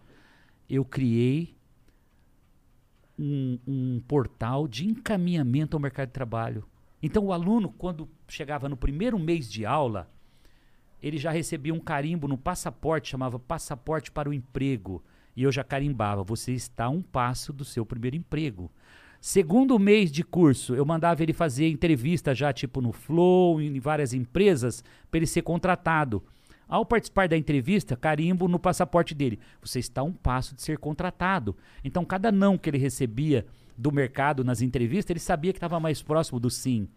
Eu 0.69 0.85
criei 0.85 1.57
um, 3.17 3.57
um 3.65 3.99
portal 4.07 4.67
de 4.67 4.85
encaminhamento 4.85 5.75
ao 5.75 5.81
mercado 5.81 6.09
de 6.09 6.13
trabalho. 6.13 6.63
Então, 7.01 7.25
o 7.25 7.33
aluno, 7.33 7.71
quando 7.71 8.07
chegava 8.27 8.69
no 8.69 8.77
primeiro 8.77 9.19
mês 9.19 9.51
de 9.51 9.65
aula, 9.65 10.09
ele 11.03 11.17
já 11.17 11.31
recebia 11.31 11.73
um 11.73 11.79
carimbo 11.81 12.29
no 12.29 12.37
passaporte, 12.37 13.09
chamava 13.09 13.37
Passaporte 13.37 14.09
para 14.09 14.29
o 14.29 14.33
Emprego. 14.33 15.03
E 15.35 15.43
eu 15.43 15.51
já 15.51 15.61
carimbava, 15.61 16.23
você 16.23 16.53
está 16.53 16.85
a 16.85 16.89
um 16.89 17.01
passo 17.01 17.51
do 17.51 17.65
seu 17.65 17.85
primeiro 17.85 18.15
emprego. 18.15 18.71
Segundo 19.19 19.77
mês 19.77 20.11
de 20.11 20.23
curso, 20.23 20.75
eu 20.75 20.85
mandava 20.85 21.21
ele 21.21 21.33
fazer 21.33 21.67
entrevista 21.67 22.33
já, 22.33 22.53
tipo 22.53 22.79
no 22.79 22.93
Flow, 22.93 23.59
em 23.59 23.79
várias 23.79 24.13
empresas, 24.13 24.83
para 25.09 25.17
ele 25.17 25.27
ser 25.27 25.41
contratado. 25.41 26.23
Ao 26.67 26.85
participar 26.85 27.27
da 27.27 27.37
entrevista, 27.37 27.97
carimbo 27.97 28.47
no 28.47 28.59
passaporte 28.59 29.13
dele. 29.13 29.39
Você 29.61 29.79
está 29.79 30.01
a 30.01 30.05
um 30.05 30.13
passo 30.13 30.55
de 30.55 30.61
ser 30.61 30.77
contratado. 30.77 31.55
Então, 31.83 32.05
cada 32.05 32.31
não 32.31 32.57
que 32.57 32.69
ele 32.69 32.77
recebia 32.77 33.45
do 33.77 33.91
mercado 33.91 34.43
nas 34.43 34.61
entrevistas, 34.61 35.09
ele 35.09 35.19
sabia 35.19 35.51
que 35.51 35.57
estava 35.57 35.79
mais 35.79 36.01
próximo 36.01 36.39
do 36.39 36.49
sim. 36.49 36.87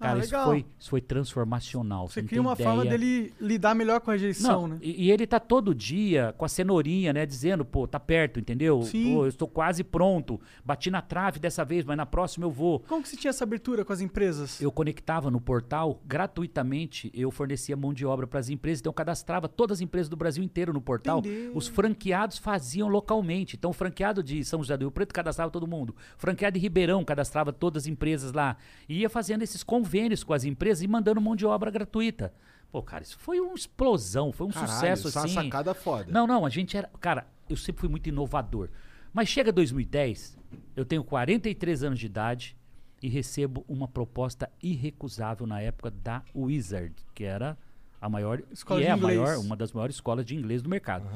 Ah, 0.00 0.06
Cara, 0.08 0.18
isso, 0.20 0.28
legal. 0.32 0.46
foi, 0.46 0.66
isso 0.78 0.90
foi 0.90 1.00
transformacional. 1.00 2.08
Você 2.08 2.22
cria 2.22 2.40
uma 2.40 2.56
forma 2.56 2.84
ideia. 2.86 2.98
dele 2.98 3.34
lidar 3.40 3.74
melhor 3.74 4.00
com 4.00 4.10
a 4.10 4.14
rejeição, 4.14 4.62
Não, 4.62 4.68
né? 4.68 4.78
e, 4.80 5.04
e 5.06 5.10
ele 5.10 5.26
tá 5.26 5.38
todo 5.38 5.74
dia 5.74 6.34
com 6.38 6.44
a 6.44 6.48
cenourinha, 6.48 7.12
né? 7.12 7.26
Dizendo, 7.26 7.64
pô, 7.64 7.86
tá 7.86 8.00
perto, 8.00 8.40
entendeu? 8.40 8.82
Sim. 8.82 9.14
Pô, 9.14 9.24
eu 9.24 9.28
estou 9.28 9.46
quase 9.46 9.84
pronto. 9.84 10.40
Bati 10.64 10.90
na 10.90 11.02
trave 11.02 11.38
dessa 11.38 11.64
vez, 11.64 11.84
mas 11.84 11.96
na 11.96 12.06
próxima 12.06 12.46
eu 12.46 12.50
vou. 12.50 12.80
Como 12.80 13.02
que 13.02 13.08
você 13.10 13.16
tinha 13.16 13.28
essa 13.28 13.44
abertura 13.44 13.84
com 13.84 13.92
as 13.92 14.00
empresas? 14.00 14.60
Eu 14.60 14.72
conectava 14.72 15.30
no 15.30 15.40
portal 15.40 16.00
gratuitamente, 16.06 17.10
eu 17.14 17.30
fornecia 17.30 17.76
mão 17.76 17.92
de 17.92 18.06
obra 18.06 18.26
para 18.26 18.40
as 18.40 18.48
empresas, 18.48 18.80
então 18.80 18.90
eu 18.90 18.94
cadastrava 18.94 19.48
todas 19.48 19.78
as 19.78 19.80
empresas 19.82 20.08
do 20.08 20.16
Brasil 20.16 20.42
inteiro 20.42 20.72
no 20.72 20.80
portal. 20.80 21.18
Entendeu. 21.18 21.52
Os 21.54 21.68
franqueados 21.68 22.38
faziam 22.38 22.88
localmente. 22.88 23.56
Então, 23.56 23.70
o 23.70 23.74
franqueado 23.74 24.22
de 24.22 24.44
São 24.44 24.60
José 24.60 24.76
do 24.76 24.82
Rio 24.84 24.90
Preto 24.90 25.12
cadastrava 25.12 25.50
todo 25.50 25.66
mundo. 25.66 25.90
O 26.16 26.20
franqueado 26.20 26.54
de 26.54 26.60
Ribeirão 26.60 27.04
cadastrava 27.04 27.52
todas 27.52 27.84
as 27.84 27.86
empresas 27.86 28.32
lá. 28.32 28.56
E 28.88 29.00
ia 29.00 29.10
fazendo 29.10 29.42
esses 29.42 29.62
convênios 29.90 30.22
com 30.22 30.32
as 30.32 30.44
empresas 30.44 30.82
e 30.82 30.88
mandando 30.88 31.20
mão 31.20 31.34
de 31.34 31.44
obra 31.44 31.70
gratuita. 31.70 32.32
Pô, 32.70 32.80
cara, 32.82 33.02
isso 33.02 33.18
foi 33.18 33.40
uma 33.40 33.54
explosão, 33.54 34.30
foi 34.30 34.46
um 34.46 34.50
Caralho, 34.50 34.70
sucesso 34.72 35.08
isso 35.08 35.18
é 35.18 35.20
uma 35.20 35.26
assim. 35.26 35.34
sacada 35.34 35.74
foda. 35.74 36.06
Não, 36.10 36.26
não, 36.26 36.46
a 36.46 36.48
gente 36.48 36.76
era. 36.76 36.88
Cara, 37.00 37.26
eu 37.48 37.56
sempre 37.56 37.80
fui 37.80 37.88
muito 37.88 38.08
inovador. 38.08 38.68
Mas 39.12 39.28
chega 39.28 39.50
2010, 39.50 40.38
eu 40.76 40.84
tenho 40.84 41.02
43 41.02 41.82
anos 41.82 41.98
de 41.98 42.06
idade 42.06 42.56
e 43.02 43.08
recebo 43.08 43.64
uma 43.66 43.88
proposta 43.88 44.48
irrecusável 44.62 45.46
na 45.48 45.60
época 45.60 45.90
da 45.90 46.22
Wizard, 46.32 46.94
que 47.12 47.24
era 47.24 47.58
a 48.00 48.08
maior. 48.08 48.40
Escola 48.52 48.78
que 48.78 48.84
de 48.86 48.90
é 48.90 48.92
a 48.92 48.96
inglês. 48.96 49.18
maior, 49.18 49.38
uma 49.38 49.56
das 49.56 49.72
maiores 49.72 49.96
escolas 49.96 50.24
de 50.24 50.36
inglês 50.36 50.62
do 50.62 50.68
mercado. 50.70 51.08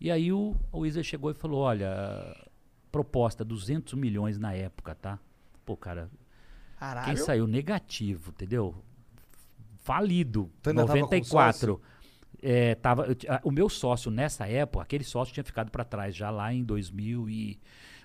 E 0.00 0.10
aí 0.10 0.32
o, 0.32 0.56
o 0.72 0.80
Wizard 0.80 1.06
chegou 1.08 1.30
e 1.30 1.34
falou: 1.34 1.60
olha, 1.60 2.36
proposta 2.90 3.44
200 3.44 3.94
milhões 3.94 4.40
na 4.40 4.52
época, 4.52 4.96
tá? 4.96 5.20
Pô, 5.64 5.76
cara, 5.76 6.10
Caralho. 6.76 7.06
quem 7.06 7.16
saiu 7.16 7.46
negativo, 7.46 8.30
entendeu? 8.30 8.74
Falido. 9.78 10.50
Tu 10.62 10.70
ainda 10.70 10.82
tava 10.82 10.94
com 10.98 11.04
94. 11.04 11.80
É, 12.42 12.74
tava, 12.74 13.06
eu 13.06 13.16
ah, 13.28 13.40
o 13.44 13.50
meu 13.50 13.68
sócio 13.68 14.10
nessa 14.10 14.46
época, 14.46 14.82
aquele 14.82 15.04
sócio 15.04 15.32
tinha 15.32 15.44
ficado 15.44 15.70
para 15.70 15.84
trás 15.84 16.14
já 16.14 16.28
lá 16.30 16.52
em 16.52 16.62
2000 16.62 17.28
e, 17.30 17.58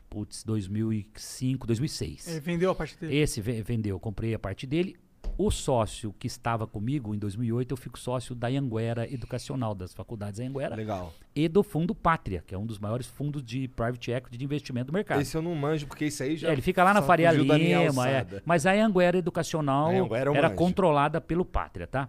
putz, 0.10 0.44
2005, 0.44 1.68
2006. 1.68 2.28
Ele 2.28 2.40
vendeu 2.40 2.72
a 2.72 2.76
parte 2.76 2.98
dele. 2.98 3.16
Esse 3.18 3.42
ve- 3.42 3.62
vendeu, 3.62 4.00
comprei 4.00 4.34
a 4.34 4.40
parte 4.40 4.66
dele. 4.66 4.96
O 5.44 5.50
sócio 5.50 6.14
que 6.20 6.28
estava 6.28 6.68
comigo 6.68 7.16
em 7.16 7.18
2008, 7.18 7.72
eu 7.72 7.78
fico 7.78 7.98
sócio 7.98 8.36
da 8.36 8.48
Anguera 8.48 9.12
Educacional, 9.12 9.74
das 9.74 9.92
faculdades 9.92 10.40
Anguera, 10.40 10.76
Legal. 10.76 11.12
e 11.36 11.48
do 11.48 11.64
Fundo 11.64 11.96
Pátria, 11.96 12.44
que 12.46 12.54
é 12.54 12.58
um 12.60 12.64
dos 12.64 12.78
maiores 12.78 13.08
fundos 13.08 13.44
de 13.44 13.68
private 13.70 14.12
equity 14.12 14.38
de 14.38 14.46
investimento 14.46 14.92
do 14.92 14.94
mercado. 14.94 15.20
Esse 15.20 15.36
eu 15.36 15.42
não 15.42 15.56
manjo, 15.56 15.88
porque 15.88 16.06
isso 16.06 16.22
aí 16.22 16.38
já. 16.38 16.50
É, 16.50 16.52
ele 16.52 16.62
fica 16.62 16.84
lá 16.84 16.94
na 16.94 17.02
Faria 17.02 17.34
da 17.34 17.58
Lima, 17.58 18.08
é. 18.08 18.24
mas 18.46 18.68
a 18.68 18.72
Anguera 18.74 19.18
Educacional 19.18 19.88
A 19.88 19.90
Anhanguera 19.90 20.30
eu 20.30 20.36
era 20.36 20.50
manjo. 20.50 20.60
controlada 20.60 21.20
pelo 21.20 21.44
Pátria, 21.44 21.88
tá? 21.88 22.08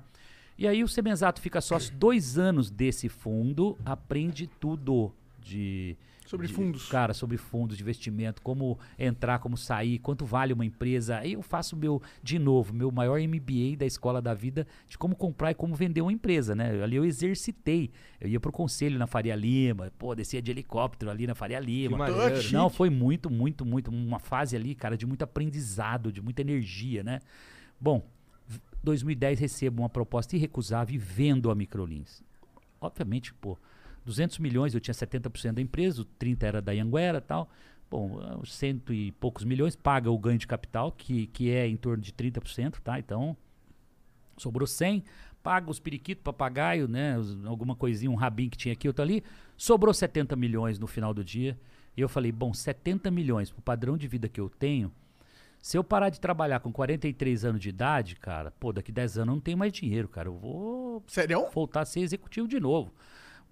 E 0.58 0.68
aí 0.68 0.84
o 0.84 0.88
Semenzato 0.88 1.40
fica 1.40 1.62
sócio 1.62 1.90
dois 1.96 2.36
anos 2.36 2.70
desse 2.70 3.08
fundo, 3.08 3.78
aprende 3.82 4.46
tudo 4.46 5.10
de... 5.40 5.96
Sobre 6.32 6.46
de- 6.46 6.54
fundos. 6.54 6.88
Cara, 6.88 7.12
sobre 7.14 7.36
fundos 7.36 7.76
de 7.76 7.82
investimento, 7.82 8.40
como 8.42 8.78
entrar, 8.98 9.38
como 9.38 9.56
sair, 9.56 9.98
quanto 9.98 10.24
vale 10.24 10.52
uma 10.54 10.64
empresa. 10.64 11.18
Aí 11.18 11.34
eu 11.34 11.42
faço 11.42 11.76
meu, 11.76 12.00
de 12.22 12.38
novo, 12.38 12.72
meu 12.74 12.90
maior 12.90 13.20
MBA 13.20 13.76
da 13.76 13.84
Escola 13.86 14.20
da 14.22 14.32
Vida 14.32 14.66
de 14.88 14.96
como 14.96 15.14
comprar 15.14 15.50
e 15.50 15.54
como 15.54 15.74
vender 15.74 16.00
uma 16.00 16.12
empresa, 16.12 16.54
né? 16.54 16.82
Ali 16.82 16.96
eu 16.96 17.04
exercitei. 17.04 17.90
Eu 18.20 18.28
ia 18.28 18.40
pro 18.40 18.50
conselho 18.50 18.98
na 18.98 19.06
Faria 19.06 19.34
Lima, 19.36 19.92
pô, 19.98 20.14
descia 20.14 20.40
de 20.40 20.50
helicóptero 20.50 21.10
ali 21.10 21.26
na 21.26 21.34
Faria 21.34 21.60
Lima. 21.60 21.98
Não, 22.54 22.70
foi 22.70 22.88
muito, 22.88 23.28
muito, 23.28 23.64
muito. 23.64 23.90
Uma 23.90 24.18
fase 24.18 24.56
ali, 24.56 24.74
cara, 24.74 24.96
de 24.96 25.04
muito 25.06 25.22
aprendizado, 25.22 26.10
de 26.10 26.22
muita 26.22 26.40
energia, 26.40 27.02
né? 27.02 27.20
Bom, 27.80 28.02
v- 28.48 28.60
2010 28.82 29.38
recebo 29.38 29.82
uma 29.82 29.88
proposta 29.90 30.34
irrecusável 30.34 30.94
e 30.94 30.98
vendo 30.98 31.50
a 31.50 31.54
Microlins. 31.54 32.22
Obviamente, 32.80 33.32
pô, 33.34 33.58
200 34.04 34.38
milhões, 34.38 34.74
eu 34.74 34.80
tinha 34.80 34.94
70% 34.94 35.52
da 35.52 35.62
empresa, 35.62 36.02
o 36.02 36.04
30% 36.04 36.42
era 36.42 36.62
da 36.62 36.72
Anguera 36.72 37.18
e 37.18 37.20
tal. 37.20 37.48
Bom, 37.90 38.18
os 38.40 38.54
cento 38.54 38.92
e 38.92 39.12
poucos 39.12 39.44
milhões 39.44 39.76
paga 39.76 40.10
o 40.10 40.18
ganho 40.18 40.38
de 40.38 40.46
capital, 40.46 40.90
que, 40.90 41.26
que 41.26 41.50
é 41.50 41.68
em 41.68 41.76
torno 41.76 42.02
de 42.02 42.10
30%, 42.10 42.80
tá? 42.80 42.98
Então, 42.98 43.36
sobrou 44.38 44.66
100, 44.66 45.04
paga 45.42 45.70
os 45.70 45.78
periquitos, 45.78 46.22
papagaio, 46.22 46.88
né? 46.88 47.16
alguma 47.44 47.76
coisinha, 47.76 48.10
um 48.10 48.14
rabinho 48.14 48.50
que 48.50 48.56
tinha 48.56 48.72
aqui, 48.72 48.88
outro 48.88 49.02
ali. 49.02 49.22
Sobrou 49.58 49.92
70 49.92 50.34
milhões 50.36 50.78
no 50.78 50.86
final 50.86 51.12
do 51.12 51.22
dia. 51.22 51.58
E 51.94 52.00
eu 52.00 52.08
falei, 52.08 52.32
bom, 52.32 52.54
70 52.54 53.10
milhões 53.10 53.50
pro 53.50 53.60
padrão 53.60 53.98
de 53.98 54.08
vida 54.08 54.26
que 54.26 54.40
eu 54.40 54.48
tenho, 54.48 54.90
se 55.62 55.78
eu 55.78 55.84
parar 55.84 56.08
de 56.08 56.18
trabalhar 56.18 56.58
com 56.58 56.72
43 56.72 57.44
anos 57.44 57.60
de 57.60 57.68
idade, 57.68 58.16
cara, 58.16 58.50
pô, 58.58 58.72
daqui 58.72 58.90
10 58.90 59.18
anos 59.18 59.28
eu 59.28 59.34
não 59.34 59.40
tenho 59.40 59.56
mais 59.56 59.72
dinheiro, 59.72 60.08
cara. 60.08 60.28
Eu 60.28 60.34
vou 60.34 61.04
Sério? 61.06 61.46
voltar 61.54 61.82
a 61.82 61.84
ser 61.84 62.00
executivo 62.00 62.48
de 62.48 62.58
novo. 62.58 62.92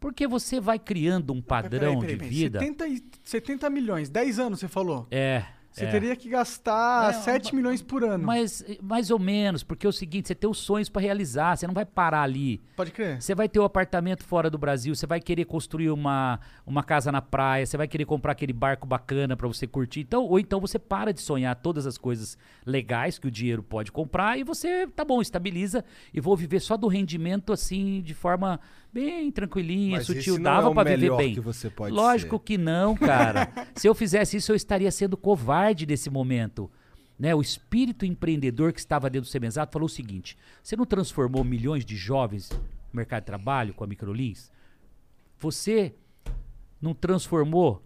Porque 0.01 0.27
você 0.27 0.59
vai 0.59 0.79
criando 0.79 1.33
um 1.33 1.43
padrão 1.43 2.01
Peraí, 2.01 2.17
peraí, 2.17 2.31
de 2.31 2.37
vida. 2.37 2.59
70, 2.59 2.89
e- 2.89 3.03
70 3.23 3.71
milhões, 3.71 4.09
10 4.09 4.39
anos 4.39 4.59
você 4.59 4.67
falou. 4.67 5.07
É. 5.11 5.45
Você 5.71 5.85
é. 5.85 5.91
teria 5.91 6.17
que 6.17 6.29
gastar 6.29 7.11
É, 7.11 7.13
7 7.13 7.55
milhões 7.55 7.81
por 7.81 8.03
ano. 8.03 8.25
Mas 8.27 8.65
mais 8.83 9.11
ou 9.11 9.19
menos, 9.19 9.63
porque 9.63 9.87
é 9.87 9.89
o 9.89 9.93
seguinte, 9.93 10.27
você 10.27 10.35
tem 10.35 10.51
os 10.51 10.59
sonhos 10.59 10.89
para 10.89 11.01
realizar, 11.01 11.57
você 11.57 11.67
não 11.67 11.75
vai 11.75 11.87
parar 11.87 12.23
ali. 12.23 12.61
Pode 12.75 12.91
crer. 12.91 13.23
Você 13.23 13.35
vai 13.37 13.49
ter 13.49 13.61
um 13.61 13.65
apartamento 13.65 14.25
fora 14.25 14.51
do 14.51 14.59
Brasil, 14.59 14.95
você 14.95 15.07
vai 15.07 15.21
querer 15.21 15.45
construir 15.45 15.91
uma, 15.91 16.41
uma 16.67 16.83
casa 16.83 17.13
na 17.13 17.23
praia, 17.23 17.65
você 17.65 17.77
vai 17.77 17.87
querer 17.87 18.05
comprar 18.05 18.33
aquele 18.33 18.53
barco 18.53 18.87
bacana 18.87 19.37
para 19.37 19.47
você 19.47 19.65
curtir. 19.67 20.01
Então, 20.01 20.25
ou 20.25 20.41
então 20.41 20.61
você 20.61 20.79
para 20.79 21.13
de 21.13 21.21
sonhar 21.21 21.55
todas 21.55 21.87
as 21.87 21.97
coisas 21.97 22.37
legais 22.67 23.19
que 23.19 23.29
o 23.29 23.31
dinheiro 23.31 23.63
pode 23.63 23.93
comprar 23.93 24.39
e 24.39 24.43
você, 24.43 24.89
tá 24.89 25.05
bom, 25.05 25.23
estabiliza 25.23 25.85
e 26.13 26.21
vou 26.21 26.37
viver 26.37 26.59
só 26.61 26.77
do 26.77 26.89
rendimento 26.89 27.53
assim, 27.53 28.03
de 28.03 28.13
forma 28.13 28.59
bem 28.93 29.30
tranquilinha, 29.30 29.97
Mas 29.99 30.07
sutil. 30.07 30.38
Dava 30.38 30.70
é 30.70 30.74
para 30.74 30.91
viver 30.91 31.16
bem. 31.16 31.34
que 31.34 31.41
você 31.41 31.70
pode 31.70 31.95
Lógico 31.95 32.36
ser. 32.36 32.45
que 32.45 32.59
não, 32.59 32.95
cara. 32.97 33.53
Se 33.74 33.86
eu 33.86 33.95
fizesse 33.95 34.36
isso, 34.36 34.53
eu 34.53 34.57
estaria 34.57 34.91
sendo 34.91 35.16
covarde 35.16 35.86
nesse 35.86 36.11
momento. 36.11 36.70
Né, 37.18 37.34
o 37.34 37.43
espírito 37.43 38.07
empreendedor 38.07 38.72
que 38.72 38.80
estava 38.80 39.11
dentro 39.11 39.28
do 39.28 39.30
Semenzato 39.30 39.72
falou 39.72 39.84
o 39.84 39.91
seguinte: 39.91 40.38
você 40.62 40.74
não 40.74 40.86
transformou 40.86 41.45
milhões 41.45 41.84
de 41.84 41.95
jovens 41.95 42.49
no 42.49 42.97
mercado 42.97 43.20
de 43.22 43.26
trabalho 43.26 43.74
com 43.74 43.84
a 43.84 43.86
Microlins? 43.86 44.51
Você 45.38 45.95
não 46.80 46.95
transformou 46.95 47.84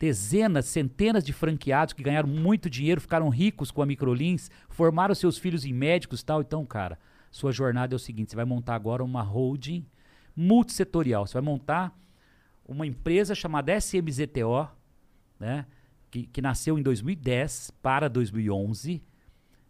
dezenas, 0.00 0.66
centenas 0.66 1.22
de 1.22 1.32
franqueados 1.32 1.94
que 1.94 2.02
ganharam 2.02 2.28
muito 2.28 2.68
dinheiro, 2.68 3.00
ficaram 3.00 3.28
ricos 3.28 3.70
com 3.70 3.82
a 3.82 3.86
Microlins, 3.86 4.50
formaram 4.68 5.14
seus 5.14 5.38
filhos 5.38 5.64
em 5.64 5.72
médicos 5.72 6.22
e 6.22 6.24
tal? 6.24 6.40
Então, 6.40 6.66
cara, 6.66 6.98
sua 7.32 7.50
jornada 7.50 7.94
é 7.94 7.96
o 7.96 7.98
seguinte: 7.98 8.30
você 8.30 8.36
vai 8.36 8.44
montar 8.44 8.76
agora 8.76 9.02
uma 9.02 9.22
holding 9.22 9.84
multissetorial. 10.36 11.26
Você 11.26 11.32
vai 11.32 11.42
montar 11.42 11.98
uma 12.64 12.86
empresa 12.86 13.34
chamada 13.34 13.74
SMZTO, 13.74 14.68
né? 15.40 15.66
Que, 16.10 16.26
que 16.26 16.42
nasceu 16.42 16.78
em 16.78 16.82
2010 16.82 17.72
para 17.82 18.06
2011 18.06 19.02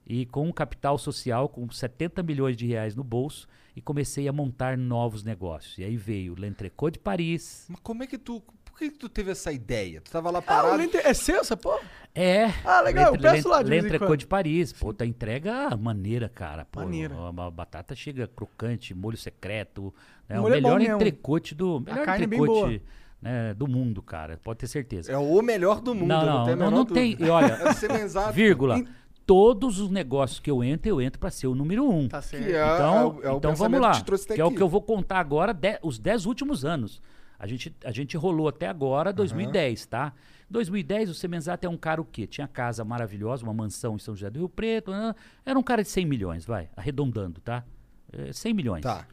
e 0.04 0.26
com 0.26 0.48
um 0.48 0.52
capital 0.52 0.98
social 0.98 1.48
com 1.48 1.70
70 1.70 2.20
milhões 2.24 2.56
de 2.56 2.66
reais 2.66 2.96
no 2.96 3.04
bolso 3.04 3.46
e 3.76 3.80
comecei 3.80 4.26
a 4.26 4.32
montar 4.32 4.76
novos 4.76 5.22
negócios. 5.22 5.78
E 5.78 5.84
aí 5.84 5.96
veio 5.96 6.34
L'Entrecô 6.34 6.90
de 6.90 6.98
Paris. 6.98 7.66
Mas 7.70 7.80
como 7.80 8.02
é 8.02 8.08
que 8.08 8.18
tu. 8.18 8.42
Por 8.72 8.78
que, 8.78 8.90
que 8.90 8.98
tu 8.98 9.08
teve 9.08 9.30
essa 9.30 9.52
ideia? 9.52 10.00
Tu 10.00 10.10
tava 10.10 10.30
lá 10.30 10.38
Ah, 10.38 10.40
o 10.40 10.42
parado. 10.42 10.76
lente 10.76 10.96
é 10.96 11.14
seu 11.14 11.36
essa 11.40 11.56
porra? 11.56 11.80
É. 12.14 12.46
Ah, 12.64 12.80
legal, 12.80 13.06
eu 13.06 13.12
L'Entre- 13.12 13.30
peço 13.30 13.48
lá 13.48 13.62
de 13.62 13.68
em 13.72 13.80
L'Entrecô 13.80 14.06
quando. 14.06 14.18
de 14.18 14.26
Paris. 14.26 14.72
Pô, 14.72 14.92
tá 14.92 15.06
entrega 15.06 15.76
maneira, 15.76 16.28
cara. 16.28 16.64
Pô, 16.64 16.80
Maneira. 16.80 17.14
A, 17.14 17.28
a 17.46 17.50
batata 17.50 17.94
chega 17.94 18.26
crocante, 18.26 18.92
molho 18.94 19.16
secreto. 19.16 19.94
Né? 20.28 20.36
O 20.36 20.40
O 20.40 20.42
molho 20.42 20.54
é 20.54 20.60
melhor 20.60 20.78
mesmo. 20.80 20.94
entrecote 20.96 21.54
do. 21.54 21.80
Melhor 21.80 22.04
carne 22.04 22.24
é 22.24 22.26
bem 22.26 22.38
entrecote 22.40 22.82
né, 23.22 23.54
do 23.54 23.66
mundo, 23.68 24.02
cara. 24.02 24.38
Pode 24.42 24.58
ter 24.58 24.66
certeza. 24.66 25.12
É 25.12 25.16
o 25.16 25.40
melhor 25.42 25.80
do 25.80 25.94
mundo, 25.94 26.08
não, 26.08 26.26
não, 26.26 26.38
não, 26.38 26.44
tem 26.44 26.52
a 26.52 26.56
não, 26.56 26.70
não 26.70 26.84
tem. 26.84 27.16
E 27.20 27.28
olha, 27.30 27.58
É 28.28 28.32
vírgula. 28.32 28.82
Todos 29.24 29.78
os 29.78 29.88
negócios 29.88 30.40
que 30.40 30.50
eu 30.50 30.64
entro, 30.64 30.88
eu 30.90 31.00
entro 31.00 31.20
para 31.20 31.30
ser 31.30 31.46
o 31.46 31.54
número 31.54 31.88
um. 31.88 32.08
Tá 32.08 32.20
certo. 32.20 32.44
É, 32.44 32.74
Então, 32.74 32.94
é 32.94 33.04
o- 33.04 33.22
é 33.22 33.32
o 33.32 33.36
então 33.38 33.54
vamos 33.54 33.80
lá. 33.80 33.92
que 33.92 33.98
te 33.98 34.04
trouxe 34.04 34.24
até 34.24 34.34
Que 34.34 34.40
é 34.40 34.44
o 34.44 34.50
que 34.50 34.60
eu 34.60 34.68
vou 34.68 34.82
contar 34.82 35.18
agora, 35.20 35.54
de- 35.54 35.78
os 35.82 35.98
10 35.98 36.26
últimos 36.26 36.64
anos. 36.64 37.00
A 37.42 37.46
gente, 37.48 37.74
a 37.84 37.90
gente 37.90 38.16
rolou 38.16 38.46
até 38.46 38.68
agora 38.68 39.12
2010, 39.12 39.86
tá? 39.86 40.12
2010, 40.48 41.10
o 41.10 41.14
Semenzato 41.14 41.66
é 41.66 41.68
um 41.68 41.76
cara 41.76 42.00
o 42.00 42.04
quê? 42.04 42.24
Tinha 42.24 42.46
casa 42.46 42.84
maravilhosa, 42.84 43.42
uma 43.42 43.52
mansão 43.52 43.96
em 43.96 43.98
São 43.98 44.14
José 44.14 44.30
do 44.30 44.38
Rio 44.38 44.48
Preto. 44.48 44.92
né? 44.92 45.12
Era 45.44 45.58
um 45.58 45.62
cara 45.62 45.82
de 45.82 45.88
100 45.88 46.06
milhões, 46.06 46.46
vai, 46.46 46.70
arredondando, 46.76 47.40
tá? 47.40 47.64
É, 48.12 48.32
100 48.32 48.54
milhões. 48.54 48.82
Tá. 48.84 49.08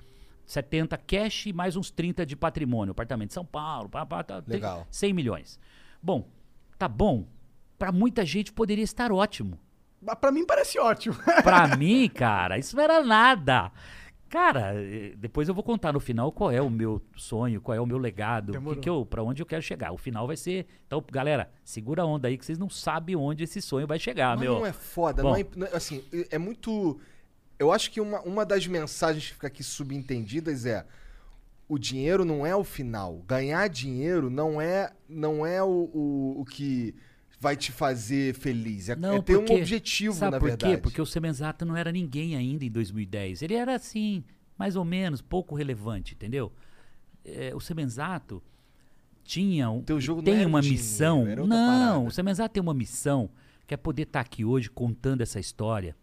70 0.46 0.96
cash 0.98 1.48
e 1.48 1.54
mais 1.54 1.76
uns 1.76 1.90
30 1.90 2.24
de 2.24 2.36
patrimônio. 2.36 2.92
Apartamento 2.92 3.32
em 3.32 3.34
São 3.34 3.44
Paulo, 3.46 3.90
pá, 3.90 4.06
pá, 4.06 4.24
tá, 4.24 4.44
Legal. 4.46 4.86
100 4.92 5.12
milhões. 5.12 5.60
Bom, 6.00 6.30
tá 6.78 6.88
bom. 6.88 7.26
Pra 7.80 7.92
muita 7.92 8.24
gente 8.24 8.54
poderia 8.54 8.84
estar 8.84 9.12
ótimo. 9.12 9.58
Mas 10.00 10.16
Pra 10.20 10.32
mim 10.32 10.46
parece 10.46 10.78
ótimo. 10.78 11.16
Pra 11.44 11.68
mim, 11.78 12.08
cara, 12.10 12.60
isso 12.60 12.76
não 12.76 12.84
era 12.84 13.04
nada. 13.04 13.72
Cara, 14.30 14.74
eh, 14.76 15.14
depois 15.18 15.48
eu 15.48 15.56
vou 15.56 15.64
contar 15.64 15.92
no 15.92 16.00
final 16.00 16.32
qual 16.32 16.52
é 16.52 16.62
o 16.62 16.70
meu 16.70 17.02
sonho, 17.16 17.60
qual 17.60 17.76
é 17.76 17.82
o 17.82 17.86
meu 17.86 17.98
legado, 17.98 18.54
que 18.54 18.76
que 18.82 18.90
eu, 18.90 19.06
pra 19.06 19.24
onde 19.24 19.42
eu 19.42 19.46
quero 19.46 19.62
chegar. 19.62 19.92
O 19.92 19.98
final 19.98 20.28
vai 20.28 20.38
ser. 20.38 20.68
Então, 20.86 21.04
galera, 21.12 21.50
segura 21.64 22.04
a 22.04 22.06
onda 22.06 22.28
aí 22.28 22.38
que 22.38 22.46
vocês 22.46 22.58
não 22.60 22.70
sabem 22.70 23.16
onde 23.16 23.44
esse 23.44 23.62
sonho 23.62 23.88
vai 23.88 23.98
chegar, 23.98 24.38
meu. 24.38 24.56
não 24.56 24.66
é 24.66 24.74
foda, 24.74 25.24
Bom. 25.24 25.30
não 25.30 25.36
é, 25.36 25.46
não 25.56 25.68
é- 25.68 25.76
assim, 25.76 26.04
é 26.30 26.38
muito 26.38 27.00
eu 27.60 27.74
acho 27.74 27.92
que 27.92 28.00
uma, 28.00 28.22
uma 28.22 28.46
das 28.46 28.66
mensagens 28.66 29.28
que 29.28 29.34
fica 29.34 29.48
aqui 29.48 29.62
subentendidas 29.64 30.66
é 30.66 30.86
o 31.68 31.78
dinheiro 31.78 32.24
não 32.24 32.46
é 32.46 32.56
o 32.56 32.64
final. 32.64 33.22
Ganhar 33.28 33.68
dinheiro 33.68 34.30
não 34.30 34.62
é 34.62 34.92
não 35.08 35.46
é 35.46 35.62
o, 35.62 35.68
o, 35.94 36.42
o 36.42 36.46
que 36.46 36.96
vai 37.40 37.56
te 37.56 37.72
fazer 37.72 38.34
feliz. 38.36 38.90
É, 38.90 38.96
Não, 38.96 39.16
é 39.16 39.22
ter 39.22 39.36
porque- 39.38 39.54
um 39.54 39.58
objetivo, 39.58 40.16
Sabe 40.16 40.32
na 40.32 40.40
por 40.40 40.50
verdade. 40.50 40.76
quê? 40.76 40.82
Porque 40.82 41.02
o 41.02 41.06
Semenzato 41.06 41.66
não 41.66 41.76
era 41.76 41.92
ninguém 41.92 42.36
ainda 42.36 42.66
em 42.66 42.72
2010. 42.72 43.42
Ele 43.42 43.54
era 43.54 43.76
assim, 43.76 44.24
mais 44.58 44.76
ou 44.76 44.84
menos, 44.84 45.22
pouco 45.22 45.56
relevante, 45.56 46.14
entendeu? 46.14 46.52
É, 47.24 47.54
o 47.56 47.60
Semenzato 47.60 48.42
tinha 49.24 49.70
um, 49.70 49.82
Teu 49.84 50.02
jogo 50.02 50.22
tem 50.24 50.46
uma 50.46 50.62
dinheiro, 50.62 50.82
missão. 50.82 51.26
Não, 51.26 51.48
parada. 51.48 52.00
o 52.00 52.12
Semenzato 52.12 52.54
tem 52.54 52.62
uma 52.62 52.74
missão 52.74 53.30
que 53.68 53.74
é 53.74 53.78
poder 53.78 54.04
estar 54.04 54.22
aqui 54.22 54.44
hoje 54.44 54.70
contando 54.70 55.22
essa 55.22 55.40
história. 55.40 55.96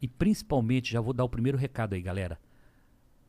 E 0.00 0.06
principalmente, 0.08 0.92
já 0.92 1.00
vou 1.00 1.12
dar 1.12 1.24
o 1.24 1.28
primeiro 1.28 1.58
recado 1.58 1.94
aí, 1.94 2.00
galera. 2.00 2.38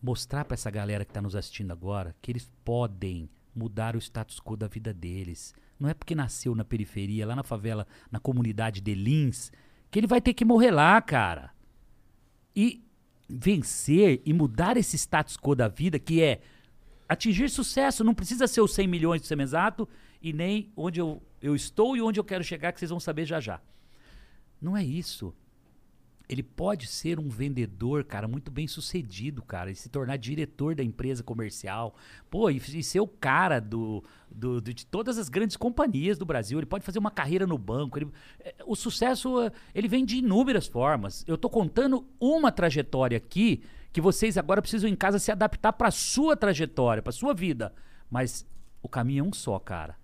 Mostrar 0.01 0.45
pra 0.45 0.53
essa 0.53 0.69
galera 0.69 1.03
que 1.03 1.11
tá 1.11 1.21
nos 1.21 1.35
assistindo 1.35 1.71
agora 1.71 2.15
que 2.21 2.31
eles 2.31 2.49
podem 2.63 3.27
mudar 3.55 3.95
o 3.95 3.99
status 3.99 4.39
quo 4.39 4.55
da 4.55 4.67
vida 4.67 4.93
deles. 4.93 5.53
Não 5.79 5.89
é 5.89 5.93
porque 5.93 6.15
nasceu 6.15 6.55
na 6.55 6.63
periferia, 6.63 7.27
lá 7.27 7.35
na 7.35 7.43
favela, 7.43 7.85
na 8.11 8.19
comunidade 8.19 8.81
de 8.81 8.95
Lins, 8.95 9.51
que 9.91 9.99
ele 9.99 10.07
vai 10.07 10.21
ter 10.21 10.33
que 10.33 10.45
morrer 10.45 10.71
lá, 10.71 11.01
cara. 11.01 11.51
E 12.55 12.83
vencer 13.27 14.21
e 14.25 14.33
mudar 14.33 14.77
esse 14.77 14.97
status 14.97 15.35
quo 15.35 15.55
da 15.55 15.67
vida, 15.67 15.99
que 15.99 16.21
é 16.21 16.41
atingir 17.07 17.49
sucesso, 17.49 18.03
não 18.03 18.13
precisa 18.13 18.47
ser 18.47 18.61
os 18.61 18.73
100 18.73 18.87
milhões 18.87 19.21
do 19.21 19.27
Semenzato 19.27 19.87
e 20.21 20.31
nem 20.33 20.71
onde 20.75 20.99
eu, 20.99 21.21
eu 21.41 21.55
estou 21.55 21.95
e 21.95 22.01
onde 22.01 22.19
eu 22.19 22.23
quero 22.23 22.43
chegar, 22.43 22.71
que 22.71 22.79
vocês 22.79 22.91
vão 22.91 22.99
saber 22.99 23.25
já 23.25 23.39
já. 23.39 23.61
Não 24.61 24.75
é 24.75 24.83
isso. 24.83 25.33
Ele 26.27 26.41
pode 26.43 26.87
ser 26.87 27.19
um 27.19 27.29
vendedor, 27.29 28.03
cara, 28.03 28.27
muito 28.27 28.49
bem 28.51 28.67
sucedido, 28.67 29.41
cara, 29.41 29.69
e 29.71 29.75
se 29.75 29.89
tornar 29.89 30.17
diretor 30.17 30.75
da 30.75 30.83
empresa 30.83 31.23
comercial. 31.23 31.95
Pô, 32.29 32.49
e, 32.49 32.57
e 32.57 32.83
ser 32.83 32.99
o 32.99 33.07
cara 33.07 33.59
do, 33.59 34.03
do- 34.29 34.59
do- 34.61 34.73
de 34.73 34.85
todas 34.85 35.17
as 35.17 35.29
grandes 35.29 35.55
companhias 35.55 36.17
do 36.17 36.25
Brasil. 36.25 36.57
Ele 36.57 36.65
pode 36.65 36.83
fazer 36.85 36.99
uma 36.99 37.11
carreira 37.11 37.45
no 37.45 37.57
banco. 37.57 37.97
ele- 37.99 38.11
é, 38.39 38.55
o 38.65 38.75
sucesso, 38.75 39.41
é, 39.41 39.51
ele 39.73 39.87
vem 39.87 40.03
de 40.05 40.17
inúmeras 40.17 40.67
formas. 40.67 41.23
Eu 41.27 41.37
tô 41.37 41.49
contando 41.49 42.05
uma 42.19 42.51
trajetória 42.51 43.17
aqui 43.17 43.61
que 43.93 44.01
vocês 44.01 44.37
agora 44.37 44.61
precisam 44.61 44.89
em 44.89 44.95
casa 44.95 45.19
se 45.19 45.31
adaptar 45.31 45.73
para 45.73 45.89
sua 45.91 46.35
trajetória, 46.35 47.01
para 47.01 47.11
sua 47.13 47.33
vida. 47.33 47.73
Mas 48.09 48.45
o 48.81 48.89
caminho 48.89 49.23
é 49.25 49.27
um 49.27 49.33
só, 49.33 49.57
cara. 49.57 49.95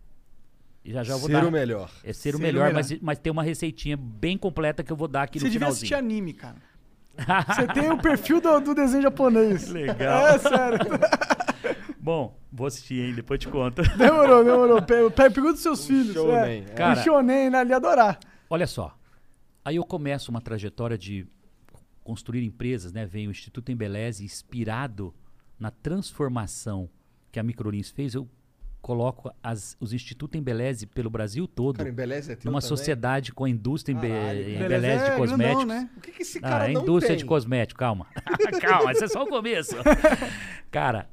E 0.83 0.91
já 0.91 1.03
já 1.03 1.13
eu 1.13 1.19
vou 1.19 1.27
Ser 1.27 1.33
dar. 1.33 1.45
o 1.45 1.51
melhor. 1.51 1.91
É 2.03 2.11
ser 2.11 2.29
o 2.29 2.31
Ser 2.33 2.35
o 2.37 2.39
melhor, 2.41 2.67
melhor. 2.67 2.73
Mas, 2.73 2.99
mas 3.01 3.19
tem 3.19 3.31
uma 3.31 3.43
receitinha 3.43 3.95
bem 3.95 4.37
completa 4.37 4.83
que 4.83 4.91
eu 4.91 4.95
vou 4.97 5.07
dar 5.07 5.23
aqui 5.23 5.39
Você 5.39 5.45
no 5.45 5.51
devia 5.51 5.67
assistir 5.67 5.87
finalzinho. 5.95 6.11
anime, 6.13 6.33
cara. 6.33 6.55
Você 7.55 7.67
tem 7.67 7.91
o 7.91 7.97
perfil 7.97 8.41
do, 8.41 8.59
do 8.61 8.73
desenho 8.73 9.03
japonês. 9.03 9.67
Legal. 9.69 10.27
É, 10.27 10.39
sério. 10.39 10.79
Bom, 11.99 12.35
vou 12.51 12.65
assistir, 12.67 12.99
hein? 13.05 13.13
Depois 13.13 13.37
eu 13.39 13.47
te 13.47 13.51
conto. 13.51 13.81
Demorou, 13.95 14.43
demorou. 14.43 14.81
Pe- 14.81 15.09
pe- 15.11 15.29
Pergunta 15.29 15.53
dos 15.53 15.61
seus 15.61 15.85
filhos. 15.85 16.13
shounen, 16.13 16.35
É. 16.35 16.57
é. 16.57 16.73
Cara- 16.73 16.99
um 16.99 17.03
shonen, 17.03 17.49
né? 17.51 17.61
Ele 17.61 17.69
ia 17.69 17.75
adorar. 17.75 18.19
Olha 18.49 18.65
só. 18.65 18.97
Aí 19.63 19.75
eu 19.75 19.83
começo 19.85 20.31
uma 20.31 20.41
trajetória 20.41 20.97
de 20.97 21.27
construir 22.03 22.43
empresas, 22.43 22.91
né? 22.91 23.05
Vem 23.05 23.27
o 23.27 23.31
Instituto 23.31 23.71
Embeleze, 23.71 24.23
inspirado 24.25 25.13
na 25.59 25.69
transformação 25.69 26.89
que 27.31 27.39
a 27.39 27.43
Microlins 27.43 27.91
fez. 27.91 28.15
Eu 28.15 28.27
coloco 28.81 29.31
as, 29.43 29.77
os 29.79 29.93
Institutos 29.93 30.39
Embeleze 30.39 30.85
pelo 30.87 31.09
Brasil 31.09 31.47
todo 31.47 31.77
Cara, 31.77 31.89
embeleze 31.89 32.31
é 32.31 32.35
teu 32.35 32.51
também? 32.51 32.61
sociedade 32.67 33.31
com 33.31 33.45
a 33.45 33.49
indústria 33.49 33.93
Embe-. 33.93 34.07
Embeleze 34.07 35.03
de 35.05 35.11
é 35.11 35.17
cosméticos. 35.17 35.65
grandão, 35.65 35.65
né? 35.65 35.89
O 35.95 36.01
que, 36.01 36.11
que 36.11 36.21
esse 36.23 36.37
Ah, 36.39 36.41
cara 36.41 36.65
a 36.65 36.67
não 36.69 36.81
indústria 36.81 37.15
tem? 37.15 37.17
de 37.17 37.25
cosméticos, 37.25 37.79
calma. 37.79 38.07
calma, 38.59 38.91
esse 38.91 39.03
é 39.03 39.07
só 39.07 39.23
o 39.23 39.27
começo. 39.27 39.75
Cara, 40.71 41.09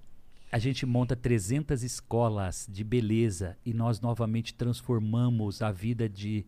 a 0.51 0.59
gente 0.59 0.87
monta 0.87 1.15
300 1.15 1.83
escolas 1.83 2.67
de 2.71 2.83
beleza 2.83 3.57
e 3.67 3.75
nós 3.75 4.01
novamente 4.01 4.55
transformamos 4.55 5.61
a 5.61 5.71
vida 5.71 6.09
de 6.09 6.47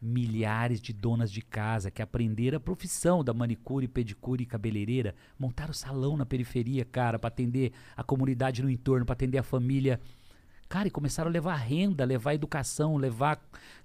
milhares 0.00 0.80
de 0.80 0.92
donas 0.92 1.30
de 1.30 1.40
casa 1.40 1.90
que 1.90 2.02
aprenderam 2.02 2.56
a 2.56 2.60
profissão 2.60 3.22
da 3.22 3.32
manicure, 3.32 3.86
pedicure 3.86 4.42
e 4.42 4.46
cabeleireira, 4.46 5.14
montaram 5.38 5.72
salão 5.72 6.16
na 6.16 6.26
periferia, 6.26 6.84
cara, 6.84 7.18
para 7.20 7.28
atender 7.28 7.72
a 7.96 8.02
comunidade 8.02 8.62
no 8.62 8.70
entorno, 8.70 9.06
para 9.06 9.12
atender 9.12 9.38
a 9.38 9.42
família. 9.44 10.00
Cara, 10.72 10.88
e 10.88 10.90
começaram 10.90 11.28
a 11.28 11.32
levar 11.32 11.56
renda, 11.56 12.02
levar 12.02 12.32
educação, 12.32 12.96
levar, 12.96 13.38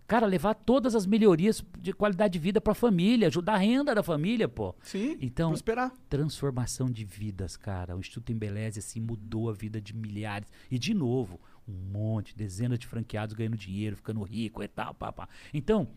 cara, 0.07 0.25
levar 0.25 0.53
todas 0.53 0.95
as 0.95 1.05
melhorias 1.05 1.61
de 1.81 1.91
qualidade 1.91 2.31
de 2.31 2.39
vida 2.39 2.61
para 2.61 2.71
a 2.71 2.75
família, 2.75 3.27
ajudar 3.27 3.55
a 3.55 3.57
renda 3.57 3.93
da 3.93 4.01
família, 4.01 4.47
pô. 4.47 4.73
Sim, 4.81 5.17
Então, 5.19 5.49
prosperar. 5.49 5.91
transformação 6.07 6.89
de 6.89 7.03
vidas, 7.03 7.57
cara. 7.57 7.93
O 7.93 7.99
Instituto 7.99 8.31
Embeleze, 8.31 8.79
assim, 8.79 9.01
mudou 9.01 9.49
a 9.49 9.53
vida 9.53 9.81
de 9.81 9.93
milhares. 9.93 10.47
E, 10.71 10.79
de 10.79 10.93
novo, 10.93 11.41
um 11.67 11.73
monte, 11.73 12.33
dezenas 12.33 12.79
de 12.79 12.87
franqueados 12.87 13.35
ganhando 13.35 13.57
dinheiro, 13.57 13.97
ficando 13.97 14.23
rico 14.23 14.63
e 14.63 14.67
tal, 14.69 14.93
pá, 14.93 15.11
pá. 15.11 15.27
Então, 15.53 15.89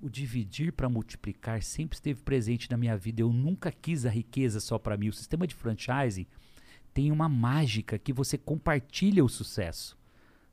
o 0.00 0.08
dividir 0.08 0.72
para 0.72 0.88
multiplicar 0.88 1.62
sempre 1.62 1.94
esteve 1.94 2.22
presente 2.22 2.70
na 2.70 2.78
minha 2.78 2.96
vida. 2.96 3.20
Eu 3.20 3.30
nunca 3.30 3.70
quis 3.70 4.06
a 4.06 4.10
riqueza 4.10 4.60
só 4.60 4.78
para 4.78 4.96
mim. 4.96 5.08
O 5.10 5.12
sistema 5.12 5.46
de 5.46 5.54
franchising 5.54 6.26
tem 6.94 7.12
uma 7.12 7.28
mágica 7.28 7.98
que 7.98 8.14
você 8.14 8.38
compartilha 8.38 9.22
o 9.22 9.28
sucesso. 9.28 9.94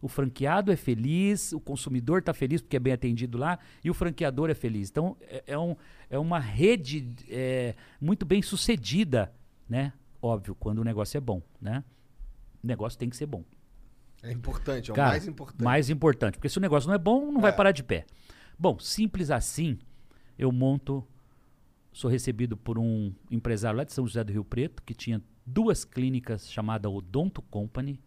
O 0.03 0.09
franqueado 0.09 0.69
é 0.69 0.75
feliz, 0.75 1.53
o 1.53 1.61
consumidor 1.61 2.19
está 2.19 2.33
feliz 2.33 2.61
porque 2.61 2.75
é 2.75 2.79
bem 2.79 2.91
atendido 2.91 3.37
lá 3.37 3.57
e 3.81 3.89
o 3.89 3.93
franqueador 3.93 4.49
é 4.49 4.53
feliz. 4.53 4.89
Então 4.89 5.15
é, 5.21 5.43
é 5.47 5.57
um- 5.57 5.77
é 6.09 6.19
uma 6.19 6.39
rede 6.39 7.09
é, 7.29 7.73
muito 8.01 8.25
bem 8.25 8.41
sucedida, 8.41 9.33
né? 9.67 9.93
Óbvio, 10.21 10.55
quando 10.55 10.79
o 10.79 10.83
negócio 10.83 11.17
é 11.17 11.21
bom, 11.21 11.41
né? 11.61 11.83
O 12.61 12.67
negócio 12.67 12.99
tem 12.99 13.09
que 13.09 13.15
ser 13.15 13.25
bom. 13.27 13.45
É 14.21 14.31
importante, 14.31 14.89
é 14.89 14.93
o 14.93 14.95
Cara, 14.95 15.09
mais 15.11 15.27
importante. 15.27 15.63
mais 15.63 15.89
importante, 15.89 16.33
porque 16.37 16.49
se 16.49 16.57
o 16.57 16.61
negócio 16.61 16.87
não 16.89 16.95
é 16.95 16.99
bom, 16.99 17.31
não 17.31 17.39
vai 17.39 17.51
É. 17.51 17.55
parar 17.55 17.71
de 17.71 17.83
pé. 17.83 18.05
Bom, 18.59 18.77
simples 18.79 19.31
assim, 19.31 19.77
eu 20.37 20.51
monto, 20.51 21.05
sou 21.93 22.09
recebido 22.11 22.57
por 22.57 22.77
um 22.77 23.13
empresário 23.31 23.77
lá 23.77 23.83
de 23.85 23.93
São 23.93 24.05
José 24.05 24.21
do 24.23 24.33
Rio 24.33 24.43
Preto, 24.43 24.83
que 24.83 24.93
tinha 24.93 25.21
duas 25.45 25.85
clínicas 25.85 26.49
chamadas 26.51 26.91
Odonto 26.91 27.41
Company, 27.41 27.99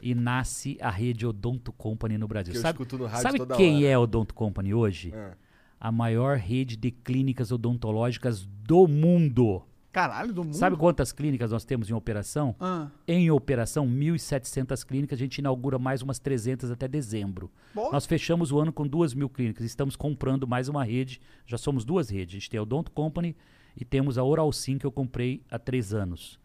e 0.00 0.14
nasce 0.14 0.76
a 0.80 0.90
rede 0.90 1.26
Odonto 1.26 1.72
Company 1.72 2.16
no 2.18 2.26
Brasil. 2.28 2.52
Que 2.52 2.58
eu 2.58 2.62
sabe 2.62 2.76
escuto 2.76 2.98
no 2.98 3.06
rádio 3.06 3.22
sabe 3.22 3.38
toda 3.38 3.56
quem 3.56 3.76
hora. 3.78 3.86
é 3.86 3.94
a 3.94 4.00
Odonto 4.00 4.34
Company 4.34 4.74
hoje? 4.74 5.12
Ah. 5.14 5.32
A 5.80 5.92
maior 5.92 6.36
rede 6.38 6.76
de 6.76 6.90
clínicas 6.90 7.52
odontológicas 7.52 8.46
do 8.46 8.86
mundo. 8.88 9.62
Caralho, 9.92 10.32
do 10.32 10.42
mundo. 10.42 10.56
Sabe 10.56 10.76
quantas 10.76 11.12
clínicas 11.12 11.52
nós 11.52 11.64
temos 11.64 11.88
em 11.88 11.92
operação? 11.94 12.56
Ah, 12.58 12.88
Em 13.06 13.30
operação, 13.30 13.86
1.700 13.86 14.84
clínicas. 14.84 15.16
A 15.16 15.20
gente 15.20 15.38
inaugura 15.38 15.78
mais 15.78 16.02
umas 16.02 16.18
300 16.18 16.70
até 16.70 16.88
dezembro. 16.88 17.48
Bom. 17.74 17.92
Nós 17.92 18.04
fechamos 18.06 18.50
o 18.50 18.58
ano 18.58 18.72
com 18.72 18.86
2 18.86 19.14
mil 19.14 19.28
clínicas. 19.28 19.64
Estamos 19.64 19.94
comprando 19.94 20.48
mais 20.48 20.68
uma 20.68 20.82
rede. 20.84 21.20
Já 21.46 21.56
somos 21.58 21.84
duas 21.84 22.08
redes. 22.10 22.34
A 22.34 22.38
gente 22.38 22.50
tem 22.50 22.58
a 22.58 22.62
Odonto 22.62 22.90
Company 22.90 23.36
e 23.76 23.84
temos 23.84 24.18
a 24.18 24.24
Oral 24.24 24.50
Sim 24.52 24.78
que 24.78 24.86
eu 24.86 24.90
comprei 24.92 25.42
há 25.50 25.58
três 25.58 25.94
anos. 25.94 26.40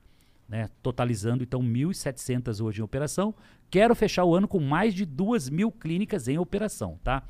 Né? 0.49 0.67
Totalizando, 0.81 1.43
então, 1.43 1.61
1.700 1.61 2.59
hoje 2.63 2.81
em 2.81 2.83
operação. 2.83 3.35
Quero 3.69 3.93
fechar 3.93 4.25
o 4.25 4.35
ano 4.35 4.47
com 4.47 4.59
mais 4.59 4.95
de 4.95 5.05
2 5.05 5.49
mil 5.49 5.71
clínicas 5.71 6.27
em 6.27 6.39
operação, 6.39 6.99
tá? 7.03 7.23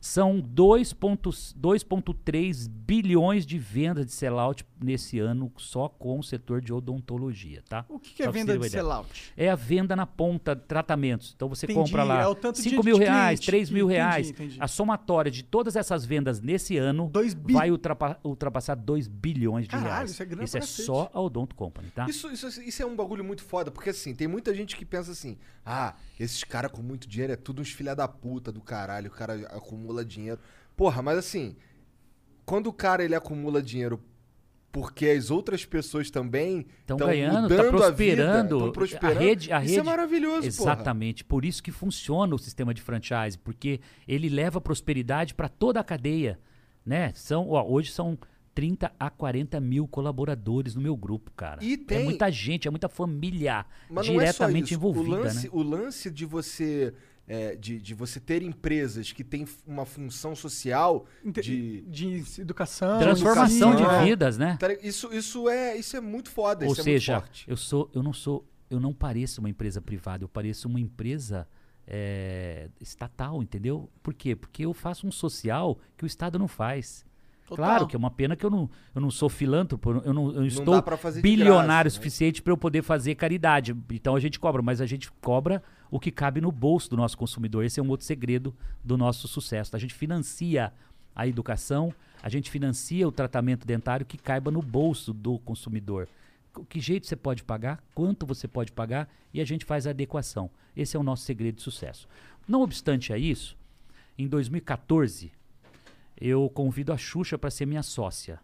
São 0.00 0.40
2,3 0.40 2.68
bilhões 2.68 3.44
de 3.46 3.58
vendas 3.58 4.06
de 4.06 4.12
sellout 4.12 4.64
nesse 4.80 5.18
ano 5.18 5.50
só 5.56 5.88
com 5.88 6.18
o 6.18 6.22
setor 6.22 6.60
de 6.60 6.72
odontologia, 6.72 7.62
tá? 7.68 7.84
o 7.88 7.98
que, 7.98 8.14
que 8.14 8.22
é 8.22 8.30
venda 8.30 8.56
de 8.58 8.68
sellout? 8.70 9.32
É 9.36 9.50
a 9.50 9.54
venda 9.56 9.96
na 9.96 10.06
ponta, 10.06 10.54
tratamentos. 10.54 11.32
Então 11.34 11.48
você 11.48 11.66
Entendi, 11.66 11.80
compra 11.80 12.04
lá 12.04 12.22
é 12.22 12.26
o 12.26 12.34
tanto 12.34 12.56
de- 12.56 12.62
5 12.70 12.84
mil 12.84 12.98
de 12.98 13.04
reais, 13.04 13.40
cliente. 13.40 13.46
3 13.46 13.70
mil 13.70 13.86
Entendi, 13.86 13.98
reais. 14.00 14.30
entendi. 14.30 14.56
A 14.60 14.68
somatória 14.68 15.30
de 15.30 15.42
todas 15.42 15.76
essas 15.76 16.04
vendas 16.04 16.40
nesse 16.40 16.76
ano 16.76 17.08
Dois 17.12 17.34
bi- 17.34 17.54
vai 17.54 17.70
ultrapa- 17.70 18.18
ultrapassar 18.22 18.74
2 18.74 19.08
bilhões 19.08 19.64
de 19.64 19.70
Caralho, 19.70 19.88
reais. 19.90 20.10
isso 20.10 20.22
é 20.22 20.26
grana 20.26 20.44
Isso 20.44 20.58
é 20.58 20.60
só 20.60 21.10
a 21.12 21.20
Odonto 21.20 21.54
Company, 21.54 21.90
tá? 21.90 22.06
Isso, 22.08 22.30
isso, 22.30 22.46
isso 22.62 22.82
é 22.82 22.86
um 22.86 22.94
bagulho 22.94 23.24
muito 23.24 23.42
foda, 23.42 23.70
porque 23.70 23.90
assim, 23.90 24.14
tem 24.14 24.28
muita 24.28 24.54
gente 24.54 24.76
que 24.76 24.84
pensa 24.84 25.10
assim: 25.12 25.36
ah, 25.64 25.94
esses 26.18 26.42
caras 26.44 26.70
com 26.70 26.82
muito 26.82 27.08
dinheiro 27.08 27.32
é 27.32 27.36
tudo 27.36 27.60
uns 27.62 27.70
filha 27.70 27.94
da 27.94 28.08
puta 28.08 28.50
do 28.50 28.60
caralho, 28.60 29.08
o 29.08 29.14
cara 29.14 29.34
acumula 29.48 30.04
dinheiro. 30.04 30.40
Porra, 30.76 31.02
mas 31.02 31.18
assim, 31.18 31.56
quando 32.44 32.68
o 32.68 32.72
cara 32.72 33.04
ele 33.04 33.14
acumula 33.14 33.62
dinheiro 33.62 34.02
porque 34.76 35.06
as 35.06 35.30
outras 35.30 35.64
pessoas 35.64 36.10
também 36.10 36.66
Estão 36.80 36.98
ganhando, 36.98 37.48
tá 37.48 37.64
prosperando. 37.64 38.56
a 38.56 38.62
vida, 38.62 38.72
prosperando. 38.72 39.18
A 39.18 39.22
rede, 39.22 39.50
a 39.50 39.60
Isso 39.60 39.68
rede, 39.68 39.80
é 39.80 39.82
maravilhoso, 39.82 40.40
porra. 40.54 40.72
Exatamente. 40.72 41.24
Por 41.24 41.46
isso 41.46 41.62
que 41.62 41.72
funciona 41.72 42.34
o 42.34 42.38
sistema 42.38 42.74
de 42.74 42.82
franchise, 42.82 43.38
porque 43.38 43.80
ele 44.06 44.28
leva 44.28 44.60
prosperidade 44.60 45.34
para 45.34 45.48
toda 45.48 45.80
a 45.80 45.84
cadeia, 45.84 46.38
né? 46.84 47.10
São, 47.14 47.48
ó, 47.48 47.66
hoje 47.66 47.90
são 47.90 48.18
30 48.56 48.90
a 48.98 49.10
40 49.10 49.60
mil 49.60 49.86
colaboradores 49.86 50.74
no 50.74 50.80
meu 50.80 50.96
grupo, 50.96 51.30
cara. 51.36 51.62
E 51.62 51.76
tem- 51.76 51.98
É 51.98 52.04
muita 52.04 52.30
gente, 52.32 52.66
é 52.66 52.70
muita 52.70 52.88
família 52.88 53.66
Mas 53.90 54.08
não 54.08 54.14
é 54.20 54.32
só 54.32 54.46
diretamente 54.46 54.64
isso. 54.64 54.74
envolvida, 54.74 55.06
o 55.06 55.10
lance, 55.20 55.44
né? 55.44 55.50
o 55.52 55.62
lance 55.62 56.10
de 56.10 56.24
você 56.24 56.94
é, 57.28 57.54
de, 57.56 57.80
de 57.80 57.92
você 57.92 58.18
ter 58.20 58.40
empresas 58.42 59.12
que 59.12 59.22
têm 59.24 59.44
uma 59.66 59.84
função 59.84 60.34
social 60.34 61.06
Inte- 61.24 61.42
de 61.42 61.80
de 61.82 62.40
educação. 62.40 62.98
Transformação 63.00 63.74
de 63.74 63.82
educação, 63.82 64.04
vidas, 64.06 64.38
né? 64.38 64.56
Isso, 64.82 65.12
isso 65.12 65.48
é 65.48 65.76
isso 65.76 65.96
é 65.96 66.00
muito 66.00 66.30
foda, 66.30 66.64
Ou 66.64 66.72
isso 66.72 66.80
é 66.80 66.84
seja, 66.84 67.12
muito 67.14 67.24
forte. 67.26 67.44
eu 67.48 67.56
sou, 67.56 67.90
eu 67.92 68.02
não 68.02 68.12
sou, 68.12 68.48
eu 68.70 68.80
não 68.80 68.94
pareço 68.94 69.40
uma 69.40 69.50
empresa 69.50 69.82
privada, 69.82 70.24
eu 70.24 70.28
pareço 70.28 70.66
uma 70.68 70.80
empresa 70.80 71.46
é, 71.86 72.68
estatal, 72.80 73.42
entendeu? 73.42 73.88
Por 74.02 74.12
quê? 74.14 74.34
Porque 74.34 74.64
eu 74.64 74.72
faço 74.74 75.06
um 75.06 75.10
social 75.12 75.78
que 75.96 76.04
o 76.04 76.06
Estado 76.06 76.38
não 76.38 76.48
faz. 76.48 77.05
Total. 77.46 77.64
Claro 77.64 77.86
que 77.86 77.94
é 77.94 77.98
uma 77.98 78.10
pena 78.10 78.34
que 78.34 78.44
eu 78.44 78.50
não, 78.50 78.68
eu 78.94 79.00
não 79.00 79.10
sou 79.10 79.28
filântropo, 79.28 79.90
eu 80.04 80.12
não, 80.12 80.28
eu 80.32 80.40
não 80.40 80.46
estou 80.46 80.74
bilionário 81.22 81.66
graça, 81.66 81.84
né? 81.84 81.90
suficiente 81.90 82.42
para 82.42 82.52
eu 82.52 82.56
poder 82.56 82.82
fazer 82.82 83.14
caridade. 83.14 83.74
Então 83.90 84.16
a 84.16 84.20
gente 84.20 84.38
cobra, 84.40 84.60
mas 84.62 84.80
a 84.80 84.86
gente 84.86 85.10
cobra 85.20 85.62
o 85.90 86.00
que 86.00 86.10
cabe 86.10 86.40
no 86.40 86.50
bolso 86.50 86.90
do 86.90 86.96
nosso 86.96 87.16
consumidor. 87.16 87.64
Esse 87.64 87.78
é 87.78 87.82
um 87.82 87.88
outro 87.88 88.04
segredo 88.04 88.54
do 88.82 88.96
nosso 88.96 89.28
sucesso. 89.28 89.76
A 89.76 89.78
gente 89.78 89.94
financia 89.94 90.72
a 91.14 91.26
educação, 91.26 91.94
a 92.22 92.28
gente 92.28 92.50
financia 92.50 93.06
o 93.06 93.12
tratamento 93.12 93.64
dentário 93.66 94.04
que 94.04 94.18
caiba 94.18 94.50
no 94.50 94.60
bolso 94.60 95.12
do 95.14 95.38
consumidor. 95.38 96.08
Co- 96.52 96.64
Que 96.68 96.80
jeito 96.80 97.06
você 97.06 97.14
pode 97.14 97.44
pagar, 97.44 97.80
quanto 97.94 98.26
você 98.26 98.48
pode 98.48 98.72
pagar 98.72 99.08
e 99.32 99.40
a 99.40 99.44
gente 99.44 99.64
faz 99.64 99.86
a 99.86 99.90
adequação. 99.90 100.50
Esse 100.76 100.96
é 100.96 101.00
o 101.00 101.02
nosso 101.04 101.22
segredo 101.22 101.56
de 101.56 101.62
sucesso. 101.62 102.08
Não 102.48 102.60
obstante 102.62 103.12
a 103.12 103.18
isso, 103.18 103.56
em 104.18 104.26
2014, 104.26 105.30
eu 106.20 106.48
convido 106.50 106.92
a 106.92 106.96
Xuxa 106.96 107.36
para 107.38 107.50
ser 107.50 107.66
minha 107.66 107.82
sócia. 107.82 108.40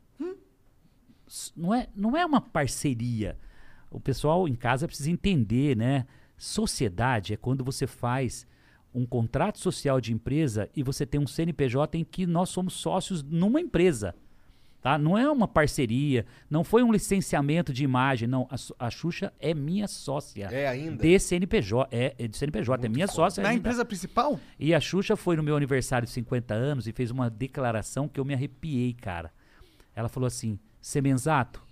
S- 1.26 1.52
Não 1.56 1.74
é, 1.74 1.88
não 1.94 2.16
é 2.16 2.24
uma 2.26 2.40
parceria. 2.40 3.38
O 3.90 4.00
pessoal 4.00 4.48
em 4.48 4.54
casa 4.54 4.86
precisa 4.86 5.10
entender, 5.10 5.76
né? 5.76 6.06
Sociedade 6.36 7.34
é 7.34 7.36
quando 7.36 7.64
você 7.64 7.86
faz 7.86 8.46
um 8.94 9.06
contrato 9.06 9.58
social 9.58 10.00
de 10.00 10.12
empresa 10.12 10.68
e 10.76 10.82
você 10.82 11.06
tem 11.06 11.20
um 11.20 11.26
CNPJ 11.26 11.96
em 11.98 12.04
que 12.04 12.26
nós 12.26 12.50
somos 12.50 12.74
sócios 12.74 13.22
numa 13.22 13.60
empresa. 13.60 14.14
Tá? 14.82 14.98
Não 14.98 15.16
é 15.16 15.30
uma 15.30 15.46
parceria, 15.46 16.26
não 16.50 16.64
foi 16.64 16.82
um 16.82 16.90
licenciamento 16.90 17.72
de 17.72 17.84
imagem, 17.84 18.26
não. 18.26 18.48
A, 18.50 18.86
a 18.86 18.90
Xuxa 18.90 19.32
é 19.38 19.54
minha 19.54 19.86
sócia. 19.86 20.48
É 20.50 20.66
ainda? 20.66 21.00
De 21.00 21.18
CNPJ, 21.20 21.88
é, 21.96 22.16
é 22.18 22.26
de 22.26 22.36
CNPJ, 22.36 22.86
é 22.86 22.88
minha 22.88 23.06
sócia 23.06 23.44
Na 23.44 23.50
ainda. 23.50 23.60
empresa 23.60 23.84
principal? 23.84 24.40
E 24.58 24.74
a 24.74 24.80
Xuxa 24.80 25.14
foi 25.14 25.36
no 25.36 25.42
meu 25.42 25.56
aniversário 25.56 26.04
de 26.04 26.12
50 26.12 26.52
anos 26.52 26.88
e 26.88 26.92
fez 26.92 27.12
uma 27.12 27.30
declaração 27.30 28.08
que 28.08 28.18
eu 28.18 28.24
me 28.24 28.34
arrepiei, 28.34 28.92
cara. 28.92 29.30
Ela 29.94 30.08
falou 30.08 30.26
assim: 30.26 30.58
Semenzato, 30.80 31.62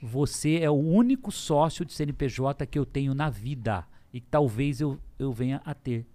você 0.00 0.60
é 0.60 0.70
o 0.70 0.74
único 0.74 1.32
sócio 1.32 1.84
de 1.84 1.92
CNPJ 1.92 2.64
que 2.68 2.78
eu 2.78 2.86
tenho 2.86 3.14
na 3.14 3.28
vida 3.28 3.84
e 4.12 4.20
que 4.20 4.28
talvez 4.28 4.80
eu, 4.80 4.96
eu 5.18 5.32
venha 5.32 5.60
a 5.64 5.74
ter. 5.74 6.06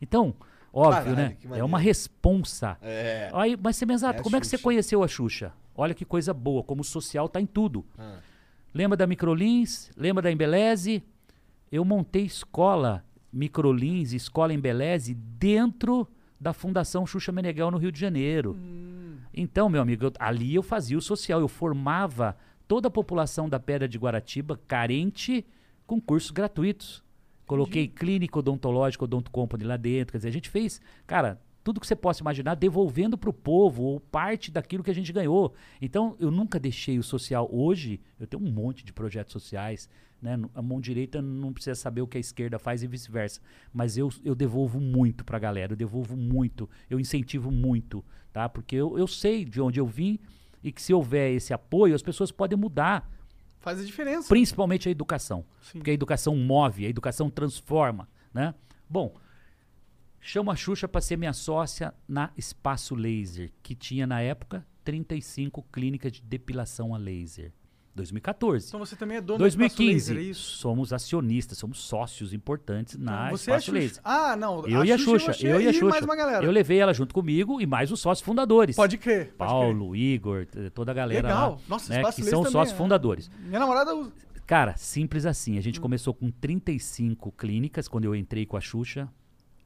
Então, 0.00 0.36
óbvio, 0.72 1.16
Caralho, 1.16 1.16
né? 1.16 1.58
É 1.58 1.64
uma 1.64 1.80
responsa. 1.80 2.78
É. 2.80 3.28
Aí, 3.34 3.58
mas 3.60 3.74
Semenzato, 3.74 4.20
É 4.20 4.22
como 4.22 4.36
é 4.36 4.40
que 4.40 4.46
você 4.46 4.56
Xuxa. 4.56 4.62
conheceu 4.62 5.02
a 5.02 5.08
Xuxa? 5.08 5.52
Olha 5.76 5.94
que 5.94 6.04
coisa 6.04 6.32
boa, 6.34 6.62
como 6.62 6.80
o 6.82 6.84
social 6.84 7.28
tá 7.28 7.40
em 7.40 7.46
tudo. 7.46 7.84
Ah. 7.98 8.18
Lembra 8.74 8.96
da 8.96 9.06
Microlins? 9.06 9.90
Lembra 9.96 10.22
da 10.22 10.30
Embeleze? 10.30 11.02
Eu 11.72 11.84
montei 11.84 12.24
escola 12.24 13.04
Microlins, 13.32 14.12
escola 14.12 14.52
Embeleze 14.52 15.14
dentro 15.14 16.06
da 16.40 16.52
Fundação 16.52 17.06
Xuxa 17.06 17.32
Meneghel 17.32 17.70
no 17.70 17.78
Rio 17.78 17.92
de 17.92 18.00
Janeiro. 18.00 18.56
Então, 19.32 19.68
meu 19.68 19.80
amigo, 19.82 20.04
eu- 20.06 20.12
ali 20.18 20.54
eu 20.54 20.62
fazia 20.62 20.98
o 20.98 21.02
social, 21.02 21.40
eu 21.40 21.48
formava 21.48 22.36
toda 22.66 22.88
a 22.88 22.90
população 22.90 23.48
da 23.48 23.60
Pedra 23.60 23.86
de 23.88 23.98
Guaratiba 23.98 24.58
carente 24.66 25.44
com 25.86 26.00
cursos 26.00 26.30
gratuitos. 26.30 27.02
Coloquei 27.46 27.88
clínica 27.88 28.38
odontológica, 28.38 29.04
Odonto 29.04 29.30
Company 29.30 29.64
lá 29.64 29.76
dentro. 29.76 30.12
Quer 30.12 30.18
dizer, 30.18 30.28
a 30.28 30.32
gente 30.32 30.48
fez, 30.48 30.80
cara, 31.06 31.40
tudo 31.62 31.80
que 31.80 31.86
você 31.86 31.96
possa 31.96 32.22
imaginar, 32.22 32.54
devolvendo 32.54 33.18
para 33.18 33.30
o 33.30 33.32
povo 33.32 33.82
ou 33.82 34.00
parte 34.00 34.50
daquilo 34.50 34.82
que 34.82 34.90
a 34.90 34.94
gente 34.94 35.12
ganhou. 35.12 35.54
Então, 35.80 36.16
eu 36.18 36.30
nunca 36.30 36.58
deixei 36.58 36.98
o 36.98 37.02
social. 37.02 37.48
Hoje, 37.52 38.00
eu 38.18 38.26
tenho 38.26 38.42
um 38.42 38.50
monte 38.50 38.84
de 38.84 38.92
projetos 38.92 39.32
sociais. 39.32 39.88
Né? 40.20 40.38
A 40.54 40.62
mão 40.62 40.80
direita 40.80 41.20
não 41.22 41.52
precisa 41.52 41.74
saber 41.74 42.02
o 42.02 42.06
que 42.06 42.16
a 42.16 42.20
esquerda 42.20 42.58
faz 42.58 42.82
e 42.82 42.86
vice-versa. 42.86 43.40
Mas 43.72 43.96
eu, 43.96 44.10
eu 44.24 44.34
devolvo 44.34 44.80
muito 44.80 45.24
para 45.24 45.36
a 45.36 45.40
galera, 45.40 45.72
eu 45.72 45.76
devolvo 45.76 46.16
muito, 46.16 46.68
eu 46.88 47.00
incentivo 47.00 47.50
muito, 47.50 48.04
tá? 48.32 48.48
Porque 48.48 48.76
eu, 48.76 48.98
eu 48.98 49.06
sei 49.06 49.44
de 49.44 49.60
onde 49.60 49.80
eu 49.80 49.86
vim 49.86 50.18
e 50.62 50.70
que 50.70 50.82
se 50.82 50.92
houver 50.92 51.32
esse 51.32 51.54
apoio, 51.54 51.94
as 51.94 52.02
pessoas 52.02 52.30
podem 52.30 52.58
mudar. 52.58 53.10
Faz 53.60 53.80
a 53.80 53.84
diferença. 53.84 54.28
Principalmente 54.28 54.88
a 54.88 54.90
educação. 54.90 55.44
Sim. 55.60 55.78
Porque 55.78 55.90
a 55.90 55.94
educação 55.94 56.36
move, 56.36 56.86
a 56.86 56.88
educação 56.88 57.30
transforma, 57.30 58.08
né? 58.32 58.54
Bom, 58.88 59.14
chamo 60.20 60.50
a 60.50 60.56
Xuxa 60.56 60.86
para 60.86 61.00
ser 61.00 61.16
minha 61.16 61.32
sócia 61.32 61.94
na 62.08 62.30
Espaço 62.36 62.94
Laser, 62.94 63.50
que 63.62 63.74
tinha 63.74 64.06
na 64.06 64.20
época 64.20 64.66
35 64.84 65.62
clínicas 65.72 66.12
de 66.12 66.22
depilação 66.22 66.94
a 66.94 66.98
laser. 66.98 67.52
2014. 67.92 68.68
Então 68.68 68.78
você 68.80 68.94
também 68.94 69.16
é 69.16 69.20
dono 69.20 69.38
do 69.40 69.46
Espaço 69.46 69.76
2015. 69.76 70.14
Laser, 70.14 70.16
é 70.16 70.30
isso? 70.30 70.56
Somos 70.58 70.92
acionistas, 70.92 71.58
somos 71.58 71.80
sócios 71.80 72.32
importantes 72.32 72.96
na 72.96 73.26
Então 73.26 73.36
você 73.36 73.50
é 73.50 73.54
a 73.54 73.56
Espaço 73.58 73.66
Xuxa. 73.76 73.78
Laser. 73.78 74.00
Ah, 74.04 74.36
não. 74.36 74.64
Eu 74.66 74.84
e 74.84 74.92
a 74.92 74.96
Xuxa, 74.96 75.32
eu 75.46 75.60
e 75.60 75.68
a 75.68 75.72
Xuxa. 75.72 75.86
mais 75.86 76.04
uma 76.04 76.14
galera. 76.16 76.44
Eu 76.44 76.50
levei 76.52 76.78
ela 76.78 76.94
junto 76.94 77.12
comigo 77.12 77.60
e 77.60 77.66
mais 77.66 77.90
os 77.90 78.00
sócios 78.00 78.24
fundadores. 78.24 78.76
Pode 78.76 78.96
crer. 78.96 79.26
pode 79.36 79.36
Paulo, 79.38 79.94
Igor, 79.96 80.46
t- 80.46 80.70
toda 80.70 80.92
a 80.92 80.94
galera 80.94 81.28
Legal. 81.28 81.50
lá, 81.52 81.58
Nossa, 81.68 81.92
né, 81.92 81.98
Espaço 82.00 82.16
que 82.16 82.22
Laser 82.22 82.38
são 82.42 82.50
sócios 82.50 82.74
é. 82.74 82.78
fundadores. 82.78 83.28
crer. 83.28 83.46
Minha 83.48 83.60
namorada 83.60 83.94
usa. 83.94 84.12
Cara, 84.46 84.76
simples 84.76 85.26
assim. 85.26 85.58
A 85.58 85.60
gente 85.60 85.78
Hum. 85.78 85.82
começou 85.82 86.14
com 86.14 86.30
35 86.30 87.32
clínicas 87.32 87.86
quando 87.88 88.04
eu 88.04 88.14
entrei 88.14 88.46
com 88.46 88.56
a 88.56 88.60
Xuxa. 88.60 89.08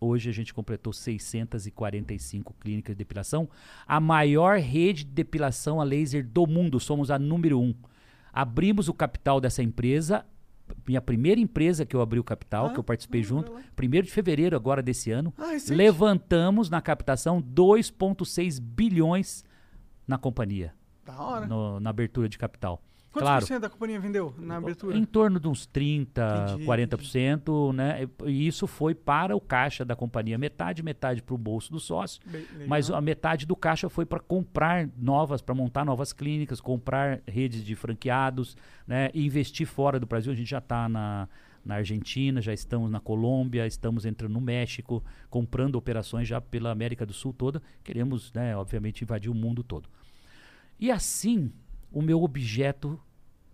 Hoje 0.04 0.28
a 0.28 0.32
gente 0.32 0.52
completou 0.52 0.92
645 0.92 2.54
clínicas 2.60 2.94
de 2.94 2.98
depilação. 2.98 3.48
A 3.86 3.98
maior 4.00 4.58
rede 4.58 5.04
de 5.04 5.10
depilação 5.12 5.80
a 5.80 5.84
laser 5.84 6.26
do 6.26 6.46
mundo. 6.46 6.78
Somos 6.78 7.10
a 7.10 7.18
número 7.18 7.60
um. 7.60 7.74
Abrimos 8.32 8.88
o 8.88 8.94
capital 8.94 9.40
dessa 9.40 9.62
empresa. 9.62 10.24
Minha 10.86 11.00
primeira 11.00 11.40
empresa 11.40 11.84
que 11.84 11.94
eu 11.94 12.00
abri 12.00 12.18
o 12.18 12.24
capital, 12.24 12.66
Ah, 12.66 12.70
que 12.72 12.78
eu 12.78 12.84
participei 12.84 13.20
ah, 13.20 13.24
junto, 13.24 13.52
olha 13.52 13.60
lá. 13.60 13.66
primeiro 13.76 14.06
de 14.06 14.12
fevereiro 14.12 14.56
agora 14.56 14.82
desse 14.82 15.10
ano. 15.10 15.32
Ah. 15.38 15.50
Levantamos 15.68 16.70
na 16.70 16.80
captação 16.80 17.40
2,6 17.40 18.58
bilhões 18.58 19.44
na 20.06 20.16
companhia, 20.18 20.72
Da 21.04 21.20
hora. 21.20 21.46
no- 21.46 21.78
na 21.80 21.90
abertura 21.90 22.28
de 22.28 22.38
capital. 22.38 22.82
Quantos 23.14 23.28
claro, 23.28 23.42
por 23.42 23.46
cento 23.46 23.62
da 23.62 23.70
companhia 23.70 24.00
vendeu 24.00 24.34
na 24.36 24.56
abertura? 24.56 24.98
em 24.98 25.04
torno 25.04 25.38
de 25.38 25.46
uns 25.46 25.66
30, 25.66 26.48
Entendi, 26.50 26.66
40%, 26.66 27.72
né? 27.72 28.08
E 28.24 28.44
isso 28.44 28.66
foi 28.66 28.92
para 28.92 29.36
o 29.36 29.40
caixa 29.40 29.84
da 29.84 29.94
companhia, 29.94 30.36
metade, 30.36 30.82
metade 30.82 31.22
para 31.22 31.32
o 31.32 31.38
bolso 31.38 31.70
do 31.70 31.78
sócio. 31.78 32.20
Bem. 32.26 32.44
Mas 32.66 32.90
a 32.90 33.00
metade 33.00 33.46
do 33.46 33.54
caixa 33.54 33.88
foi 33.88 34.04
para 34.04 34.18
comprar 34.18 34.88
novas, 34.98 35.40
para 35.40 35.54
montar 35.54 35.84
novas 35.84 36.12
clínicas, 36.12 36.60
comprar 36.60 37.20
redes 37.24 37.64
de 37.64 37.76
franqueados, 37.76 38.56
né? 38.84 39.10
E 39.14 39.24
investir 39.24 39.64
fora 39.64 40.00
do 40.00 40.06
Brasil. 40.06 40.32
A 40.32 40.34
gente 40.34 40.50
já 40.50 40.58
está 40.58 40.88
na, 40.88 41.28
na 41.64 41.76
Argentina, 41.76 42.42
já 42.42 42.52
estamos 42.52 42.90
na 42.90 42.98
Colômbia, 42.98 43.64
estamos 43.64 44.04
entrando 44.04 44.32
no 44.32 44.40
México, 44.40 45.04
comprando 45.30 45.76
operações 45.76 46.26
já 46.26 46.40
pela 46.40 46.72
América 46.72 47.06
do 47.06 47.12
Sul 47.12 47.32
toda. 47.32 47.62
Queremos, 47.84 48.32
né, 48.32 48.56
obviamente, 48.56 49.04
invadir 49.04 49.30
o 49.30 49.34
mundo 49.34 49.62
todo. 49.62 49.88
E 50.80 50.90
assim, 50.90 51.52
o 51.94 52.02
meu 52.02 52.22
objeto 52.24 53.00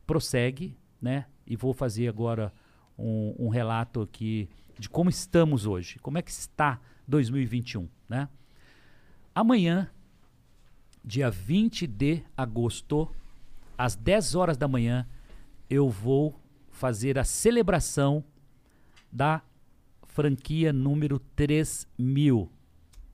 prossegue, 0.06 0.74
né? 1.00 1.26
E 1.46 1.54
vou 1.54 1.74
fazer 1.74 2.08
agora 2.08 2.52
um, 2.98 3.34
um 3.38 3.48
relato 3.48 4.00
aqui 4.00 4.48
de 4.78 4.88
como 4.88 5.10
estamos 5.10 5.66
hoje, 5.66 5.98
como 5.98 6.16
é 6.16 6.22
que 6.22 6.30
está 6.30 6.80
2021, 7.06 7.86
né? 8.08 8.30
Amanhã, 9.34 9.90
dia 11.04 11.30
20 11.30 11.86
de 11.86 12.22
agosto, 12.34 13.14
às 13.76 13.94
10 13.94 14.34
horas 14.34 14.56
da 14.56 14.66
manhã, 14.66 15.06
eu 15.68 15.90
vou 15.90 16.40
fazer 16.70 17.18
a 17.18 17.24
celebração 17.24 18.24
da 19.12 19.42
franquia 20.06 20.72
número 20.72 21.18
3000. 21.36 22.50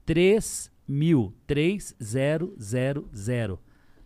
3000, 0.05 1.35
3000. 1.49 3.59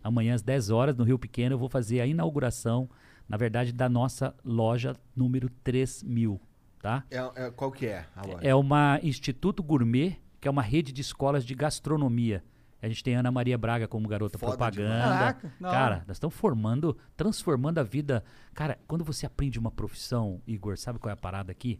Amanhã 0.03 0.33
às 0.33 0.41
10 0.41 0.69
horas 0.69 0.95
no 0.95 1.03
Rio 1.03 1.19
Pequeno 1.19 1.55
eu 1.55 1.59
vou 1.59 1.69
fazer 1.69 2.01
a 2.01 2.05
inauguração, 2.07 2.89
na 3.27 3.37
verdade, 3.37 3.71
da 3.71 3.87
nossa 3.87 4.35
loja 4.43 4.95
número 5.15 5.49
3000, 5.63 6.39
tá? 6.81 7.03
É, 7.09 7.17
é- 7.35 7.51
qual 7.51 7.71
que 7.71 7.85
é 7.85 8.05
a 8.15 8.25
loja? 8.25 8.39
É 8.41 8.55
uma 8.55 8.99
Instituto 9.03 9.61
Gourmet, 9.61 10.17
que 10.39 10.47
é 10.47 10.51
uma 10.51 10.61
rede 10.61 10.91
de 10.91 11.01
escolas 11.01 11.45
de 11.45 11.53
gastronomia. 11.53 12.43
A 12.81 12.87
gente 12.87 13.03
tem 13.03 13.15
Ana 13.15 13.31
Maria 13.31 13.57
Braga 13.59 13.87
como 13.87 14.07
garota 14.07 14.39
Foda 14.39 14.53
propaganda. 14.57 15.03
Caraca, 15.03 15.53
Cara, 15.61 16.03
nós 16.07 16.17
estamos 16.17 16.35
formando, 16.35 16.97
transformando 17.15 17.77
a 17.77 17.83
vida. 17.83 18.23
Cara, 18.55 18.79
quando 18.87 19.05
você 19.05 19.25
aprende 19.27 19.59
uma 19.59 19.69
profissão, 19.69 20.41
Igor, 20.47 20.75
sabe 20.77 20.97
qual 20.97 21.11
é 21.11 21.13
a 21.13 21.17
parada 21.17 21.51
aqui? 21.51 21.79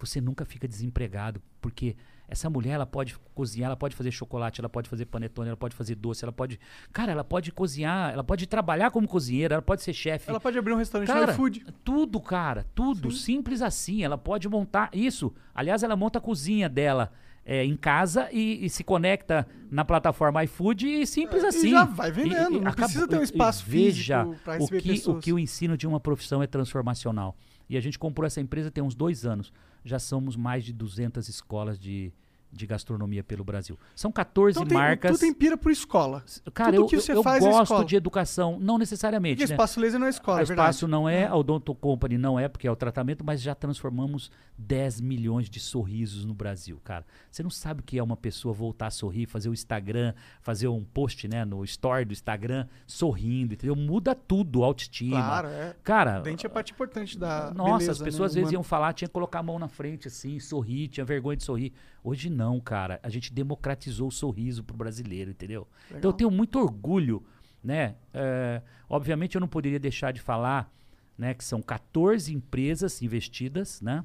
Você 0.00 0.20
nunca 0.20 0.44
fica 0.44 0.66
desempregado, 0.66 1.40
porque 1.60 1.94
essa 2.28 2.48
mulher, 2.48 2.72
ela 2.72 2.86
pode 2.86 3.14
cozinhar, 3.34 3.66
ela 3.66 3.76
pode 3.76 3.94
fazer 3.94 4.10
chocolate, 4.10 4.60
ela 4.60 4.68
pode 4.68 4.88
fazer 4.88 5.04
panetone, 5.04 5.48
ela 5.48 5.56
pode 5.56 5.74
fazer 5.76 5.94
doce, 5.96 6.24
ela 6.24 6.32
pode... 6.32 6.58
Cara, 6.92 7.12
ela 7.12 7.22
pode 7.24 7.52
cozinhar, 7.52 8.10
ela 8.12 8.24
pode 8.24 8.46
trabalhar 8.46 8.90
como 8.90 9.06
cozinheira, 9.06 9.56
ela 9.56 9.62
pode 9.62 9.82
ser 9.82 9.92
chefe. 9.92 10.30
Ela 10.30 10.40
pode 10.40 10.56
abrir 10.56 10.72
um 10.72 10.76
restaurante 10.76 11.08
no 11.08 11.14
Cara, 11.14 11.32
iFood. 11.32 11.64
tudo, 11.84 12.20
cara, 12.20 12.64
tudo. 12.74 13.10
Simples 13.10 13.60
assim. 13.60 14.02
Ela 14.02 14.16
pode 14.16 14.48
montar 14.48 14.88
isso. 14.94 15.32
Aliás, 15.54 15.82
ela 15.82 15.94
monta 15.94 16.18
a 16.18 16.22
cozinha 16.22 16.68
dela 16.70 17.12
é, 17.44 17.64
em 17.66 17.76
casa 17.76 18.28
e, 18.32 18.64
e 18.64 18.70
se 18.70 18.82
conecta 18.82 19.46
na 19.70 19.84
plataforma 19.84 20.42
iFood 20.44 20.86
e 20.86 21.06
simples 21.06 21.42
É, 21.42 21.46
e 21.46 21.48
assim. 21.48 21.70
já 21.70 21.84
vai 21.84 22.10
vendendo, 22.10 22.52
não 22.60 22.68
acabou- 22.70 22.74
precisa 22.84 23.06
ter 23.08 23.16
um 23.16 23.18
e- 23.18 23.22
e 23.22 23.24
espaço 23.24 23.64
veja 23.66 24.24
físico 24.24 24.42
pra 24.44 24.54
o 24.54 24.58
receber 24.58 24.80
que, 24.80 24.88
pessoas. 24.88 25.16
o 25.16 25.20
que 25.20 25.32
o 25.34 25.38
ensino 25.38 25.76
de 25.76 25.86
uma 25.86 26.00
profissão 26.00 26.42
é 26.42 26.46
transformacional. 26.46 27.36
E 27.68 27.76
a 27.76 27.80
gente 27.80 27.98
comprou 27.98 28.26
essa 28.26 28.40
empresa 28.40 28.70
tem 28.70 28.82
uns 28.82 28.94
dois 28.94 29.26
anos. 29.26 29.52
Já 29.84 29.98
somos 29.98 30.36
mais 30.36 30.64
de 30.64 30.72
200 30.72 31.28
escolas 31.28 31.78
de, 31.78 32.12
de 32.52 32.66
gastronomia 32.66 33.24
pelo 33.24 33.42
Brasil. 33.42 33.78
São 33.96 34.12
14 34.12 34.58
Então 34.58 34.68
tem, 34.68 34.76
marcas. 34.76 35.12
tu 35.16 35.20
tem 35.20 35.32
pira 35.32 35.56
por 35.56 35.72
escola. 35.72 36.22
Cara, 36.52 36.72
tudo 36.72 36.82
eu, 36.82 36.86
que 36.86 36.96
eu- 36.96 37.00
você 37.00 37.12
eu 37.14 37.22
faz 37.22 37.42
é 37.42 37.48
gosto 37.48 37.62
escola. 37.62 37.84
de 37.86 37.96
educação, 37.96 38.58
não 38.60 38.76
necessariamente. 38.76 39.36
Porque 39.38 39.48
né? 39.48 39.54
espaço 39.54 39.80
laser 39.80 39.98
não 39.98 40.06
é 40.06 40.10
escola, 40.10 40.38
A 40.38 40.42
é 40.42 40.44
verdade. 40.44 40.68
espaço 40.68 40.86
não 40.86 41.08
é, 41.08 41.24
a 41.26 41.34
Odonto 41.34 41.74
Company 41.74 42.18
não 42.18 42.38
é, 42.38 42.48
porque 42.48 42.66
é 42.66 42.70
o 42.70 42.76
tratamento, 42.76 43.24
mas 43.24 43.40
já 43.40 43.54
transformamos 43.54 44.30
10 44.58 45.00
milhões 45.00 45.48
de 45.48 45.58
sorrisos 45.58 46.24
no 46.26 46.34
Brasil, 46.34 46.78
cara. 46.84 47.06
Você 47.30 47.42
não 47.42 47.50
sabe 47.50 47.80
o 47.80 47.82
que 47.82 47.98
é 47.98 48.02
uma 48.02 48.16
pessoa 48.18 48.52
voltar 48.52 48.88
a 48.88 48.90
sorrir, 48.90 49.24
fazer 49.26 49.48
o 49.48 49.54
Instagram, 49.54 50.12
fazer 50.42 50.68
um 50.68 50.84
post, 50.84 51.26
né, 51.26 51.44
no 51.46 51.64
story 51.64 52.04
do 52.04 52.12
Instagram, 52.12 52.66
sorrindo, 52.86 53.54
entendeu? 53.54 53.74
Muda 53.74 54.14
tudo, 54.14 54.62
autoestima. 54.62 55.16
Claro, 55.16 55.48
é. 55.48 55.74
Cara, 55.82 56.20
Dente 56.20 56.44
é 56.46 56.48
parte 56.48 56.72
importante 56.72 57.18
da 57.18 57.50
nossa, 57.54 57.72
beleza, 57.72 57.92
as 57.92 57.98
né, 58.00 58.04
pessoas 58.04 58.30
às 58.32 58.34
vezes 58.34 58.48
humana. 58.50 58.54
iam 58.58 58.62
falar, 58.62 58.92
tinha 58.92 59.08
que 59.08 59.12
colocar 59.14 59.38
a 59.38 59.42
mão 59.42 59.58
na 59.58 59.68
frente, 59.68 60.08
assim, 60.08 60.38
sorrir, 60.38 60.88
tinha 60.88 61.04
vergonha 61.04 61.36
de 61.36 61.44
sorrir. 61.44 61.72
Hoje 62.04 62.28
não, 62.28 62.60
cara. 62.60 62.98
A 63.02 63.08
gente 63.08 63.32
democratizou 63.32 64.08
o 64.08 64.12
sorriso 64.12 64.64
pro 64.64 64.76
brasileiro, 64.76 65.30
entendeu? 65.30 65.68
Então 65.90 66.10
eu 66.10 66.12
tenho 66.12 66.30
muito 66.30 66.58
orgulho, 66.58 67.24
né? 67.62 67.96
É, 68.12 68.60
obviamente 68.88 69.36
eu 69.36 69.40
não 69.40 69.48
poderia 69.48 69.78
deixar 69.78 70.12
de 70.12 70.20
falar, 70.20 70.72
né, 71.16 71.32
que 71.34 71.44
são 71.44 71.62
14 71.62 72.34
empresas 72.34 73.00
investidas, 73.02 73.80
né? 73.80 74.04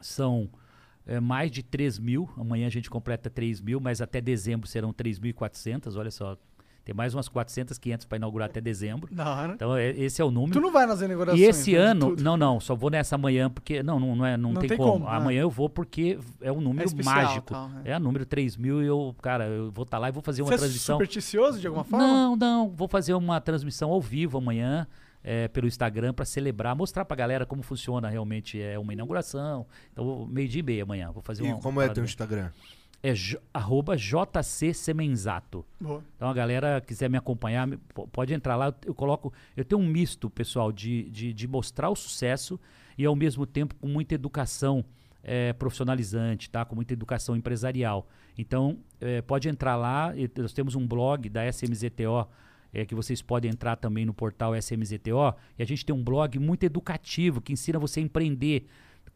São 0.00 0.50
é, 1.06 1.18
mais 1.18 1.50
de 1.50 1.62
3 1.62 1.98
mil. 1.98 2.28
Amanhã 2.36 2.66
a 2.66 2.70
gente 2.70 2.90
completa 2.90 3.30
3 3.30 3.60
mil, 3.60 3.80
mas 3.80 4.00
até 4.00 4.20
dezembro 4.20 4.68
serão 4.68 4.92
3.400. 4.92 5.96
Olha 5.96 6.10
só, 6.10 6.36
tem 6.84 6.94
mais 6.94 7.14
umas 7.14 7.28
400, 7.28 7.78
500 7.78 8.06
para 8.06 8.16
inaugurar 8.16 8.48
até 8.48 8.60
dezembro. 8.60 9.08
Da 9.14 9.28
hora. 9.34 9.52
Então 9.54 9.76
é- 9.76 9.90
esse 9.90 10.20
é 10.20 10.24
o 10.24 10.30
número. 10.30 10.52
Tu 10.52 10.60
não 10.60 10.72
vai 10.72 10.84
nas 10.86 11.00
inaugurações. 11.00 11.40
E 11.40 11.44
esse 11.44 11.72
né, 11.72 11.78
ano, 11.78 12.10
tudo. 12.10 12.22
não, 12.24 12.36
não, 12.36 12.58
só 12.60 12.74
vou 12.74 12.90
nessa 12.90 13.14
amanhã 13.14 13.48
porque 13.48 13.82
não, 13.82 14.00
não, 14.00 14.16
não 14.16 14.26
é, 14.26 14.36
não, 14.36 14.52
Não 14.52 14.60
tem, 14.60 14.68
tem 14.70 14.78
como. 14.78 14.92
como, 14.92 15.06
ah. 15.06 15.16
Amanhã 15.16 15.42
eu 15.42 15.50
vou 15.50 15.68
porque 15.68 16.18
é 16.40 16.50
um 16.50 16.60
número 16.60 16.86
especial, 16.86 17.14
mágico. 17.14 17.52
tal, 17.52 17.68
né? 17.68 17.82
É 17.84 17.92
a 17.94 18.00
número 18.00 18.26
3 18.26 18.56
mil 18.56 18.82
e 18.82 18.86
eu, 18.86 19.14
cara, 19.22 19.46
eu 19.46 19.70
vou 19.70 19.84
estar 19.84 19.98
lá 19.98 20.08
e 20.08 20.12
vou 20.12 20.22
fazer 20.22 20.42
uma 20.42 20.48
Você 20.48 20.54
é 20.54 20.58
transmissão. 20.58 20.96
supersticioso 20.96 21.60
de 21.60 21.66
alguma 21.66 21.84
forma? 21.84 22.06
Não, 22.06 22.36
não, 22.36 22.68
vou 22.70 22.88
fazer 22.88 23.14
uma 23.14 23.40
transmissão 23.40 23.90
ao 23.90 24.00
vivo 24.00 24.38
amanhã. 24.38 24.86
é, 25.24 25.46
pelo 25.46 25.68
Instagram 25.68 26.12
para 26.12 26.24
celebrar, 26.24 26.74
mostrar 26.74 27.04
pra 27.04 27.16
galera 27.16 27.46
como 27.46 27.62
funciona 27.62 28.08
realmente 28.08 28.60
é 28.60 28.76
uma 28.76 28.92
inauguração. 28.92 29.64
Então, 29.92 30.26
meio-dia 30.28 30.58
e 30.58 30.62
meia 30.64 30.82
amanhã. 30.82 31.12
Vou 31.12 31.22
fazer 31.22 31.44
E 31.44 31.52
uma. 31.52 31.60
como 31.60 31.80
é 31.80 31.88
teu 31.88 32.02
Instagram? 32.02 32.50
É 33.02 33.12
arroba 33.52 33.96
JC 33.96 34.72
Semenzato. 34.72 35.64
Boa. 35.80 36.04
Então 36.14 36.28
a 36.28 36.32
galera 36.32 36.80
quiser 36.80 37.10
me 37.10 37.18
acompanhar, 37.18 37.68
pode 38.12 38.32
entrar 38.32 38.54
lá. 38.54 38.72
Eu 38.86 38.94
coloco. 38.94 39.32
Eu 39.56 39.64
tenho 39.64 39.80
um 39.80 39.86
misto, 39.86 40.30
pessoal, 40.30 40.70
de, 40.70 41.10
de, 41.10 41.32
de 41.32 41.48
mostrar 41.48 41.90
o 41.90 41.96
sucesso 41.96 42.60
e 42.96 43.04
ao 43.04 43.16
mesmo 43.16 43.44
tempo 43.44 43.74
com 43.74 43.88
muita 43.88 44.14
educação 44.14 44.84
eh, 45.24 45.52
profissionalizante, 45.54 46.48
tá? 46.48 46.64
Com 46.64 46.76
muita 46.76 46.92
educação 46.92 47.34
empresarial. 47.34 48.08
Então, 48.38 48.78
eh, 49.00 49.20
pode 49.22 49.48
entrar 49.48 49.74
lá. 49.74 50.12
Nós 50.38 50.52
temos 50.52 50.74
um 50.76 50.86
blog 50.86 51.28
da 51.28 51.44
SMZTO. 51.46 52.28
eh, 52.74 52.86
que 52.86 52.94
vocês 52.94 53.20
podem 53.20 53.50
entrar 53.50 53.76
também 53.76 54.06
no 54.06 54.14
portal 54.14 54.54
SMZTO. 54.56 55.34
E 55.58 55.62
a 55.62 55.66
gente 55.66 55.84
tem 55.84 55.94
um 55.94 56.02
blog 56.02 56.38
muito 56.38 56.64
educativo 56.64 57.40
que 57.40 57.52
ensina 57.52 57.78
você 57.78 58.00
a 58.00 58.02
empreender 58.02 58.66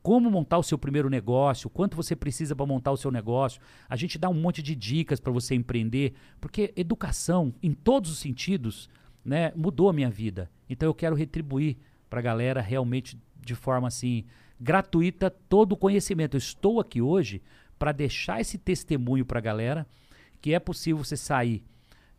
como 0.07 0.31
montar 0.31 0.57
o 0.57 0.63
seu 0.63 0.79
primeiro 0.79 1.11
negócio, 1.11 1.69
quanto 1.69 1.97
você 1.97 2.15
precisa 2.15 2.55
para 2.55 2.65
montar 2.65 2.93
o 2.93 2.97
seu 2.97 3.11
negócio. 3.11 3.61
A 3.89 3.97
gente 3.97 4.17
dá 4.19 4.29
um 4.29 4.35
monte 4.35 4.63
de 4.63 4.73
dicas 4.77 5.19
para 5.19 5.33
você 5.33 5.53
empreender, 5.57 6.15
porque 6.41 6.73
educação, 6.77 7.53
em 7.61 7.73
todos 7.73 8.13
os 8.13 8.19
sentidos, 8.21 8.89
né, 9.25 9.53
mudou 9.57 9.89
a 9.89 9.93
minha 9.93 10.09
vida. 10.09 10.49
Então 10.71 10.89
eu 10.89 10.95
quero 10.95 11.17
retribuir 11.17 11.77
para 12.09 12.21
a 12.21 12.23
galera 12.23 12.61
realmente 12.61 13.21
de 13.45 13.57
forma 13.57 13.89
assim 13.89 14.25
gratuita 14.61 15.29
todo 15.29 15.73
o 15.73 15.77
conhecimento. 15.77 16.37
Eu 16.37 16.39
estou 16.39 16.79
aqui 16.79 17.03
hoje 17.03 17.43
para 17.77 17.91
deixar 17.91 18.41
esse 18.41 18.59
testemunho 18.59 19.27
para 19.27 19.41
a 19.41 19.43
galera 19.43 19.85
que 20.41 20.55
é 20.55 20.61
possível 20.61 21.03
você 21.03 21.17
sair 21.17 21.65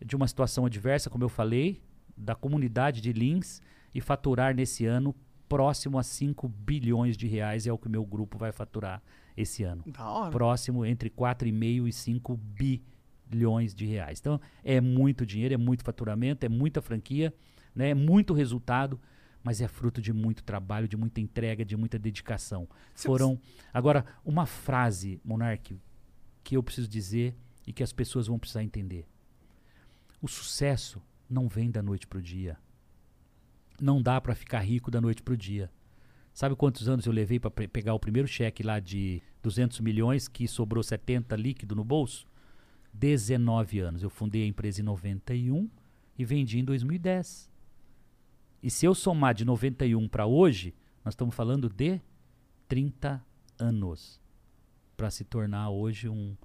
de 0.06 0.14
uma 0.14 0.28
situação 0.28 0.66
adversa, 0.66 1.10
como 1.10 1.24
eu 1.24 1.30
falei, 1.30 1.82
da 2.18 2.36
comunidade 2.36 3.00
de 3.00 3.14
Lins 3.14 3.62
e 3.96 4.02
faturar 4.02 4.54
nesse 4.54 4.86
ano 4.86 5.16
próximo 5.48 5.98
a 5.98 6.04
5 6.04 6.48
bilhões 6.48 7.16
de 7.16 7.28
reais 7.28 7.68
é 7.68 7.72
o 7.72 7.78
que 7.78 7.88
o 7.88 7.90
meu 7.90 8.06
grupo 8.06 8.38
vai 8.38 8.52
faturar 8.52 9.02
esse 9.36 9.64
ano. 9.64 9.84
Da 9.88 10.10
hora. 10.10 10.32
Próximo 10.32 10.86
entre 10.86 11.10
4,5 11.10 11.88
e 11.88 11.94
5 11.94 12.40
bilhões 13.30 13.74
de 13.74 13.86
reais. 13.86 14.20
Então 14.20 14.40
é 14.64 14.82
muito 14.82 15.26
dinheiro, 15.26 15.54
é 15.54 15.58
muito 15.58 15.84
faturamento, 15.84 16.46
é 16.46 16.50
muita 16.50 16.82
franquia, 16.82 17.34
né? 17.76 17.90
é 17.90 17.96
muito 17.96 18.34
resultado, 18.34 19.00
mas 19.44 19.62
é 19.62 19.68
fruto 19.68 20.02
de 20.02 20.12
muito 20.12 20.44
trabalho, 20.44 20.88
de 20.88 20.98
muita 20.98 21.22
entrega, 21.22 21.64
de 21.64 21.78
muita 21.78 21.98
dedicação. 21.98 22.68
Foram 22.94 23.40
agora 23.74 24.06
uma 24.26 24.46
frase, 24.46 25.22
Monark, 25.24 25.80
que 26.44 26.58
eu 26.58 26.64
preciso 26.64 26.88
dizer 26.88 27.36
e 27.66 27.72
que 27.72 27.84
as 27.84 27.94
pessoas 27.94 28.28
vão 28.28 28.40
precisar 28.40 28.64
entender. 28.64 29.06
O 30.22 30.28
sucesso 30.28 31.02
não 31.30 31.48
vem 31.48 31.70
da 31.70 31.82
noite 31.82 32.08
pro 32.08 32.22
dia. 32.22 32.58
Não 33.82 34.02
dá 34.02 34.20
para 34.20 34.34
ficar 34.36 34.60
rico 34.60 34.90
da 34.90 35.00
noite 35.00 35.22
pro 35.22 35.38
dia. 35.38 35.70
Sabe 36.34 36.56
quantos 36.56 36.88
anos 36.88 37.06
eu 37.06 37.12
levei 37.14 37.40
para 37.40 37.50
pegar 37.52 37.94
o 37.94 38.00
primeiro 38.00 38.28
cheque 38.28 38.62
lá 38.64 38.80
de 38.80 39.22
200 39.42 39.80
milhões 39.80 40.28
que 40.28 40.48
sobrou 40.48 40.84
70 40.84 41.36
líquido 41.36 41.76
no 41.76 41.84
bolso? 41.84 42.28
19 42.94 43.80
anos. 43.80 44.04
Eu 44.04 44.10
fundei 44.10 44.44
a 44.44 44.48
empresa 44.48 44.82
em 44.82 44.84
91 44.84 45.70
e 46.18 46.26
vendi 46.26 46.60
em 46.60 46.64
2010. 46.64 47.50
E 48.62 48.70
se 48.70 48.86
eu 48.86 48.94
somar 48.96 49.34
de 49.34 49.46
91 49.46 50.08
para 50.08 50.26
hoje, 50.26 50.74
nós 51.04 51.14
estamos 51.14 51.34
falando 51.36 51.70
de 51.70 52.02
30 52.68 53.24
anos 53.60 54.20
para 54.96 55.10
se 55.12 55.24
tornar 55.24 55.70
hoje 55.70 56.10
um 56.10 56.36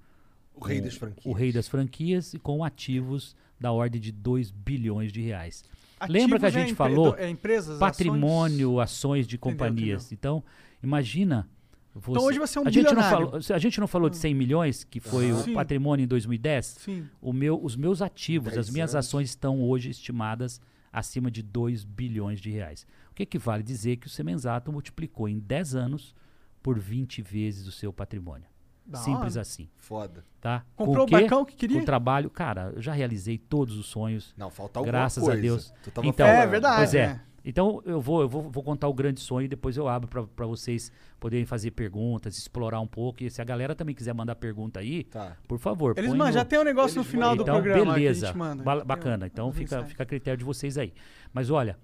O 0.55 0.63
rei 0.63 0.79
um- 0.79 0.83
das 0.83 0.95
franquias. 0.95 1.25
o 1.25 1.33
rei 1.33 1.51
das 1.51 1.67
franquias 1.67 2.33
e 2.33 2.39
com 2.39 2.63
ativos 2.63 3.35
da 3.59 3.71
ordem 3.71 3.99
de 3.99 4.11
2 4.11 4.51
bilhões 4.51 5.11
de 5.11 5.21
reais. 5.21 5.63
Ativos 6.03 6.21
Lembra 6.21 6.39
que 6.39 6.45
a 6.45 6.47
é 6.47 6.51
gente 6.51 6.63
empre- 6.71 6.75
falou 6.75 7.15
É 7.17 7.29
empresas, 7.29 7.79
Patrimônio, 7.79 8.79
ações 8.79 9.27
de 9.27 9.35
Entendeu, 9.35 9.51
companhias. 9.57 10.11
Então, 10.11 10.43
imagina. 10.81 11.47
Você, 11.95 12.11
Então 12.11 12.23
hoje 12.23 12.39
você 12.39 12.57
é 12.57 12.61
um 12.61 12.67
a 12.67 12.71
gente 12.71 12.93
não 12.95 13.03
falou, 13.03 13.39
A 13.53 13.57
gente 13.59 13.79
não 13.79 13.87
falou 13.87 14.09
de 14.09 14.17
100 14.17 14.33
milhões, 14.33 14.83
que 14.83 14.99
foi 14.99 15.29
Aham. 15.29 15.39
o 15.39 15.43
Sim. 15.43 15.53
patrimônio 15.53 16.03
em 16.03 16.07
2010? 16.07 16.65
Sim. 16.79 17.07
O 17.21 17.31
meu, 17.31 17.63
os 17.63 17.75
meus 17.75 18.01
ativos, 18.01 18.47
as 18.49 18.65
10 18.65 18.69
minhas 18.71 18.95
anos. 18.95 19.05
ações 19.07 19.29
estão 19.29 19.61
hoje 19.61 19.91
estimadas 19.91 20.59
acima 20.91 21.29
de 21.29 21.43
2 21.43 21.83
bilhões 21.83 22.41
de 22.41 22.49
reais. 22.49 22.85
O 23.11 23.13
que 23.13 23.21
equivale 23.23 23.61
dizer 23.61 23.97
que 23.97 24.07
o 24.07 24.09
Semenzato 24.09 24.71
multiplicou 24.71 25.29
em 25.29 25.37
10 25.39 25.75
anos 25.75 26.15
por 26.63 26.79
20 26.79 27.21
vezes 27.21 27.67
o 27.67 27.71
seu 27.71 27.93
patrimônio. 27.93 28.47
Da 28.85 28.97
Simples 28.97 29.33
hora. 29.35 29.41
assim, 29.41 29.69
Foda. 29.77 30.25
tá? 30.41 30.65
Comprou 30.75 31.05
o 31.07 31.09
barcão 31.09 31.45
que 31.45 31.55
queria? 31.55 31.79
Com 31.79 31.85
trabalho, 31.85 32.29
cara, 32.29 32.73
eu 32.75 32.81
já 32.81 32.91
realizei 32.91 33.37
todos 33.37 33.77
os 33.77 33.85
sonhos. 33.85 34.33
Não, 34.37 34.49
falta 34.49 34.79
alguma 34.79 34.91
Graças 34.91 35.23
a 35.23 35.27
coisa. 35.27 35.41
Deus. 35.41 35.73
Tu 35.83 35.89
tava 35.91 36.05
Então, 36.07 36.27
É 36.27 36.33
falando. 36.35 36.49
verdade. 36.51 36.75
Pois 36.77 36.93
é. 36.95 37.07
né? 37.07 37.21
Então 37.45 37.81
eu 37.85 37.99
vou, 37.99 38.21
eu 38.21 38.29
vou, 38.29 38.49
vou 38.49 38.63
contar 38.63 38.87
o 38.87 38.93
grande 38.93 39.19
sonho 39.19 39.45
e 39.45 39.47
depois 39.49 39.75
eu 39.75 39.87
abro 39.87 40.27
para 40.27 40.45
vocês 40.45 40.91
poderem 41.19 41.45
fazer 41.45 41.71
perguntas, 41.71 42.37
explorar 42.37 42.79
um 42.79 42.87
pouco. 42.87 43.21
E 43.23 43.29
se 43.29 43.41
a 43.41 43.45
galera 43.45 43.75
também 43.75 43.93
quiser 43.93 44.13
mandar 44.13 44.35
pergunta 44.35 44.79
aí, 44.79 45.03
Tá. 45.05 45.35
por 45.47 45.59
favor. 45.59 45.93
Eles 45.97 46.11
mandam, 46.11 46.27
no- 46.27 46.33
já 46.33 46.45
tem 46.45 46.57
um 46.59 46.63
negócio 46.63 46.97
no 46.97 47.03
final 47.03 47.35
do 47.35 47.41
então, 47.43 47.55
programa 47.61 47.93
beleza. 47.95 48.19
que 48.19 48.25
a 48.25 48.27
gente 48.29 48.37
manda. 48.37 48.63
Ba- 48.63 48.83
bacana. 48.85 49.25
Então 49.27 49.51
fica, 49.51 49.83
fica 49.83 50.03
a 50.03 50.05
critério 50.05 50.37
de 50.37 50.45
vocês 50.45 50.77
aí. 50.77 50.93
Mas 51.33 51.49
olha, 51.49 51.77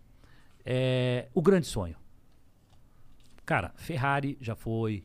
é, 0.65 1.27
o 1.33 1.41
grande 1.41 1.65
sonho. 1.67 1.95
Cara, 3.45 3.71
Ferrari 3.75 4.37
já 4.39 4.55
foi, 4.55 5.03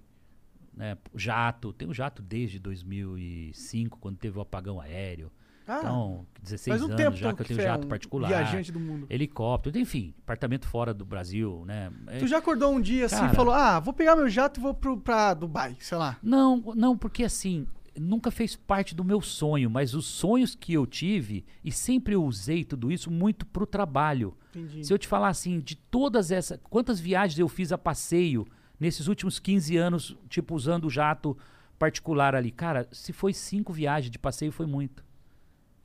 né, 0.77 0.97
jato, 1.15 1.73
tem 1.73 1.89
o 1.89 1.95
jato 1.95 2.23
desde 2.23 2.59
2005, 2.59 3.99
quando 3.99 4.17
teve 4.17 4.39
o 4.39 4.41
apagão 4.41 4.81
aéreo. 4.81 5.31
Ah, 5.67 5.79
então, 5.79 6.27
16 6.43 6.79
faz 6.79 6.83
um 6.83 6.93
anos 6.93 7.19
já 7.19 7.33
que 7.33 7.41
eu 7.41 7.47
tenho 7.47 7.59
você 7.59 7.63
é 7.65 7.69
jato 7.71 7.87
um 7.87 7.89
particular. 7.89 8.29
viajante 8.29 8.71
do 8.71 8.79
mundo. 8.79 9.07
Helicóptero, 9.09 9.79
enfim, 9.79 10.13
apartamento 10.23 10.67
fora 10.69 10.93
do 10.93 11.07
Brasil, 11.07 11.65
né? 11.67 11.91
É- 12.09 12.19
Tu 12.19 12.27
já 12.27 12.37
acordou 12.39 12.71
um 12.71 12.81
dia 12.81 13.07
assim 13.07 13.17
Cara. 13.17 13.33
e 13.33 13.37
falou: 13.37 13.55
Ah, 13.55 13.81
vou 13.81 13.95
pegar 13.95 14.15
meu 14.15 14.29
jato 14.29 14.61
e 14.61 14.63
vou 14.63 14.75
pro, 14.75 15.01
pra 15.01 15.33
Dubai, 15.33 15.75
sei 15.81 15.97
lá. 15.97 16.19
Não, 16.23 16.59
não, 16.77 16.99
porque 16.99 17.25
assim, 17.25 17.67
nunca 17.99 18.31
fez 18.31 18.55
parte 18.57 18.95
do 18.95 19.03
meu 19.03 19.23
sonho, 19.23 19.71
mas 19.71 19.95
os 19.95 20.05
sonhos 20.05 20.55
que 20.55 20.75
eu 20.75 20.87
tive, 20.87 21.47
e 21.65 21.73
sempre 21.73 22.15
eu 22.15 22.23
usei 22.23 22.63
tudo 22.63 22.93
isso 22.93 23.11
muito 23.11 23.47
pro 23.47 23.65
trabalho. 23.67 24.37
Entendi. 24.55 24.85
Se 24.85 24.93
eu 24.93 24.99
te 24.99 25.09
falar 25.09 25.29
assim, 25.29 25.61
de 25.61 25.77
todas 25.77 26.31
essas. 26.31 26.61
Quantas 26.65 27.01
viagens 27.01 27.39
eu 27.39 27.49
fiz 27.49 27.73
a 27.73 27.79
passeio 27.79 28.47
nesses 28.79 29.07
últimos 29.09 29.39
15 29.39 29.77
anos, 29.77 30.17
tipo, 30.29 30.55
usando 30.55 30.87
o 30.87 30.91
jato 30.91 31.37
particular 31.79 32.35
ali? 32.35 32.51
Cara, 32.51 32.89
se 32.93 33.13
foi 33.13 33.33
cinco 33.33 33.73
viagens 33.73 34.11
de 34.11 34.19
passeio, 34.19 34.53
foi 34.53 34.67
muito. 34.67 35.05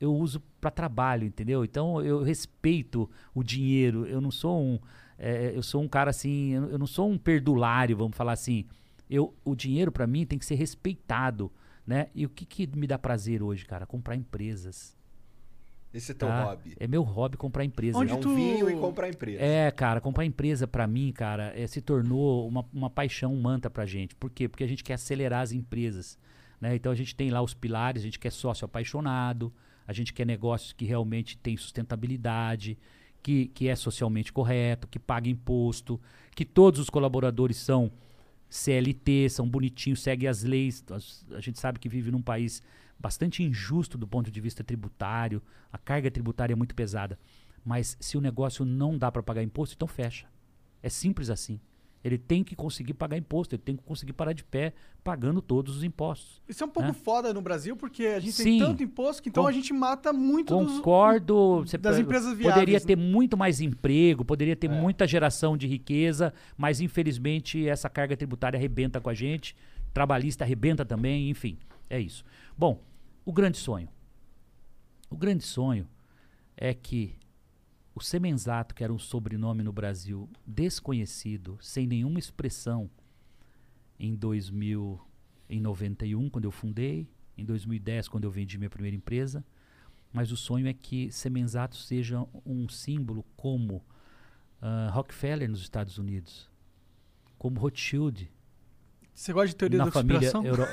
Eu 0.00 0.14
uso 0.14 0.40
para 0.60 0.70
trabalho, 0.70 1.26
entendeu? 1.26 1.64
Então 1.64 2.02
eu 2.02 2.22
respeito 2.22 3.08
o 3.34 3.42
dinheiro. 3.42 4.06
Eu 4.06 4.20
não 4.20 4.30
sou 4.30 4.60
um. 4.60 4.78
é, 5.18 5.52
eu 5.54 5.62
sou 5.62 5.82
um 5.82 5.88
cara 5.88 6.10
assim. 6.10 6.52
Eu 6.52 6.70
eu 6.70 6.78
não 6.78 6.86
sou 6.86 7.10
um 7.10 7.18
perdulário, 7.18 7.96
vamos 7.96 8.16
falar 8.16 8.32
assim. 8.32 8.64
Eu, 9.08 9.34
o 9.44 9.54
dinheiro 9.54 9.90
para 9.90 10.06
mim 10.06 10.24
tem 10.24 10.38
que 10.38 10.46
ser 10.46 10.54
respeitado, 10.54 11.52
né? 11.86 12.08
E 12.14 12.24
o 12.24 12.28
que, 12.30 12.46
que 12.46 12.66
me 12.76 12.86
dá 12.86 12.98
prazer 12.98 13.42
hoje, 13.42 13.66
cara? 13.66 13.84
Comprar 13.84 14.14
empresas. 14.14 14.96
Esse 15.92 16.12
é 16.12 16.14
teu 16.14 16.28
tá? 16.28 16.44
hobby. 16.44 16.76
É 16.78 16.86
meu 16.86 17.02
hobby 17.02 17.36
comprar 17.36 17.64
empresas. 17.64 18.00
Onde 18.00 18.12
É 18.12 18.14
um 18.14 18.20
tu- 18.20 18.34
vinho 18.34 18.70
e 18.70 18.76
comprar 18.76 19.08
empresa. 19.08 19.42
É, 19.42 19.70
cara, 19.70 20.00
comprar 20.00 20.24
empresa 20.24 20.66
pra 20.68 20.86
mim, 20.86 21.10
cara, 21.12 21.52
é, 21.56 21.66
se 21.66 21.80
tornou 21.80 22.46
uma, 22.46 22.64
uma 22.72 22.88
paixão 22.88 23.34
manta 23.34 23.68
pra 23.68 23.84
gente. 23.86 24.14
Por 24.14 24.30
quê? 24.30 24.48
Porque 24.48 24.62
a 24.62 24.68
gente 24.68 24.84
quer 24.84 24.94
acelerar 24.94 25.42
as 25.42 25.52
empresas. 25.52 26.16
Né? 26.60 26.76
Então 26.76 26.92
a 26.92 26.94
gente 26.94 27.14
tem 27.16 27.30
lá 27.30 27.42
os 27.42 27.54
pilares, 27.54 28.02
a 28.02 28.04
gente 28.04 28.18
quer 28.18 28.30
sócio 28.30 28.64
apaixonado, 28.64 29.52
a 29.86 29.92
gente 29.92 30.12
quer 30.12 30.24
negócios 30.26 30.72
que 30.72 30.84
realmente 30.84 31.36
têm 31.38 31.56
sustentabilidade, 31.56 32.78
que, 33.22 33.46
que 33.48 33.66
é 33.68 33.74
socialmente 33.74 34.32
correto, 34.32 34.86
que 34.86 34.98
paga 34.98 35.28
imposto, 35.28 36.00
que 36.36 36.44
todos 36.44 36.78
os 36.80 36.88
colaboradores 36.88 37.56
são 37.56 37.90
CLT, 38.48 39.28
são 39.30 39.48
bonitinhos, 39.48 40.00
seguem 40.02 40.28
as 40.28 40.42
leis. 40.42 40.84
A 41.32 41.40
gente 41.40 41.58
sabe 41.58 41.78
que 41.78 41.88
vive 41.88 42.10
num 42.10 42.22
país 42.22 42.62
bastante 43.00 43.42
injusto 43.42 43.96
do 43.96 44.06
ponto 44.06 44.30
de 44.30 44.40
vista 44.40 44.62
tributário, 44.62 45.42
a 45.72 45.78
carga 45.78 46.10
tributária 46.10 46.52
é 46.52 46.56
muito 46.56 46.74
pesada. 46.74 47.18
Mas 47.64 47.96
se 47.98 48.16
o 48.16 48.20
negócio 48.20 48.64
não 48.64 48.96
dá 48.98 49.10
para 49.10 49.22
pagar 49.22 49.42
imposto, 49.42 49.74
então 49.74 49.88
fecha. 49.88 50.26
É 50.82 50.88
simples 50.88 51.30
assim. 51.30 51.58
Ele 52.02 52.16
tem 52.16 52.42
que 52.42 52.56
conseguir 52.56 52.94
pagar 52.94 53.18
imposto, 53.18 53.54
ele 53.54 53.62
tem 53.62 53.76
que 53.76 53.82
conseguir 53.82 54.14
parar 54.14 54.32
de 54.32 54.42
pé 54.42 54.72
pagando 55.04 55.42
todos 55.42 55.76
os 55.76 55.84
impostos. 55.84 56.40
Isso 56.48 56.64
é 56.64 56.66
um 56.66 56.70
pouco 56.70 56.88
né? 56.88 56.94
foda 56.94 57.34
no 57.34 57.42
Brasil, 57.42 57.76
porque 57.76 58.06
a 58.06 58.18
gente 58.20 58.32
Sim. 58.32 58.44
tem 58.44 58.58
tanto 58.58 58.82
imposto 58.82 59.22
que 59.22 59.28
então 59.28 59.46
a 59.46 59.52
gente 59.52 59.70
mata 59.74 60.10
muito 60.10 60.56
dos- 60.58 60.76
Concordo. 60.78 61.58
você 61.66 61.76
das 61.76 61.98
empresas 61.98 62.30
viáveis, 62.32 62.54
Poderia 62.54 62.78
né? 62.78 62.84
ter 62.86 62.96
muito 62.96 63.36
mais 63.36 63.60
emprego, 63.60 64.24
poderia 64.24 64.56
ter 64.56 64.70
É. 64.70 64.80
muita 64.80 65.06
geração 65.06 65.58
de 65.58 65.66
riqueza, 65.66 66.32
mas 66.56 66.80
infelizmente 66.80 67.68
essa 67.68 67.90
carga 67.90 68.16
tributária 68.16 68.56
arrebenta 68.56 68.98
com 68.98 69.10
a 69.10 69.14
gente, 69.14 69.54
trabalhista 69.92 70.42
arrebenta 70.42 70.86
também, 70.86 71.28
enfim, 71.28 71.58
é 71.90 72.00
isso. 72.00 72.24
Bom, 72.56 72.80
o 73.30 73.32
grande 73.32 73.58
sonho. 73.58 73.88
O 75.08 75.16
grande 75.16 75.44
sonho 75.44 75.88
é 76.56 76.74
que 76.74 77.16
o 77.94 78.00
Semenzato, 78.00 78.74
que 78.74 78.82
era 78.82 78.92
um 78.92 78.98
sobrenome 78.98 79.62
no 79.62 79.72
Brasil 79.72 80.28
desconhecido, 80.44 81.56
sem 81.60 81.86
nenhuma 81.86 82.18
expressão, 82.18 82.90
em 84.00 84.16
2000, 84.16 85.00
em 85.48 85.60
91, 85.60 86.28
quando 86.28 86.46
eu 86.46 86.50
fundei, 86.50 87.08
em 87.38 87.44
2010, 87.44 88.08
quando 88.08 88.24
eu 88.24 88.32
vendi 88.32 88.58
minha 88.58 88.68
primeira 88.68 88.96
empresa, 88.96 89.44
mas 90.12 90.32
o 90.32 90.36
sonho 90.36 90.66
é 90.66 90.72
que 90.72 91.12
Semenzato 91.12 91.76
seja 91.76 92.26
um 92.44 92.68
símbolo 92.68 93.24
como 93.36 93.80
ah, 94.60 94.90
Rockefeller 94.92 95.48
nos 95.48 95.60
Estados 95.60 95.98
Unidos, 95.98 96.50
como 97.38 97.60
Rothschild 97.60 98.28
Você 99.14 99.32
gosta 99.32 99.50
de 99.50 99.54
teoria 99.54 99.78
na 99.78 99.84
da 99.84 99.92
família 99.92 100.32
conspiração? 100.32 100.44
Euro... 100.44 100.64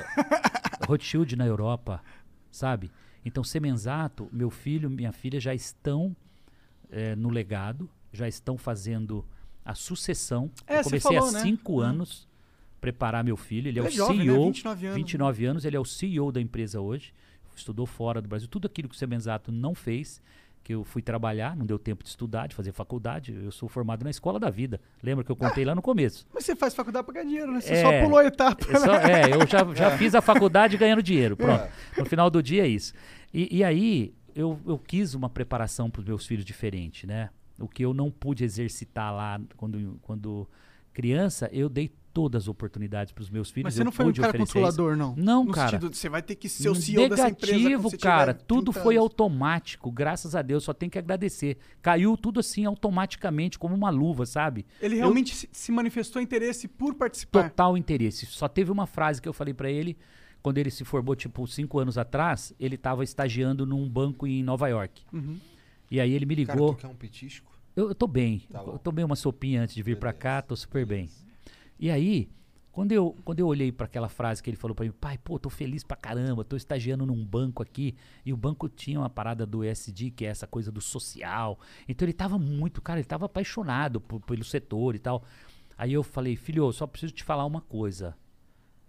Rothschild 0.87 1.35
na 1.35 1.45
Europa, 1.45 2.01
sabe? 2.51 2.91
Então 3.25 3.43
Semenzato, 3.43 4.29
meu 4.31 4.49
filho, 4.49 4.89
minha 4.89 5.11
filha 5.11 5.39
já 5.39 5.53
estão 5.53 6.15
eh, 6.89 7.15
no 7.15 7.29
legado, 7.29 7.89
já 8.13 8.27
estão 8.27 8.57
fazendo 8.57 9.25
a 9.65 9.75
sucessão. 9.75 10.49
É, 10.65 10.79
Eu 10.79 10.83
comecei 10.83 10.99
falou, 11.13 11.29
há 11.29 11.31
né? 11.33 11.41
cinco 11.41 11.77
Hum. 11.79 11.81
anos 11.81 12.27
preparar 12.79 13.23
meu 13.23 13.35
filho. 13.35 13.67
Ele 13.67 13.79
é, 13.79 13.81
Ele 13.83 13.87
é 13.87 13.91
o 13.91 13.93
jovem, 13.93 14.17
né? 14.19 14.23
CEO, 14.25 14.45
29 14.45 14.85
anos. 14.85 14.95
29 14.97 15.45
anos, 15.45 15.65
ele 15.65 15.75
é 15.75 15.79
o 15.79 15.85
CEO 15.85 16.31
da 16.31 16.39
empresa 16.39 16.79
hoje. 16.79 17.13
Estudou 17.55 17.85
fora 17.87 18.21
do 18.21 18.29
Brasil. 18.29 18.47
Tudo 18.47 18.67
aquilo 18.67 18.87
que 18.87 18.95
o 18.95 18.97
Semenzato 18.97 19.51
não 19.51 19.73
fez, 19.73 20.21
que 20.67 20.73
eu 20.73 20.83
fui 20.83 21.01
trabalhar, 21.01 21.55
não 21.55 21.65
deu 21.65 21.79
tempo 21.79 22.03
de 22.03 22.09
estudar, 22.09 22.45
de 22.47 22.53
fazer 22.53 22.73
faculdade. 22.73 23.31
Eu 23.33 23.51
sou 23.51 23.69
formado 23.69 24.03
na 24.03 24.09
escola 24.09 24.37
da 24.37 24.49
vida. 24.49 24.81
Lembra 25.01 25.23
que 25.23 25.31
eu 25.31 25.35
contei 25.37 25.63
lá 25.63 25.73
no 25.73 25.81
começo? 25.81 26.27
Mas 26.33 26.43
você 26.43 26.57
faz 26.57 26.75
faculdade 26.75 27.05
pra 27.05 27.13
ganhar 27.13 27.25
dinheiro, 27.25 27.53
né? 27.53 27.61
Você 27.61 27.71
É. 27.73 27.81
só 27.81 28.03
pulou 28.03 28.19
a 28.19 28.25
etapa. 28.25 28.65
Eu 28.69 28.77
só- 28.81 28.95
é, 28.95 29.33
eu 29.33 29.47
já, 29.47 29.59
já 29.73 29.97
fiz 29.97 30.13
a 30.13 30.19
faculdade 30.21 30.75
ganhando 30.75 31.01
dinheiro. 31.01 31.37
Pronto. 31.37 31.63
No 31.97 32.03
final 32.05 32.29
do 32.29 32.43
dia 32.43 32.65
é 32.65 32.67
isso. 32.67 32.93
E, 33.33 33.59
e 33.59 33.63
aí, 33.63 34.13
eu, 34.35 34.59
eu 34.67 34.77
quis 34.77 35.13
uma 35.13 35.29
preparação 35.29 35.89
para 35.89 36.01
os 36.01 36.05
meus 36.05 36.27
filhos 36.27 36.43
diferente, 36.43 37.07
né? 37.07 37.29
O 37.57 37.69
que 37.69 37.85
eu 37.85 37.93
não 37.93 38.11
pude 38.11 38.43
exercitar 38.43 39.13
lá 39.15 39.39
quando, 39.55 39.97
quando 40.01 40.45
criança, 41.01 41.47
eu 41.53 41.69
dei 41.69 41.91
todas 42.11 42.45
as 42.45 42.47
oportunidades 42.47 43.13
para 43.13 43.21
os 43.21 43.29
meus 43.29 43.51
filhos. 43.51 43.65
Mas 43.65 43.73
você 43.75 43.81
eu 43.81 43.85
não 43.85 43.91
foi 43.91 44.07
um 44.07 44.11
cara 44.13 44.35
controlador, 44.35 44.97
não? 44.97 45.15
Não, 45.15 45.45
no 45.45 45.51
cara. 45.51 45.69
Sentido, 45.79 45.93
você 45.95 46.09
vai 46.09 46.23
ter 46.23 46.33
que 46.33 46.49
ser 46.49 46.67
o 46.69 46.73
CEO 46.73 47.03
Negativo, 47.03 47.29
dessa 47.29 47.29
empresa. 47.75 47.97
cara. 47.99 48.33
Tudo 48.33 48.71
30 48.71 48.83
foi 48.83 48.95
anos. 48.95 49.03
automático. 49.03 49.91
Graças 49.91 50.35
a 50.35 50.41
Deus, 50.41 50.63
só 50.63 50.73
tem 50.73 50.89
que 50.89 50.97
agradecer. 50.97 51.57
Caiu 51.79 52.17
tudo 52.17 52.39
assim 52.39 52.65
automaticamente, 52.65 53.59
como 53.59 53.75
uma 53.75 53.91
luva, 53.91 54.25
sabe? 54.25 54.65
Ele 54.81 54.95
Eu- 54.95 55.01
realmente 55.01 55.35
se- 55.35 55.47
se 55.51 55.71
manifestou 55.71 56.19
interesse 56.19 56.67
por 56.67 56.95
participar. 56.95 57.43
total 57.51 57.77
interesse. 57.77 58.25
Só 58.25 58.47
teve 58.47 58.71
uma 58.71 58.87
frase 58.87 59.21
que 59.21 59.29
eu 59.29 59.33
falei 59.33 59.53
pra 59.53 59.69
ele 59.69 59.95
quando 60.41 60.57
ele 60.57 60.71
se 60.71 60.83
formou, 60.83 61.15
tipo, 61.15 61.45
cinco 61.45 61.77
anos 61.77 61.99
atrás. 61.99 62.51
Ele 62.59 62.73
estava 62.75 63.03
estagiando 63.03 63.63
num 63.63 63.87
banco 63.87 64.25
em 64.25 64.41
Nova 64.41 64.67
York. 64.67 65.03
Uhum. 65.13 65.37
E 65.91 65.99
aí 65.99 66.13
ele 66.13 66.25
me 66.25 66.35
Cara, 66.43 66.57
ligou. 66.57 66.73
tu 66.73 66.79
quer 66.81 66.87
um 66.87 66.95
petisco? 66.95 67.55
Eu, 67.77 67.89
eu 67.89 67.95
tô 67.95 68.07
bem. 68.07 68.39
Tá 68.51 68.61
eu 68.61 68.77
tomei 68.79 69.05
uma 69.05 69.15
sopinha 69.15 69.61
antes 69.61 69.75
de 69.75 69.83
vir 69.83 69.97
pra 69.97 70.09
Beleza. 70.11 70.21
cá, 70.21 70.41
tô 70.41 70.55
super 70.55 70.85
bem. 70.85 71.09
E 71.79 71.89
aí, 71.91 72.29
quando 72.71 72.91
eu, 72.91 73.15
quando 73.23 73.39
eu 73.39 73.47
olhei 73.47 73.71
pra 73.71 73.85
aquela 73.85 74.09
frase 74.09 74.41
que 74.43 74.49
ele 74.49 74.57
falou 74.57 74.75
pra 74.75 74.85
mim, 74.85 74.91
pai, 74.91 75.17
pô, 75.17 75.39
tô 75.39 75.49
feliz 75.49 75.83
pra 75.83 75.95
caramba, 75.95 76.43
tô 76.43 76.55
estagiando 76.55 77.05
num 77.05 77.23
banco 77.25 77.61
aqui, 77.63 77.95
e 78.25 78.33
o 78.33 78.37
banco 78.37 78.67
tinha 78.67 78.99
uma 78.99 79.09
parada 79.09 79.45
do 79.45 79.63
ESG, 79.63 80.11
que 80.11 80.25
é 80.25 80.29
essa 80.29 80.45
coisa 80.47 80.71
do 80.71 80.81
social. 80.81 81.59
Então 81.87 82.05
ele 82.05 82.13
tava 82.13 82.37
muito, 82.37 82.81
cara, 82.81 82.99
ele 82.99 83.07
tava 83.07 83.25
apaixonado 83.25 84.01
por- 84.01 84.19
pelo 84.21 84.43
setor 84.43 84.95
e 84.95 84.99
tal. 84.99 85.23
Aí 85.77 85.93
eu 85.93 86.03
falei, 86.03 86.35
filho, 86.35 86.65
eu 86.65 86.71
só 86.73 86.85
preciso 86.87 87.13
te 87.13 87.23
falar 87.23 87.45
uma 87.45 87.61
coisa. 87.61 88.15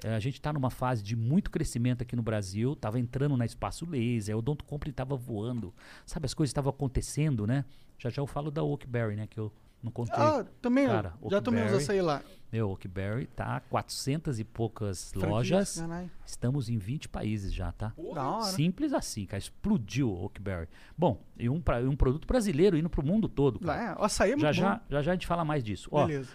É, 0.05 0.15
a 0.15 0.21
gente 0.21 0.35
está 0.35 0.53
numa 0.53 0.71
fase 0.71 1.03
de 1.03 1.17
muito 1.17 1.51
crescimento 1.51 2.03
aqui 2.03 2.15
no 2.15 2.23
Brasil, 2.23 2.73
estava 2.75 3.01
entrando 3.01 3.37
na 3.37 3.45
espaço 3.45 3.85
laser, 3.89 4.37
o 4.37 4.39
Odonto 4.39 4.65
Company 4.65 4.91
estava 4.91 5.17
voando, 5.17 5.75
sabe, 6.07 6.27
as 6.27 6.35
coisas 6.35 6.51
estavam 6.51 6.71
acontecendo, 6.71 7.47
né? 7.47 7.65
Já 7.99 8.09
já 8.11 8.23
eu 8.23 8.27
falo 8.27 8.51
da 8.51 8.63
Oakberry, 8.63 9.17
né, 9.17 9.27
que 9.27 9.39
eu 9.41 9.53
não 9.83 9.91
contei. 9.91 10.15
Ah, 10.17 10.45
também. 10.63 10.87
Cara, 10.87 11.15
já 11.29 11.41
tomei 11.41 11.65
uns 11.65 11.73
açaí 11.73 12.01
lá. 12.01 12.23
Meu, 12.51 12.71
Oakberry 12.71 13.27
tá 13.27 13.61
400 13.69 14.39
e 14.39 14.45
poucas 14.45 15.11
Franquias, 15.11 15.31
lojas, 15.31 15.85
estamos 16.25 16.69
em 16.69 16.79
20 16.79 17.09
países 17.09 17.53
já, 17.53 17.73
tá? 17.73 17.93
Hora. 17.99 18.43
Simples 18.45 18.93
assim, 18.93 19.27
cara, 19.27 19.39
explodiu 19.39 20.09
o 20.11 20.23
Oakberry. 20.23 20.69
Bom, 20.97 21.21
e 21.37 21.49
um, 21.49 21.61
pra- 21.61 21.81
um 21.81 21.95
produto 21.97 22.27
brasileiro 22.27 22.77
indo 22.79 22.89
pro 22.89 23.05
mundo 23.05 23.29
todo, 23.29 23.59
cara. 23.59 23.83
É, 23.83 23.95
o 24.01 24.05
açaí 24.05 24.31
é 24.33 24.37
muito 24.37 24.53
já, 24.55 24.63
bom. 24.63 24.69
já, 24.69 24.81
já 24.91 25.03
já 25.03 25.11
a 25.11 25.15
gente 25.15 25.27
fala 25.27 25.45
mais 25.45 25.63
disso. 25.65 25.89
Ó, 25.93 26.07
Beleza. 26.07 26.31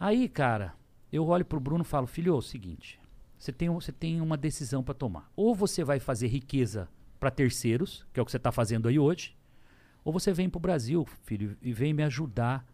Aí, 0.00 0.28
cara, 0.28 0.74
eu 1.12 1.26
olho 1.26 1.44
pro 1.44 1.60
Bruno 1.60 1.82
e 1.82 1.86
falo, 1.86 2.06
filho, 2.06 2.34
é 2.34 2.36
o 2.36 2.42
seguinte, 2.42 3.00
você 3.38 3.52
tem, 3.52 3.68
você 3.68 3.92
tem 3.92 4.20
uma 4.20 4.36
decisão 4.36 4.82
pra 4.82 4.94
tomar. 4.94 5.30
Ou 5.36 5.54
você 5.54 5.84
vai 5.84 6.00
fazer 6.00 6.26
riqueza 6.26 6.88
pra 7.18 7.30
terceiros, 7.30 8.06
que 8.12 8.20
é 8.20 8.22
o 8.22 8.26
que 8.26 8.32
você 8.32 8.38
tá 8.38 8.52
fazendo 8.52 8.88
aí 8.88 8.98
hoje, 8.98 9.36
ou 10.04 10.12
você 10.12 10.32
vem 10.32 10.48
pro 10.48 10.60
Brasil, 10.60 11.06
filho, 11.24 11.56
e 11.60 11.72
vem 11.72 11.92
me 11.92 12.02
ajudar 12.04 12.64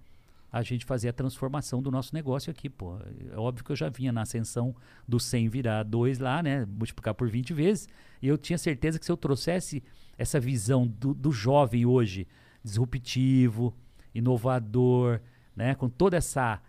a 0.53 0.62
gente 0.62 0.85
fazer 0.85 1.09
a 1.09 1.12
transformação 1.14 1.80
do 1.80 1.91
nosso 1.91 2.14
negócio 2.14 2.51
aqui, 2.51 2.68
pô. 2.68 2.99
É 3.33 3.39
óbvio 3.39 3.64
que 3.64 3.72
eu 3.72 3.76
já 3.76 3.89
vinha 3.89 4.12
na 4.12 4.20
ascensão 4.20 4.76
do 5.09 5.18
100 5.18 5.49
virar 5.49 5.83
2 5.83 6.18
lá, 6.18 6.43
né, 6.43 6.66
multiplicar 6.66 7.14
por 7.14 7.28
20 7.28 7.55
vezes, 7.55 7.89
e 8.20 8.28
eu 8.28 8.37
tinha 8.37 8.59
certeza 8.59 8.99
que 8.99 9.07
se 9.07 9.11
eu 9.11 9.16
trouxesse 9.16 9.83
essa 10.18 10.39
visão 10.39 10.87
do, 10.87 11.14
do 11.14 11.33
jovem 11.33 11.87
hoje, 11.87 12.28
disruptivo, 12.62 13.74
inovador, 14.14 15.20
né, 15.57 15.74
com 15.74 15.89
toda 15.89 16.18
essa, 16.18 16.61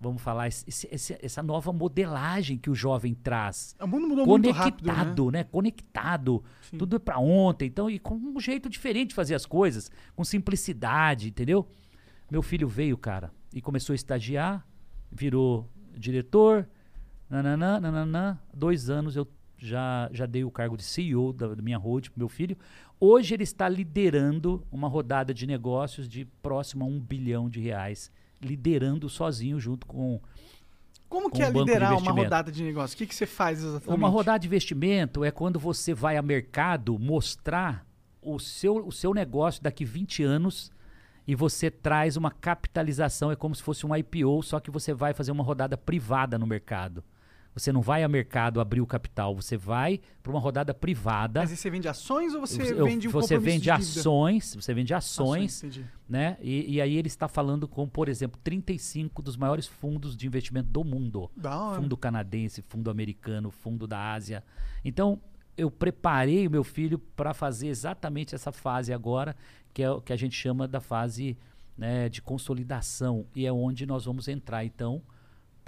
vamos 0.00 0.22
falar, 0.22 0.48
esse- 0.48 0.88
esse- 0.90 1.18
essa 1.20 1.42
nova 1.42 1.72
modelagem 1.72 2.56
que 2.56 2.70
o 2.70 2.74
jovem 2.74 3.14
traz, 3.14 3.76
O 3.80 3.86
mundo 3.86 4.08
mudou 4.08 4.26
muito 4.26 4.50
rápido, 4.50 4.86
né? 4.86 4.92
conectado, 4.94 5.30
né? 5.30 5.44
Conectado. 5.44 6.44
Tudo 6.78 6.96
é 6.96 6.98
pra 6.98 7.18
ontem. 7.18 7.66
Então, 7.66 7.90
e 7.90 7.98
com 7.98 8.14
um 8.14 8.40
jeito 8.40 8.68
diferente 8.70 9.10
de 9.10 9.14
fazer 9.14 9.34
as 9.34 9.44
coisas, 9.44 9.90
com 10.16 10.24
simplicidade, 10.24 11.28
entendeu? 11.28 11.68
Meu 12.30 12.42
filho 12.42 12.66
veio, 12.68 12.96
cara, 12.96 13.30
e 13.52 13.60
começou 13.60 13.92
a 13.92 13.96
estagiar, 13.96 14.66
virou 15.12 15.68
diretor, 15.96 16.66
nananã, 17.28 17.78
nananã. 17.80 18.38
Dois 18.54 18.88
anos 18.88 19.16
eu 19.16 19.26
já, 19.58 20.08
já 20.12 20.24
dei 20.26 20.44
o 20.44 20.50
cargo 20.50 20.76
de 20.76 20.82
CEO 20.84 21.32
da, 21.32 21.54
da 21.54 21.62
minha 21.62 21.76
road 21.76 22.10
pro 22.10 22.18
meu 22.20 22.28
filho. 22.28 22.56
Hoje 22.98 23.34
ele 23.34 23.42
está 23.42 23.68
liderando 23.68 24.64
uma 24.70 24.88
rodada 24.88 25.34
de 25.34 25.46
negócios 25.46 26.08
de 26.08 26.24
próximo 26.42 26.84
a 26.84 26.88
um 26.88 26.98
bilhão 27.00 27.48
de 27.50 27.60
reais, 27.60 28.10
liderando 28.40 29.08
sozinho 29.08 29.60
junto 29.60 29.86
com 29.86 30.20
Como 31.08 31.30
com 31.30 31.36
que 31.36 31.42
é 31.42 31.50
liderar 31.50 31.96
uma 31.96 32.12
rodada 32.12 32.50
de 32.50 32.62
negócio? 32.62 32.94
O 32.94 32.98
que, 32.98 33.06
que 33.06 33.14
você 33.14 33.26
faz 33.26 33.58
exatamente? 33.62 33.98
Uma 33.98 34.08
rodada 34.08 34.38
de 34.38 34.46
investimento 34.46 35.24
é 35.24 35.30
quando 35.30 35.58
você 35.58 35.92
vai 35.92 36.16
a 36.16 36.22
mercado 36.22 36.98
mostrar 36.98 37.86
o 38.22 38.38
seu, 38.38 38.86
o 38.86 38.92
seu 38.92 39.14
negócio 39.14 39.62
daqui 39.62 39.84
20 39.84 40.22
anos 40.22 40.70
e 41.26 41.34
você 41.34 41.70
traz 41.70 42.16
uma 42.16 42.30
capitalização, 42.30 43.30
é 43.30 43.36
como 43.36 43.54
se 43.54 43.62
fosse 43.62 43.86
um 43.86 43.94
IPO, 43.94 44.42
só 44.42 44.58
que 44.58 44.70
você 44.70 44.92
vai 44.92 45.14
fazer 45.14 45.30
uma 45.30 45.44
rodada 45.44 45.76
privada 45.76 46.38
no 46.38 46.46
mercado. 46.46 47.04
Você 47.54 47.72
não 47.72 47.80
vai 47.82 48.04
a 48.04 48.08
mercado 48.08 48.60
abrir 48.60 48.80
o 48.80 48.86
capital, 48.86 49.34
você 49.34 49.56
vai 49.56 50.00
para 50.22 50.30
uma 50.30 50.38
rodada 50.40 50.72
privada. 50.72 51.40
Mas 51.40 51.50
aí 51.50 51.56
você 51.56 51.68
vende 51.68 51.88
ações 51.88 52.32
ou 52.32 52.40
você 52.40 52.62
Eu- 52.72 52.84
vende 52.84 53.08
um 53.08 53.10
você 53.10 53.36
vende 53.38 53.70
ações, 53.70 54.54
você 54.54 54.72
vende 54.72 54.94
ações, 54.94 55.62
entendi. 55.64 55.84
né? 56.08 56.36
E, 56.40 56.74
e 56.76 56.80
aí 56.80 56.96
ele 56.96 57.08
está 57.08 57.26
falando 57.26 57.66
com, 57.66 57.88
por 57.88 58.08
exemplo, 58.08 58.40
35 58.44 59.20
dos 59.20 59.36
maiores 59.36 59.66
fundos 59.66 60.16
de 60.16 60.26
investimento 60.26 60.68
do 60.70 60.84
mundo. 60.84 61.28
Fundo 61.74 61.96
canadense, 61.96 62.62
fundo 62.62 62.88
americano, 62.90 63.50
fundo 63.50 63.86
da 63.86 64.12
Ásia. 64.12 64.44
Então, 64.84 65.20
eu 65.56 65.70
preparei 65.70 66.46
o 66.46 66.50
meu 66.50 66.62
filho 66.64 66.98
para 66.98 67.34
fazer 67.34 67.66
exatamente 67.66 68.34
essa 68.34 68.52
fase 68.52 68.92
agora, 68.92 69.34
que 69.74 69.82
é 69.82 69.90
o 69.90 70.00
que 70.00 70.12
a 70.12 70.16
gente 70.16 70.36
chama 70.36 70.68
da 70.68 70.80
fase 70.80 71.36
né, 71.76 72.08
de 72.08 72.22
consolidação. 72.22 73.26
E 73.34 73.44
é 73.44 73.52
onde 73.52 73.84
nós 73.86 74.04
vamos 74.04 74.28
entrar, 74.28 74.64
então, 74.64 75.02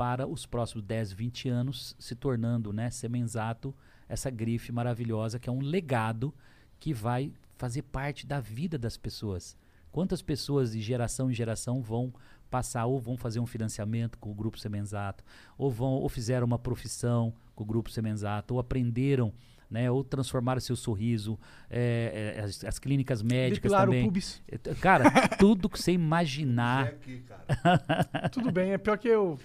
para 0.02 0.26
os 0.26 0.44
próximos 0.46 0.84
10, 0.84 1.12
20 1.12 1.48
anos, 1.48 1.94
se 1.96 2.16
tornando, 2.16 2.72
né, 2.72 2.90
Semenzato, 2.90 3.72
essa 4.08 4.28
grife 4.30 4.72
maravilhosa, 4.72 5.38
que 5.38 5.48
é 5.48 5.52
um 5.52 5.60
legado 5.60 6.34
que 6.80 6.92
vai 6.92 7.32
fazer 7.56 7.82
parte 7.82 8.26
da 8.26 8.40
vida 8.40 8.76
das 8.76 8.96
pessoas. 8.96 9.56
Quantas 9.92 10.20
pessoas 10.20 10.72
de 10.72 10.80
geração 10.80 11.30
em 11.30 11.34
geração 11.34 11.80
vão 11.80 12.12
passar 12.50 12.86
ou 12.86 12.98
vão 12.98 13.16
fazer 13.16 13.38
um 13.38 13.46
financiamento 13.46 14.18
com 14.18 14.32
o 14.32 14.34
grupo 14.34 14.58
Semenzato, 14.58 15.22
ou 15.56 15.70
vão 15.70 15.90
ou 15.92 16.08
fizeram 16.08 16.48
uma 16.48 16.58
profissão 16.58 17.32
com 17.54 17.62
o 17.62 17.66
grupo 17.66 17.88
Semenzato, 17.88 18.54
ou 18.54 18.58
aprenderam, 18.58 19.32
né, 19.70 19.88
ou 19.88 20.02
transformaram 20.02 20.60
seu 20.60 20.74
sorriso, 20.74 21.38
é, 21.70 22.34
é, 22.38 22.40
as, 22.40 22.64
as 22.64 22.78
clínicas 22.80 23.22
médicas 23.22 23.70
Depilar 23.70 23.82
o 23.82 23.92
também. 23.92 24.04
pubis. 24.04 24.42
É, 24.48 24.58
t- 24.58 24.74
Cara, 24.74 25.28
tudo 25.38 25.68
que 25.68 25.80
você 25.80 25.92
imaginar. 25.92 26.86
aqui, 26.88 27.20
cara. 27.20 28.28
Tudo 28.30 28.50
bem, 28.50 28.72
é 28.72 28.78
pior 28.78 28.98
que 28.98 29.06
eu. 29.06 29.38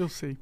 Eu 0.00 0.08
sei. 0.08 0.36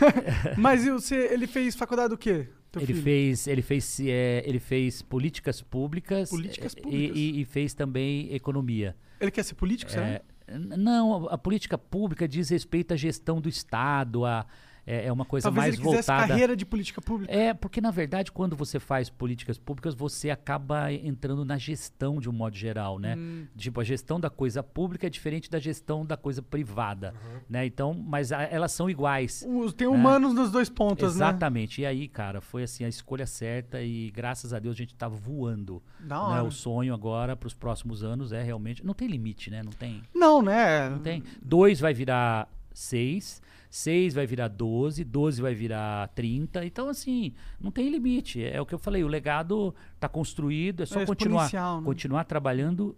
Mas 0.58 0.84
e 0.84 0.90
você, 0.90 1.28
ele 1.32 1.46
fez 1.46 1.74
faculdade 1.74 2.10
do 2.10 2.18
quê? 2.18 2.48
Ele 2.76 2.86
filho? 2.86 3.02
fez, 3.02 3.46
ele 3.46 3.62
fez, 3.62 4.00
é, 4.00 4.42
ele 4.44 4.58
fez 4.58 5.00
políticas 5.00 5.62
públicas, 5.62 6.28
Políticas 6.30 6.74
é, 6.74 6.80
e- 6.80 6.82
públicas. 6.82 7.16
E, 7.16 7.40
e 7.40 7.44
fez 7.44 7.72
também 7.72 8.34
economia. 8.34 8.96
Ele 9.20 9.30
quer 9.30 9.44
ser 9.44 9.54
político, 9.54 9.92
será? 9.92 10.06
É, 10.08 10.22
n- 10.48 10.76
não, 10.76 11.28
a, 11.28 11.34
a 11.34 11.38
política 11.38 11.78
pública 11.78 12.26
diz 12.26 12.48
respeito 12.48 12.92
à 12.92 12.96
gestão 12.96 13.40
do 13.40 13.48
Estado, 13.48 14.24
a, 14.24 14.44
é, 14.86 15.06
é 15.06 15.12
uma 15.12 15.24
coisa 15.24 15.44
Talvez 15.44 15.64
mais 15.64 15.74
ele 15.74 15.82
voltada. 15.82 16.28
carreira 16.28 16.56
de 16.56 16.66
política 16.66 17.00
pública. 17.00 17.32
É, 17.32 17.54
porque 17.54 17.80
na 17.80 17.90
verdade, 17.90 18.30
quando 18.30 18.54
você 18.56 18.78
faz 18.78 19.08
políticas 19.08 19.58
públicas, 19.58 19.94
você 19.94 20.30
acaba 20.30 20.92
entrando 20.92 21.44
na 21.44 21.56
gestão 21.56 22.18
de 22.18 22.28
um 22.28 22.32
modo 22.32 22.56
geral, 22.56 22.98
né? 22.98 23.14
Hum. 23.16 23.46
Tipo, 23.56 23.80
a 23.80 23.84
gestão 23.84 24.20
da 24.20 24.28
coisa 24.28 24.62
pública 24.62 25.06
é 25.06 25.10
diferente 25.10 25.50
da 25.50 25.58
gestão 25.58 26.04
da 26.04 26.16
coisa 26.16 26.42
privada, 26.42 27.14
né? 27.48 27.64
Então, 27.66 27.94
mas 27.94 28.32
a- 28.32 28.42
elas 28.42 28.72
são 28.72 28.88
iguais. 28.90 29.46
Tem 29.76 29.86
humanos 29.86 30.34
nos 30.34 30.50
dois 30.50 30.68
pontos, 30.68 31.04
né? 31.16 31.24
Exatamente. 31.26 31.80
E 31.80 31.86
aí, 31.86 32.08
cara, 32.08 32.40
foi 32.40 32.62
assim 32.64 32.84
a 32.84 32.88
escolha 32.88 33.26
certa 33.26 33.80
e 33.82 34.10
graças 34.10 34.52
a 34.52 34.58
Deus 34.58 34.74
a 34.74 34.78
gente 34.78 34.94
tá 34.94 35.08
voando. 35.08 35.82
Da 36.00 36.16
né? 36.16 36.22
hora. 36.22 36.44
O 36.44 36.50
sonho 36.50 36.92
agora 36.92 37.34
para 37.34 37.46
os 37.46 37.54
próximos 37.54 38.04
anos 38.04 38.32
é 38.32 38.42
realmente. 38.42 38.84
Não 38.84 38.92
tem 38.94 39.08
limite, 39.08 39.50
né? 39.50 39.62
Não 39.62 39.72
tem. 39.72 40.02
Não, 40.14 40.42
né? 40.42 40.88
Não 40.90 40.98
tem. 40.98 41.22
Dois 41.42 41.80
vai 41.80 41.94
virar 41.94 42.48
seis, 42.72 43.40
seis 43.74 44.14
vai 44.14 44.24
virar 44.24 44.46
12, 44.46 45.02
12 45.02 45.42
vai 45.42 45.52
virar 45.52 46.06
30. 46.14 46.64
Então, 46.64 46.88
assim, 46.88 47.34
não 47.60 47.72
tem 47.72 47.90
limite. 47.90 48.40
É 48.44 48.60
o 48.60 48.66
que 48.66 48.72
eu 48.72 48.78
falei, 48.78 49.02
o 49.02 49.08
legado 49.08 49.74
está 49.96 50.08
construído, 50.08 50.84
é 50.84 50.86
só 50.86 51.00
É 51.00 51.06
continuar, 51.06 51.52
né? 51.52 51.82
continuar 51.84 52.22
trabalhando 52.22 52.96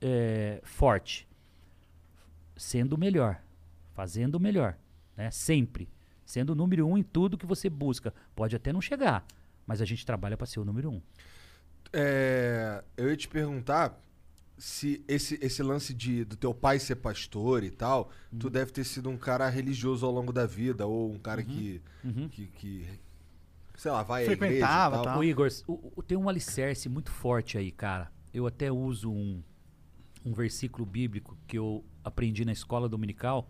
é, 0.00 0.60
forte, 0.64 1.28
sendo 2.56 2.94
o 2.94 2.98
melhor, 2.98 3.40
fazendo 3.94 4.34
o 4.34 4.40
melhor, 4.40 4.76
né? 5.16 5.30
Sempre. 5.30 5.88
Sendo 6.26 6.50
o 6.50 6.56
número 6.56 6.84
um 6.84 6.98
em 6.98 7.04
tudo 7.04 7.38
que 7.38 7.46
você 7.46 7.70
busca. 7.70 8.12
Pode 8.34 8.56
até 8.56 8.72
não 8.72 8.80
chegar, 8.80 9.24
mas 9.64 9.80
a 9.80 9.84
gente 9.84 10.04
trabalha 10.04 10.36
para 10.36 10.48
ser 10.48 10.58
o 10.58 10.64
número 10.64 10.90
um. 10.90 11.00
É, 11.92 12.82
eu 12.96 13.08
ia 13.08 13.16
te 13.16 13.28
perguntar 13.28 13.96
se 14.64 15.02
esse, 15.08 15.36
esse 15.42 15.60
lance 15.60 15.92
de 15.92 16.24
do 16.24 16.36
teu 16.36 16.54
pai 16.54 16.78
ser 16.78 16.94
pastor 16.94 17.64
e 17.64 17.70
tal, 17.70 18.10
tu 18.38 18.48
deve 18.48 18.70
ter 18.70 18.84
sido 18.84 19.10
um 19.10 19.16
cara 19.16 19.48
religioso 19.48 20.06
ao 20.06 20.12
longo 20.12 20.32
da 20.32 20.46
vida, 20.46 20.86
ou 20.86 21.10
um 21.12 21.18
cara 21.18 21.42
que, 21.42 21.82
que, 22.30 22.46
que, 22.46 22.86
sei 23.76 23.90
lá, 23.90 24.04
vai 24.04 24.22
à 24.22 24.24
igreja 24.32 24.38
Frequentava, 24.46 24.94
tal. 24.96 25.04
tal. 25.04 25.18
Ô 25.18 25.24
Igor, 25.24 25.48
o- 25.66 25.92
o- 25.96 26.02
tem 26.02 26.16
um 26.16 26.28
alicerce 26.28 26.88
muito 26.88 27.10
forte 27.10 27.58
aí, 27.58 27.72
cara. 27.72 28.08
Eu 28.32 28.46
até 28.46 28.70
uso 28.70 29.10
um, 29.10 29.42
um 30.24 30.32
versículo 30.32 30.86
bíblico 30.86 31.36
que 31.48 31.58
eu 31.58 31.84
aprendi 32.04 32.44
na 32.44 32.52
escola 32.52 32.88
dominical, 32.88 33.48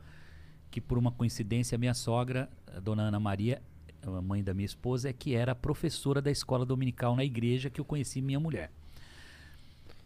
que 0.71 0.81
por 0.81 0.97
uma 0.97 1.13
coincidência 1.13 1.77
a 1.77 1.79
minha 1.79 1.93
sogra, 1.93 2.49
a 2.75 2.81
dona 2.81 3.03
Ana 3.03 3.21
Maria, 3.21 3.63
a 4.01 4.23
mãe 4.23 4.43
da 4.43 4.55
minha 4.55 4.65
esposa, 4.65 5.11
é 5.11 5.13
que 5.13 5.35
era 5.35 5.55
professora 5.55 6.23
da 6.23 6.31
escola 6.31 6.65
dominical 6.65 7.15
na 7.15 7.23
igreja 7.23 7.69
que 7.69 7.79
eu 7.79 7.85
conheci 7.85 8.23
minha 8.23 8.41
mulher. 8.41 8.73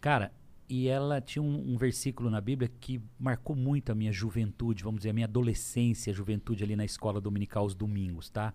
Cara, 0.00 0.32
e 0.68 0.88
ela 0.88 1.20
tinha 1.20 1.42
um, 1.42 1.74
um 1.74 1.76
versículo 1.76 2.28
na 2.30 2.40
Bíblia 2.40 2.70
que 2.80 3.00
marcou 3.18 3.54
muito 3.54 3.92
a 3.92 3.94
minha 3.94 4.12
juventude, 4.12 4.82
vamos 4.82 5.00
dizer, 5.00 5.10
a 5.10 5.12
minha 5.12 5.26
adolescência, 5.26 6.12
juventude 6.12 6.64
ali 6.64 6.74
na 6.74 6.84
escola 6.84 7.20
dominical 7.20 7.62
aos 7.62 7.74
domingos, 7.74 8.28
tá? 8.28 8.52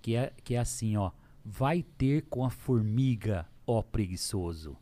Que 0.00 0.14
é, 0.16 0.32
que 0.44 0.54
é 0.54 0.58
assim, 0.58 0.96
ó. 0.96 1.10
Vai 1.44 1.82
ter 1.82 2.22
com 2.28 2.44
a 2.44 2.50
formiga, 2.50 3.46
ó 3.66 3.82
preguiçoso. 3.82 4.76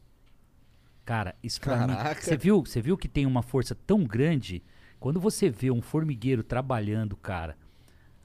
Cara, 1.04 1.34
isso 1.42 1.60
pra 1.60 1.86
mim. 1.86 1.94
Você 2.20 2.36
viu, 2.36 2.60
você 2.60 2.82
viu 2.82 2.96
que 2.96 3.08
tem 3.08 3.24
uma 3.24 3.42
força 3.42 3.74
tão 3.74 4.04
grande? 4.04 4.62
Quando 5.00 5.18
você 5.18 5.48
vê 5.48 5.70
um 5.70 5.80
formigueiro 5.80 6.42
trabalhando, 6.42 7.16
cara, 7.16 7.56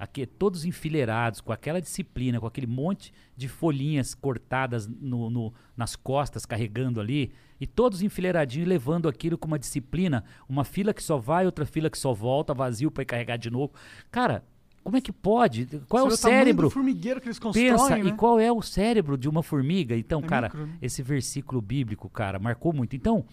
aqui, 0.03 0.25
todos 0.25 0.65
enfileirados, 0.65 1.41
com 1.41 1.51
aquela 1.51 1.81
disciplina, 1.81 2.39
com 2.39 2.45
aquele 2.45 2.67
monte 2.67 3.13
de 3.35 3.47
folhinhas 3.47 4.13
cortadas 4.13 4.87
no, 4.87 5.29
no- 5.29 5.53
nas 5.75 5.95
costas, 5.95 6.45
carregando 6.45 6.99
ali, 7.01 7.31
e 7.59 7.65
todos 7.65 8.01
enfileiradinhos, 8.01 8.67
levando 8.67 9.07
aquilo 9.09 9.37
com 9.37 9.47
uma 9.47 9.57
disciplina, 9.59 10.23
uma 10.47 10.63
fila 10.63 10.93
que 10.93 11.01
só 11.01 11.17
vai, 11.17 11.45
outra 11.45 11.65
fila 11.65 11.89
que 11.89 11.97
só 11.97 12.13
volta, 12.13 12.53
vazio 12.53 12.91
para 12.91 13.05
carregar 13.05 13.37
de 13.37 13.49
novo. 13.49 13.73
Cara, 14.11 14.43
como 14.83 14.97
é 14.97 15.01
que 15.01 15.13
pode? 15.13 15.65
Qual 15.87 16.05
é 16.05 16.09
Você 16.09 16.15
o 16.15 16.21
tamanho 16.23 16.39
cérebro? 16.43 16.69
formigueiro 16.69 17.21
que 17.21 17.27
eles 17.27 17.39
constroem, 17.39 17.69
Pensa, 17.71 17.89
né? 17.97 18.01
e 18.09 18.11
qual 18.11 18.37
é 18.39 18.51
o 18.51 18.61
cérebro 18.61 19.17
de 19.17 19.29
uma 19.29 19.41
formiga? 19.41 19.95
Então, 19.95 20.19
É 20.19 20.23
cara, 20.27 20.47
micro, 20.49 20.67
né? 20.67 20.77
esse 20.81 21.01
versículo 21.01 21.61
bíblico, 21.61 22.09
cara, 22.09 22.37
marcou 22.37 22.73
muito. 22.73 22.93
Então, 22.93 23.23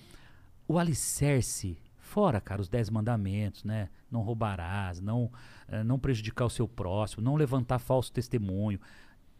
o 0.68 0.78
alicerce, 0.78 1.76
fora, 1.98 2.40
cara, 2.40 2.60
os 2.60 2.68
dez 2.68 2.88
mandamentos, 2.88 3.64
né? 3.64 3.88
Não 4.08 4.20
roubarás, 4.22 5.00
não, 5.00 5.30
eh, 5.70 5.84
não 5.84 6.00
prejudicar 6.00 6.46
o 6.46 6.50
seu 6.50 6.66
próximo, 6.66 7.22
não 7.22 7.36
levantar 7.36 7.78
falso 7.78 8.12
testemunho. 8.12 8.80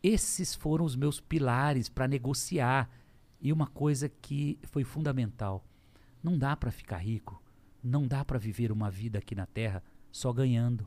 Esses 0.00 0.54
foram 0.54 0.84
os 0.84 0.94
meus 0.94 1.20
pilares 1.20 1.88
para 1.88 2.06
negociar. 2.06 2.88
E 3.40 3.52
uma 3.52 3.66
coisa 3.66 4.08
que 4.08 4.58
foi 4.62 4.84
fundamental: 4.84 5.64
não 6.22 6.38
dá 6.38 6.56
para 6.56 6.70
ficar 6.70 6.98
rico, 6.98 7.42
não 7.82 8.06
dá 8.06 8.24
para 8.24 8.38
viver 8.38 8.70
uma 8.70 8.90
vida 8.90 9.18
aqui 9.18 9.34
na 9.34 9.44
Terra 9.44 9.82
só 10.12 10.32
ganhando. 10.32 10.86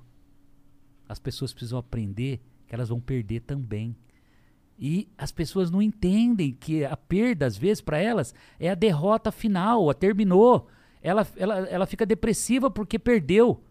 As 1.09 1.19
pessoas 1.19 1.51
precisam 1.51 1.77
aprender 1.77 2.41
que 2.65 2.73
elas 2.73 2.89
vão 2.89 3.01
perder 3.01 3.41
também. 3.41 3.95
E 4.79 5.09
as 5.17 5.31
pessoas 5.31 5.69
não 5.69 5.81
entendem 5.81 6.53
que 6.53 6.83
a 6.83 6.95
perda, 6.95 7.45
às 7.45 7.57
vezes, 7.57 7.81
para 7.81 7.99
elas, 7.99 8.33
é 8.59 8.69
a 8.69 8.75
derrota 8.75 9.31
final, 9.31 9.89
a 9.89 9.93
terminou. 9.93 10.67
Ela, 11.01 11.27
ela, 11.35 11.59
ela 11.67 11.85
fica 11.85 12.05
depressiva 12.05 12.71
porque 12.71 12.97
perdeu. 12.97 13.61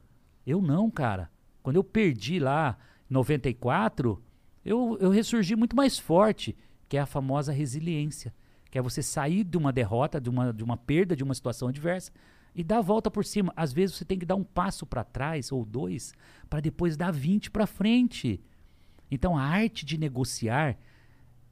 Eu 0.46 0.60
não, 0.60 0.90
cara. 0.90 1.32
Quando 1.62 1.76
eu 1.76 1.84
perdi 1.84 2.38
lá 2.38 2.76
em 3.10 3.14
94, 3.14 4.22
eu, 4.64 4.96
eu 5.00 5.10
ressurgi 5.10 5.54
muito 5.56 5.76
mais 5.76 5.98
forte, 5.98 6.56
que 6.88 6.96
é 6.96 7.00
a 7.00 7.06
famosa 7.06 7.52
resiliência. 7.52 8.34
Que 8.70 8.78
é 8.78 8.82
você 8.82 9.02
sair 9.02 9.44
de 9.44 9.56
uma 9.56 9.72
derrota, 9.72 10.20
de 10.20 10.30
uma, 10.30 10.52
de 10.52 10.64
uma 10.64 10.76
perda, 10.76 11.14
de 11.14 11.22
uma 11.22 11.34
situação 11.34 11.68
adversa 11.68 12.10
e 12.54 12.62
dar 12.62 12.78
a 12.78 12.82
volta 12.82 13.10
por 13.10 13.24
cima. 13.24 13.52
Às 13.56 13.72
vezes 13.72 13.96
você 13.96 14.04
tem 14.04 14.18
que 14.18 14.26
dar 14.26 14.36
um 14.36 14.44
passo 14.44 14.86
para 14.86 15.04
trás 15.04 15.50
ou 15.52 15.64
dois 15.64 16.12
para 16.48 16.60
depois 16.60 16.96
dar 16.96 17.10
20 17.10 17.50
para 17.50 17.66
frente. 17.66 18.40
Então 19.10 19.36
a 19.36 19.42
arte 19.42 19.84
de 19.84 19.98
negociar 19.98 20.78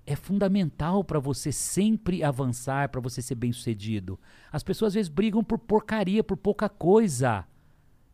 é 0.06 0.16
fundamental 0.16 1.04
para 1.04 1.20
você 1.20 1.52
sempre 1.52 2.24
avançar, 2.24 2.88
para 2.88 3.00
você 3.00 3.22
ser 3.22 3.34
bem-sucedido. 3.34 4.18
As 4.50 4.62
pessoas 4.62 4.90
às 4.90 4.94
vezes 4.94 5.08
brigam 5.08 5.44
por 5.44 5.58
porcaria, 5.58 6.24
por 6.24 6.36
pouca 6.36 6.68
coisa. 6.68 7.46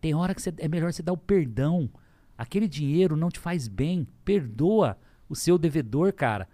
Tem 0.07 0.15
hora 0.15 0.33
que 0.33 0.41
você- 0.41 0.55
é 0.59 0.69
melhor 0.69 0.93
você 0.93 1.03
dar 1.03 1.13
o 1.13 1.17
perdão. 1.17 1.91
Aquele 2.39 2.69
dinheiro 2.69 3.17
não 3.17 3.29
te 3.29 3.41
faz 3.41 3.67
bem. 3.67 4.07
Perdoa 4.25 4.97
o 5.29 5.35
seu 5.35 5.59
devedor, 5.59 6.13
cara. 6.13 6.49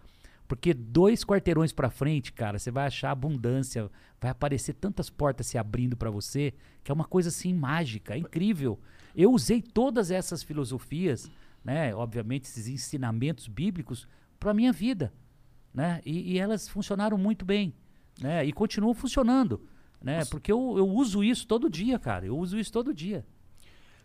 Porque 0.48 0.72
dois 0.72 1.22
quarteirões 1.22 1.70
pra 1.70 1.90
frente, 1.90 2.32
cara, 2.32 2.58
você 2.58 2.70
vai 2.70 2.86
achar 2.86 3.10
abundância, 3.10 3.90
vai 4.18 4.30
aparecer 4.30 4.72
tantas 4.72 5.10
portas 5.10 5.46
se 5.48 5.58
abrindo 5.58 5.98
pra 5.98 6.10
você, 6.10 6.54
que 6.82 6.90
é 6.90 6.94
uma 6.94 7.04
coisa 7.04 7.28
assim 7.28 7.52
mágica, 7.52 8.16
incrível. 8.16 8.80
Eu 9.14 9.30
usei 9.30 9.60
todas 9.60 10.10
essas 10.10 10.42
filosofias 10.42 11.30
né, 11.62 11.94
obviamente, 11.94 12.44
esses 12.44 12.66
ensinamentos 12.68 13.48
bíblicos 13.48 14.08
para 14.40 14.54
minha 14.54 14.72
vida. 14.72 15.12
Né? 15.74 16.00
E, 16.06 16.32
e 16.32 16.38
elas 16.38 16.68
funcionaram 16.68 17.18
muito 17.18 17.44
bem. 17.44 17.74
Né? 18.18 18.44
E 18.46 18.52
continuam 18.52 18.94
funcionando. 18.94 19.60
Né? 20.02 20.24
Porque 20.24 20.50
eu, 20.50 20.74
eu 20.76 20.88
uso 20.88 21.22
isso 21.22 21.46
todo 21.46 21.70
dia, 21.70 21.98
cara. 21.98 22.26
Eu 22.26 22.36
uso 22.36 22.58
isso 22.58 22.72
todo 22.72 22.92
dia. 22.92 23.24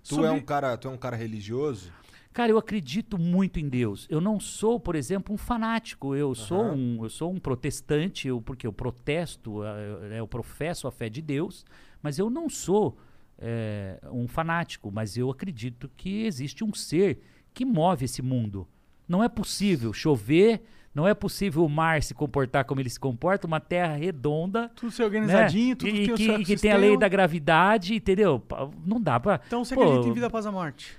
Tu, 0.08 0.16
Sobre- 0.16 0.28
é 0.28 0.32
um 0.32 0.42
cara, 0.42 0.78
tu 0.78 0.88
é 0.88 0.92
um 0.92 0.98
cara 0.98 1.16
religioso? 1.16 1.92
Cara, 2.32 2.52
eu 2.52 2.58
acredito 2.58 3.18
muito 3.18 3.60
em 3.60 3.68
Deus. 3.68 4.06
Eu 4.10 4.22
não 4.22 4.40
sou, 4.40 4.80
por 4.80 4.96
exemplo, 4.96 5.34
um 5.34 5.38
fanático. 5.38 6.16
Eu 6.16 6.36
sou 6.36 6.62
Aham. 6.62 6.76
um, 6.76 7.04
eu 7.04 7.10
sou 7.10 7.32
um 7.32 7.40
protestante, 7.40 8.28
eu, 8.28 8.40
porque 8.40 8.68
eu 8.68 8.72
protesto, 8.72 9.64
eu, 9.64 10.04
eu 10.14 10.28
professo 10.28 10.88
a 10.88 10.92
fé 10.92 11.10
de 11.10 11.22
Deus, 11.22 11.66
mas 12.02 12.20
eu 12.20 12.30
não 12.30 12.48
sou 12.48 12.96
eh, 13.40 14.00
um 14.12 14.28
fanático. 14.28 14.92
Mas 14.92 15.18
eu 15.18 15.30
acredito 15.32 15.90
que 15.98 16.26
existe 16.26 16.64
um 16.64 16.74
ser 16.74 17.20
que 17.54 17.66
move 17.66 18.06
esse 18.06 18.22
mundo. 18.22 18.68
Não 19.08 19.24
é 19.24 19.28
possível 19.30 19.92
chover, 19.92 20.62
não 20.98 21.08
é 21.08 21.14
possível 21.14 21.64
o 21.64 21.70
mar 21.70 22.02
se 22.02 22.16
comportar 22.16 22.66
como 22.66 22.82
ele 22.82 22.90
se 22.90 23.00
comporta, 23.00 23.46
uma 23.46 23.60
terra 23.60 23.96
redonda. 23.96 24.72
Tudo 24.76 24.92
ser 24.92 25.04
organizadinho, 25.04 25.70
né? 25.70 25.76
tudo 25.76 25.90
e, 25.90 26.08
tem 26.08 26.16
que, 26.16 26.32
e 26.32 26.44
que 26.46 26.56
tem 26.58 26.72
a 26.72 26.78
lei 26.78 26.98
da 26.98 27.08
gravidade, 27.08 27.94
entendeu? 27.94 28.42
Não 28.84 29.00
dá 29.00 29.20
pra. 29.20 29.40
Então 29.46 29.64
você 29.64 29.76
Pô, 29.76 29.84
acredita 29.84 30.08
em 30.08 30.14
vida 30.14 30.26
após 30.26 30.48
a 30.48 30.52
morte? 30.52 30.98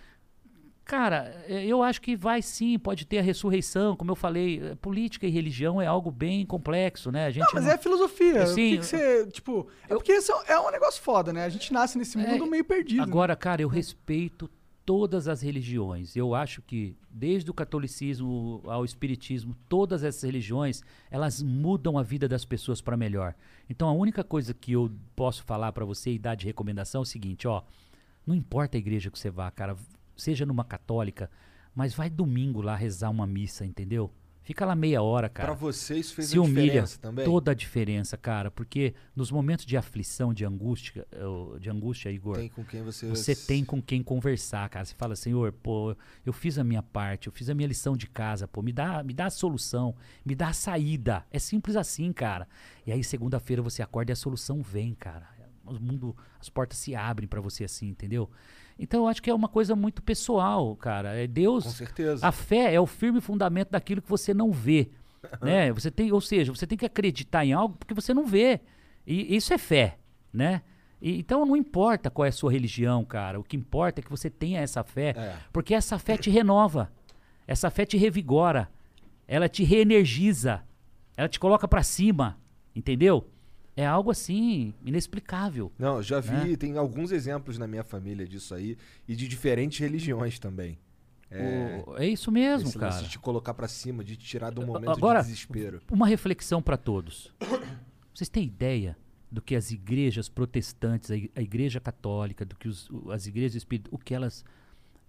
Cara, 0.85 1.35
eh, 1.49 1.67
eu 1.67 1.83
acho 1.83 2.01
que 2.01 2.15
vai 2.15 2.41
sim, 2.41 2.79
pode 2.79 3.07
ter 3.07 3.19
a 3.19 3.23
ressurreição, 3.23 3.97
como 3.97 4.13
eu 4.13 4.15
falei, 4.15 4.63
eh, 4.63 4.75
política 4.77 5.27
e 5.27 5.31
religião 5.31 5.83
é 5.83 5.87
algo 5.87 6.13
bem 6.13 6.47
complexo, 6.47 7.11
né? 7.11 7.27
A 7.27 7.31
gente 7.31 7.45
Não, 7.45 7.51
mas 7.55 7.65
não- 7.65 7.73
é 7.73 7.77
filosofia. 7.77 8.47
Sim, 8.47 8.53
o 8.53 8.55
que, 8.55 8.79
que 8.79 8.87
você, 8.87 9.27
tipo... 9.27 9.67
É 9.89 9.95
porque 9.95 10.13
isso 10.13 10.33
é 10.47 10.59
um 10.59 10.71
negócio 10.71 11.03
foda, 11.03 11.33
né? 11.33 11.45
A 11.45 11.49
gente 11.49 11.73
nasce 11.73 11.99
nesse 11.99 12.17
mundo 12.17 12.47
meio 12.47 12.65
perdido. 12.65 12.99
né? 12.99 13.03
Agora, 13.03 13.37
cara, 13.37 13.61
eu 13.61 13.69
respeito 13.69 14.49
todas 14.89 15.29
as 15.29 15.43
religiões. 15.43 16.17
Eu 16.17 16.35
acho 16.35 16.63
que 16.63 16.97
desde 17.11 17.51
o 17.51 17.53
catolicismo 17.53 18.63
ao 18.65 18.87
espiritismo, 18.87 19.55
todas 19.69 20.03
essas 20.03 20.23
religiões, 20.23 20.83
elas 21.11 21.43
mudam 21.43 21.99
a 21.99 22.03
vida 22.03 22.27
das 22.27 22.43
pessoas 22.47 22.81
para 22.81 22.97
melhor. 22.97 23.35
Então, 23.69 23.87
a 23.87 23.93
única 23.93 24.25
coisa 24.25 24.55
que 24.55 24.73
eu 24.73 24.91
posso 25.15 25.45
falar 25.45 25.73
para 25.73 25.85
você 25.85 26.13
e 26.13 26.19
dar 26.19 26.37
de 26.37 26.47
recomendação 26.47 27.01
é 27.01 27.03
o 27.03 27.05
seguinte, 27.05 27.47
ó, 27.47 27.63
não 28.27 28.35
importa 28.35 28.79
a 28.79 28.81
igreja 28.81 29.11
que 29.11 29.19
você 29.19 29.29
vá, 29.29 29.51
cara, 29.51 29.77
seja 30.17 30.47
numa 30.47 30.65
católica, 30.65 31.31
mas 31.75 31.93
vai 31.93 32.09
domingo 32.09 32.63
lá 32.63 32.75
rezar 32.75 33.11
uma 33.11 33.27
missa, 33.27 33.67
entendeu? 33.67 34.11
Fica 34.49 34.65
lá 34.65 34.75
meia 34.75 35.03
hora, 35.03 35.29
cara 35.29 35.49
Pra 35.49 35.55
você 35.55 35.99
isso 35.99 36.15
fez 36.15 36.29
se 36.29 36.39
a 36.39 36.41
humilha 36.41 36.63
diferença 36.63 36.99
também? 36.99 37.23
toda 37.23 37.51
a 37.51 37.55
diferença, 37.55 38.17
cara, 38.17 38.51
porque 38.51 38.95
nos 39.15 39.31
momentos 39.31 39.67
de 39.67 39.77
aflição, 39.77 40.33
de 40.33 40.43
angústia, 40.43 41.07
eh, 41.13 41.59
de 41.61 41.69
angústia, 41.69 42.11
Igor, 42.11 42.37
Tem 42.37 42.49
com 42.49 42.65
quem 42.65 42.83
você... 42.83 43.07
você 43.11 43.37
tem 43.37 43.63
com 43.63 43.83
quem 43.83 44.03
conversar, 44.03 44.67
cara. 44.71 44.87
Você 44.87 44.95
fala, 44.95 45.15
Senhor, 45.15 45.53
pô, 45.53 45.95
eu 46.25 46.33
fiz 46.33 46.59
a 46.59 46.65
minha 46.65 46.83
parte, 46.83 47.27
eu 47.27 47.33
fiz 47.35 47.51
a 47.51 47.55
minha 47.55 47.69
lição 47.69 47.95
de 47.95 48.07
casa, 48.07 48.49
pô, 48.49 48.63
me 48.63 48.73
dá, 48.73 49.05
me 49.05 49.13
dá 49.13 49.27
a 49.27 49.31
solução, 49.31 49.95
me 50.25 50.35
dá 50.35 50.49
a 50.49 50.53
saída. 50.55 51.27
É 51.31 51.39
simples 51.39 51.77
assim, 51.77 52.11
cara. 52.11 52.49
E 52.87 52.91
aí 52.91 53.05
segunda-feira 53.05 53.61
você 53.61 53.83
acorda 53.83 54.13
e 54.13 54.15
a 54.15 54.17
solução 54.17 54.63
vem, 54.63 54.95
cara. 54.95 55.29
O 55.67 55.75
mundo, 55.75 56.17
as 56.41 56.49
portas 56.49 56.79
se 56.79 56.95
abrem 56.95 57.29
pra 57.29 57.43
você 57.43 57.65
assim, 57.65 57.89
entendeu? 57.89 58.31
Então 58.79 59.01
eu 59.01 59.09
acho 59.09 59.21
que 59.23 59.29
é 59.29 59.35
uma 59.35 59.49
coisa 59.49 59.75
muito 59.75 60.01
pessoal, 60.03 60.77
cara. 60.77 61.15
É 61.17 61.27
Deus. 61.27 61.65
Com 61.65 61.71
certeza. 61.71 62.27
A 62.27 62.31
fé 62.31 62.73
é 62.73 62.81
o 62.81 62.87
firme 62.87 63.21
fundamento 63.21 63.71
daquilo 63.71 64.01
que 64.03 64.09
você 64.09 64.33
não 64.33 64.53
vê. 64.53 64.91
né? 65.43 65.73
Você 65.73 65.91
tem, 65.91 66.13
ou 66.13 66.21
seja, 66.21 66.55
você 66.55 66.65
tem 66.67 66.79
que 66.79 66.87
acreditar 66.87 67.45
em 67.45 67.53
algo 67.53 67.77
porque 67.77 67.93
você 67.93 68.15
não 68.15 68.25
vê. 68.25 68.61
E 69.07 69.35
isso 69.35 69.53
é 69.53 69.59
fé, 69.59 69.99
né? 70.33 70.63
E- 71.03 71.19
então 71.19 71.45
não 71.45 71.57
importa 71.57 72.09
qual 72.09 72.25
é 72.25 72.29
a 72.29 72.33
sua 72.33 72.53
religião, 72.53 73.05
cara. 73.05 73.39
O 73.41 73.43
que 73.43 73.57
importa 73.57 74.01
é 74.01 74.03
que 74.03 74.11
você 74.11 74.31
tenha 74.31 74.61
essa 74.61 74.85
fé, 74.85 75.11
É. 75.17 75.37
porque 75.53 75.75
essa 75.75 75.99
fé 75.99 76.17
te 76.17 76.31
renova. 76.31 76.91
Essa 77.49 77.69
fé 77.71 77.85
te 77.85 77.97
revigora. 77.97 78.71
Ela 79.27 79.49
te 79.49 79.65
reenergiza. 79.65 80.63
Ela 81.17 81.29
te 81.29 81.41
coloca 81.41 81.67
pra 81.67 81.83
cima, 81.83 82.39
entendeu? 82.75 83.29
É 83.81 83.87
algo 83.87 84.11
assim 84.11 84.75
inexplicável. 84.85 85.71
Não, 85.79 86.03
já 86.03 86.19
vi, 86.19 86.33
Né? 86.51 86.57
tem 86.57 86.77
alguns 86.77 87.13
exemplos 87.13 87.59
na 87.59 87.67
minha 87.69 87.85
família 87.85 88.27
disso 88.27 88.53
aí 88.55 88.77
e 89.07 89.15
de 89.15 89.29
diferentes 89.29 89.79
religiões 89.79 90.39
também. 90.41 90.77
É, 91.31 91.85
O- 91.87 91.97
é 91.97 92.07
isso 92.09 92.33
mesmo, 92.33 92.69
esse 92.69 92.77
cara. 92.79 93.03
de 93.03 93.09
te 93.11 93.19
colocar 93.21 93.55
pra 93.55 93.69
cima, 93.69 94.03
de 94.03 94.17
te 94.17 94.27
tirar 94.27 94.51
do 94.51 94.67
momento 94.67 94.91
agora, 94.91 95.21
de 95.21 95.27
desespero. 95.29 95.81
Uma 95.93 96.09
reflexão 96.09 96.61
para 96.61 96.77
todos. 96.77 97.33
Vocês 98.13 98.29
têm 98.29 98.45
ideia 98.47 98.97
do 99.31 99.41
que 99.41 99.55
as 99.55 99.71
igrejas 99.71 100.29
protestantes, 100.29 101.11
a 101.11 101.41
igreja 101.41 101.79
católica, 101.79 102.45
do 102.45 102.57
que 102.57 102.67
os- 102.67 102.89
as 103.11 103.27
igrejas 103.27 103.55
espíritas, 103.55 103.93
o 103.93 103.99
que 103.99 104.13
elas 104.13 104.45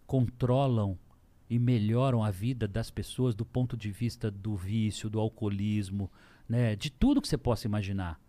controlam 0.05 0.97
e 1.49 1.57
melhoram 1.57 2.23
a 2.23 2.29
vida 2.29 2.67
das 2.67 2.91
pessoas 2.91 3.33
do 3.33 3.45
ponto 3.45 3.75
de 3.75 3.89
vista 3.89 4.29
do 4.29 4.55
vício, 4.55 5.09
do 5.09 5.19
alcoolismo, 5.19 6.11
né, 6.47 6.75
de 6.75 6.91
tudo 6.91 7.21
que 7.21 7.27
você 7.27 7.37
possa 7.37 7.65
imaginar. 7.65 8.19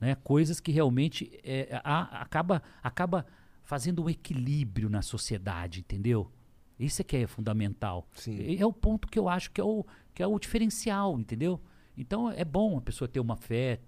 Né, 0.00 0.14
coisas 0.14 0.60
que 0.60 0.72
realmente 0.72 1.30
é, 1.44 1.78
a- 1.84 2.22
acaba, 2.22 2.62
acaba 2.82 3.26
fazendo 3.62 4.02
um 4.02 4.08
equilíbrio 4.08 4.88
na 4.88 5.02
sociedade, 5.02 5.80
entendeu? 5.80 6.30
Isso 6.78 7.02
é 7.02 7.04
que 7.04 7.16
é 7.18 7.26
fundamental. 7.26 8.08
Sim. 8.14 8.34
E 8.36 8.56
É 8.58 8.64
o 8.64 8.72
ponto 8.72 9.06
que 9.06 9.18
eu 9.18 9.28
acho 9.28 9.50
que 9.50 9.60
é 9.60 9.64
o, 9.64 9.84
que 10.14 10.22
é 10.22 10.26
o 10.26 10.38
diferencial, 10.38 11.18
entendeu? 11.20 11.60
Então 11.98 12.30
é 12.30 12.44
bom 12.46 12.78
a 12.78 12.80
pessoa 12.80 13.06
ter 13.06 13.20
uma 13.20 13.36
fé, 13.36 13.78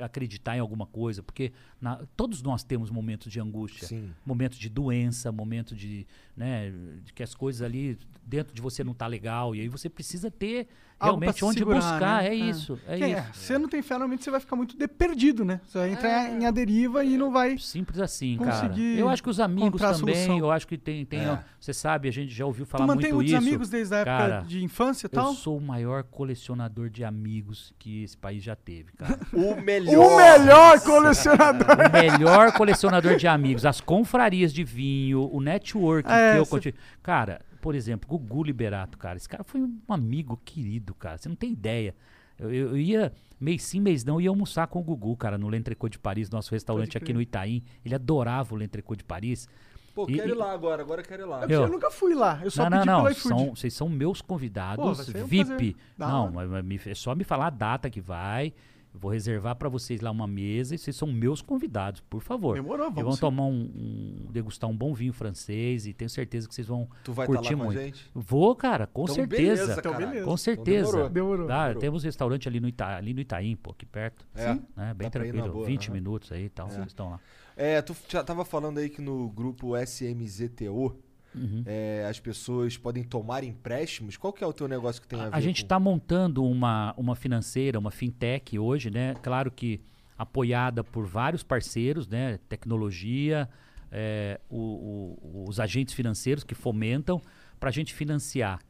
acreditar 0.00 0.56
em 0.56 0.60
alguma 0.60 0.86
coisa, 0.86 1.22
porque 1.22 1.50
na- 1.80 2.04
todos 2.16 2.42
nós 2.42 2.62
temos 2.62 2.90
momentos 2.90 3.32
de 3.32 3.40
angústia, 3.40 3.88
Sim. 3.88 4.12
momentos 4.24 4.58
de 4.58 4.68
doença, 4.68 5.32
momentos 5.32 5.76
de, 5.76 6.06
né, 6.36 6.70
de 7.02 7.12
que 7.12 7.22
as 7.22 7.34
coisas 7.34 7.62
ali 7.62 7.98
dentro 8.24 8.54
de 8.54 8.60
você 8.62 8.84
não 8.84 8.94
tá 8.94 9.06
legal 9.06 9.54
e 9.56 9.60
aí 9.62 9.68
você 9.68 9.88
precisa 9.88 10.30
ter 10.30 10.68
realmente 11.00 11.44
onde 11.44 11.58
segurar, 11.58 11.76
buscar. 11.80 12.22
né? 12.22 12.28
É, 12.28 12.30
É. 12.30 12.34
isso, 12.34 12.78
é 12.86 12.94
isso. 12.96 13.04
é? 13.04 13.22
Se 13.32 13.38
você 13.46 13.58
não 13.58 13.68
tem 13.68 13.82
fé, 13.82 13.94
normalmente 13.94 14.24
você 14.24 14.30
vai 14.30 14.40
ficar 14.40 14.56
muito 14.56 14.76
de- 14.76 14.88
perdido, 14.88 15.44
né? 15.44 15.60
Você 15.66 15.78
vai 15.78 15.90
entrar 15.92 16.30
em 16.30 16.46
a 16.46 16.50
deriva 16.50 17.04
e 17.04 17.16
não 17.16 17.30
vai. 17.30 17.58
Simples 17.58 18.00
assim, 18.00 18.38
cara. 18.38 18.50
conseguir 18.50 18.98
Eu 18.98 19.08
acho 19.08 19.22
que 19.22 19.28
os 19.30 19.40
amigos 19.40 19.80
também, 19.80 20.38
eu 20.38 20.50
acho 20.50 20.66
que 20.66 20.78
tem, 20.78 21.04
tem 21.04 21.20
É. 21.20 21.38
você 21.60 21.72
sabe, 21.72 22.08
a 22.08 22.12
gente 22.12 22.32
já 22.32 22.46
ouviu 22.46 22.64
Tu 22.64 22.68
falar 22.70 22.86
mantém 22.86 23.12
muito 23.12 23.14
muitos 23.16 23.32
isso. 23.32 23.42
amigos 23.42 23.68
desde 23.68 23.94
a 23.94 23.98
época 23.98 24.16
Cara, 24.16 24.40
de 24.46 24.62
infância 24.64 25.06
e 25.06 25.08
Eu 25.08 25.10
tal? 25.22 25.32
sou 25.34 25.58
o 25.58 25.60
maior 25.60 26.02
colecionador 26.04 26.88
de 26.88 27.04
amigos 27.04 27.72
que 27.78 28.02
esse 28.04 28.16
país 28.16 28.42
já 28.42 28.56
teve, 28.56 28.92
cara. 28.92 29.18
O 29.32 29.60
melhor. 29.60 30.06
O 30.06 30.16
melhor 30.16 30.80
colecionador! 30.80 31.66
o 31.88 31.92
melhor 31.92 32.52
colecionador 32.52 33.16
de 33.16 33.26
amigos, 33.26 33.66
as 33.66 33.80
confrarias 33.80 34.52
de 34.52 34.64
vinho, 34.64 35.28
o 35.32 35.40
network 35.40 36.08
É, 36.10 36.32
que 36.34 36.38
eu 36.38 36.44
cê- 36.44 36.50
continuo. 36.50 36.78
Cara, 37.02 37.40
por 37.64 37.74
exemplo, 37.74 38.06
Gugu 38.06 38.44
Liberato, 38.44 38.98
cara. 38.98 39.16
Esse 39.16 39.26
cara 39.26 39.42
foi 39.42 39.58
um 39.62 39.78
amigo 39.88 40.38
querido, 40.44 40.94
cara. 40.94 41.16
Você 41.16 41.30
não 41.30 41.34
tem 41.36 41.50
ideia. 41.52 41.94
Eu, 42.38 42.52
eu- 42.52 42.68
eu 42.72 42.76
ia, 42.76 43.12
mês 43.40 43.62
sim, 43.62 43.80
mês 43.80 44.04
não, 44.04 44.20
ia 44.20 44.28
almoçar 44.28 44.66
com 44.66 44.80
o 44.80 44.82
Gugu, 44.82 45.16
cara, 45.16 45.38
no 45.38 45.48
L'Entrecô 45.48 45.88
de 45.88 45.98
Paris, 45.98 46.28
nosso 46.28 46.50
restaurante 46.52 46.98
aqui 46.98 47.14
no 47.14 47.22
Itaim. 47.22 47.62
Ele 47.82 47.94
adorava 47.94 48.54
o 48.54 48.58
L'Entrecô 48.58 48.94
de 48.94 49.02
Paris. 49.02 49.48
Pô, 49.94 50.04
E- 50.10 50.14
quero 50.14 50.28
ir 50.28 50.34
lá 50.34 50.52
agora, 50.52 50.82
agora 50.82 51.02
quero 51.02 51.22
ir 51.22 51.26
lá. 51.26 51.46
Eu- 51.48 51.62
eu 51.62 51.68
nunca 51.68 51.90
fui 51.90 52.14
lá. 52.14 52.38
Eu 52.44 52.50
só 52.50 52.68
não, 52.68 52.70
não, 52.70 52.78
pedi 52.80 52.86
não. 52.86 53.02
pelo 53.04 53.12
iFood. 53.12 53.28
São, 53.46 53.56
vocês 53.56 53.72
são 53.72 53.88
meus 53.88 54.20
convidados 54.20 54.84
Pô, 55.06 55.18
um 55.20 55.24
VIP. 55.26 55.74
Não, 55.96 56.30
mas, 56.30 56.86
é 56.86 56.94
só 56.94 57.14
me 57.14 57.24
falar 57.24 57.46
a 57.46 57.50
data 57.50 57.88
que 57.88 58.00
vai. 58.00 58.52
Eu 58.94 59.00
vou 59.00 59.10
reservar 59.10 59.56
pra 59.56 59.68
vocês 59.68 60.00
lá 60.00 60.08
uma 60.12 60.24
mesa 60.26 60.72
e 60.72 60.78
vocês 60.78 60.94
são 60.94 61.08
meus 61.12 61.42
convidados, 61.42 62.00
por 62.02 62.22
favor. 62.22 62.54
Demorou, 62.54 62.86
E 62.86 62.90
vamos 62.90 63.02
vão 63.02 63.12
sim. 63.14 63.20
tomar 63.20 63.42
um, 63.46 63.62
um- 63.74 64.26
degustar 64.30 64.70
um 64.70 64.76
bom 64.76 64.94
vinho 64.94 65.12
francês 65.12 65.84
e 65.84 65.92
tenho 65.92 66.08
certeza 66.08 66.46
que 66.46 66.54
vocês 66.54 66.68
vão 66.68 66.88
Tu 67.02 67.12
vai 67.12 67.26
estar 67.26 67.36
curtir 67.38 67.54
lá 67.54 67.58
com 67.58 67.62
a 67.62 67.66
muito. 67.66 67.80
gente? 67.82 68.10
Vou, 68.14 68.54
cara, 68.54 68.86
com 68.86 69.02
Então, 69.02 69.14
certeza. 69.16 69.62
beleza, 69.64 69.80
Então, 69.80 69.96
beleza. 69.96 70.24
Com 70.24 70.36
certeza. 70.36 70.86
demorou. 70.92 71.10
Demorou. 71.10 71.46
Tá, 71.48 71.62
Demorou. 71.64 71.80
temos 71.80 72.04
restaurante 72.04 72.46
ali 72.48 72.60
no, 72.60 72.68
Ita, 72.68 72.86
ali 72.96 73.12
no 73.12 73.20
Itaim, 73.20 73.56
pô, 73.56 73.72
aqui 73.72 73.84
perto. 73.84 74.24
É. 74.32 74.54
Né, 74.76 74.94
bem 74.94 75.08
Dá 75.08 75.10
pra 75.10 75.26
ir 75.26 75.32
na 75.32 75.32
tranquilo. 75.32 75.54
boa, 75.54 75.66
20 75.66 75.86
aham. 75.88 75.94
minutos 75.94 76.30
aí 76.32 76.44
e 76.44 76.48
tal, 76.48 76.70
vocês 76.70 76.86
estão 76.86 77.10
lá. 77.10 77.20
É, 77.56 77.82
tu 77.82 77.96
já 78.08 78.22
tava 78.22 78.44
falando 78.44 78.78
aí 78.78 78.88
que 78.88 79.00
no 79.02 79.28
grupo 79.28 79.76
SMZTO 79.76 80.96
Uhum. 81.34 81.62
é, 81.66 82.06
as 82.08 82.20
pessoas 82.20 82.76
podem 82.76 83.02
tomar 83.02 83.42
empréstimos. 83.44 84.16
Qual 84.16 84.32
que 84.32 84.44
é 84.44 84.46
o 84.46 84.52
teu 84.52 84.68
negócio 84.68 85.02
que 85.02 85.08
tem 85.08 85.18
a 85.20 85.28
ver 85.30 85.34
A 85.36 85.40
gente 85.40 85.62
com... 85.62 85.66
está 85.66 85.80
montando 85.80 86.44
uma, 86.44 86.94
uma 86.96 87.14
financeira, 87.16 87.78
uma 87.78 87.90
fintech 87.90 88.58
hoje, 88.58 88.90
né? 88.90 89.14
Claro 89.22 89.50
que 89.50 89.80
apoiada 90.16 90.84
por 90.84 91.04
vários 91.06 91.42
parceiros, 91.42 92.06
né? 92.06 92.38
Tecnologia, 92.48 93.48
é, 93.90 94.40
o- 94.48 95.18
o- 95.22 95.44
os 95.48 95.58
agentes 95.58 95.92
financeiros 95.94 96.44
que 96.44 96.54
fomentam 96.54 97.20
para 97.58 97.68
a 97.68 97.72
gente 97.72 97.92
financiar 97.94 98.60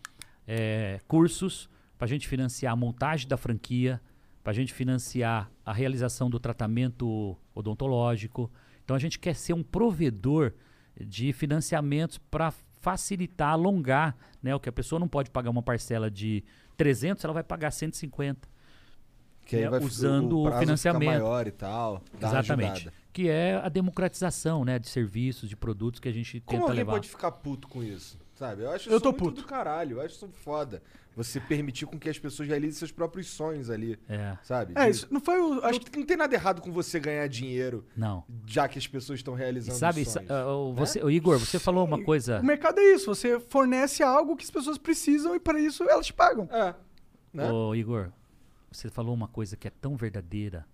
é, 0.46 1.00
cursos, 1.08 1.68
para 1.98 2.04
a 2.04 2.08
gente 2.08 2.28
financiar 2.28 2.72
a 2.72 2.76
montagem 2.76 3.26
da 3.26 3.36
franquia, 3.36 4.00
para 4.42 4.50
a 4.50 4.54
gente 4.54 4.72
financiar 4.74 5.50
a 5.64 5.72
realização 5.72 6.28
do 6.28 6.38
tratamento 6.38 7.34
odontológico. 7.54 8.50
Então 8.84 8.94
a 8.94 8.98
gente 8.98 9.18
quer 9.18 9.34
ser 9.34 9.54
um 9.54 9.62
provedor 9.62 10.52
de 11.00 11.32
financiamentos 11.32 12.18
para 12.18 12.52
facilitar, 12.80 13.50
alongar, 13.50 14.16
né? 14.42 14.54
O 14.54 14.60
que 14.60 14.68
a 14.68 14.72
pessoa 14.72 14.98
não 14.98 15.08
pode 15.08 15.30
pagar 15.30 15.50
uma 15.50 15.62
parcela 15.62 16.10
de 16.10 16.44
300, 16.76 17.24
ela 17.24 17.32
vai 17.34 17.42
pagar 17.42 17.70
150. 17.70 18.48
que 19.46 19.56
aí 19.56 19.62
né, 19.62 19.70
vai 19.70 19.80
usando 19.80 20.38
o 20.40 20.44
fica 20.46 20.58
financiamento. 20.60 21.08
maior 21.10 21.46
e 21.46 21.50
tal. 21.50 22.02
Exatamente. 22.20 22.90
Que 23.12 23.28
é 23.28 23.56
a 23.56 23.68
democratização, 23.68 24.64
né, 24.64 24.78
de 24.78 24.88
serviços, 24.88 25.48
de 25.48 25.56
produtos 25.56 26.00
que 26.00 26.08
a 26.08 26.12
gente 26.12 26.40
Como 26.40 26.58
tenta 26.58 26.70
alguém 26.70 26.76
levar. 26.78 26.92
pode 26.92 27.08
ficar 27.08 27.30
puto 27.30 27.68
com 27.68 27.82
isso? 27.82 28.18
Sabe? 28.35 28.62
Eu 28.62 28.70
acho 28.70 28.89
Eu 28.89 28.97
isso 28.97 29.01
tô 29.02 29.11
muito 29.11 29.24
puto. 29.24 29.43
do 29.43 29.47
caralho. 29.47 29.98
Eu 29.98 30.01
acho 30.02 30.15
isso 30.16 30.28
foda. 30.28 30.82
Você 31.16 31.39
permitir 31.40 31.86
com 31.86 31.97
que 31.97 32.09
as 32.09 32.19
pessoas 32.19 32.48
realizem 32.48 32.73
seus 32.77 32.90
próprios 32.90 33.28
sonhos 33.28 33.70
ali. 33.70 33.97
É, 34.09 34.36
Sabe? 34.43 34.73
É, 34.77 34.90
isso 34.90 35.06
não 35.11 35.20
foi 35.20 35.39
o. 35.40 35.65
Acho 35.65 35.78
Não, 35.78 36.01
não 36.01 36.05
tem 36.06 36.16
nada 36.16 36.35
errado 36.35 36.61
com 36.61 36.73
você 36.73 36.98
ganhar 36.98 37.28
dinheiro, 37.28 37.86
não. 37.97 38.24
já 38.44 38.66
que 38.66 38.77
as 38.77 38.86
pessoas 38.89 39.20
estão 39.20 39.35
E 39.35 39.39
realizando 39.39 39.78
sabe, 39.78 40.05
sonhos. 40.05 40.27
sa- 40.28 40.35
ah, 40.40 40.52
o- 40.56 40.74
você, 40.74 41.01
o 41.01 41.09
Igor, 41.09 41.39
você 41.39 41.61
falou 41.61 41.85
uma 41.85 42.02
coisa. 42.02 42.40
O 42.40 42.44
mercado 42.44 42.81
é 42.81 42.94
isso, 42.94 43.06
você 43.06 43.39
fornece 43.39 44.02
algo 44.02 44.36
que 44.36 44.43
as 44.43 44.51
pessoas 44.51 44.77
precisam 44.77 45.36
e 45.36 45.39
para 45.39 45.61
isso 45.61 45.85
elas 45.89 46.06
te 46.06 46.12
pagam. 46.12 46.48
É. 46.51 46.74
Né? 47.32 47.48
Ô, 47.52 47.73
Igor, 47.77 48.11
você 48.73 48.90
falou 48.90 49.15
uma 49.15 49.28
coisa 49.28 49.56
que 49.56 49.69
é 49.69 49.70
tão 49.70 49.94
verdadeira, 49.97 50.66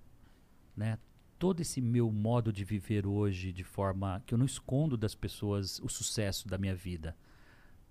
né? 0.74 0.98
Todo 1.38 1.60
esse 1.60 1.80
meu 1.82 2.10
modo 2.10 2.50
de 2.50 2.64
viver 2.64 3.06
hoje, 3.06 3.52
de 3.52 3.64
forma 3.64 4.22
que 4.26 4.32
eu 4.32 4.38
não 4.38 4.46
escondo 4.46 4.96
das 4.96 5.14
pessoas 5.14 5.78
o 5.80 5.88
sucesso 5.88 6.48
da 6.48 6.56
minha 6.58 6.74
vida, 6.74 7.14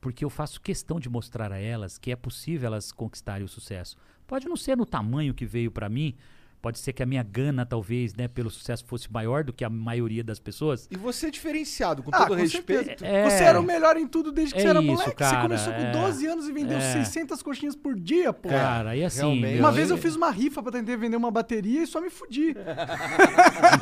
porque 0.01 0.23
eu 0.23 0.29
faço 0.29 0.61
questão 0.61 0.99
de 0.99 1.09
mostrar 1.09 1.51
a 1.51 1.57
elas 1.57 1.97
que 1.97 2.11
é 2.11 2.15
possível 2.15 2.67
elas 2.67 2.91
conquistarem 2.91 3.45
o 3.45 3.49
sucesso. 3.49 3.97
Pode 4.25 4.47
não 4.47 4.55
ser 4.55 4.77
no 4.77 4.85
tamanho 4.85 5.33
que 5.33 5.45
veio 5.45 5.71
para 5.71 5.89
mim, 5.89 6.15
pode 6.61 6.79
ser 6.79 6.93
que 6.93 7.01
a 7.01 7.05
minha 7.05 7.23
gana 7.23 7.65
talvez, 7.65 8.13
né, 8.13 8.27
pelo 8.27 8.49
sucesso 8.49 8.83
fosse 8.85 9.11
maior 9.11 9.43
do 9.43 9.53
que 9.53 9.63
a 9.63 9.69
maioria 9.69 10.23
das 10.23 10.39
pessoas. 10.39 10.87
E 10.91 10.97
você 10.97 11.27
é 11.27 11.31
diferenciado, 11.31 12.03
com 12.03 12.11
Ah, 12.13 12.19
todo 12.19 12.29
com 12.29 12.33
respeito. 12.35 13.03
É. 13.05 13.29
Você 13.29 13.43
era 13.43 13.59
o 13.59 13.63
melhor 13.63 13.95
em 13.97 14.07
tudo 14.07 14.31
desde 14.31 14.53
que 14.53 14.59
É 14.59 14.63
você 14.63 14.67
era 14.69 14.79
isso, 14.81 14.91
moleque. 14.91 15.15
cara, 15.15 15.35
você 15.37 15.41
começou 15.41 15.73
com 15.73 15.79
é. 15.79 15.91
12 15.91 16.27
anos 16.27 16.47
e 16.47 16.51
vendeu 16.51 16.77
É. 16.77 16.93
600 17.03 17.41
coxinhas 17.41 17.75
por 17.75 17.97
dia, 17.99 18.33
pô. 18.33 18.49
Cara, 18.49 18.95
e 18.95 19.03
assim, 19.03 19.19
realmente. 19.21 19.59
Uma 19.59 19.71
vez 19.71 19.89
eu 19.89 19.97
e- 19.97 20.01
fiz 20.01 20.15
uma 20.15 20.29
rifa 20.31 20.61
pra 20.61 20.71
tentar 20.71 20.95
vender 20.97 21.15
uma 21.17 21.31
bateria 21.31 21.83
e 21.83 21.87
só 21.87 22.01
me 22.01 22.09
fudi. 22.09 22.53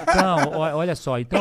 Então, 0.02 0.49
olha 0.60 0.95
só, 0.95 1.20
então, 1.20 1.40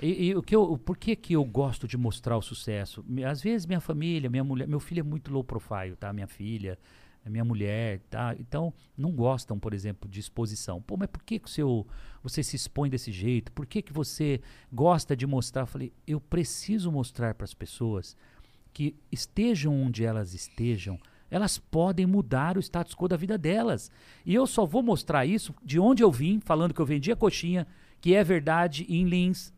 e, 0.00 0.28
e 0.28 0.34
o 0.34 0.42
que 0.42 0.54
eu, 0.54 0.78
por 0.78 0.96
que 0.96 1.14
que 1.16 1.34
eu 1.34 1.44
gosto 1.44 1.86
de 1.86 1.96
mostrar 1.96 2.36
o 2.36 2.42
sucesso? 2.42 3.04
Às 3.28 3.42
vezes 3.42 3.66
minha 3.66 3.80
família, 3.80 4.28
minha 4.30 4.44
mulher, 4.44 4.66
meu 4.66 4.80
filho 4.80 5.00
é 5.00 5.02
muito 5.02 5.32
low 5.32 5.44
profile, 5.44 5.96
tá? 5.98 6.12
Minha 6.12 6.26
filha, 6.26 6.78
a 7.24 7.30
minha 7.30 7.44
mulher, 7.44 8.00
tá? 8.10 8.34
Então, 8.38 8.72
não 8.96 9.12
gostam, 9.12 9.58
por 9.58 9.72
exemplo, 9.72 10.08
de 10.08 10.18
exposição. 10.18 10.82
Pô, 10.82 10.96
mas 10.96 11.08
por 11.08 11.22
que 11.22 11.38
que 11.38 11.46
o 11.46 11.50
seu, 11.50 11.86
você 12.22 12.42
se 12.42 12.56
expõe 12.56 12.90
desse 12.90 13.12
jeito? 13.12 13.52
Por 13.52 13.66
que 13.66 13.80
que 13.80 13.92
você 13.92 14.40
gosta 14.72 15.16
de 15.16 15.26
mostrar? 15.26 15.62
Eu 15.62 15.66
falei, 15.66 15.92
eu 16.06 16.20
preciso 16.20 16.90
mostrar 16.90 17.34
para 17.34 17.44
as 17.44 17.54
pessoas 17.54 18.16
que 18.72 18.96
estejam 19.10 19.74
onde 19.82 20.04
elas 20.04 20.34
estejam, 20.34 20.98
elas 21.30 21.58
podem 21.58 22.06
mudar 22.06 22.56
o 22.56 22.60
status 22.60 22.94
quo 22.94 23.06
da 23.06 23.16
vida 23.16 23.38
delas. 23.38 23.90
E 24.26 24.34
eu 24.34 24.46
só 24.46 24.66
vou 24.66 24.82
mostrar 24.82 25.24
isso 25.24 25.54
de 25.62 25.78
onde 25.78 26.02
eu 26.02 26.10
vim, 26.10 26.40
falando 26.40 26.74
que 26.74 26.80
eu 26.80 26.86
vendia 26.86 27.16
coxinha, 27.16 27.66
que 28.00 28.14
é 28.14 28.24
verdade, 28.24 28.84
em 28.88 29.04
Lins, 29.04 29.52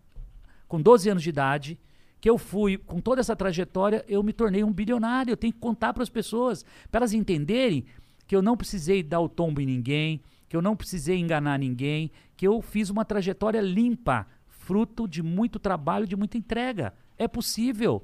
com 0.68 0.80
12 0.80 1.08
anos 1.10 1.22
de 1.22 1.30
idade, 1.30 1.80
que 2.24 2.30
eu 2.30 2.38
fui, 2.38 2.78
com 2.78 3.02
toda 3.02 3.20
essa 3.20 3.36
trajetória, 3.36 4.02
eu 4.08 4.22
me 4.22 4.32
tornei 4.32 4.64
um 4.64 4.72
bilionário. 4.72 5.30
Eu 5.30 5.36
tenho 5.36 5.52
que 5.52 5.58
contar 5.58 5.92
para 5.92 6.02
as 6.02 6.08
pessoas, 6.08 6.64
para 6.90 7.00
elas 7.00 7.12
entenderem 7.12 7.84
que 8.26 8.34
eu 8.34 8.40
não 8.40 8.56
precisei 8.56 9.02
dar 9.02 9.20
o 9.20 9.28
tombo 9.28 9.60
em 9.60 9.66
ninguém, 9.66 10.22
que 10.48 10.56
eu 10.56 10.62
não 10.62 10.74
precisei 10.74 11.18
enganar 11.18 11.58
ninguém, 11.58 12.10
que 12.34 12.48
eu 12.48 12.62
fiz 12.62 12.88
uma 12.88 13.04
trajetória 13.04 13.60
limpa, 13.60 14.26
fruto 14.48 15.06
de 15.06 15.22
muito 15.22 15.58
trabalho, 15.58 16.06
de 16.06 16.16
muita 16.16 16.38
entrega. 16.38 16.94
É 17.18 17.28
possível. 17.28 18.02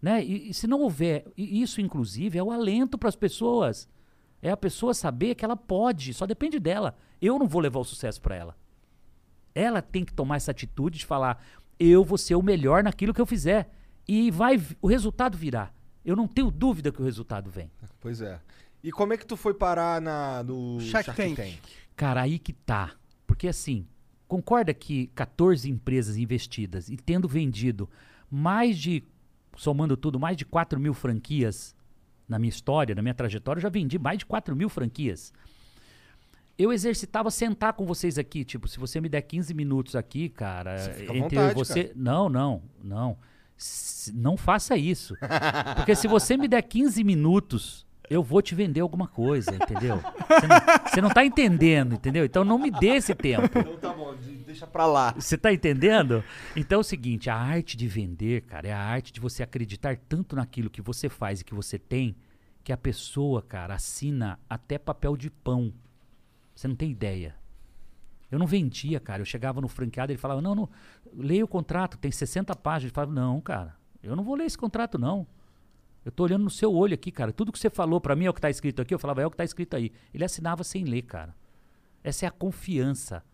Né? 0.00 0.24
E, 0.24 0.50
e 0.50 0.54
se 0.54 0.68
não 0.68 0.80
houver, 0.80 1.24
isso 1.36 1.80
inclusive 1.80 2.38
é 2.38 2.42
o 2.44 2.52
alento 2.52 2.96
para 2.96 3.08
as 3.08 3.16
pessoas. 3.16 3.88
É 4.40 4.52
a 4.52 4.56
pessoa 4.56 4.94
saber 4.94 5.34
que 5.34 5.44
ela 5.44 5.56
pode, 5.56 6.14
só 6.14 6.26
depende 6.26 6.60
dela. 6.60 6.94
Eu 7.20 7.36
não 7.40 7.48
vou 7.48 7.60
levar 7.60 7.80
o 7.80 7.84
sucesso 7.84 8.22
para 8.22 8.36
ela. 8.36 8.56
Ela 9.52 9.82
tem 9.82 10.04
que 10.04 10.14
tomar 10.14 10.36
essa 10.36 10.52
atitude 10.52 11.00
de 11.00 11.06
falar: 11.06 11.42
eu 11.78 12.04
vou 12.04 12.18
ser 12.18 12.34
o 12.34 12.42
melhor 12.42 12.82
naquilo 12.82 13.12
que 13.14 13.20
eu 13.20 13.26
fizer. 13.26 13.70
E 14.06 14.30
vai, 14.30 14.56
vi- 14.56 14.76
o 14.80 14.86
resultado 14.88 15.36
virá. 15.36 15.70
Eu 16.04 16.16
não 16.16 16.26
tenho 16.26 16.50
dúvida 16.50 16.90
que 16.90 17.00
o 17.00 17.04
resultado 17.04 17.50
vem. 17.50 17.70
Pois 18.00 18.20
é. 18.20 18.40
E 18.82 18.90
como 18.90 19.12
é 19.12 19.16
que 19.16 19.26
tu 19.26 19.36
foi 19.36 19.52
parar 19.54 20.00
na, 20.00 20.42
no 20.42 20.80
Shark 20.80 21.12
Tank. 21.14 21.58
Cara, 21.96 22.22
aí 22.22 22.38
que 22.38 22.52
tá. 22.52 22.92
Porque 23.26 23.48
assim, 23.48 23.86
concorda 24.26 24.72
que 24.72 25.08
14 25.08 25.68
empresas 25.70 26.16
investidas 26.16 26.88
e 26.88 26.96
tendo 26.96 27.28
vendido 27.28 27.88
mais 28.30 28.78
de, 28.78 29.02
somando 29.56 29.96
tudo, 29.96 30.18
mais 30.18 30.36
de 30.36 30.44
4 30.44 30.78
mil 30.80 30.94
franquias 30.94 31.74
na 32.28 32.38
minha 32.38 32.50
história, 32.50 32.94
na 32.94 33.02
minha 33.02 33.14
trajetória, 33.14 33.58
eu 33.58 33.62
já 33.62 33.68
vendi 33.68 33.98
mais 33.98 34.18
de 34.18 34.26
4 34.26 34.54
mil 34.54 34.68
franquias. 34.68 35.32
Eu 36.58 36.72
exercitava 36.72 37.30
sentar 37.30 37.72
com 37.74 37.86
vocês 37.86 38.18
aqui, 38.18 38.44
tipo, 38.44 38.66
se 38.66 38.78
você 38.80 39.00
me 39.00 39.08
der 39.08 39.22
15 39.22 39.54
minutos 39.54 39.94
aqui, 39.94 40.28
cara, 40.28 40.76
Você 40.78 41.02
entre 41.04 41.20
vontade, 41.20 41.52
e 41.52 41.54
você. 41.54 41.92
Não, 41.94 42.28
não, 42.28 42.62
não. 42.82 43.16
S- 43.56 44.12
não 44.12 44.36
faça 44.36 44.76
isso. 44.76 45.14
Porque 45.76 45.94
se 45.94 46.08
você 46.08 46.36
me 46.36 46.48
der 46.48 46.62
15 46.62 47.04
minutos, 47.04 47.86
eu 48.10 48.22
vou 48.24 48.42
te 48.42 48.54
vender 48.56 48.80
alguma 48.80 49.06
coisa, 49.06 49.54
entendeu? 49.54 49.98
Você 49.98 50.46
não, 50.48 50.88
você 50.90 51.00
não 51.02 51.10
tá 51.10 51.24
entendendo, 51.24 51.94
entendeu? 51.94 52.24
Então 52.24 52.44
não 52.44 52.58
me 52.58 52.70
dê 52.72 52.96
esse 52.96 53.14
tempo. 53.14 53.46
Então 53.56 53.76
tá 53.76 53.92
bom, 53.92 54.16
de- 54.16 54.38
deixa 54.38 54.66
pra 54.66 54.84
lá. 54.86 55.12
Você 55.16 55.38
tá 55.38 55.52
entendendo? 55.52 56.24
Então 56.56 56.78
é 56.78 56.80
o 56.80 56.84
seguinte, 56.84 57.30
a 57.30 57.36
arte 57.36 57.76
de 57.76 57.86
vender, 57.86 58.42
cara, 58.42 58.66
é 58.66 58.72
a 58.72 58.80
arte 58.80 59.12
de 59.12 59.20
você 59.20 59.44
acreditar 59.44 59.96
tanto 60.08 60.34
naquilo 60.34 60.68
que 60.70 60.82
você 60.82 61.08
faz 61.08 61.40
e 61.40 61.44
que 61.44 61.54
você 61.54 61.78
tem, 61.78 62.16
que 62.64 62.72
a 62.72 62.76
pessoa, 62.76 63.42
cara, 63.42 63.74
assina 63.74 64.40
até 64.50 64.76
papel 64.76 65.16
de 65.16 65.30
pão. 65.30 65.72
Você 66.58 66.66
não 66.66 66.74
tem 66.74 66.90
ideia. 66.90 67.36
Eu 68.28 68.36
não 68.36 68.44
vendia, 68.44 68.98
cara. 68.98 69.22
Eu 69.22 69.24
chegava 69.24 69.60
no 69.60 69.68
franqueado, 69.68 70.10
ele 70.10 70.18
falava, 70.18 70.42
não, 70.42 70.56
não, 70.56 70.68
leia 71.14 71.44
o 71.44 71.46
contrato, 71.46 71.96
tem 71.96 72.10
60 72.10 72.52
páginas. 72.56 72.86
Ele 72.86 72.94
falava, 72.94 73.12
não, 73.12 73.40
cara, 73.40 73.76
eu 74.02 74.16
não 74.16 74.24
vou 74.24 74.34
ler 74.34 74.46
esse 74.46 74.58
contrato, 74.58 74.98
não. 74.98 75.24
Eu 76.04 76.10
tô 76.10 76.24
olhando 76.24 76.42
no 76.42 76.50
seu 76.50 76.74
olho 76.74 76.94
aqui, 76.94 77.12
cara. 77.12 77.32
Tudo 77.32 77.52
que 77.52 77.60
você 77.60 77.70
falou 77.70 78.00
pra 78.00 78.16
mim 78.16 78.24
é 78.24 78.30
o 78.30 78.34
que 78.34 78.40
tá 78.40 78.50
escrito 78.50 78.82
aqui. 78.82 78.92
Eu 78.92 78.98
falava, 78.98 79.22
é 79.22 79.26
o 79.26 79.30
que 79.30 79.36
tá 79.36 79.44
escrito 79.44 79.76
aí. 79.76 79.92
Ele 80.12 80.24
assinava 80.24 80.64
sem 80.64 80.82
ler, 80.82 81.02
cara. 81.02 81.32
Essa 82.02 82.26
é 82.26 82.28
a 82.28 82.32
confiança. 82.32 83.24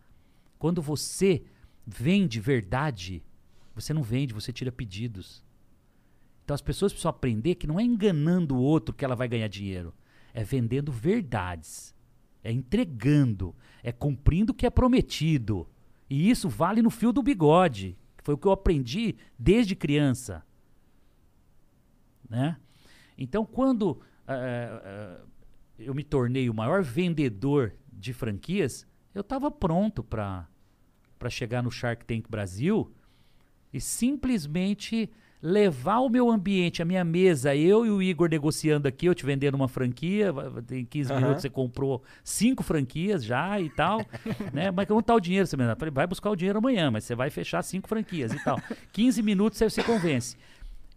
Quando 0.59 0.79
você 0.79 1.43
vende 1.83 2.39
verdade, 2.39 3.23
você 3.73 3.91
não 3.91 4.03
vende, 4.03 4.35
você 4.35 4.53
tira 4.53 4.71
pedidos. 4.71 5.43
Então 6.43 6.53
as 6.53 6.61
pessoas 6.61 6.91
precisam 6.91 7.09
aprender 7.09 7.55
que 7.55 7.65
não 7.65 7.79
é 7.79 7.83
enganando 7.83 8.55
o 8.55 8.61
outro 8.61 8.93
que 8.93 9.03
ela 9.03 9.15
vai 9.15 9.27
ganhar 9.27 9.47
dinheiro. 9.47 9.95
É 10.31 10.43
vendendo 10.43 10.91
verdades. 10.91 11.94
É 12.45 12.51
entregando. 12.51 13.55
É 13.81 13.91
cumprindo 13.91 14.51
o 14.51 14.55
que 14.55 14.65
é 14.65 14.69
prometido. 14.69 15.67
E 16.07 16.29
isso 16.29 16.47
vale 16.47 16.81
no 16.81 16.91
fio 16.91 17.11
do 17.11 17.23
bigode. 17.23 17.97
Foi 18.23 18.35
o 18.35 18.37
que 18.37 18.47
eu 18.47 18.51
aprendi 18.51 19.15
desde 19.37 19.75
criança. 19.75 20.45
Né? 22.29 22.57
Então, 23.17 23.45
quando 23.45 23.99
eh, 24.27 24.81
eh, 24.83 25.21
eu 25.79 25.95
me 25.95 26.03
tornei 26.03 26.49
o 26.49 26.53
maior 26.53 26.83
vendedor 26.83 27.73
de 27.91 28.13
franquias, 28.13 28.87
eu 29.13 29.21
estava 29.21 29.49
pronto 29.49 30.03
para 30.03 30.47
chegar 31.29 31.63
no 31.63 31.71
Shark 31.71 32.05
Tank 32.05 32.29
Brasil 32.29 32.91
e 33.73 33.81
simplesmente 33.81 35.09
levar 35.41 35.99
o 35.99 36.09
meu 36.09 36.31
ambiente, 36.31 36.81
a 36.81 36.85
minha 36.85 37.03
mesa, 37.03 37.55
eu 37.55 37.85
e 37.85 37.89
o 37.89 38.01
Igor 38.01 38.29
negociando 38.29 38.87
aqui, 38.87 39.05
eu 39.05 39.13
te 39.13 39.25
vendendo 39.25 39.55
uma 39.55 39.67
franquia, 39.67 40.33
tem 40.65 40.83
15 40.85 41.11
Aham. 41.11 41.21
minutos 41.21 41.41
você 41.41 41.49
comprou 41.49 42.03
cinco 42.23 42.63
franquias 42.63 43.23
já 43.23 43.59
e 43.59 43.69
tal, 43.69 44.05
né? 44.51 44.71
Mas 44.71 44.87
como 44.87 45.01
tá 45.03 45.13
o 45.13 45.19
dinheiro? 45.19 45.45
Você 45.45 45.55
me 45.55 45.65
dá? 45.65 45.75
Falei, 45.75 45.91
vai 45.91 46.07
buscar 46.07 46.29
o 46.31 46.35
dinheiro 46.35 46.57
amanhã, 46.57 46.89
mas 46.89 47.03
você 47.03 47.13
vai 47.13 47.29
fechar 47.29 47.61
cinco 47.63 47.87
franquias 47.87 48.33
e 48.33 48.43
tal. 48.43 48.59
15 48.91 49.21
minutos 49.21 49.59
você 49.59 49.69
se 49.69 49.83
convence. 49.83 50.35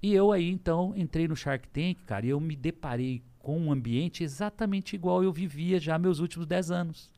E 0.02 0.14
eu 0.14 0.30
aí, 0.32 0.48
então, 0.48 0.94
entrei 0.96 1.26
no 1.26 1.36
Shark 1.36 1.68
Tank, 1.68 1.98
cara, 2.06 2.24
e 2.24 2.30
eu 2.30 2.40
me 2.40 2.54
deparei 2.54 3.22
com 3.40 3.58
um 3.58 3.72
ambiente 3.72 4.22
exatamente 4.22 4.94
igual 4.94 5.22
eu 5.22 5.32
vivia 5.32 5.80
já 5.80 5.98
meus 5.98 6.20
últimos 6.20 6.46
10 6.46 6.70
anos. 6.70 7.10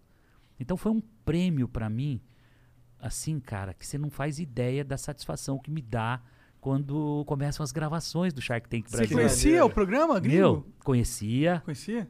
Então 0.59 0.77
foi 0.77 0.93
um 0.93 1.01
prêmio 1.25 1.69
pra 1.69 1.91
mim, 1.91 2.21
assim, 2.99 3.39
cara, 3.39 3.75
que 3.75 3.87
você 3.87 3.99
não 3.99 4.11
faz 4.11 4.39
ideia 4.39 4.85
da 4.85 4.97
satisfação 4.97 5.59
que 5.59 5.71
me 5.71 5.83
dá 5.83 6.21
quando 6.61 7.25
começam 7.27 7.65
as 7.65 7.73
gravações 7.73 8.33
do 8.33 8.41
Shark 8.41 8.69
Tank 8.69 8.89
Você 8.89 8.97
Brasil. 8.97 9.17
conhecia 9.17 9.51
maneiro. 9.51 9.67
o 9.67 9.71
programa, 9.71 10.21
gringo? 10.21 10.37
Meu, 10.37 10.67
conhecia, 10.85 11.63
Conhecia? 11.65 12.09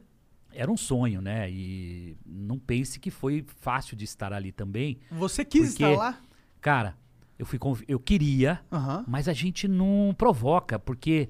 era 0.53 0.69
um 0.71 0.75
sonho, 0.77 1.21
né? 1.21 1.49
E 1.49 2.17
não 2.25 2.59
pense 2.59 2.99
que 2.99 3.09
foi 3.09 3.45
fácil 3.61 3.95
de 3.95 4.03
estar 4.05 4.33
ali 4.33 4.51
também. 4.51 4.99
Você 5.11 5.45
quis 5.45 5.69
Porque- 5.69 5.83
estar 5.85 5.95
lá? 5.97 6.19
Cara, 6.59 6.97
eu 7.39 7.45
fui 7.45 7.57
conv- 7.57 7.83
eu 7.87 7.99
queria, 7.99 8.59
Aham. 8.71 9.05
mas 9.07 9.27
a 9.29 9.33
gente 9.33 9.67
não 9.67 10.13
provoca, 10.17 10.77
porque 10.77 11.29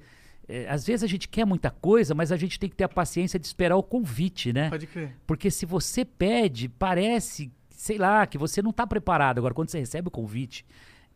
eh, 0.50 0.68
às 0.68 0.86
vezes 0.86 1.04
a 1.04 1.08
gente 1.08 1.30
quer 1.30 1.46
muita 1.46 1.70
coisa, 1.70 2.14
mas 2.16 2.32
a 2.32 2.36
gente 2.38 2.60
tem 2.60 2.70
que 2.70 2.76
ter 2.76 2.84
a 2.84 2.90
paciência 2.90 3.40
de 3.40 3.46
esperar 3.46 3.78
o 3.78 3.84
convite, 3.84 4.52
né? 4.52 4.70
Pode 4.70 4.88
crer. 4.88 5.16
Porque 5.26 5.50
se 5.52 5.66
você 5.66 6.04
pede, 6.04 6.68
parece, 6.68 7.50
sei 7.70 7.98
lá, 7.98 8.26
que 8.28 8.38
você 8.38 8.62
não 8.62 8.72
está 8.72 8.86
preparado. 8.86 9.38
Agora, 9.38 9.54
quando 9.54 9.70
você 9.70 9.80
recebe 9.80 10.08
o 10.10 10.12
convite, 10.12 10.66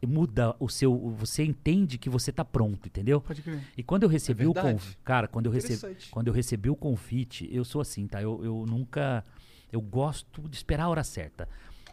muda 0.05 0.55
o 0.59 0.69
seu. 0.69 0.97
Você 1.17 1.43
entende 1.43 1.97
que 1.97 2.09
você 2.09 2.29
está 2.29 2.43
pronto, 2.43 2.87
entendeu? 2.87 3.21
Pode 3.21 3.41
crer. 3.41 3.59
E 3.77 3.83
quando 3.83 4.03
eu 4.03 4.09
recebi 4.09 4.45
o 4.45 4.53
verdade. 4.53 4.75
convite. 4.75 4.97
Cara, 5.03 5.27
quando 5.27 5.45
eu, 5.47 5.51
recebi, 5.51 5.75
Interessante. 5.75 6.09
quando 6.09 6.27
eu 6.27 6.33
recebi 6.33 6.69
o 6.69 6.75
convite, 6.75 7.49
eu 7.51 7.63
sou 7.65 7.81
assim, 7.81 8.07
tá? 8.07 8.21
Eu, 8.21 8.43
eu 8.43 8.65
nunca. 8.67 9.23
Eu 9.71 9.81
gosto 9.81 10.47
de 10.47 10.55
esperar 10.55 10.85
a 10.85 10.89
hora 10.89 11.03
certa. 11.03 11.47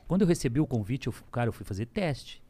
Quando 0.06 0.22
eu 0.22 0.28
recebi 0.28 0.60
o 0.60 0.66
convite, 0.66 1.06
eu, 1.06 1.14
cara, 1.30 1.48
eu 1.48 1.52
fui 1.52 1.64
fazer 1.64 1.86
teste. 1.86 2.42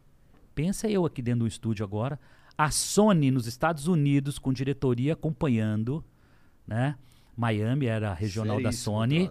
Pensa 0.54 0.88
eu 0.88 1.06
aqui 1.06 1.22
dentro 1.22 1.40
do 1.40 1.46
estúdio 1.46 1.84
agora, 1.84 2.20
A 2.58 2.70
Sony 2.70 3.30
nos 3.30 3.46
Estados 3.46 3.86
Unidos, 3.86 4.38
com 4.38 4.52
diretoria 4.52 5.14
acompanhando, 5.14 6.04
né? 6.66 6.96
Miami 7.36 7.86
era 7.86 8.10
a 8.10 8.14
regional 8.14 8.60
da 8.60 8.72
Sony. 8.72 9.30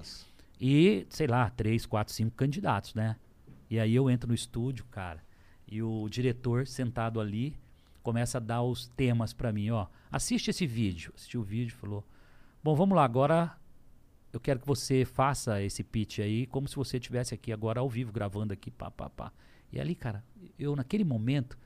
E, 0.59 1.05
sei 1.09 1.27
lá, 1.27 1.49
três, 1.49 1.85
quatro, 1.85 2.13
cinco 2.13 2.35
candidatos, 2.35 2.93
né? 2.93 3.15
E 3.69 3.79
aí 3.79 3.95
eu 3.95 4.09
entro 4.09 4.27
no 4.27 4.35
estúdio, 4.35 4.85
cara, 4.91 5.23
e 5.71 5.81
o 5.81 6.07
diretor 6.09 6.67
sentado 6.67 7.19
ali 7.21 7.55
começa 8.03 8.37
a 8.37 8.41
dar 8.41 8.61
os 8.61 8.87
temas 8.89 9.31
pra 9.31 9.53
mim, 9.53 9.69
ó. 9.69 9.87
Assiste 10.11 10.49
esse 10.49 10.67
vídeo. 10.67 11.13
Assistiu 11.15 11.39
o 11.39 11.43
vídeo, 11.43 11.73
falou: 11.75 12.03
"Bom, 12.61 12.75
vamos 12.75 12.95
lá, 12.95 13.05
agora 13.05 13.55
eu 14.33 14.39
quero 14.39 14.59
que 14.59 14.67
você 14.67 15.05
faça 15.05 15.61
esse 15.63 15.83
pitch 15.83 16.19
aí 16.19 16.45
como 16.45 16.67
se 16.67 16.75
você 16.75 16.97
estivesse 16.97 17.33
aqui 17.33 17.51
agora 17.51 17.79
ao 17.79 17.89
vivo 17.89 18.11
gravando 18.11 18.53
aqui, 18.53 18.69
pá, 18.69 18.91
pá, 18.91 19.09
pá". 19.09 19.31
E 19.71 19.79
ali, 19.79 19.95
cara, 19.95 20.23
eu 20.59 20.75
naquele 20.75 21.05
momento 21.05 21.57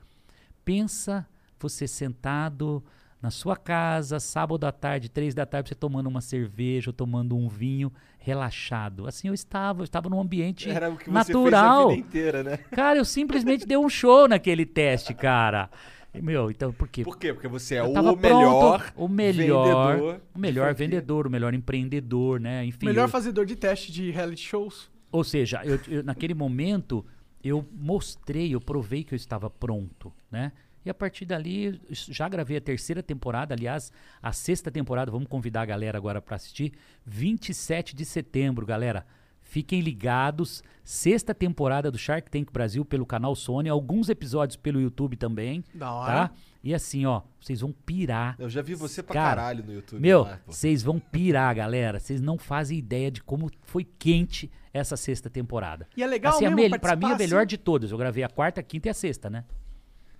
pensa 0.64 1.28
você 1.58 1.88
sentado 1.88 2.84
na 3.26 3.30
sua 3.32 3.56
casa, 3.56 4.20
sábado 4.20 4.64
à 4.66 4.70
tarde, 4.70 5.08
três 5.08 5.34
da 5.34 5.44
tarde, 5.44 5.70
você 5.70 5.74
tomando 5.74 6.06
uma 6.06 6.20
cerveja, 6.20 6.90
ou 6.90 6.92
tomando 6.94 7.36
um 7.36 7.48
vinho, 7.48 7.92
relaxado. 8.20 9.04
Assim 9.08 9.26
eu 9.26 9.34
estava, 9.34 9.80
eu 9.80 9.84
estava 9.84 10.08
num 10.08 10.20
ambiente 10.20 10.70
Era 10.70 10.88
o 10.88 10.96
que 10.96 11.06
você 11.10 11.32
natural. 11.32 11.88
fez 11.88 11.92
a 11.92 11.94
vida 11.96 12.08
inteira, 12.08 12.42
né? 12.44 12.56
Cara, 12.70 13.00
eu 13.00 13.04
simplesmente 13.04 13.66
dei 13.66 13.76
um 13.76 13.88
show 13.88 14.28
naquele 14.28 14.64
teste, 14.64 15.12
cara. 15.12 15.68
E, 16.14 16.22
Meu, 16.22 16.52
então 16.52 16.72
por 16.72 16.86
quê? 16.86 17.02
Por 17.02 17.18
quê? 17.18 17.34
Porque 17.34 17.48
você 17.48 17.74
é 17.74 17.80
Eu 17.80 17.86
o 17.86 18.16
melhor 18.16 18.78
pronto, 18.78 18.92
o 18.96 19.08
melhor, 19.08 19.96
vendedor 19.96 20.20
o 20.32 20.38
melhor 20.38 20.74
vendedor, 20.74 21.26
o 21.26 21.30
melhor 21.30 21.52
empreendedor, 21.52 22.38
né? 22.38 22.64
Enfim, 22.64 22.86
Melhor 22.86 23.06
eu- 23.06 23.08
fazedor 23.08 23.44
de 23.44 23.56
teste 23.56 23.90
de 23.90 24.08
reality 24.12 24.42
shows. 24.42 24.88
ou 25.10 25.24
seja, 25.24 25.62
eu- 25.64 25.80
eu- 25.88 26.04
naquele 26.04 26.32
momento 26.32 27.04
eu 27.42 27.66
mostrei, 27.72 28.54
eu 28.54 28.60
provei 28.60 29.02
que 29.02 29.14
eu 29.14 29.16
estava 29.16 29.50
pronto, 29.50 30.12
né? 30.30 30.52
E 30.86 30.90
a 30.90 30.94
partir 30.94 31.24
dali 31.26 31.80
já 31.90 32.28
gravei 32.28 32.56
a 32.58 32.60
terceira 32.60 33.02
temporada, 33.02 33.52
aliás, 33.52 33.90
a 34.22 34.32
sexta 34.32 34.70
temporada, 34.70 35.10
vamos 35.10 35.26
convidar 35.26 35.62
a 35.62 35.66
galera 35.66 35.98
agora 35.98 36.22
para 36.22 36.36
assistir, 36.36 36.72
27 37.04 37.94
de 37.96 38.04
setembro, 38.04 38.64
galera. 38.64 39.04
Fiquem 39.42 39.80
ligados, 39.80 40.62
sexta 40.84 41.34
temporada 41.34 41.90
do 41.90 41.98
Shark 41.98 42.30
Tank 42.30 42.52
Brasil 42.52 42.84
pelo 42.84 43.04
canal 43.06 43.34
Sony, 43.34 43.68
alguns 43.68 44.08
episódios 44.08 44.56
pelo 44.56 44.80
YouTube 44.80 45.16
também, 45.16 45.64
Da 45.74 45.92
hora. 45.92 46.28
tá? 46.28 46.34
E 46.62 46.72
assim, 46.74 47.04
ó, 47.06 47.22
vocês 47.40 47.60
vão 47.60 47.72
pirar. 47.72 48.34
Eu 48.38 48.48
já 48.50 48.60
vi 48.62 48.74
você 48.74 49.02
pra 49.02 49.12
Cara, 49.14 49.36
caralho 49.42 49.64
no 49.64 49.72
YouTube. 49.72 50.00
Meu, 50.00 50.24
pô. 50.24 50.52
vocês 50.52 50.82
vão 50.84 50.98
pirar, 51.00 51.54
galera. 51.54 51.98
Vocês 52.00 52.20
não 52.20 52.38
fazem 52.38 52.76
ideia 52.78 53.10
de 53.10 53.22
como 53.22 53.48
foi 53.62 53.84
quente 53.98 54.50
essa 54.72 54.96
sexta 54.96 55.28
temporada. 55.30 55.88
E 55.96 56.02
é 56.02 56.06
legal 56.06 56.34
assim, 56.34 56.46
a 56.46 56.50
mesmo 56.50 56.70
mel- 56.70 56.80
pra 56.80 56.94
mim, 56.96 57.06
a 57.12 57.16
melhor 57.16 57.40
assim? 57.40 57.46
de 57.48 57.58
todas. 57.58 57.90
Eu 57.92 57.98
gravei 57.98 58.22
a 58.24 58.28
quarta, 58.28 58.60
a 58.60 58.64
quinta 58.64 58.88
e 58.88 58.90
a 58.90 58.94
sexta, 58.94 59.30
né? 59.30 59.44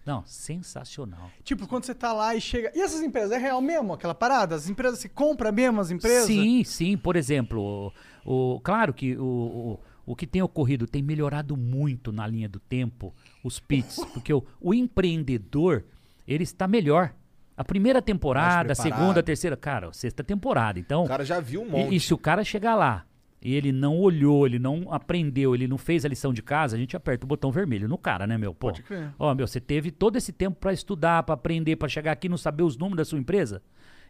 Não, 0.07 0.25
sensacional. 0.25 1.31
Tipo, 1.43 1.67
quando 1.67 1.85
você 1.85 1.95
tá 1.95 2.13
lá 2.13 2.35
e 2.35 2.41
chega. 2.41 2.71
E 2.75 2.81
essas 2.81 3.03
empresas? 3.03 3.33
É 3.33 3.39
real 3.39 3.61
mesmo 3.61 3.93
aquela 3.93 4.15
parada? 4.15 4.55
As 4.55 4.69
empresas 4.69 5.01
se 5.01 5.09
compra 5.09 5.51
mesmo 5.51 5.81
as 5.81 5.91
empresas? 5.91 6.27
Sim, 6.27 6.63
sim. 6.65 6.97
Por 6.97 7.17
exemplo, 7.17 7.93
o, 8.25 8.55
o- 8.55 8.61
claro 8.61 8.95
que 8.95 9.17
o, 9.17 9.25
o, 9.25 9.81
o 10.13 10.15
que 10.17 10.27
tem 10.27 10.41
ocorrido 10.43 10.87
tem 10.87 11.03
melhorado 11.03 11.57
muito 11.57 12.13
na 12.13 12.25
linha 12.27 12.49
do 12.49 12.61
tempo, 12.61 13.13
os 13.43 13.59
pits, 13.59 13.97
porque 14.15 14.33
o, 14.33 14.45
o 14.61 14.73
empreendedor, 14.73 15.85
ele 16.27 16.45
está 16.45 16.69
melhor. 16.69 17.13
A 17.57 17.65
primeira 17.65 18.03
temporada, 18.03 18.73
a 18.73 18.77
segunda, 18.77 19.21
a 19.21 19.23
terceira, 19.23 19.57
cara, 19.57 19.91
sexta 19.93 20.23
temporada. 20.23 20.79
Então, 20.79 21.05
O 21.05 21.09
cara 21.09 21.25
já 21.25 21.41
viu 21.41 21.63
um 21.63 21.67
E- 21.67 21.71
monte. 21.71 21.95
E, 21.97 22.01
se 22.01 22.13
o 22.15 22.19
cara 22.19 22.45
chegar 22.45 22.75
lá 22.75 23.05
e 23.41 23.55
ele 23.55 23.71
não 23.73 23.99
olhou, 23.99 24.47
ele 24.47 24.59
não 24.59 24.93
aprendeu, 24.93 25.55
ele 25.55 25.69
não 25.69 25.79
fez 25.79 26.05
a 26.05 26.09
lição 26.09 26.33
de 26.33 26.43
casa, 26.43 26.75
a 26.77 26.79
gente 26.79 26.97
aperta 26.97 27.25
o 27.25 27.29
botão 27.29 27.51
vermelho 27.51 27.89
no 27.89 27.99
cara, 27.99 28.27
né, 28.27 28.37
meu? 28.39 28.53
Pô, 28.55 28.69
Pode 28.69 28.83
crer. 28.83 29.13
ó, 29.19 29.35
meu, 29.35 29.47
você 29.47 29.61
teve 29.61 29.91
todo 29.91 30.17
esse 30.17 30.33
tempo 30.33 30.59
pra 30.59 30.73
estudar, 30.73 31.23
pra 31.23 31.35
aprender, 31.35 31.77
pra 31.77 31.89
chegar 31.89 32.13
aqui 32.13 32.27
e 32.27 32.31
não 32.31 32.39
saber 32.39 32.63
os 32.63 32.77
números 32.77 32.97
da 32.99 33.05
sua 33.05 33.19
empresa? 33.19 33.63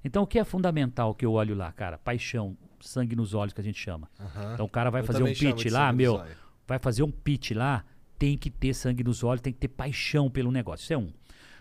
Então, 0.05 0.23
o 0.23 0.27
que 0.27 0.39
é 0.39 0.45
fundamental 0.45 1.15
que 1.15 1.27
eu 1.27 1.33
olho 1.33 1.55
lá, 1.55 1.73
cara? 1.73 1.99
Paixão, 1.99 2.57
sangue 2.81 3.17
nos 3.17 3.35
olhos, 3.35 3.53
que 3.53 3.61
a 3.61 3.65
gente 3.65 3.79
chama. 3.79 4.09
Então, 4.55 4.65
o 4.67 4.69
cara 4.69 4.91
vai 4.91 5.01
Eu 5.01 5.05
fazer 5.07 5.23
um 5.23 5.27
pitch 5.35 5.67
lá, 5.73 5.93
meu, 5.93 6.23
vai 6.67 6.79
fazer 6.79 7.03
um 7.03 7.11
pitch 7.11 7.51
lá, 7.53 7.85
tem 8.19 8.39
que 8.39 8.49
ter 8.49 8.73
sangue 8.73 9.03
nos 9.03 9.25
olhos, 9.25 9.41
tem 9.41 9.53
que 9.53 9.59
ter 9.59 9.69
paixão 9.69 10.31
pelo 10.31 10.53
negócio. 10.53 10.85
Isso 10.85 10.93
é 10.93 10.99
um. 10.99 11.13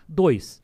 Dois, 0.08 0.62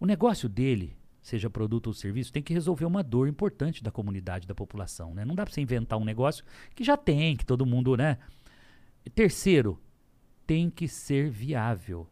o 0.00 0.06
negócio 0.06 0.48
dele, 0.48 0.96
seja 1.22 1.48
produto 1.48 1.86
ou 1.86 1.92
serviço, 1.94 2.32
tem 2.32 2.42
que 2.42 2.52
resolver 2.52 2.84
uma 2.84 3.02
dor 3.02 3.28
importante 3.28 3.82
da 3.82 3.90
comunidade, 3.90 4.46
da 4.46 4.54
população, 4.54 5.14
né? 5.14 5.24
Não 5.24 5.34
dá 5.34 5.44
pra 5.44 5.54
você 5.54 5.60
inventar 5.60 5.98
um 5.98 6.04
negócio 6.04 6.44
que 6.74 6.82
já 6.84 6.96
tem, 6.96 7.36
que 7.36 7.46
todo 7.46 7.64
mundo, 7.64 7.96
né? 7.96 8.18
Terceiro, 9.14 9.80
tem 10.46 10.68
que 10.70 10.86
ser 10.88 11.30
viável. 11.30 12.08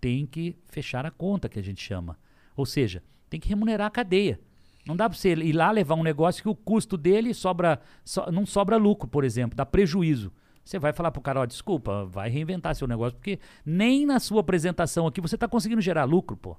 Tem 0.00 0.26
que 0.26 0.56
fechar 0.68 1.06
a 1.06 1.10
conta, 1.10 1.48
que 1.48 1.58
a 1.58 1.62
gente 1.62 1.82
chama. 1.82 2.18
Ou 2.56 2.66
seja, 2.66 3.02
tem 3.28 3.40
que 3.40 3.48
remunerar 3.48 3.86
a 3.86 3.90
cadeia. 3.90 4.40
Não 4.86 4.94
dá 4.94 5.08
pra 5.08 5.16
você 5.18 5.32
ir 5.32 5.52
lá 5.52 5.70
levar 5.70 5.94
um 5.94 6.02
negócio 6.02 6.42
que 6.42 6.48
o 6.48 6.54
custo 6.54 6.96
dele 6.96 7.32
sobra, 7.32 7.80
so- 8.04 8.30
não 8.30 8.44
sobra 8.44 8.76
lucro, 8.76 9.08
por 9.08 9.24
exemplo, 9.24 9.56
dá 9.56 9.64
prejuízo. 9.64 10.30
Você 10.62 10.78
vai 10.78 10.92
falar 10.92 11.10
pro 11.10 11.22
cara, 11.22 11.40
ó, 11.40 11.46
desculpa, 11.46 12.04
vai 12.04 12.28
reinventar 12.28 12.74
seu 12.74 12.86
negócio, 12.86 13.16
porque 13.16 13.38
nem 13.64 14.04
na 14.06 14.20
sua 14.20 14.40
apresentação 14.40 15.06
aqui 15.06 15.20
você 15.20 15.36
tá 15.38 15.48
conseguindo 15.48 15.80
gerar 15.80 16.04
lucro, 16.04 16.36
pô. 16.36 16.56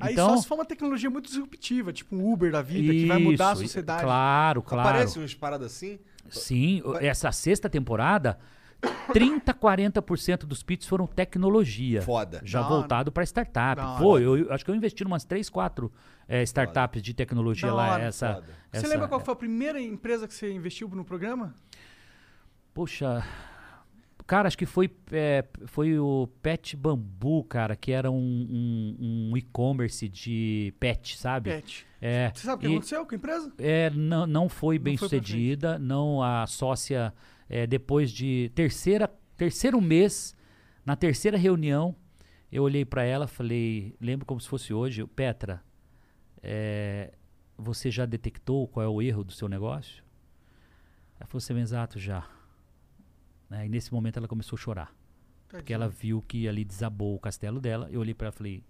Aí 0.00 0.12
Então- 0.12 0.30
só 0.30 0.36
se 0.42 0.46
for 0.48 0.54
uma 0.54 0.64
tecnologia 0.64 1.10
muito 1.10 1.26
disruptiva, 1.26 1.92
tipo 1.92 2.14
um 2.14 2.32
Uber 2.32 2.52
da 2.52 2.62
vida, 2.62 2.92
que 2.92 3.06
vai 3.06 3.18
mudar 3.18 3.50
a 3.50 3.52
Isso, 3.54 3.62
sociedade. 3.62 4.02
Claro, 4.02 4.62
claro. 4.62 4.88
Aparece 4.88 5.18
umas 5.18 5.34
paradas 5.34 5.72
assim? 5.72 5.98
Sim, 6.30 6.82
o- 6.84 6.96
essa 6.96 7.32
sexta 7.32 7.68
temporada, 7.68 8.38
30, 9.12 9.52
40% 9.52 10.46
dos 10.46 10.62
pits 10.62 10.86
foram 10.86 11.06
tecnologia. 11.06 12.00
Foda. 12.02 12.40
Já 12.44 12.60
hora. 12.60 12.68
voltado 12.68 13.10
para 13.10 13.24
startup. 13.24 13.76
Da 13.80 13.88
hora. 13.90 13.98
Foi, 13.98 14.22
eu, 14.24 14.36
eu 14.38 14.52
acho 14.52 14.64
que 14.64 14.70
eu 14.70 14.74
investi 14.74 15.02
em 15.02 15.06
umas 15.06 15.24
3, 15.24 15.48
4 15.50 15.90
eh, 16.28 16.42
startups 16.44 17.02
de 17.02 17.12
tecnologia 17.14 17.72
lá. 17.72 18.00
Essa, 18.00 18.34
Foda. 18.34 18.46
Você 18.70 18.76
essa- 18.78 18.88
lembra 18.88 19.08
qual 19.08 19.20
foi 19.20 19.32
a 19.32 19.36
primeira 19.36 19.80
empresa 19.80 20.28
que 20.28 20.34
você 20.34 20.52
investiu 20.52 20.88
no 20.90 21.04
programa? 21.04 21.54
Puxa. 22.72 23.24
Cara, 24.28 24.46
acho 24.46 24.58
que 24.58 24.66
foi, 24.66 24.90
é, 25.10 25.42
foi 25.64 25.98
o 25.98 26.28
Pet 26.42 26.76
Bambu, 26.76 27.42
cara, 27.44 27.74
que 27.74 27.90
era 27.90 28.10
um, 28.10 28.14
um- 29.00 29.28
um 29.32 29.36
e-commerce 29.38 30.06
de 30.06 30.74
pet, 30.78 31.16
sabe? 31.16 31.50
Pet. 31.50 31.86
É, 31.98 32.30
Você 32.34 32.44
sabe 32.46 32.56
o 32.56 32.58
que 32.68 32.74
aconteceu 32.74 33.06
com 33.06 33.14
a 33.14 33.16
empresa? 33.16 33.52
É, 33.58 33.88
não, 33.88 34.26
não 34.26 34.48
foi 34.50 34.78
bem 34.78 34.98
foi 34.98 35.08
sucedida. 35.08 35.78
Não, 35.78 36.22
a 36.22 36.46
sócia, 36.46 37.14
é, 37.48 37.66
depois 37.66 38.10
de 38.12 38.52
terceira, 38.54 39.10
terceiro 39.34 39.80
mês, 39.80 40.36
na 40.84 40.94
terceira 40.94 41.38
reunião, 41.38 41.96
eu 42.52 42.62
olhei 42.64 42.84
para 42.84 43.02
ela 43.04 43.26
falei, 43.26 43.96
lembro 43.98 44.26
como 44.26 44.38
se 44.38 44.46
fosse 44.46 44.74
hoje, 44.74 45.06
Petra, 45.06 45.62
é, 46.42 47.12
você 47.56 47.90
já 47.90 48.04
detectou 48.04 48.68
qual 48.68 48.84
é 48.84 48.88
o 48.88 49.00
erro 49.00 49.24
do 49.24 49.32
seu 49.32 49.48
negócio? 49.48 50.04
Ela 51.18 51.26
falou 51.26 51.38
assim, 51.38 51.58
exato, 51.58 51.98
já. 51.98 52.26
Né, 53.48 53.66
E 53.66 53.68
nesse 53.68 53.92
momento 53.92 54.18
ela 54.18 54.28
começou 54.28 54.56
a 54.56 54.60
chorar. 54.60 54.94
Porque 55.48 55.72
ela 55.72 55.88
viu 55.88 56.22
que 56.22 56.46
ali 56.46 56.64
desabou 56.64 57.14
o 57.14 57.18
castelo 57.18 57.60
dela. 57.60 57.88
Eu 57.90 58.00
olhei 58.00 58.14
para 58.14 58.26
ela 58.26 58.34
e 58.34 58.36
falei: 58.36 58.64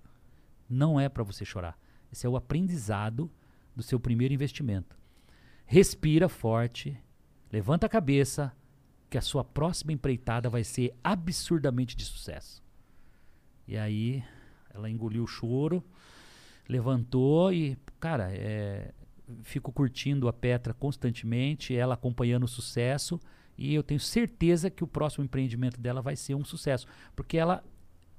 não 0.68 0.98
é 0.98 1.08
para 1.08 1.24
você 1.24 1.44
chorar. 1.44 1.78
Esse 2.12 2.26
é 2.26 2.28
o 2.28 2.36
aprendizado 2.36 3.30
do 3.74 3.82
seu 3.82 3.98
primeiro 3.98 4.32
investimento. 4.32 4.96
Respira 5.66 6.28
forte, 6.28 6.96
levanta 7.52 7.86
a 7.86 7.88
cabeça, 7.88 8.52
que 9.10 9.18
a 9.18 9.22
sua 9.22 9.42
próxima 9.42 9.92
empreitada 9.92 10.48
vai 10.48 10.64
ser 10.64 10.94
absurdamente 11.02 11.96
de 11.96 12.04
sucesso. 12.04 12.62
E 13.66 13.76
aí 13.76 14.24
ela 14.70 14.88
engoliu 14.88 15.24
o 15.24 15.26
choro, 15.26 15.82
levantou 16.68 17.52
e, 17.52 17.76
cara, 17.98 18.30
é, 18.32 18.92
fico 19.42 19.72
curtindo 19.72 20.28
a 20.28 20.32
Petra 20.32 20.72
constantemente, 20.72 21.74
ela 21.74 21.94
acompanhando 21.94 22.44
o 22.44 22.48
sucesso 22.48 23.18
e 23.58 23.74
eu 23.74 23.82
tenho 23.82 23.98
certeza 23.98 24.70
que 24.70 24.84
o 24.84 24.86
próximo 24.86 25.24
empreendimento 25.24 25.80
dela 25.80 26.00
vai 26.00 26.14
ser 26.14 26.34
um 26.34 26.44
sucesso, 26.44 26.86
porque 27.16 27.36
ela 27.36 27.62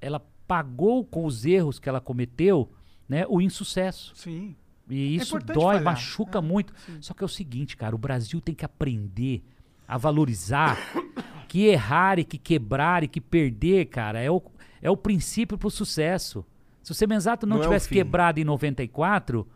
ela 0.00 0.20
pagou 0.46 1.04
com 1.04 1.24
os 1.24 1.44
erros 1.44 1.78
que 1.78 1.88
ela 1.88 2.00
cometeu, 2.00 2.70
né, 3.08 3.24
o 3.28 3.40
insucesso. 3.40 4.12
Sim. 4.14 4.56
E 4.88 5.14
isso 5.14 5.36
importante 5.36 5.54
dói, 5.54 5.76
falhar, 5.76 5.84
machuca 5.84 6.38
é, 6.38 6.42
muito. 6.42 6.74
sim. 6.84 6.98
Só 7.00 7.14
que 7.14 7.22
é 7.22 7.26
o 7.26 7.28
seguinte, 7.28 7.76
cara, 7.76 7.94
o 7.94 7.98
Brasil 7.98 8.40
tem 8.40 8.54
que 8.54 8.64
aprender 8.64 9.42
a 9.86 9.96
valorizar 9.96 10.76
que 11.48 11.66
errar 11.66 12.18
e 12.18 12.24
que 12.24 12.38
quebrar 12.38 13.04
e 13.04 13.08
que 13.08 13.20
perder, 13.20 13.86
cara, 13.86 14.20
é 14.20 14.30
o, 14.30 14.42
é 14.82 14.90
o 14.90 14.96
princípio 14.96 15.56
pro 15.56 15.70
sucesso. 15.70 16.44
Se 16.82 16.92
o 16.92 16.94
Semenzato 16.94 17.46
não, 17.46 17.56
Não 17.56 17.62
é 17.64 17.66
o 17.66 17.68
tivesse 17.68 17.88
fim. 17.88 17.96
quebrado 17.96 18.40
em 18.40 18.44
94, 18.44 19.46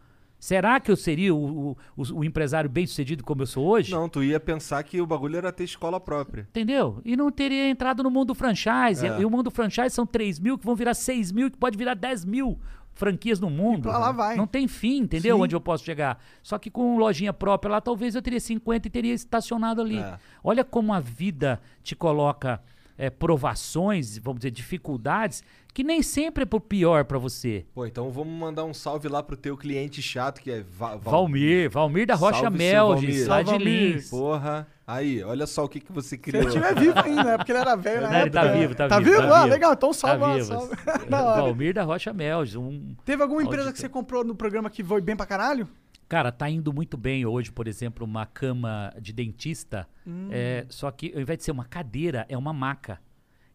será 0.44 0.78
que 0.78 0.90
eu 0.90 0.96
seria 0.96 1.34
o, 1.34 1.70
o- 1.70 1.76
o- 2.16 2.22
empresário 2.24 2.68
bem 2.68 2.86
sucedido 2.86 3.24
como 3.24 3.40
eu 3.42 3.46
sou 3.46 3.66
hoje? 3.66 3.90
Não, 3.92 4.08
tu 4.10 4.22
ia 4.22 4.38
pensar 4.38 4.82
que 4.82 5.00
o 5.00 5.06
bagulho 5.06 5.36
era 5.38 5.50
ter 5.50 5.64
escola 5.64 5.98
própria. 5.98 6.42
Entendeu? 6.50 7.00
E 7.02 7.16
não 7.16 7.30
teria 7.30 7.68
entrado 7.70 8.02
no 8.02 8.10
mundo 8.10 8.34
franchise. 8.34 9.06
É. 9.06 9.20
E 9.20 9.24
o 9.24 9.30
mundo 9.30 9.50
franchise 9.50 9.90
são 9.94 10.04
3 10.04 10.38
mil, 10.38 10.58
que 10.58 10.66
vão 10.66 10.76
virar 10.76 10.92
6 10.92 11.32
mil, 11.32 11.50
que 11.50 11.56
pode 11.56 11.78
virar 11.78 11.94
10 11.94 12.26
mil 12.26 12.58
franquias 12.92 13.40
no 13.40 13.48
mundo. 13.48 13.88
pra 13.88 13.96
lá 13.98 14.12
vai. 14.12 14.36
Não 14.36 14.46
tem 14.46 14.68
fim, 14.68 14.98
entendeu? 14.98 15.36
Sim. 15.36 15.42
Onde 15.42 15.56
eu 15.56 15.60
posso 15.60 15.82
chegar. 15.84 16.22
Só 16.42 16.58
que 16.58 16.70
com 16.70 16.98
lojinha 16.98 17.32
própria 17.32 17.72
lá, 17.72 17.80
talvez 17.80 18.14
eu 18.14 18.20
teria 18.22 18.38
50 18.38 18.86
e 18.86 18.90
teria 18.90 19.14
estacionado 19.14 19.80
ali. 19.80 19.98
É. 19.98 20.18
Olha 20.44 20.62
como 20.62 20.92
a 20.92 21.00
vida 21.00 21.58
te 21.82 21.96
coloca 21.96 22.60
é, 22.96 23.10
provações, 23.10 24.18
vamos 24.18 24.40
dizer, 24.40 24.50
dificuldades, 24.50 25.42
que 25.72 25.82
nem 25.82 26.02
sempre 26.02 26.44
é 26.44 26.46
pro 26.46 26.60
pior 26.60 27.04
pra 27.04 27.18
você. 27.18 27.64
Pô, 27.74 27.84
então 27.86 28.10
vamos 28.10 28.32
mandar 28.38 28.64
um 28.64 28.72
salve 28.72 29.08
lá 29.08 29.22
pro 29.22 29.36
teu 29.36 29.56
cliente 29.56 30.00
chato, 30.00 30.40
que 30.40 30.50
é 30.50 30.60
Va- 30.62 30.96
Val- 30.96 30.98
Valmir, 31.12 31.68
Valmir 31.70 32.06
da 32.06 32.14
Rocha 32.14 32.42
Salve, 32.42 32.72
Valmir. 32.72 33.28
lá 33.28 33.42
de. 33.42 33.58
Lins. 33.58 34.10
Porra. 34.10 34.66
Aí, 34.86 35.22
olha 35.24 35.46
só 35.46 35.64
o 35.64 35.68
que, 35.68 35.80
que 35.80 35.90
você 35.90 36.10
Se 36.10 36.18
criou. 36.18 36.42
ele 36.42 36.48
estiver 36.48 36.74
vivo 36.74 36.98
ainda, 37.00 37.24
né? 37.24 37.36
Porque 37.38 37.50
ele 37.52 37.58
era 37.58 37.74
velho 37.74 38.02
na 38.02 38.10
Não, 38.10 38.20
ele 38.20 38.30
tá 38.30 38.44
vivo, 38.52 38.74
tá 38.74 38.86
Tá 38.88 38.98
vivo, 38.98 39.10
vivo? 39.12 39.22
tá 39.22 39.34
Ah, 39.36 39.42
vivo. 39.44 39.54
legal. 39.54 39.72
Então 39.72 39.92
salve, 39.94 40.20
Tá 40.20 40.26
lá, 40.26 40.34
vivo. 40.34 40.46
salve. 40.46 40.76
Valmir 41.10 41.74
da 41.74 41.82
Rocha 41.84 42.12
Melges, 42.12 42.54
um 42.54 42.94
Teve 43.04 43.22
alguma 43.22 43.42
empresa 43.42 43.62
Auditor. 43.68 43.72
que 43.74 43.80
você 43.80 43.88
comprou 43.88 44.22
no 44.24 44.34
programa 44.34 44.68
que 44.68 44.84
foi 44.84 45.00
bem 45.00 45.16
pra 45.16 45.24
caralho? 45.26 45.66
Cara, 46.14 46.30
tá 46.30 46.48
indo 46.48 46.72
muito 46.72 46.96
bem 46.96 47.26
hoje, 47.26 47.50
por 47.50 47.66
exemplo, 47.66 48.06
uma 48.06 48.24
cama 48.24 48.94
de 49.02 49.12
dentista. 49.12 49.88
Hum. 50.06 50.28
é, 50.30 50.64
só 50.68 50.88
que 50.92 51.12
ao 51.12 51.20
invés 51.20 51.38
de 51.38 51.44
ser 51.44 51.50
uma 51.50 51.64
cadeira, 51.64 52.24
é 52.28 52.38
uma 52.38 52.52
maca. 52.52 53.00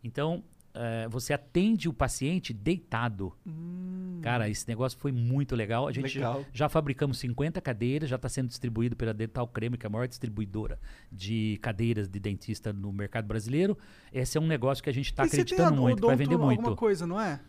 Então, 0.03 0.43
é, 0.73 1.07
você 1.07 1.31
atende 1.31 1.87
o 1.87 1.93
paciente 1.93 2.51
deitado. 2.51 3.33
Hum. 3.47 4.19
Cara, 4.21 4.49
esse 4.49 4.67
negócio 4.67 4.99
foi 4.99 5.13
muito 5.13 5.55
legal. 5.55 5.87
A 5.87 5.93
gente 5.93 6.17
Legal. 6.17 6.41
Já, 6.41 6.65
já 6.65 6.67
fabricamos 6.67 7.17
50 7.19 7.61
cadeiras, 7.61 8.09
já 8.09 8.17
está 8.17 8.27
sendo 8.27 8.49
distribuído 8.49 8.93
pela 8.93 9.13
Dental 9.13 9.47
Creme, 9.47 9.77
que 9.77 9.85
é 9.85 9.87
a 9.87 9.89
maior 9.89 10.09
distribuidora 10.09 10.77
de 11.09 11.57
cadeiras 11.61 12.09
de 12.09 12.19
dentista 12.19 12.73
no 12.73 12.91
mercado 12.91 13.25
brasileiro. 13.25 13.77
Esse 14.11 14.37
é 14.37 14.41
um 14.41 14.47
negócio 14.47 14.83
que 14.83 14.89
a 14.89 14.93
gente 14.93 15.05
está 15.05 15.23
acreditando 15.23 15.79
a- 15.79 15.81
muito, 15.81 16.01
que 16.01 16.07
vai 16.07 16.15
vender 16.17 16.33
alguma 16.33 16.53
muito. 16.53 16.75
coisa, 16.75 17.07
não 17.07 17.21
é? 17.21 17.39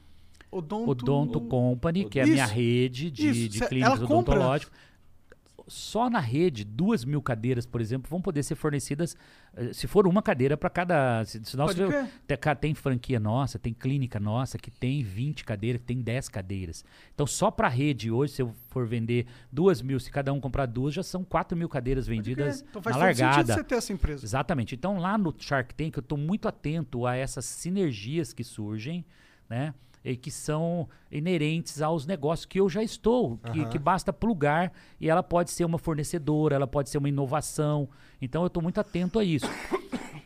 Odonto... 0.53 0.91
Odonto 0.91 1.41
Company, 1.41 2.05
que 2.05 2.21
é 2.21 2.23
a 2.23 2.27
minha 2.27 2.47
rede 2.47 3.11
de, 3.11 3.29
Isso, 3.29 3.49
de 3.49 3.67
clínicas 3.67 4.03
odontológicas. 4.03 4.73
Só 5.71 6.11
na 6.11 6.19
rede, 6.19 6.65
duas 6.65 7.05
mil 7.05 7.23
cadeiras, 7.23 7.65
por 7.65 7.81
exemplo, 7.81 8.11
vão 8.11 8.21
poder 8.21 8.43
ser 8.43 8.57
fornecidas, 8.57 9.17
eh, 9.55 9.73
se 9.73 9.87
for 9.87 10.07
uma 10.07 10.21
cadeira 10.21 10.57
para 10.57 10.69
cada. 10.69 11.25
Se, 11.25 11.41
se 11.45 11.57
nós 11.57 11.75
tem, 11.75 11.87
tem 12.61 12.75
franquia 12.75 13.21
nossa, 13.21 13.59
tem 13.59 13.73
clínica 13.73 14.19
nossa 14.19 14.59
que 14.59 14.71
tem 14.71 15.03
20 15.03 15.45
cadeiras, 15.45 15.81
que 15.81 15.87
tem 15.87 16.01
10 16.01 16.29
cadeiras. 16.29 16.85
Então, 17.15 17.27
só 17.27 17.51
para 17.51 17.69
rede 17.69 18.11
hoje, 18.11 18.33
se 18.35 18.43
eu 18.43 18.55
for 18.69 18.87
vender 18.87 19.27
duas 19.53 19.81
mil, 19.81 20.01
se 20.01 20.11
cada 20.11 20.33
um 20.33 20.41
comprar 20.41 20.67
duas, 20.67 20.93
já 20.93 21.03
são 21.03 21.23
4 21.23 21.57
mil 21.57 21.69
cadeiras 21.69 22.07
vendidas 22.07 22.65
Então 22.69 22.83
faz 22.83 22.97
na 22.97 23.05
todo 23.05 23.15
sentido 23.15 23.27
largada. 23.27 23.55
você 23.55 23.65
ter 23.65 23.75
essa 23.77 23.93
empresa. 23.93 24.25
Exatamente. 24.27 24.75
Então, 24.75 24.99
lá 24.99 25.17
no 25.17 25.33
Shark 25.39 25.75
Tank, 25.75 25.97
eu 25.97 26.01
estou 26.01 26.19
muito 26.19 26.49
atento 26.49 27.07
a 27.07 27.15
essas 27.15 27.45
sinergias 27.45 28.33
que 28.33 28.43
surgem, 28.43 29.05
né? 29.49 29.73
E 30.05 30.17
que 30.17 30.31
são 30.31 30.89
inerentes 31.11 31.83
aos 31.83 32.07
negócios 32.07 32.47
que 32.47 32.59
eu 32.59 32.69
já 32.69 32.83
estou, 32.83 33.39
que, 33.53 33.67
que 33.67 33.79
basta 33.79 34.13
plugar 34.13 34.73
e 34.99 35.11
ela 35.11 35.23
pode 35.23 35.51
ser 35.51 35.65
uma 35.65 35.79
fornecedora, 35.79 36.55
ela 36.55 36.67
pode 36.67 36.89
ser 36.89 36.99
uma 36.99 37.09
inovação. 37.09 37.89
Então, 38.21 38.43
eu 38.43 38.47
estou 38.47 38.63
muito 38.63 38.81
atento 38.81 39.19
a 39.19 39.25
isso. 39.25 39.47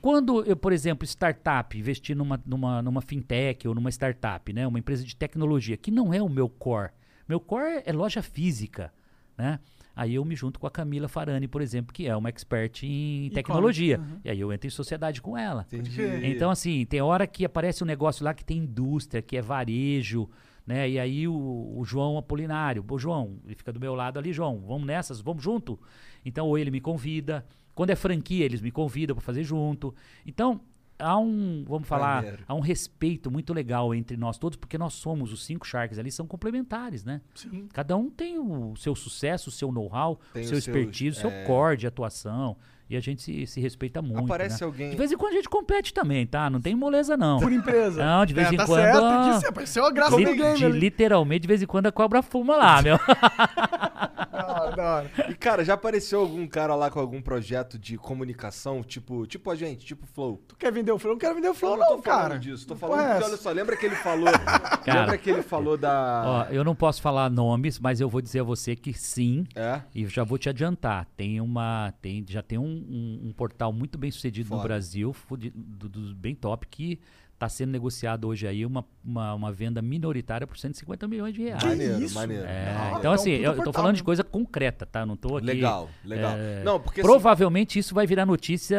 Quando 0.00 0.44
eu, 0.44 0.54
por 0.54 0.72
exemplo, 0.72 1.06
startup, 1.06 1.76
investir 1.78 2.14
numa, 2.14 2.40
numa, 2.44 2.82
numa 2.82 3.00
fintech 3.00 3.66
ou 3.66 3.74
numa 3.74 3.90
startup, 3.90 4.52
né? 4.52 4.66
Uma 4.66 4.78
empresa 4.78 5.02
de 5.02 5.16
tecnologia, 5.16 5.76
que 5.76 5.90
não 5.90 6.12
é 6.12 6.22
o 6.22 6.28
meu 6.28 6.48
core. 6.48 6.90
Meu 7.26 7.40
core 7.40 7.82
é 7.86 7.92
loja 7.92 8.22
física, 8.22 8.92
né? 9.36 9.58
Aí 9.96 10.14
eu 10.14 10.24
me 10.24 10.34
junto 10.34 10.58
com 10.58 10.66
a 10.66 10.70
Camila 10.70 11.06
Farani, 11.06 11.46
por 11.46 11.62
exemplo, 11.62 11.92
que 11.92 12.06
é 12.06 12.16
uma 12.16 12.28
expert 12.28 12.82
em 12.82 13.30
tecnologia. 13.30 14.00
E 14.24 14.30
aí 14.30 14.40
eu 14.40 14.52
entro 14.52 14.66
em 14.66 14.70
sociedade 14.70 15.22
com 15.22 15.38
ela. 15.38 15.64
Entendi. 15.72 16.02
Então, 16.24 16.50
assim, 16.50 16.84
tem 16.84 17.00
hora 17.00 17.26
que 17.26 17.44
aparece 17.44 17.84
um 17.84 17.86
negócio 17.86 18.24
lá 18.24 18.34
que 18.34 18.44
tem 18.44 18.58
indústria, 18.58 19.22
que 19.22 19.36
é 19.36 19.42
varejo, 19.42 20.28
né? 20.66 20.88
E 20.90 20.98
aí 20.98 21.28
o, 21.28 21.74
o 21.76 21.84
João 21.84 22.18
Apolinário, 22.18 22.84
ô 22.88 22.98
João, 22.98 23.38
ele 23.44 23.54
fica 23.54 23.72
do 23.72 23.78
meu 23.78 23.94
lado 23.94 24.18
ali, 24.18 24.32
João, 24.32 24.60
vamos 24.66 24.86
nessas, 24.86 25.20
vamos 25.20 25.42
junto? 25.42 25.78
Então, 26.24 26.46
ou 26.48 26.58
ele 26.58 26.70
me 26.70 26.80
convida. 26.80 27.44
Quando 27.74 27.90
é 27.90 27.96
franquia, 27.96 28.44
eles 28.44 28.60
me 28.60 28.70
convidam 28.70 29.14
para 29.14 29.24
fazer 29.24 29.44
junto. 29.44 29.94
Então, 30.26 30.60
há 30.98 31.18
um, 31.18 31.64
vamos 31.66 31.88
falar, 31.88 32.22
Maneiro. 32.22 32.44
há 32.46 32.54
um 32.54 32.60
respeito 32.60 33.30
muito 33.30 33.52
legal 33.52 33.94
entre 33.94 34.16
nós 34.16 34.38
todos, 34.38 34.56
porque 34.56 34.78
nós 34.78 34.94
somos 34.94 35.32
os 35.32 35.44
cinco 35.44 35.66
Sharks 35.66 35.98
ali, 35.98 36.10
são 36.10 36.26
complementares, 36.26 37.04
né? 37.04 37.20
Sim. 37.34 37.68
Cada 37.72 37.96
um 37.96 38.10
tem 38.10 38.38
o 38.38 38.74
seu 38.76 38.94
sucesso, 38.94 39.48
o 39.48 39.52
seu 39.52 39.70
know-how, 39.70 40.20
o 40.34 40.44
seu 40.44 40.58
expertise, 40.58 41.18
o 41.18 41.20
seu 41.20 41.30
é. 41.30 41.44
core 41.44 41.76
de 41.76 41.86
atuação. 41.86 42.56
E 42.94 42.96
a 42.96 43.00
gente 43.00 43.22
se, 43.22 43.44
se 43.46 43.60
respeita 43.60 44.00
muito. 44.00 44.24
Aparece 44.24 44.60
né? 44.60 44.66
alguém- 44.66 44.90
De 44.90 44.96
vez 44.96 45.10
em 45.10 45.16
quando 45.16 45.32
a 45.32 45.36
gente 45.36 45.48
compete 45.48 45.92
também, 45.92 46.24
tá? 46.26 46.48
Não 46.48 46.60
tem 46.60 46.74
moleza, 46.76 47.16
não. 47.16 47.40
Por 47.40 47.50
empresa. 47.52 48.04
Não, 48.04 48.24
de 48.24 48.32
vez 48.32 48.46
É, 48.48 48.54
em 48.54 48.56
tá 48.56 48.66
quando, 48.66 48.80
Certo, 48.82 49.02
ó, 49.02 49.24
que 49.30 49.36
isso 49.38 49.48
apareceu 49.48 49.84
a 49.84 49.90
graça 49.90 50.16
Li- 50.16 50.24
do 50.24 50.34
game 50.36 50.56
de- 50.56 50.68
literalmente, 50.68 51.40
de 51.40 51.48
vez 51.48 51.60
em 51.62 51.66
quando 51.66 51.86
a 51.86 51.92
cobra 51.92 52.22
fuma 52.22 52.56
lá, 52.56 52.80
meu. 52.82 52.96
Da 52.98 54.46
hora, 54.62 54.76
da 54.76 54.94
hora. 54.96 55.10
E, 55.28 55.34
cara, 55.34 55.64
já 55.64 55.74
apareceu 55.74 56.20
algum 56.20 56.46
cara 56.46 56.74
lá 56.74 56.90
com 56.90 56.98
algum 57.00 57.20
projeto 57.22 57.78
de 57.78 57.96
comunicação, 57.96 58.82
tipo, 58.82 59.26
tipo 59.26 59.50
a 59.50 59.54
gente, 59.56 59.84
tipo 59.84 60.06
Flow? 60.06 60.40
Tu 60.48 60.56
quer 60.56 60.72
vender 60.72 60.92
o 60.92 60.98
Flow? 60.98 61.14
Não 61.14 61.18
quero 61.18 61.34
vender 61.34 61.48
o 61.48 61.54
Flow, 61.54 61.72
Eu 61.74 61.78
não, 61.78 61.86
tô 61.96 62.02
falando 62.02 62.20
cara. 62.28 62.38
disso, 62.38 62.66
tô 62.66 62.76
falando 62.76 63.00
essa? 63.00 63.26
olha 63.26 63.36
só, 63.36 63.50
lembra 63.50 63.76
que 63.76 63.86
ele 63.86 63.96
falou. 63.96 64.26
lembra 64.86 65.18
que 65.18 65.30
ele 65.30 65.42
falou 65.42 65.74
Ó, 65.74 65.76
da. 65.76 66.48
eu 66.50 66.62
não 66.64 66.74
posso 66.74 67.00
falar 67.02 67.30
nomes, 67.30 67.78
mas 67.78 68.00
eu 68.00 68.08
vou 68.08 68.20
dizer 68.20 68.40
a 68.40 68.44
você 68.44 68.76
que 68.76 68.92
sim. 68.92 69.44
É? 69.54 69.80
E 69.94 70.06
já 70.06 70.24
vou 70.24 70.38
te 70.38 70.48
adiantar, 70.48 71.06
tem 71.16 71.40
uma, 71.40 71.92
tem, 72.02 72.24
já 72.28 72.42
tem 72.42 72.58
um, 72.58 72.83
um- 72.88 73.28
um 73.28 73.32
portal 73.32 73.72
muito 73.72 73.96
bem 73.98 74.10
sucedido 74.10 74.48
no 74.50 74.56
Foda. 74.56 74.68
Brasil, 74.68 75.12
fudi- 75.12 75.52
do- 75.54 75.88
dos 75.88 76.12
bem 76.12 76.34
top, 76.34 76.66
que 76.68 76.98
está 77.34 77.48
sendo 77.48 77.72
negociado 77.72 78.28
hoje 78.28 78.46
aí 78.46 78.64
uma, 78.64 78.84
uma, 79.04 79.34
uma 79.34 79.52
venda 79.52 79.82
minoritária 79.82 80.46
por 80.46 80.56
150 80.56 81.08
milhões 81.08 81.34
de 81.34 81.42
reais. 81.42 81.60
Que 81.60 81.68
Maneiro, 81.68 82.00
isso? 82.02 82.14
maneiro. 82.14 82.44
É, 82.44 82.68
Ah, 82.70 82.86
então, 82.86 82.98
então 83.00 83.12
assim, 83.12 83.30
eu, 83.32 83.54
portal, 83.54 83.72
falando 83.72 83.96
de 83.96 84.04
coisa 84.04 84.22
concreta, 84.22 84.86
tá? 84.86 85.04
Não 85.04 85.16
tô 85.16 85.36
aqui. 85.36 85.46
Legal, 85.46 85.90
legal. 86.04 86.32
é, 86.36 86.62
Não, 86.62 86.78
porque 86.78 87.00
assim, 87.00 87.08
Provavelmente 87.08 87.76
isso 87.76 87.92
vai 87.92 88.06
virar 88.06 88.24
notícia 88.24 88.78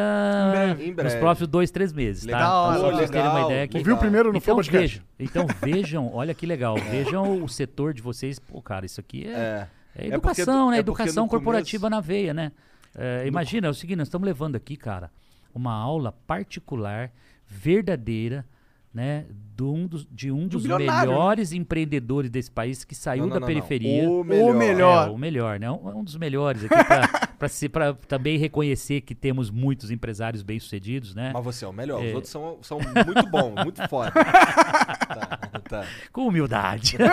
breve. 0.50 0.84
Em 0.84 0.86
nos 0.88 0.96
breve. 0.96 1.18
próximos 1.18 1.48
dois, 1.48 1.70
três 1.70 1.92
meses, 1.92 2.24
Legal, 2.24 2.40
tá? 2.40 2.70
Então, 2.70 2.80
só 2.80 2.88
pra 2.88 2.96
vocês 2.96 3.10
terem 3.10 3.26
uma 3.26 3.34
legal. 3.34 3.50
ideia 3.50 3.64
aqui. 3.64 3.76
Ouviu 3.78 3.96
primeiro 3.98 4.32
no 4.32 4.38
então, 4.38 4.56
vejam, 4.62 5.02
então 5.20 5.46
vejam, 5.62 6.10
olha 6.14 6.34
que 6.34 6.46
legal, 6.46 6.76
vejam 6.76 7.42
o 7.44 7.48
setor 7.48 7.92
de 7.92 8.00
vocês. 8.00 8.38
Pô, 8.38 8.62
cara, 8.62 8.86
isso 8.86 8.98
aqui 9.00 9.26
é, 9.26 9.30
É. 9.30 9.34
é 9.34 10.06
É 10.08 10.18
porque 10.18 10.40
educação, 10.40 10.64
do- 10.64 10.70
né? 10.70 10.76
é 10.78 10.80
Educação 10.80 11.24
no 11.24 11.30
corporativa 11.30 11.88
começo- 11.90 11.90
na 11.96 12.00
veia, 12.00 12.32
né? 12.32 12.52
É, 12.96 13.26
imagina, 13.26 13.66
é 13.66 13.70
o 13.70 13.74
seguinte, 13.74 13.98
nós 13.98 14.08
estamos 14.08 14.26
levando 14.26 14.56
aqui, 14.56 14.76
cara, 14.76 15.10
uma 15.54 15.72
aula 15.74 16.12
particular, 16.26 17.10
verdadeira, 17.46 18.44
né? 18.92 19.26
De 19.54 19.62
um 19.62 19.86
dos, 19.86 20.06
de 20.10 20.30
um 20.30 20.46
dos 20.48 20.64
melhores 20.66 21.52
empreendedores 21.52 22.30
desse 22.30 22.50
país 22.50 22.84
que 22.84 22.94
saiu 22.94 23.22
Não, 23.22 23.28
não, 23.28 23.34
da 23.34 23.40
não, 23.40 23.46
periferia. 23.46 24.08
O 24.08 24.22
melhor. 24.24 24.54
melhor. 24.54 25.08
É, 25.08 25.10
o 25.10 25.18
melhor, 25.18 25.60
né? 25.60 25.70
Um, 25.70 25.98
um 25.98 26.04
dos 26.04 26.16
melhores 26.16 26.62
aqui 26.64 26.74
pra 27.70 27.92
também 27.94 28.38
reconhecer 28.38 29.02
que 29.02 29.14
temos 29.14 29.50
muitos 29.50 29.90
empresários 29.90 30.42
bem-sucedidos, 30.42 31.14
né? 31.14 31.30
Mas 31.34 31.44
você 31.44 31.64
é 31.64 31.68
o 31.68 31.72
melhor. 31.72 32.00
Os 32.02 32.10
É. 32.10 32.14
outros 32.14 32.30
são, 32.30 32.58
são 32.62 32.78
muito 32.78 33.30
bons, 33.30 33.54
muito 33.64 33.82
foda. 33.88 34.10
tá, 34.12 35.38
tá. 35.68 35.86
Com 36.12 36.28
humildade. 36.28 36.96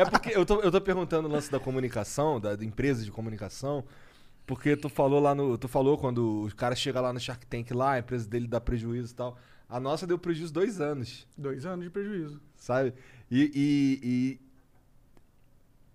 É 0.00 0.04
porque 0.04 0.30
eu 0.30 0.46
tô, 0.46 0.60
eu 0.60 0.70
tô 0.70 0.80
perguntando 0.80 1.28
o 1.28 1.32
lance 1.32 1.50
da 1.50 1.58
comunicação, 1.58 2.38
da, 2.38 2.54
da 2.54 2.64
empresa 2.64 3.04
de 3.04 3.10
comunicação, 3.10 3.82
porque 4.48 4.76
tu 4.76 4.88
falou 4.88 5.20
lá 5.20 5.32
no. 5.34 5.56
Tu 5.56 5.68
falou 5.68 5.96
quando 5.96 6.46
o 6.46 6.56
cara 6.56 6.74
chega 6.74 7.00
lá 7.00 7.12
no 7.12 7.20
Shark 7.20 7.46
Tank 7.46 7.70
lá, 7.72 7.92
a 7.92 7.98
empresa 8.00 8.28
dele 8.28 8.48
dá 8.48 8.60
prejuízo 8.60 9.12
e 9.12 9.14
tal. 9.14 9.38
A 9.68 9.78
nossa 9.78 10.06
deu 10.06 10.18
prejuízo 10.18 10.52
dois 10.52 10.80
anos, 10.80 11.28
Dois 11.36 11.64
anos 11.66 11.84
de 11.84 11.90
prejuízo. 11.90 12.40
sabe? 12.56 12.94
E. 13.30 13.52
e- 13.54 14.00
e 14.02 14.48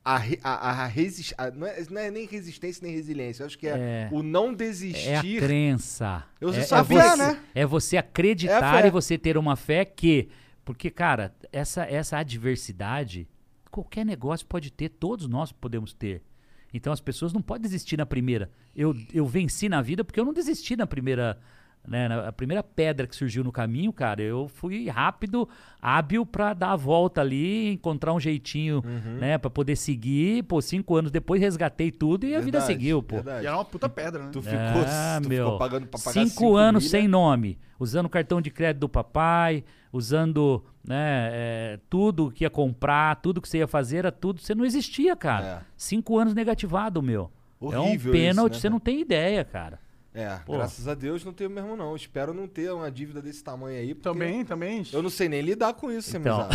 a, 0.05 0.17
a, 0.43 0.83
a 0.83 0.85
resist, 0.87 1.33
a- 1.37 1.49
não, 1.49 1.65
é, 1.65 1.81
não 1.89 2.01
é 2.01 2.11
nem 2.11 2.25
resistência 2.25 2.85
nem 2.85 2.93
resiliência. 2.93 3.41
Eu 3.43 3.47
acho 3.47 3.57
que 3.57 3.67
é, 3.67 3.71
É. 3.71 4.09
o 4.11 4.21
não 4.21 4.47
É 4.47 4.49
a 4.49 4.53
desistir. 4.53 5.39
crença. 5.39 6.25
Eu 6.41 6.49
é, 6.49 6.53
só 6.53 6.59
é 6.59 6.65
sabia, 6.83 7.01
você, 7.09 7.15
né? 7.17 7.43
É 7.55 7.65
você 7.65 7.95
É 7.95 7.99
acreditar 7.99 8.81
fé. 8.81 8.87
e 8.87 8.91
você 8.91 9.17
ter 9.17 9.37
uma 9.37 9.55
fé 9.55 9.85
que. 9.85 10.29
Porque, 10.65 10.89
cara, 10.91 11.33
essa, 11.51 11.83
essa 11.85 12.17
adversidade, 12.17 13.27
qualquer 13.71 14.05
negócio 14.05 14.45
pode 14.45 14.71
ter, 14.71 14.89
todos 14.89 15.27
nós 15.27 15.51
podemos 15.51 15.93
ter. 15.93 16.21
Então 16.73 16.91
as 16.91 16.99
pessoas 16.99 17.31
não 17.31 17.41
podem 17.41 17.61
desistir 17.61 17.97
na 17.97 18.05
primeira. 18.05 18.51
Eu, 18.75 18.95
eu 19.13 19.25
venci 19.27 19.69
na 19.69 19.81
vida 19.81 20.03
porque 20.03 20.19
eu 20.19 20.25
não 20.25 20.33
desisti 20.33 20.75
na 20.75 20.87
primeira. 20.87 21.37
Né, 21.85 22.07
na- 22.07 22.29
a 22.29 22.31
primeira 22.31 22.63
pedra 22.63 23.05
que 23.05 23.13
surgiu 23.13 23.43
no 23.43 23.51
caminho, 23.51 23.91
cara, 23.91 24.21
eu 24.21 24.47
fui 24.47 24.87
rápido, 24.87 25.49
hábil 25.81 26.25
pra 26.25 26.53
dar 26.53 26.71
a 26.71 26.75
volta 26.77 27.19
ali, 27.19 27.73
encontrar 27.73 28.13
um 28.13 28.19
jeitinho, 28.21 28.81
Uhum. 28.85 29.17
né, 29.19 29.37
para 29.37 29.49
poder 29.49 29.75
seguir. 29.75 30.43
Pô, 30.43 30.61
cinco 30.61 30.95
anos 30.95 31.11
depois 31.11 31.41
resgatei 31.41 31.91
tudo 31.91 32.25
e 32.25 32.33
a 32.35 32.39
vida 32.39 32.59
Verdade, 32.59 32.65
seguiu, 32.67 33.03
pô. 33.03 33.15
verdade. 33.17 33.43
E 33.43 33.47
era 33.47 33.57
uma 33.57 33.65
puta 33.65 33.89
pedra, 33.89 34.23
né? 34.23 34.29
Tu 34.31 34.41
ficou, 34.41 34.57
Ah, 34.87 35.19
tu 35.21 35.27
meu. 35.27 35.43
ficou 35.45 35.59
pagando 35.59 35.85
pra 35.87 35.99
pagar 35.99 36.13
cinco, 36.13 36.29
cinco 36.29 36.55
anos 36.55 36.83
milha. 36.83 36.91
sem 36.91 37.07
nome, 37.07 37.59
usando 37.77 38.05
o 38.05 38.09
cartão 38.09 38.39
de 38.41 38.49
crédito 38.49 38.79
do 38.79 38.87
papai, 38.89 39.61
usando 39.91 40.63
né, 40.87 41.29
é, 41.33 41.79
tudo 41.89 42.31
que 42.31 42.43
ia 42.45 42.49
comprar, 42.49 43.15
tudo 43.17 43.41
que 43.41 43.47
você 43.49 43.57
ia 43.59 43.67
fazer, 43.67 43.97
era 43.97 44.11
tudo. 44.11 44.39
Você 44.41 44.53
não 44.55 44.63
existia, 44.65 45.15
cara. 45.15 45.45
É. 45.45 45.59
Cinco 45.77 46.17
anos 46.17 46.33
negativado, 46.33 47.01
meu. 47.01 47.29
é 47.61 47.65
um 47.79 47.83
Horrível 47.87 48.11
pênalti, 48.11 48.51
isso, 48.53 48.59
né, 48.59 48.61
você 48.61 48.69
não 48.69 48.79
tem 48.79 48.99
ideia, 48.99 49.43
cara. 49.45 49.79
É, 50.15 50.37
Pô. 50.45 50.53
graças 50.53 50.87
a 50.87 50.93
Deus 50.93 51.25
não 51.25 51.33
tenho 51.33 51.49
mesmo 51.49 51.75
não. 51.75 51.95
Espero 51.95 52.33
não 52.35 52.47
ter 52.47 52.71
uma 52.71 52.91
dívida 52.91 53.21
desse 53.21 53.43
tamanho 53.43 53.79
aí. 53.79 53.95
porque 53.95 54.07
Também, 54.07 54.45
também. 54.45 54.83
Eu 54.93 55.01
não 55.01 55.09
sei 55.09 55.27
nem 55.27 55.41
lidar 55.41 55.73
com 55.73 55.91
isso, 55.91 56.15
Então. 56.15 56.47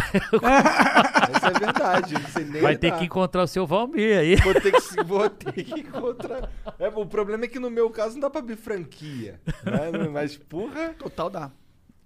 Essa 1.34 1.48
é 1.54 1.58
verdade. 1.58 2.14
eu 2.14 2.20
Não 2.20 2.28
sei 2.28 2.44
nem 2.44 2.62
Vai 2.62 2.72
lidar. 2.74 2.90
ter 2.92 2.98
que 2.98 3.04
encontrar 3.04 3.42
o 3.42 3.46
seu 3.48 3.66
Valmir 3.66 4.16
aí. 4.18 4.36
Vou 4.36 4.54
ter 4.54 4.72
que, 4.72 5.02
vou 5.04 5.28
ter 5.30 5.52
que 5.64 5.80
encontrar. 5.80 6.50
É, 6.78 6.88
o 6.88 7.04
problema 7.06 7.44
é 7.44 7.48
que 7.48 7.58
no 7.58 7.68
meu 7.70 7.90
caso 7.90 8.14
não 8.14 8.20
dá 8.20 8.30
pra 8.30 8.38
abrir 8.40 8.56
franquia. 8.56 9.40
Né? 9.64 10.08
Mas, 10.12 10.36
porra. 10.36 10.94
Total 10.98 11.28
dá. 11.28 11.50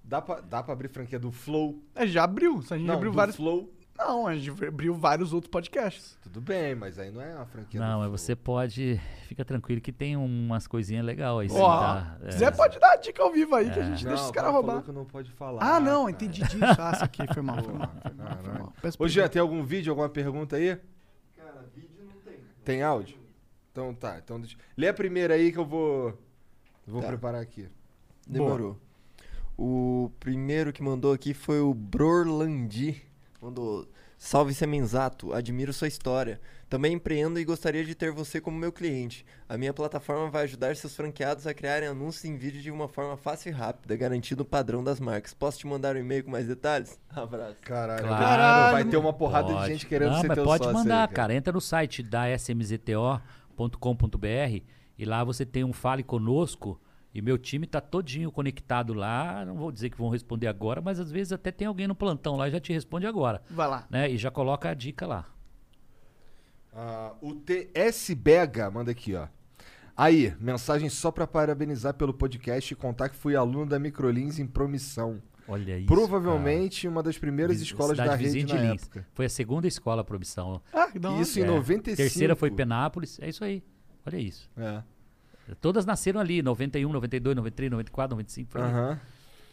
Dá 0.05 0.21
pra, 0.21 0.41
dá 0.41 0.63
pra 0.63 0.73
abrir 0.73 0.89
franquia 0.89 1.19
do 1.19 1.31
Flow? 1.31 1.83
É, 1.95 2.07
já 2.07 2.25
abriu. 2.25 2.63
A 2.71 2.77
gente 2.77 2.87
Não, 2.87 2.95
abriu 2.95 3.11
do 3.13 3.17
vários. 3.17 3.37
Flow. 3.37 3.71
Não, 3.97 4.27
a 4.27 4.35
gente 4.35 4.65
abriu 4.65 4.95
vários 4.95 5.33
outros 5.33 5.51
podcasts. 5.51 6.19
Tudo 6.23 6.41
bem, 6.41 6.75
mas 6.75 6.99
aí 6.99 7.11
não 7.11 7.21
é 7.21 7.35
uma 7.37 7.47
franquia 7.47 7.79
do 7.79 7.87
Não, 7.87 8.01
mas 8.01 8.11
você 8.11 8.35
pode. 8.35 9.01
Fica 9.29 9.45
tranquilo 9.45 9.81
que 9.81 9.93
tem 9.93 10.17
umas 10.17 10.67
coisinhas 10.67 11.05
legais 11.05 11.53
aí. 11.53 11.61
Ó, 11.61 11.79
tá? 11.81 12.17
É. 12.23 12.31
Zé 12.33 12.51
pode 12.51 12.79
dar 12.81 12.93
a 12.93 12.97
dica 12.97 13.23
ao 13.23 13.31
vivo 13.33 13.55
aí 13.55 13.71
que 13.71 13.79
a 13.79 13.83
É. 13.83 13.87
gente 13.87 14.05
Não, 14.05 14.11
deixa 14.13 14.25
os 14.25 14.31
caras 14.31 14.51
roubar. 14.51 14.83
que 14.83 14.91
não 14.93 15.05
pode 15.05 15.31
falar. 15.33 15.63
Ah, 15.63 15.79
não, 15.79 16.01
cara. 16.07 16.11
entendi 16.11 16.43
disso. 16.43 16.57
Ah, 16.79 16.93
isso 16.95 17.05
aqui 17.05 17.23
foi 17.33 17.43
mal, 17.43 17.63
foi 17.63 17.75
mal. 17.75 17.93
Foi 18.03 18.15
mal, 18.15 18.37
foi 18.43 18.53
mal. 18.55 18.73
Ô. 18.99 19.09
Jean, 19.09 19.29
tem 19.29 19.41
algum 19.41 19.63
vídeo, 19.63 19.91
alguma 19.93 20.09
pergunta 20.09 20.57
aí? 20.57 20.79
Cara, 21.37 21.65
vídeo 21.75 21.91
não 22.05 22.21
tem. 22.23 22.39
Tem 22.65 22.83
áudio? 22.83 23.17
Então 23.71 23.95
tá. 23.95 24.19
Então 24.19 24.41
deixa... 24.41 24.57
Lê 24.77 24.89
a 24.89 24.95
primeira 24.95 25.35
aí 25.35 25.53
que 25.53 25.59
eu 25.59 25.65
vou. 25.67 26.19
Vou 26.87 27.01
Tá. 27.03 27.09
preparar 27.09 27.41
aqui. 27.43 27.69
Demorou. 28.27 28.79
O 29.57 30.11
primeiro 30.19 30.73
que 30.73 30.83
mandou 30.83 31.13
aqui 31.13 31.35
foi 31.35 31.61
o 31.61 31.73
Brorlandi. 31.75 33.03
Mandou. 33.43 33.89
Salve 34.17 34.55
Semenzato, 34.55 35.33
admiro 35.33 35.73
sua 35.73 35.89
história. 35.89 36.41
Também 36.69 36.93
empreendo 36.93 37.41
e 37.41 37.45
gostaria 37.45 37.85
de 37.85 37.93
ter 37.93 38.13
você 38.13 38.41
como 38.41 38.57
meu 38.57 38.71
cliente. 38.71 39.27
A 39.49 39.59
minha 39.59 39.75
plataforma 39.75 40.31
vai 40.31 40.45
ajudar 40.45 40.77
seus 40.77 40.95
franqueados 40.95 41.45
a 41.45 41.53
criarem 41.53 41.89
anúncios 41.89 42.25
em 42.25 42.37
vídeo 42.37 42.63
de 42.63 42.71
uma 42.71 42.87
forma 42.87 43.17
fácil 43.17 43.51
e 43.51 43.53
rápida, 43.53 43.97
garantindo 43.97 44.45
o 44.45 44.47
padrão 44.47 44.85
das 44.85 45.01
marcas. 45.01 45.35
Posso 45.35 45.59
te 45.59 45.67
mandar 45.67 45.97
um 45.97 45.99
e-mail 45.99 46.23
com 46.23 46.31
mais 46.31 46.47
detalhes? 46.47 47.01
Abraço. 47.11 47.57
Caralho. 47.63 48.07
Claro. 48.07 48.25
Caralho, 48.25 48.73
vai 48.75 48.85
ter 48.85 48.97
uma 48.97 49.13
porrada 49.13 49.49
de 49.49 49.55
Pode. 49.55 49.73
gente 49.73 49.87
querendo 49.87 50.13
Não, 50.13 50.21
ser 50.21 50.29
mas 50.29 50.37
teu 50.37 50.45
pode 50.45 50.63
sócio 50.63 50.79
mandar, 50.79 51.09
aí, 51.09 51.15
cara. 51.15 51.35
Entra 51.35 51.53
no 51.53 51.61
site 51.61 52.01
da 52.01 52.31
smzto.com.br 52.31 54.63
e 54.97 55.05
lá 55.05 55.25
você 55.25 55.45
tem 55.45 55.65
um 55.65 55.73
Fale 55.73 56.05
Conosco 56.05 56.81
e 57.15 57.21
meu 57.23 57.37
time 57.39 57.67
tá 57.67 57.81
todinho 57.81 58.31
conectado 58.33 58.95
lá. 58.95 59.45
Não 59.45 59.55
vou 59.57 59.71
dizer 59.73 59.91
que 59.91 59.99
vão 59.99 60.09
responder 60.09 60.47
agora, 60.47 60.81
mas 60.81 60.99
às 61.01 61.11
vezes 61.11 61.33
até 61.33 61.51
tem 61.51 61.67
alguém 61.67 61.87
no 61.87 61.95
plantão 61.95 62.37
lá 62.37 62.49
e 62.49 62.53
já 62.53 62.61
te 62.61 62.73
responde 62.73 63.07
agora. 63.07 63.43
Vai 63.51 63.69
lá. 63.69 63.87
Né? 63.91 64.11
E 64.11 64.17
já 64.19 64.31
coloca 64.31 64.69
a 64.71 64.75
dica 64.75 65.07
lá. 65.07 65.27
Ah, 66.75 67.13
o 67.21 67.35
TS 67.35 68.15
Bega 68.17 68.71
manda 68.71 68.91
aqui, 68.91 69.15
ó. 69.15 69.27
Aí, 69.95 70.35
mensagem 70.41 70.89
só 70.89 71.11
pra 71.11 71.27
parabenizar 71.27 71.93
pelo 71.95 72.15
podcast 72.15 72.73
e 72.73 72.77
contar 72.77 73.11
que 73.11 73.17
fui 73.17 73.37
aluno 73.37 73.67
da 73.67 73.79
Microlins 73.79 74.39
em 74.39 74.47
promissão. 74.47 75.21
Olha 75.47 75.77
isso. 75.77 75.87
Provavelmente 75.87 76.89
uma 76.89 77.03
das 77.03 77.19
primeiras 77.19 77.59
Vis- 77.59 77.67
escolas 77.67 77.99
da 77.99 78.15
rede 78.15 78.45
na 78.45 78.47
de 78.47 78.57
Lins. 78.69 78.83
época. 78.85 79.07
Foi 79.13 79.27
a 79.27 79.29
segunda 79.29 79.67
escola 79.69 80.03
opção. 80.17 80.63
Ah, 80.73 80.89
hora. 80.95 81.21
Isso 81.21 81.39
em 81.39 81.43
É. 81.43 81.47
95. 81.47 81.97
Terceira 81.97 82.35
foi 82.35 82.51
Penápolis. 82.51 83.19
É 83.21 83.29
isso 83.29 83.45
aí. 83.45 83.63
Olha 84.07 84.17
isso. 84.17 84.49
É. 84.57 84.83
Todas 85.61 85.85
nasceram 85.87 86.21
ali, 86.21 86.43
91, 86.43 86.93
92, 86.93 87.37
93, 87.37 87.71
94, 87.71 88.11
95. 88.17 88.51
Foi 88.51 88.61
ali. 88.63 88.71
Aham. 88.71 89.01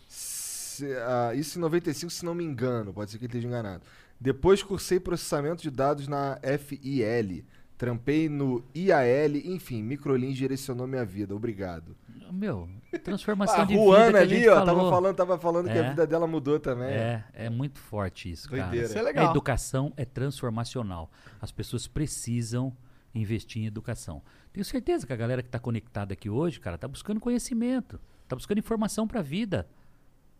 Se- 0.07 0.93
ah, 0.95 1.33
isso 1.35 1.57
em 1.57 1.61
95, 1.61 2.11
se 2.11 2.23
não 2.25 2.33
me 2.33 2.43
engano. 2.43 2.93
Pode 2.93 3.11
ser 3.11 3.17
que 3.17 3.25
eu 3.25 3.27
esteja 3.27 3.47
enganado. 3.47 3.83
Depois 4.19 4.61
cursei 4.63 4.99
processamento 4.99 5.61
de 5.61 5.69
dados 5.69 6.07
na 6.07 6.37
FIL. 6.59 7.43
Trampei 7.77 8.27
no 8.27 8.61
IAL, 8.75 9.35
enfim, 9.45 9.81
Microlins 9.81 10.35
direcionou 10.35 10.85
minha 10.85 11.05
vida. 11.05 11.33
Obrigado. 11.33 11.95
Meu, 12.31 12.69
transformação 13.03 13.61
A 13.61 13.63
de 13.63 13.73
vida 13.73 13.79
Ruana 13.81 14.11
que 14.11 14.17
a 14.17 14.21
ali, 14.21 14.35
gente 14.35 14.49
ó, 14.49 14.55
falou. 14.55 14.65
tava 14.75 14.89
falando, 14.89 15.15
tava 15.15 15.37
falando 15.39 15.65
que 15.65 15.77
a 15.77 15.83
É. 15.85 15.89
vida 15.89 16.05
dela 16.05 16.27
mudou 16.27 16.59
também. 16.59 16.89
É, 16.89 17.23
é 17.33 17.49
muito 17.49 17.79
forte 17.79 18.29
isso, 18.29 18.49
cara. 18.49 18.63
Doideira. 18.63 18.85
Isso 18.85 18.97
é 18.97 18.99
A 18.99 19.03
legal. 19.03 19.31
educação 19.31 19.93
é 19.97 20.03
transformacional. 20.05 21.09
As 21.41 21.51
pessoas 21.51 21.87
precisam 21.87 22.75
investir 23.13 23.61
em 23.61 23.65
educação. 23.65 24.21
Tenho 24.53 24.65
certeza 24.65 25.05
que 25.05 25.13
a 25.13 25.15
galera 25.15 25.41
que 25.41 25.47
está 25.47 25.59
conectada 25.59 26.13
aqui 26.13 26.29
hoje, 26.29 26.59
cara, 26.59 26.77
tá 26.77 26.87
buscando 26.87 27.19
conhecimento, 27.19 27.99
tá 28.27 28.35
buscando 28.35 28.59
informação 28.59 29.07
para 29.07 29.19
a 29.19 29.23
vida. 29.23 29.67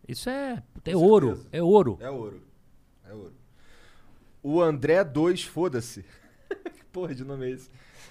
Isso 0.06 0.28
é, 0.28 0.62
é 0.84 0.96
ouro, 0.96 1.46
é 1.52 1.62
ouro. 1.62 1.98
É 2.00 2.10
ouro. 2.10 2.42
É 3.04 3.12
ouro. 3.12 3.32
O 4.42 4.60
André 4.60 5.04
2, 5.04 5.44
foda-se. 5.44 6.04
que 6.74 6.84
porra 6.90 7.14
de 7.14 7.24
nome 7.24 7.46
é 7.46 7.50
esse? 7.50 7.70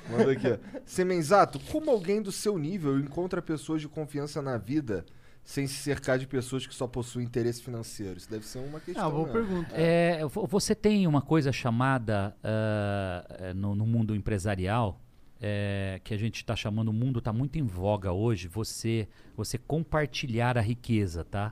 Mandou 0.09 0.31
aqui, 0.31 0.47
ó. 0.47 0.57
Semenzato, 0.85 1.59
como 1.71 1.89
alguém 1.89 2.21
do 2.21 2.31
seu 2.31 2.57
nível 2.57 2.99
encontra 2.99 3.41
pessoas 3.41 3.81
de 3.81 3.87
confiança 3.87 4.41
na 4.41 4.57
vida 4.57 5.05
sem 5.49 5.65
se 5.65 5.73
cercar 5.73 6.19
de 6.19 6.27
pessoas 6.27 6.67
que 6.67 6.75
só 6.75 6.85
possuem 6.85 7.25
interesse 7.25 7.63
financeiro? 7.63 8.17
Isso 8.17 8.29
deve 8.29 8.45
ser 8.45 8.59
uma 8.59 8.79
questão. 8.79 9.07
Ah, 9.07 9.09
boa 9.09 9.25
mesmo. 9.33 9.33
pergunta. 9.47 9.75
É, 9.75 10.23
vo- 10.27 10.45
você 10.45 10.75
tem 10.75 11.07
uma 11.07 11.23
coisa 11.23 11.51
chamada 11.51 12.35
eh, 12.43 13.53
no, 13.55 13.73
no 13.73 13.83
mundo 13.83 14.15
empresarial 14.15 15.01
eh, 15.41 15.99
que 16.03 16.13
a 16.13 16.17
gente 16.17 16.35
está 16.35 16.55
chamando, 16.55 16.89
o 16.89 16.93
mundo 16.93 17.17
está 17.17 17.33
muito 17.33 17.57
em 17.57 17.63
voga 17.63 18.11
hoje, 18.11 18.47
você, 18.47 19.07
você 19.35 19.57
compartilhar 19.57 20.55
a 20.55 20.61
riqueza, 20.61 21.23
tá? 21.23 21.51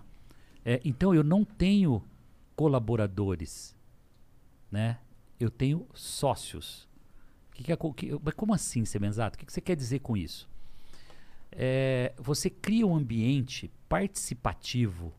É, 0.64 0.80
então 0.86 1.15
eu 1.15 1.24
não 1.24 1.44
tenho 1.44 2.03
colaboradores, 2.56 3.76
né? 4.72 4.99
Eu 5.40 5.49
tenho 5.49 5.88
sócios. 5.95 6.88
Que 7.53 7.64
que 7.64 7.72
é 7.72 7.76
que- 7.95 8.19
mas 8.24 8.34
como 8.36 8.53
assim, 8.53 8.86
Semenzato? 8.86 9.36
O 9.38 9.40
que, 9.40 9.45
que 9.48 9.53
você 9.53 9.61
quer 9.61 9.76
dizer 9.76 9.99
com 10.02 10.15
isso? 10.15 10.48
É, 11.60 12.14
você 12.18 12.52
cria 12.52 12.86
um 12.86 12.96
ambiente 12.96 13.72
participativo 13.90 15.12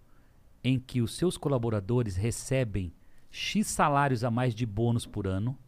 em 0.62 0.78
que 0.78 1.02
os 1.02 1.16
seus 1.16 1.36
colaboradores 1.36 2.15
recebem 2.15 2.93
X 3.28 3.66
salários 3.66 4.23
a 4.23 4.31
mais 4.31 4.55
de 4.55 4.65
bônus 4.65 5.05
por 5.05 5.27
ano 5.27 5.59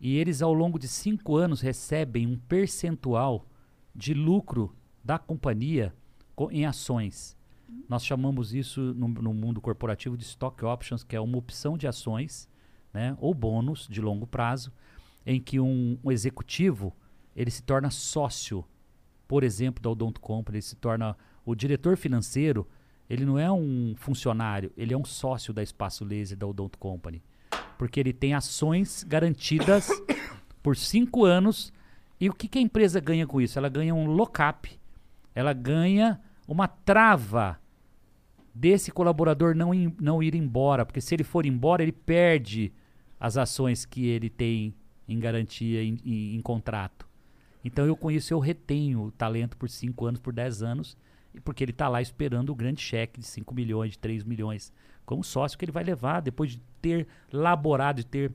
e 0.00 0.16
eles, 0.16 0.42
ao 0.42 0.52
longo 0.52 0.76
de 0.76 0.88
cinco 0.88 1.36
anos, 1.36 1.60
recebem 1.60 2.26
um 2.26 2.36
percentual 2.36 3.46
de 3.94 4.12
lucro 4.12 4.74
da 5.04 5.20
companhia 5.20 5.94
co- 6.34 6.50
em 6.50 6.66
ações. 6.66 7.36
Nós 7.88 8.04
chamamos 8.04 8.52
isso 8.52 8.80
no, 8.94 9.06
no 9.06 9.32
mundo 9.32 9.60
corporativo 9.60 10.16
de 10.16 10.24
stock 10.24 10.64
options, 10.64 11.04
que 11.04 11.14
é 11.14 11.20
uma 11.20 11.38
opção 11.38 11.78
de 11.78 11.86
ações, 11.86 12.48
né, 12.92 13.16
ou 13.20 13.32
bônus 13.32 13.86
de 13.88 14.00
longo 14.00 14.26
prazo, 14.26 14.72
em 15.24 15.40
que 15.40 15.60
um, 15.60 15.96
um 16.02 16.10
executivo 16.10 16.92
ele 17.36 17.50
se 17.50 17.62
torna 17.62 17.88
sócio, 17.88 18.64
por 19.32 19.44
exemplo, 19.44 19.82
da 19.82 19.88
Odonto 19.88 20.20
Company, 20.20 20.56
ele 20.58 20.62
se 20.62 20.76
torna 20.76 21.16
o 21.42 21.54
diretor 21.54 21.96
financeiro, 21.96 22.68
ele 23.08 23.24
não 23.24 23.38
é 23.38 23.50
um 23.50 23.94
funcionário, 23.96 24.70
ele 24.76 24.92
é 24.92 24.96
um 24.96 25.06
sócio 25.06 25.54
da 25.54 25.62
Espaço 25.62 26.04
Laser 26.04 26.36
da 26.36 26.46
Odonto 26.46 26.76
Company, 26.76 27.22
porque 27.78 27.98
ele 27.98 28.12
tem 28.12 28.34
ações 28.34 29.02
garantidas 29.02 29.88
por 30.62 30.76
cinco 30.76 31.24
anos. 31.24 31.72
E 32.20 32.28
o 32.28 32.34
que, 32.34 32.46
que 32.46 32.58
a 32.58 32.60
empresa 32.60 33.00
ganha 33.00 33.26
com 33.26 33.40
isso? 33.40 33.58
Ela 33.58 33.70
ganha 33.70 33.94
um 33.94 34.04
lock-up, 34.04 34.70
ela 35.34 35.54
ganha 35.54 36.20
uma 36.46 36.68
trava 36.68 37.58
desse 38.54 38.92
colaborador 38.92 39.54
não, 39.54 39.72
im- 39.72 39.96
não 39.98 40.22
ir 40.22 40.34
embora, 40.34 40.84
porque 40.84 41.00
se 41.00 41.14
ele 41.14 41.24
for 41.24 41.46
embora, 41.46 41.82
ele 41.82 41.90
perde 41.92 42.70
as 43.18 43.38
ações 43.38 43.86
que 43.86 44.04
ele 44.08 44.28
tem 44.28 44.74
em 45.08 45.18
garantia 45.18 45.82
em, 45.82 45.98
em- 46.04 46.34
em 46.36 46.40
contrato. 46.42 47.10
Então 47.64 47.86
eu 47.86 47.98
isso 48.10 48.34
eu 48.34 48.38
retenho 48.38 49.02
o 49.02 49.12
talento 49.12 49.56
por 49.56 49.68
5 49.68 50.06
anos, 50.06 50.20
por 50.20 50.32
10 50.32 50.62
anos, 50.62 50.96
porque 51.44 51.64
ele 51.64 51.70
está 51.70 51.88
lá 51.88 52.02
esperando 52.02 52.50
o 52.50 52.54
grande 52.54 52.80
cheque 52.80 53.20
de 53.20 53.26
5 53.26 53.54
milhões, 53.54 53.92
de 53.92 53.98
3 53.98 54.24
milhões, 54.24 54.72
como 55.04 55.22
sócio 55.24 55.58
que 55.58 55.64
ele 55.64 55.72
vai 55.72 55.84
levar 55.84 56.20
depois 56.20 56.52
de 56.52 56.62
ter 56.80 57.06
laborado, 57.32 57.96
de 57.96 58.06
ter 58.06 58.32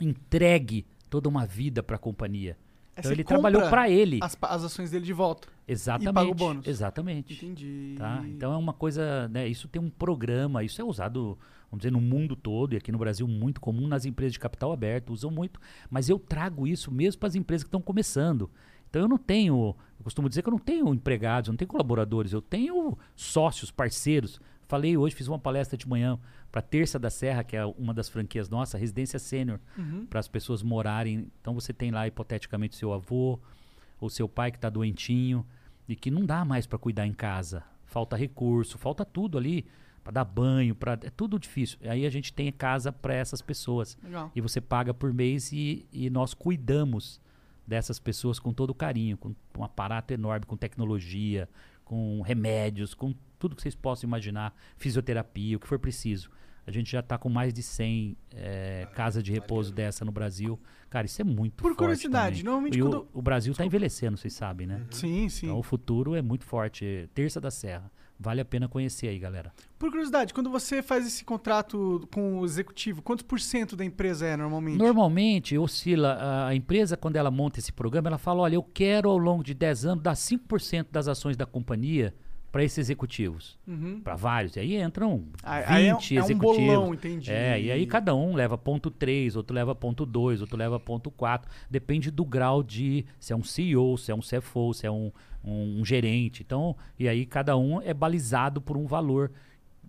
entregue 0.00 0.86
toda 1.08 1.28
uma 1.28 1.46
vida 1.46 1.82
para 1.82 1.96
a 1.96 1.98
companhia. 1.98 2.56
Então 2.98 3.10
você 3.10 3.14
ele 3.14 3.24
trabalhou 3.24 3.68
para 3.68 3.88
ele. 3.88 4.18
As, 4.22 4.36
as 4.40 4.64
ações 4.64 4.90
dele 4.90 5.04
de 5.04 5.12
volta. 5.12 5.48
Exatamente. 5.66 6.10
e 6.10 6.12
paga 6.12 6.30
o 6.30 6.34
bônus. 6.34 6.66
Exatamente. 6.66 7.34
Entendi. 7.34 7.94
Tá? 7.96 8.22
Então 8.26 8.52
é 8.52 8.56
uma 8.56 8.72
coisa, 8.72 9.28
né? 9.28 9.46
Isso 9.46 9.68
tem 9.68 9.80
um 9.80 9.90
programa, 9.90 10.64
isso 10.64 10.80
é 10.80 10.84
usado, 10.84 11.38
vamos 11.70 11.82
dizer, 11.82 11.92
no 11.92 12.00
mundo 12.00 12.34
todo 12.34 12.74
e 12.74 12.76
aqui 12.76 12.90
no 12.90 12.98
Brasil 12.98 13.28
muito 13.28 13.60
comum 13.60 13.86
nas 13.86 14.04
empresas 14.04 14.32
de 14.32 14.38
capital 14.38 14.72
aberto, 14.72 15.12
usam 15.12 15.30
muito, 15.30 15.60
mas 15.90 16.08
eu 16.08 16.18
trago 16.18 16.66
isso 16.66 16.90
mesmo 16.90 17.20
para 17.20 17.28
as 17.28 17.34
empresas 17.34 17.62
que 17.64 17.68
estão 17.68 17.82
começando. 17.82 18.50
Então 18.88 19.02
eu 19.02 19.08
não 19.08 19.18
tenho, 19.18 19.76
eu 19.98 20.04
costumo 20.04 20.28
dizer 20.28 20.42
que 20.42 20.48
eu 20.48 20.52
não 20.52 20.58
tenho 20.58 20.92
empregados, 20.94 21.48
eu 21.48 21.52
não 21.52 21.58
tenho 21.58 21.68
colaboradores, 21.68 22.32
eu 22.32 22.40
tenho 22.40 22.96
sócios, 23.14 23.70
parceiros. 23.70 24.40
Falei 24.68 24.96
hoje, 24.98 25.14
fiz 25.14 25.26
uma 25.28 25.38
palestra 25.38 25.76
de 25.78 25.88
manhã 25.88 26.18
para 26.52 26.60
Terça 26.60 26.98
da 26.98 27.08
Serra, 27.08 27.42
que 27.42 27.56
é 27.56 27.64
uma 27.64 27.94
das 27.94 28.08
franquias 28.08 28.48
nossa, 28.50 28.76
residência 28.76 29.18
sênior, 29.18 29.58
Uhum. 29.76 30.04
para 30.06 30.20
as 30.20 30.28
pessoas 30.28 30.62
morarem. 30.62 31.30
Então 31.40 31.54
você 31.54 31.72
tem 31.72 31.90
lá 31.90 32.06
hipoteticamente 32.06 32.76
seu 32.76 32.92
avô 32.92 33.40
ou 33.98 34.10
seu 34.10 34.28
pai 34.28 34.50
que 34.50 34.58
está 34.58 34.68
doentinho 34.68 35.44
e 35.88 35.96
que 35.96 36.10
não 36.10 36.24
dá 36.26 36.44
mais 36.44 36.66
para 36.66 36.78
cuidar 36.78 37.06
em 37.06 37.14
casa. 37.14 37.64
Falta 37.86 38.14
recurso, 38.14 38.76
falta 38.76 39.04
tudo 39.06 39.38
ali 39.38 39.64
para 40.04 40.12
dar 40.12 40.24
banho, 40.24 40.74
para 40.74 40.92
é 41.02 41.10
tudo 41.10 41.38
difícil. 41.38 41.78
Aí 41.82 42.04
a 42.04 42.10
gente 42.10 42.32
tem 42.32 42.52
casa 42.52 42.92
para 42.92 43.14
essas 43.14 43.40
pessoas 43.40 43.96
Legal. 44.02 44.30
e 44.36 44.40
você 44.42 44.60
paga 44.60 44.92
por 44.92 45.12
mês 45.14 45.50
e, 45.50 45.86
e 45.90 46.10
nós 46.10 46.34
cuidamos 46.34 47.20
dessas 47.66 47.98
pessoas 47.98 48.38
com 48.38 48.52
todo 48.52 48.74
carinho, 48.74 49.16
com 49.16 49.34
um 49.58 49.64
aparato 49.64 50.12
enorme, 50.12 50.44
com 50.46 50.56
tecnologia, 50.56 51.48
com 51.84 52.20
remédios, 52.22 52.92
com 52.94 53.14
tudo 53.38 53.54
que 53.56 53.62
vocês 53.62 53.74
possam 53.74 54.06
imaginar, 54.08 54.54
fisioterapia, 54.76 55.56
o 55.56 55.60
que 55.60 55.66
for 55.68 55.78
preciso. 55.78 56.30
A 56.66 56.70
gente 56.70 56.90
já 56.92 57.00
está 57.00 57.16
com 57.16 57.30
mais 57.30 57.54
de 57.54 57.62
100 57.62 58.14
eh, 58.30 58.86
casas 58.94 59.22
de 59.22 59.32
repouso 59.32 59.72
dessa 59.72 60.04
no 60.04 60.12
Brasil. 60.12 60.60
Cara, 60.90 61.06
isso 61.06 61.18
é 61.22 61.24
muito 61.24 61.54
Por 61.62 61.68
forte 61.70 61.78
curiosidade, 61.78 62.30
também. 62.36 62.44
normalmente 62.44 62.78
E 62.78 62.82
quando- 62.82 63.08
o, 63.14 63.18
o 63.20 63.22
Brasil 63.22 63.52
está 63.52 63.64
envelhecendo, 63.64 64.18
vocês 64.18 64.34
sabem, 64.34 64.66
né? 64.66 64.84
Sim, 64.90 65.30
sim. 65.30 65.46
Então 65.46 65.58
o 65.58 65.62
futuro 65.62 66.14
é 66.14 66.20
muito 66.20 66.44
forte. 66.44 67.08
Terça 67.14 67.40
da 67.40 67.50
Serra. 67.50 67.90
Vale 68.20 68.40
a 68.40 68.44
pena 68.44 68.68
conhecer 68.68 69.08
aí, 69.08 69.18
galera. 69.18 69.50
Por 69.78 69.88
curiosidade, 69.90 70.34
quando 70.34 70.50
você 70.50 70.82
faz 70.82 71.06
esse 71.06 71.24
contrato 71.24 72.06
com 72.12 72.40
o 72.40 72.44
executivo, 72.44 73.00
quantos 73.00 73.22
por 73.22 73.38
cento 73.40 73.74
da 73.76 73.84
empresa 73.84 74.26
é 74.26 74.36
normalmente? 74.36 74.76
Normalmente, 74.76 75.56
oscila. 75.56 76.14
a- 76.14 76.48
A 76.48 76.54
empresa, 76.54 76.96
quando 76.98 77.16
ela 77.16 77.30
monta 77.30 77.60
esse 77.60 77.72
programa, 77.72 78.08
ela 78.08 78.18
fala: 78.18 78.42
olha, 78.42 78.56
eu 78.56 78.62
quero 78.62 79.08
ao 79.08 79.16
longo 79.16 79.42
de 79.42 79.54
10 79.54 79.86
anos 79.86 80.02
dar 80.04 80.14
5% 80.16 80.88
das 80.90 81.08
ações 81.08 81.34
da 81.36 81.46
companhia 81.46 82.12
para 82.50 82.64
esses 82.64 82.78
executivos. 82.78 83.58
Uhum. 83.66 84.00
Para 84.00 84.14
vários. 84.16 84.56
E 84.56 84.60
aí 84.60 84.80
entram 84.80 85.18
20 85.18 85.30
Aí- 85.42 85.64
aí 85.66 85.86
é 85.86 85.94
um- 85.94 85.98
é 85.98 86.00
um 86.00 86.24
executivos. 86.24 86.40
bolão, 86.56 86.94
entendi. 86.94 87.30
É, 87.30 87.60
e 87.60 87.70
aí 87.70 87.86
cada 87.86 88.14
um 88.14 88.34
leva 88.34 88.56
ponto 88.56 88.90
3, 88.90 89.36
outro 89.36 89.54
leva 89.54 89.74
ponto 89.74 90.06
2, 90.06 90.40
outro 90.40 90.56
leva 90.56 90.80
ponto 90.80 91.10
4. 91.10 91.50
Depende 91.70 92.10
do 92.10 92.24
grau 92.24 92.62
de 92.62 93.04
se 93.20 93.32
é 93.32 93.36
um 93.36 93.44
CEO, 93.44 93.98
se 93.98 94.10
é 94.10 94.14
um 94.14 94.20
CFO, 94.20 94.72
se 94.72 94.86
é 94.86 94.90
um, 94.90 95.12
um, 95.44 95.80
um 95.80 95.84
gerente. 95.84 96.42
Então, 96.42 96.74
e 96.98 97.06
aí 97.08 97.26
cada 97.26 97.56
um 97.56 97.82
é 97.82 97.92
balizado 97.92 98.60
por 98.62 98.76
um 98.76 98.86
valor 98.86 99.30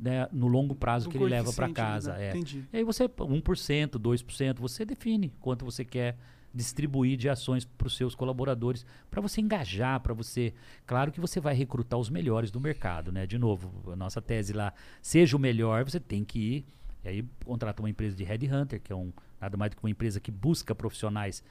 né, 0.02 0.28
no 0.32 0.48
longo 0.48 0.74
prazo 0.74 1.10
Um 1.10 1.12
que 1.12 1.18
ele 1.18 1.26
leva 1.26 1.52
para 1.52 1.68
coeficiente, 1.68 1.74
casa. 1.92 2.14
né? 2.14 2.28
é. 2.28 2.30
Entendi. 2.30 2.64
E 2.72 2.78
aí 2.78 2.84
você, 2.86 3.06
1%, 3.08 4.00
2%, 4.00 4.60
você 4.62 4.86
define 4.86 5.34
quanto 5.42 5.66
você 5.66 5.84
quer 5.84 6.16
distribuir 6.54 7.18
de 7.18 7.30
ações 7.30 7.64
para 7.66 7.88
os 7.88 7.96
seus 7.96 8.16
colaboradores, 8.16 8.86
para 9.10 9.22
você 9.22 9.40
engajar, 9.42 10.00
para 10.00 10.14
você... 10.14 10.54
Claro 10.86 11.12
que 11.12 11.20
você 11.20 11.40
vai 11.40 11.54
recrutar 11.54 12.00
os 12.00 12.10
melhores 12.10 12.50
do 12.52 12.60
mercado, 12.60 13.12
né? 13.12 13.28
De 13.28 13.38
novo, 13.38 13.92
a 13.92 13.96
nossa 13.96 14.22
tese 14.22 14.54
lá, 14.54 14.74
seja 15.02 15.38
o 15.38 15.40
melhor, 15.40 15.84
você 15.84 16.00
tem 16.00 16.24
que 16.24 16.40
ir... 16.40 16.66
E 17.02 17.08
aí 17.08 17.26
contrata 17.46 17.82
uma 17.82 17.90
empresa 17.90 18.14
de 18.14 18.26
headhunter, 18.26 18.82
que 18.82 18.92
é 18.92 18.96
um 18.96 19.14
nada 19.40 19.56
mais 19.56 19.72
do 19.72 19.78
que 19.78 19.84
uma 19.84 19.90
empresa 19.90 20.20
que 20.20 20.30
busca 20.32 20.76
profissionais, 20.76 21.42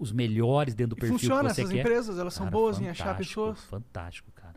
os 0.00 0.10
melhores 0.10 0.74
dentro 0.74 0.96
do 0.96 0.98
E 0.98 1.00
perfil 1.00 1.16
funciona 1.18 1.48
que 1.48 1.54
você 1.54 1.60
essas 1.60 1.72
quer. 1.72 1.80
empresas? 1.80 2.18
Elas 2.18 2.34
são 2.34 2.46
Cara, 2.46 2.50
boas 2.56 2.80
em 2.80 2.88
achar 2.88 3.16
pessoas? 3.16 3.60
Fantástico, 3.66 4.32
cara. 4.34 4.56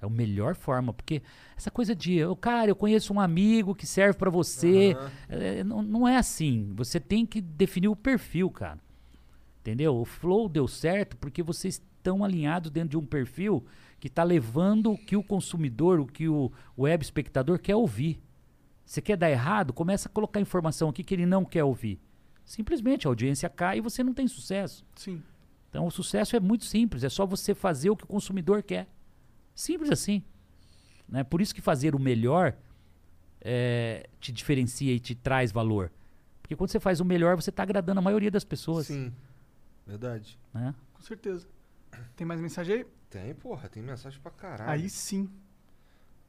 É 0.00 0.06
a 0.06 0.08
melhor 0.08 0.54
forma, 0.54 0.92
porque 0.92 1.20
essa 1.56 1.68
coisa 1.68 1.96
de, 1.96 2.24
"Ô, 2.24 2.36
cara, 2.36 2.70
eu 2.70 2.76
conheço 2.76 3.12
um 3.12 3.18
amigo 3.18 3.74
que 3.74 3.84
serve 3.84 4.16
pra 4.16 4.30
você. 4.30 4.96
É, 5.28 5.64
não, 5.64 5.82
não 5.82 6.06
é 6.06 6.16
assim. 6.16 6.72
Você 6.76 7.00
tem 7.00 7.26
que 7.26 7.40
definir 7.40 7.88
o 7.88 7.96
perfil, 7.96 8.48
cara. 8.52 8.78
Entendeu? 9.68 9.98
O 9.98 10.04
flow 10.06 10.48
deu 10.48 10.66
certo 10.66 11.14
porque 11.18 11.42
vocês 11.42 11.74
estão 11.74 12.24
alinhados 12.24 12.70
dentro 12.70 12.88
de 12.88 12.96
um 12.96 13.04
perfil 13.04 13.66
que 14.00 14.08
está 14.08 14.24
levando 14.24 14.92
o 14.92 14.96
que 14.96 15.14
o 15.14 15.22
consumidor, 15.22 16.00
o 16.00 16.06
que 16.06 16.26
o 16.26 16.50
web 16.76 17.04
espectador 17.04 17.58
quer 17.58 17.76
ouvir. 17.76 18.18
Você 18.86 19.02
quer 19.02 19.18
dar 19.18 19.30
errado? 19.30 19.74
Começa 19.74 20.08
a 20.08 20.10
colocar 20.10 20.40
informação 20.40 20.88
aqui 20.88 21.04
que 21.04 21.12
ele 21.12 21.26
não 21.26 21.44
quer 21.44 21.64
ouvir. 21.64 22.00
Simplesmente 22.46 23.06
a 23.06 23.10
audiência 23.10 23.46
cai 23.50 23.76
e 23.76 23.80
você 23.82 24.02
não 24.02 24.14
tem 24.14 24.26
sucesso. 24.26 24.86
Sim. 24.96 25.22
Então 25.68 25.86
o 25.86 25.90
sucesso 25.90 26.34
é 26.34 26.40
muito 26.40 26.64
simples, 26.64 27.04
é 27.04 27.10
só 27.10 27.26
você 27.26 27.54
fazer 27.54 27.90
o 27.90 27.96
que 27.96 28.04
o 28.04 28.08
consumidor 28.08 28.62
quer. 28.62 28.88
Simples 29.54 29.90
assim. 29.90 30.22
Né? 31.06 31.22
Por 31.24 31.42
isso 31.42 31.54
que 31.54 31.60
fazer 31.60 31.94
o 31.94 31.98
melhor 31.98 32.56
é, 33.42 34.08
te 34.18 34.32
diferencia 34.32 34.94
e 34.94 34.98
te 34.98 35.14
traz 35.14 35.52
valor. 35.52 35.92
Porque 36.40 36.56
quando 36.56 36.70
você 36.70 36.80
faz 36.80 37.00
o 37.00 37.04
melhor, 37.04 37.36
você 37.36 37.50
está 37.50 37.64
agradando 37.64 37.98
a 37.98 38.02
maioria 38.02 38.30
das 38.30 38.44
pessoas. 38.44 38.86
Sim. 38.86 39.12
Verdade. 39.88 40.38
Né? 40.54 40.74
Com 40.92 41.02
certeza. 41.02 41.46
Tem 42.14 42.26
mais 42.26 42.40
mensagem 42.40 42.74
aí? 42.76 42.86
Tem, 43.08 43.34
porra, 43.34 43.68
tem 43.68 43.82
mensagem 43.82 44.20
pra 44.20 44.30
caralho. 44.30 44.70
Aí 44.70 44.90
sim. 44.90 45.28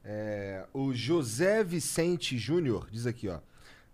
É, 0.02 0.66
o 0.72 0.94
José 0.94 1.62
Vicente 1.62 2.38
Júnior 2.38 2.88
diz 2.90 3.06
aqui, 3.06 3.28
ó. 3.28 3.38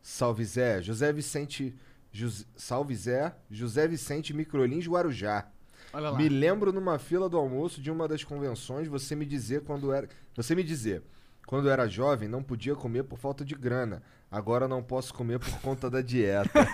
Salve 0.00 0.44
Zé, 0.44 0.80
José 0.80 1.12
Vicente. 1.12 1.74
Jus- 2.12 2.46
salve 2.56 2.94
Zé, 2.94 3.34
José 3.50 3.86
Vicente 3.88 4.32
Microlins 4.32 4.86
Guarujá. 4.86 5.48
Olha 5.92 6.10
lá. 6.10 6.16
Me 6.16 6.28
lembro 6.28 6.72
numa 6.72 6.98
fila 6.98 7.28
do 7.28 7.36
almoço 7.36 7.82
de 7.82 7.90
uma 7.90 8.06
das 8.08 8.22
convenções 8.24 8.86
você 8.88 9.14
me 9.16 9.26
dizer 9.26 9.62
quando 9.62 9.92
era. 9.92 10.08
Você 10.34 10.54
me 10.54 10.62
dizer. 10.62 11.02
Quando 11.46 11.66
eu 11.68 11.72
era 11.72 11.88
jovem, 11.88 12.28
não 12.28 12.42
podia 12.42 12.74
comer 12.74 13.02
por 13.04 13.18
falta 13.18 13.44
de 13.44 13.54
grana. 13.54 14.02
Agora 14.30 14.66
não 14.66 14.82
posso 14.82 15.14
comer 15.14 15.38
por 15.38 15.52
conta 15.60 15.88
da 15.88 16.00
dieta. 16.00 16.50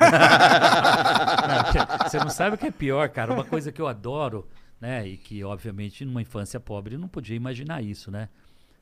Não, 1.49 2.09
Você 2.09 2.19
não 2.19 2.31
sabe 2.31 2.57
o 2.57 2.59
que 2.59 2.66
é 2.66 2.70
pior, 2.70 3.09
cara. 3.11 3.33
Uma 3.33 3.45
coisa 3.45 3.70
que 3.70 3.81
eu 3.81 3.87
adoro, 3.87 4.49
né? 4.81 5.07
E 5.07 5.16
que, 5.16 5.45
obviamente, 5.45 6.05
numa 6.05 6.23
infância 6.23 6.59
pobre 6.59 6.95
eu 6.95 6.99
não 6.99 7.09
podia 7.09 7.37
imaginar 7.37 7.83
isso, 7.83 8.11
né? 8.11 8.29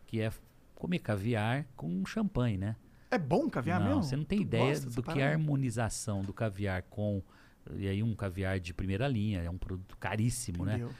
Que 0.06 0.20
é 0.20 0.30
comer 0.74 1.00
caviar 1.00 1.66
com 1.76 2.04
champanhe, 2.06 2.56
né? 2.56 2.76
É 3.10 3.18
bom 3.18 3.50
caviar 3.50 3.80
não, 3.80 3.86
mesmo? 3.88 4.02
Você 4.04 4.16
não 4.16 4.24
tem 4.24 4.38
Tu 4.38 4.42
ideia 4.42 4.80
do 4.80 5.02
que 5.02 5.20
é 5.20 5.26
a 5.26 5.32
harmonização 5.32 6.22
do 6.22 6.32
caviar 6.32 6.82
com. 6.82 7.22
E 7.76 7.88
aí, 7.88 8.02
um 8.02 8.14
caviar 8.14 8.58
de 8.60 8.72
primeira 8.72 9.06
linha, 9.08 9.42
é 9.42 9.50
um 9.50 9.58
produto 9.58 9.96
caríssimo, 9.98 10.64
né? 10.64 10.74
Entendeu? 10.74 10.90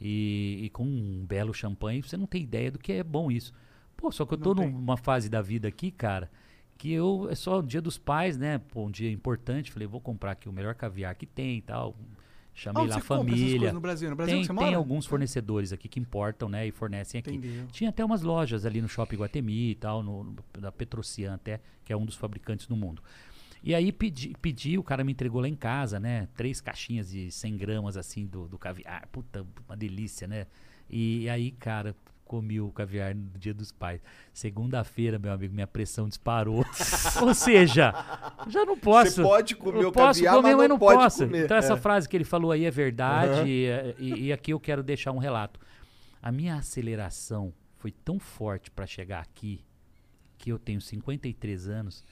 E, 0.00 0.60
e 0.62 0.70
com 0.70 0.84
um 0.84 1.24
belo 1.26 1.52
champanhe, 1.52 2.02
você 2.02 2.16
não 2.16 2.26
tem 2.26 2.42
ideia 2.42 2.70
do 2.70 2.78
que 2.78 2.92
é 2.92 3.04
bom 3.04 3.30
isso. 3.30 3.52
Pô, 3.96 4.10
só 4.10 4.24
que 4.24 4.32
eu 4.34 4.38
Não 4.38 4.42
tô 4.44 4.54
tem. 4.54 4.70
numa 4.70 4.96
fase 4.96 5.28
da 5.28 5.42
vida 5.42 5.68
aqui, 5.68 5.90
cara, 5.90 6.30
que 6.80 6.92
eu. 6.92 7.28
É 7.30 7.34
só 7.34 7.58
o 7.58 7.62
dia 7.62 7.80
dos 7.80 7.98
pais, 7.98 8.36
né? 8.38 8.58
Pô, 8.58 8.86
um 8.86 8.90
dia 8.90 9.10
importante. 9.10 9.70
Falei, 9.70 9.86
vou 9.86 10.00
comprar 10.00 10.32
aqui 10.32 10.48
o 10.48 10.52
melhor 10.52 10.74
caviar 10.74 11.14
que 11.14 11.26
tem 11.26 11.58
e 11.58 11.62
tal. 11.62 11.94
Chamei 12.52 12.80
Aonde 12.82 12.90
lá 12.92 12.96
a 12.98 13.00
família. 13.00 13.72
no 13.72 13.80
Brasil? 13.80 14.10
No 14.10 14.16
Brasil 14.16 14.34
tem, 14.36 14.44
você 14.44 14.48
tem 14.48 14.56
mora? 14.56 14.76
alguns 14.76 15.06
fornecedores 15.06 15.72
aqui 15.72 15.88
que 15.88 16.00
importam, 16.00 16.48
né? 16.48 16.66
E 16.66 16.70
fornecem 16.72 17.18
aqui. 17.20 17.30
Entendeu. 17.34 17.66
Tinha 17.70 17.90
até 17.90 18.04
umas 18.04 18.22
lojas 18.22 18.66
ali 18.66 18.80
no 18.82 18.88
Shopping 18.88 19.16
Guatemi 19.16 19.70
e 19.70 19.74
tal, 19.76 20.02
no, 20.02 20.24
no- 20.24 20.36
da 20.58 20.72
Petrocian 20.72 21.34
até, 21.34 21.60
que 21.84 21.92
é 21.92 21.96
um 21.96 22.04
dos 22.04 22.16
fabricantes 22.16 22.66
do 22.66 22.74
mundo. 22.76 23.02
E 23.62 23.74
aí 23.74 23.92
pedi, 23.92 24.34
pedi, 24.40 24.76
o 24.78 24.82
cara 24.82 25.04
me 25.04 25.12
entregou 25.12 25.40
lá 25.40 25.48
em 25.48 25.54
casa, 25.54 26.00
né? 26.00 26.28
Três 26.34 26.60
caixinhas 26.60 27.10
de 27.10 27.30
100 27.30 27.56
gramas, 27.56 27.96
assim, 27.96 28.26
do, 28.26 28.48
do 28.48 28.58
caviar. 28.58 29.06
Puta, 29.12 29.46
uma 29.68 29.76
delícia, 29.76 30.26
né? 30.26 30.46
E 30.88 31.28
aí, 31.28 31.50
cara, 31.52 31.94
comi 32.30 32.60
o 32.60 32.70
caviar 32.70 33.12
no 33.12 33.36
dia 33.36 33.52
dos 33.52 33.72
pais. 33.72 34.00
Segunda-feira, 34.32 35.18
meu 35.18 35.32
amigo, 35.32 35.52
minha 35.52 35.66
pressão 35.66 36.08
disparou. 36.08 36.64
Ou 37.20 37.34
seja, 37.34 37.92
já 38.48 38.64
não 38.64 38.78
posso. 38.78 39.16
Você 39.16 39.22
pode 39.22 39.56
comer 39.56 39.82
eu 39.82 39.88
o 39.88 39.92
posso 39.92 40.20
caviar, 40.22 40.36
comer, 40.36 40.54
mas 40.54 40.68
não 40.68 40.78
pode 40.78 40.98
posso. 41.02 41.24
comer. 41.26 41.44
Então 41.44 41.56
essa 41.56 41.72
É. 41.72 41.76
frase 41.76 42.08
que 42.08 42.16
ele 42.16 42.22
falou 42.24 42.52
aí 42.52 42.64
é 42.64 42.70
verdade. 42.70 43.48
e, 43.50 43.66
e- 43.98 44.26
e 44.26 44.32
aqui 44.32 44.52
eu 44.52 44.60
quero 44.60 44.80
deixar 44.80 45.10
um 45.10 45.18
relato. 45.18 45.58
A 46.22 46.30
minha 46.30 46.54
aceleração 46.54 47.52
foi 47.78 47.90
tão 47.90 48.20
forte 48.20 48.70
para 48.70 48.86
chegar 48.86 49.20
aqui 49.20 49.64
que 50.38 50.52
eu 50.52 50.58
tenho 50.58 50.80
53 50.80 51.68
anos, 51.68 52.04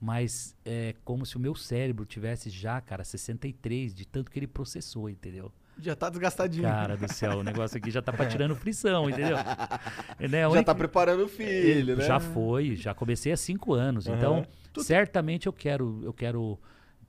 mas 0.00 0.56
é 0.64 0.94
como 1.04 1.26
se 1.26 1.36
o 1.36 1.40
meu 1.40 1.54
cérebro 1.54 2.06
tivesse 2.06 2.48
já, 2.48 2.80
cara, 2.80 3.04
63 3.04 3.94
de 3.94 4.06
tanto 4.06 4.30
que 4.30 4.38
ele 4.38 4.46
processou, 4.46 5.10
entendeu? 5.10 5.52
Já 5.78 5.94
tá 5.94 6.08
desgastadinho. 6.08 6.62
Cara 6.64 6.96
do 6.96 7.12
céu, 7.12 7.38
o 7.38 7.42
negócio 7.42 7.76
aqui 7.76 7.90
já 7.90 8.00
tá 8.00 8.12
tirando 8.26 8.54
frição, 8.56 9.10
entendeu? 9.10 9.36
Né, 10.18 10.48
Já 10.50 10.62
tá 10.62 10.74
preparando 10.74 11.24
o 11.24 11.28
filho, 11.28 11.96
né? 11.96 12.04
já 12.04 12.18
foi, 12.18 12.74
já 12.74 12.94
comecei 12.94 13.32
há 13.32 13.36
cinco 13.36 13.74
anos. 13.74 14.06
Então, 14.06 14.46
certamente 14.82 15.46
eu 15.46 15.52
quero, 15.52 16.00
eu 16.02 16.12
quero 16.14 16.58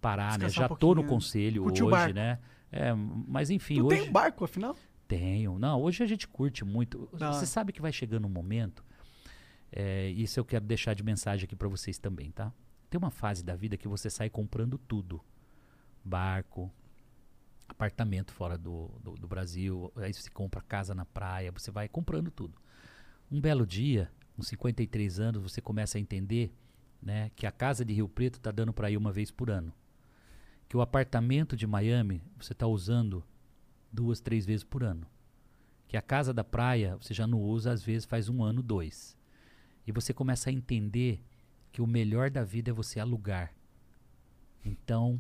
parar, 0.02 0.38
né? 0.38 0.46
Descansar 0.48 0.68
Já 0.70 0.74
um 0.74 0.78
tô 0.78 0.94
no 0.94 1.02
né? 1.02 1.08
conselho 1.08 1.64
Curtir 1.64 1.84
o 1.84 1.88
hoje, 1.88 2.14
né? 2.14 2.40
É, 2.72 2.94
mas 2.94 3.50
enfim, 3.50 3.76
Tu 3.76 3.88
hoje 3.88 4.00
tem 4.02 4.10
um 4.10 4.12
barco, 4.12 4.44
afinal? 4.44 4.76
tenho. 5.08 5.58
Não, 5.58 5.82
hoje 5.82 6.04
a 6.04 6.06
gente 6.06 6.28
curte 6.28 6.66
muito. 6.66 7.08
Da 7.14 7.30
hora. 7.30 7.40
Você 7.40 7.46
sabe 7.46 7.72
que 7.72 7.82
vai 7.82 7.94
chegando 7.94 8.26
um 8.28 8.30
momento. 8.30 8.84
é, 9.72 10.10
isso 10.10 10.38
eu 10.40 10.44
quero 10.46 10.66
deixar 10.66 10.94
de 10.94 11.02
mensagem 11.04 11.46
aqui 11.46 11.56
pra 11.56 11.70
vocês 11.70 11.98
também, 11.98 12.30
tá? 12.32 12.52
Tem 12.90 12.98
uma 13.00 13.10
fase 13.12 13.44
da 13.44 13.56
vida 13.56 13.78
que 13.78 13.88
você 13.88 14.10
sai 14.10 14.30
comprando 14.30 14.78
tudo: 14.78 15.22
barco, 16.04 16.70
apartamento 17.70 18.32
fora 18.32 18.58
do, 18.58 18.90
do, 19.04 19.16
do 19.16 19.28
Brasil, 19.28 19.92
aí 19.96 20.14
você 20.14 20.30
compra 20.30 20.62
casa 20.62 20.96
na 20.96 21.06
praia, 21.06 21.52
você 21.52 21.72
vai 21.72 21.88
comprando 21.88 22.32
tudo. 22.32 22.56
Um 23.32 23.42
belo 23.42 23.66
dia, 23.66 24.12
com 24.36 24.44
53 24.44 25.20
anos, 25.20 25.42
você 25.42 25.62
começa 25.62 25.98
a 25.98 26.02
entender 26.02 26.54
né, 27.02 27.32
que 27.36 27.46
a 27.46 27.52
casa 27.52 27.84
de 27.84 27.94
Rio 27.94 28.08
Preto 28.08 28.36
está 28.36 28.52
dando 28.52 28.74
para 28.74 28.90
ir 28.90 28.98
uma 28.98 29.12
vez 29.12 29.32
por 29.32 29.50
ano. 29.50 29.74
Que 30.68 30.78
o 30.78 30.82
apartamento 30.82 31.56
de 31.56 31.66
Miami 31.66 32.22
você 32.38 32.54
está 32.54 32.68
usando 32.68 33.24
duas, 33.92 34.20
três 34.20 34.46
vezes 34.46 34.64
por 34.64 34.84
ano. 34.84 35.08
Que 35.88 35.98
a 35.98 36.02
casa 36.02 36.34
da 36.34 36.44
praia 36.44 36.98
você 36.98 37.14
já 37.14 37.26
não 37.26 37.42
usa, 37.42 37.72
às 37.72 37.84
vezes 37.84 38.06
faz 38.06 38.30
um 38.30 38.44
ano, 38.44 38.62
dois. 38.62 39.18
E 39.86 39.92
você 39.92 40.14
começa 40.14 40.50
a 40.50 40.54
entender 40.54 41.22
que 41.72 41.82
o 41.82 41.88
melhor 41.88 42.30
da 42.30 42.44
vida 42.44 42.72
é 42.72 42.74
você 42.74 43.00
alugar. 43.00 43.54
Então, 44.66 45.20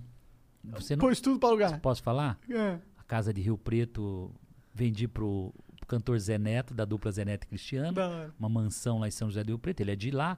você 0.76 0.95
não. 0.95 1.02
Pôs 1.02 1.19
tudo 1.22 1.39
pra 1.39 1.49
lugar. 1.49 1.80
Posso 1.80 2.02
falar? 2.03 2.38
É. 2.49 2.77
A 2.98 3.03
casa 3.03 3.34
de 3.34 3.41
Rio 3.41 3.57
Preto 3.57 4.31
vendi 4.73 5.07
pro 5.07 5.53
cantor 5.88 6.19
Zé 6.19 6.38
Neto, 6.38 6.73
da 6.73 6.85
dupla 6.85 7.11
Zé 7.11 7.23
Neto 7.26 7.45
e 7.45 7.48
Cristiano. 7.48 7.98
Uma 8.39 8.49
mansão 8.49 8.99
lá 8.99 9.07
em 9.07 9.11
São 9.11 9.30
José 9.30 9.44
do 9.44 9.48
Rio 9.49 9.60
Preto. 9.60 9.81
Ele 9.81 9.91
é 9.91 9.95
de 9.95 10.11
lá. 10.11 10.38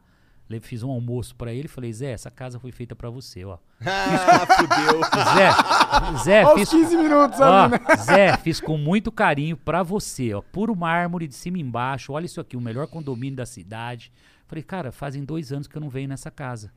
Fiz 0.62 0.82
um 0.82 0.90
almoço 0.90 1.36
pra 1.36 1.54
ele. 1.54 1.68
Falei, 1.68 1.94
Zé, 1.94 2.12
essa 2.12 2.32
casa 2.32 2.60
foi 2.60 2.72
feita 2.72 2.96
pra 2.96 3.10
você, 3.10 3.46
ó. 3.46 3.58
Ah, 3.86 4.46
fudeu. 4.48 5.02
Zé, 5.36 6.24
Zé, 6.24 6.42
Aos 6.42 6.60
fiz, 6.60 6.70
15 6.70 6.98
minutos 6.98 7.40
ó, 7.40 7.68
né? 7.68 7.78
Zé, 7.98 8.38
fiz 8.38 8.60
com 8.60 8.78
muito 8.78 9.12
carinho 9.12 9.56
pra 9.56 9.84
você, 9.84 10.34
ó. 10.34 10.42
Puro 10.42 10.76
mármore 10.76 11.28
de 11.28 11.36
cima 11.36 11.58
e 11.58 11.62
embaixo. 11.62 12.14
Olha 12.14 12.26
isso 12.26 12.42
aqui, 12.42 12.58
o 12.58 12.62
melhor 12.62 12.88
condomínio 12.88 13.38
da 13.38 13.46
cidade. 13.46 14.12
Falei, 14.48 14.64
cara, 14.64 14.92
fazem 14.92 15.24
dois 15.24 15.52
anos 15.54 15.68
que 15.68 15.76
eu 15.78 15.82
não 15.82 15.90
venho 15.90 16.10
nessa 16.10 16.32
casa. 16.32 16.72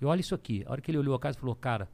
E 0.00 0.04
olha 0.04 0.20
isso 0.20 0.34
aqui. 0.34 0.62
A 0.66 0.72
hora 0.72 0.80
que 0.80 0.90
ele 0.90 0.98
olhou 0.98 1.14
a 1.14 1.18
casa, 1.18 1.36
falou, 1.36 1.56
cara, 1.56 1.88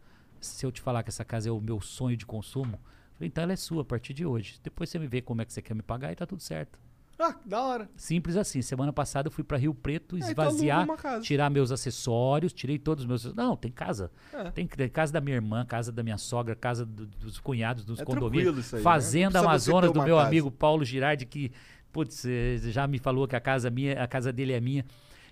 se 0.47 0.64
eu 0.66 0.73
te 0.73 0.81
falar 0.81 1.02
que 1.02 1.09
essa 1.10 1.24
casa 1.24 1.48
é 1.48 1.52
o 1.52 1.60
meu 1.60 1.81
sonho 1.81 2.16
de 2.16 2.27
consumo, 2.27 2.78
falei, 3.14 3.28
então 3.28 3.43
ela 3.44 3.52
é 3.52 3.56
sua 3.56 3.82
a 3.82 3.85
partir 3.85 4.12
de 4.14 4.24
hoje. 4.27 4.59
Depois 4.62 4.90
você 4.90 4.98
me 4.98 5.06
vê 5.06 5.20
como 5.23 5.40
é 5.43 5.44
que 5.44 5.52
você 5.52 5.62
quer 5.62 5.74
me 5.74 5.82
pagar 5.82 6.12
e 6.12 6.16
tá 6.16 6.27
tudo 6.27 6.43
certo. 6.43 6.78
Ah, 7.19 7.36
da 7.44 7.62
hora. 7.62 7.89
Simples 7.94 8.36
assim. 8.36 8.60
Semana 8.62 8.93
passada 8.93 9.28
eu 9.28 9.31
fui 9.31 9.44
pra 9.44 9.56
Rio 9.56 9.73
Preto 9.74 10.16
É, 10.16 10.19
então 10.19 10.31
esvaziar, 10.31 10.86
casa. 10.97 11.20
tirar 11.23 11.51
meus 11.51 11.70
acessórios, 11.70 12.52
tirei 12.52 12.78
todos 12.78 13.05
os 13.05 13.09
meus. 13.09 13.32
Não, 13.35 13.56
tem 13.56 13.70
casa. 13.70 14.10
É. 14.32 14.51
Tem, 14.51 14.66
tem 14.66 14.89
casa 14.89 15.12
da 15.12 15.20
minha 15.20 15.36
irmã, 15.36 15.64
casa 15.64 15.93
da 15.93 16.02
minha 16.02 16.19
sogra, 16.19 16.56
casa 16.56 16.85
do- 16.85 17.06
dos 17.06 17.39
cunhados, 17.39 17.85
dos 17.85 18.01
É 18.01 18.05
condomínios. 18.05 18.73
aí, 18.74 18.78
né? 18.81 18.82
Fazenda 18.82 19.39
você 19.39 19.44
Amazonas 19.47 19.93
do 19.93 20.02
meu 20.02 20.16
casa. 20.16 20.27
amigo 20.28 20.51
Paulo 20.51 20.85
Girardi, 20.85 21.24
que, 21.27 21.52
putz, 21.93 22.24
eh, 22.24 22.56
já 22.59 22.89
me 22.89 22.98
falou 22.98 23.28
que 23.28 23.36
a 23.36 23.40
casa 23.40 23.70
minha, 23.70 24.02
a 24.02 24.09
casa 24.09 24.32
dele 24.32 24.52
é 24.55 24.60
minha. 24.60 24.85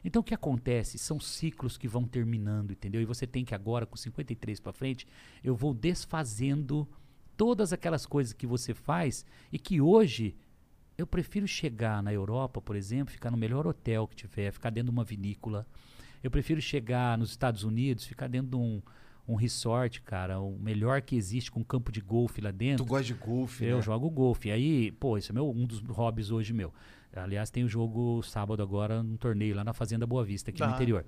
Então 0.05 0.21
o 0.21 0.25
que 0.25 0.35
acontece? 0.35 0.99
São 0.99 1.21
ciclos 1.21 1.77
que 1.77 1.89
vão 1.89 2.05
terminando, 2.05 2.73
entendeu? 2.73 3.01
E 3.01 3.05
você 3.05 3.27
tem 3.27 3.45
que 3.45 3.55
agora, 3.55 3.87
com 3.87 3.97
53 3.97 4.61
pra 4.61 4.73
frente, 4.73 5.07
eu 5.45 5.55
vou 5.55 5.75
desfazendo 5.75 6.89
todas 7.37 7.73
aquelas 7.73 8.05
coisas 8.07 8.33
que 8.33 8.47
você 8.47 8.75
faz 8.75 9.25
e 9.53 9.59
que 9.59 9.81
hoje 9.81 10.37
eu 10.99 11.07
prefiro 11.07 11.47
chegar 11.49 12.03
na 12.03 12.13
Europa, 12.13 12.61
por 12.61 12.77
exemplo, 12.77 13.13
ficar 13.13 13.31
no 13.31 13.37
melhor 13.37 13.67
hotel 13.67 14.07
que 14.07 14.15
tiver, 14.17 14.53
ficar 14.53 14.71
dentro 14.71 14.91
de 14.91 14.97
uma 14.97 15.05
vinícola. 15.05 15.67
Eu 16.23 16.31
prefiro 16.31 16.61
chegar 16.61 17.17
nos 17.17 17.31
Estados 17.31 17.65
Unidos, 17.65 18.05
ficar 18.05 18.29
dentro 18.29 18.51
de 18.51 18.57
um, 18.57 18.83
um 19.27 19.35
resort, 19.35 20.03
cara, 20.03 20.39
o 20.39 20.59
melhor 20.59 21.01
que 21.01 21.17
existe 21.17 21.51
com 21.51 21.65
campo 21.65 21.91
de 21.91 22.01
golfe 22.03 22.43
lá 22.43 22.51
dentro. 22.51 22.85
Tu 22.85 22.89
gosta 22.89 23.05
de 23.07 23.15
golfe, 23.15 23.65
Eu 23.65 23.77
né? 23.77 23.83
jogo 23.83 24.11
golfe. 24.11 24.51
Aí, 24.51 24.93
pô, 24.93 25.17
esse 25.17 25.31
é 25.31 25.35
meu, 25.35 25.49
um 25.51 25.65
dos 25.65 25.81
hobbies 25.81 26.31
hoje 26.31 26.53
meu. 26.53 26.75
Aliás, 27.15 27.51
tem 27.51 27.65
o 27.65 27.69
jogo 27.69 28.23
sábado 28.23 28.63
agora, 28.63 29.03
num 29.03 29.17
torneio 29.17 29.55
lá 29.57 29.65
na 29.65 29.73
Fazenda 29.73 30.07
Boa 30.07 30.25
Vista, 30.25 30.51
aqui 30.51 30.61
no 30.61 30.69
Tá. 30.69 30.75
interior. 30.75 31.05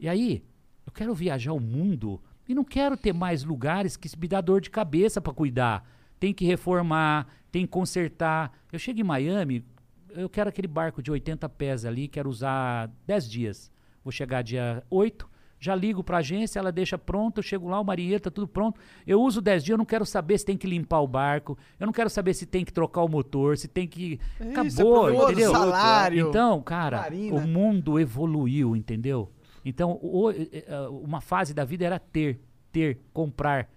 E 0.00 0.08
aí, 0.08 0.42
eu 0.86 0.92
quero 0.92 1.14
viajar 1.14 1.52
o 1.52 1.60
mundo 1.60 2.20
e 2.48 2.54
não 2.54 2.64
quero 2.64 2.96
ter 2.96 3.12
mais 3.12 3.44
lugares 3.44 3.96
que 3.96 4.08
me 4.18 4.26
dá 4.28 4.40
dor 4.40 4.60
de 4.60 4.70
cabeça 4.70 5.20
pra 5.20 5.32
cuidar. 5.32 5.86
Tem 6.18 6.32
que 6.32 6.44
reformar, 6.44 7.26
tem 7.52 7.62
que 7.66 7.68
consertar. 7.72 8.52
Eu 8.72 8.78
chego 8.78 9.00
em 9.00 9.04
Miami, 9.04 9.64
eu 10.10 10.28
quero 10.28 10.48
aquele 10.48 10.68
barco 10.68 11.02
de 11.02 11.10
80 11.10 11.48
pés 11.48 11.84
ali, 11.84 12.08
quero 12.08 12.28
usar 12.30 12.90
10 13.06 13.28
dias. 13.30 13.70
Vou 14.02 14.12
chegar 14.12 14.42
dia 14.42 14.82
8, 14.90 15.28
já 15.64 15.74
ligo 15.74 16.04
pra 16.04 16.18
agência, 16.18 16.58
ela 16.58 16.70
deixa 16.70 16.98
pronto, 16.98 17.38
eu 17.38 17.42
chego 17.42 17.68
lá, 17.68 17.80
o 17.80 17.84
marinheiro 17.84 18.20
tá 18.22 18.30
tudo 18.30 18.46
pronto. 18.46 18.78
Eu 19.06 19.20
uso 19.22 19.40
10 19.40 19.64
dias, 19.64 19.72
eu 19.74 19.78
não 19.78 19.84
quero 19.84 20.04
saber 20.04 20.36
se 20.38 20.44
tem 20.44 20.56
que 20.56 20.66
limpar 20.66 21.00
o 21.00 21.06
barco, 21.08 21.56
eu 21.80 21.86
não 21.86 21.92
quero 21.92 22.10
saber 22.10 22.34
se 22.34 22.44
tem 22.46 22.64
que 22.64 22.72
trocar 22.72 23.02
o 23.02 23.08
motor, 23.08 23.56
se 23.56 23.66
tem 23.66 23.86
que. 23.88 24.20
É 24.38 24.44
isso, 24.64 24.80
Acabou, 24.82 24.96
aproveitar 25.06 25.32
entendeu? 25.32 25.50
salário. 25.52 26.28
Então, 26.28 26.60
cara, 26.62 26.98
Marina. 27.02 27.36
o 27.36 27.46
mundo 27.48 27.98
evoluiu, 27.98 28.76
entendeu? 28.76 29.30
Então, 29.64 29.98
o- 30.02 30.30
eh, 30.30 30.48
eh, 30.52 30.88
uma 30.90 31.20
fase 31.22 31.54
da 31.54 31.64
vida 31.64 31.84
era 31.86 31.98
ter, 31.98 32.38
ter, 32.70 32.98
comprar. 33.12 33.70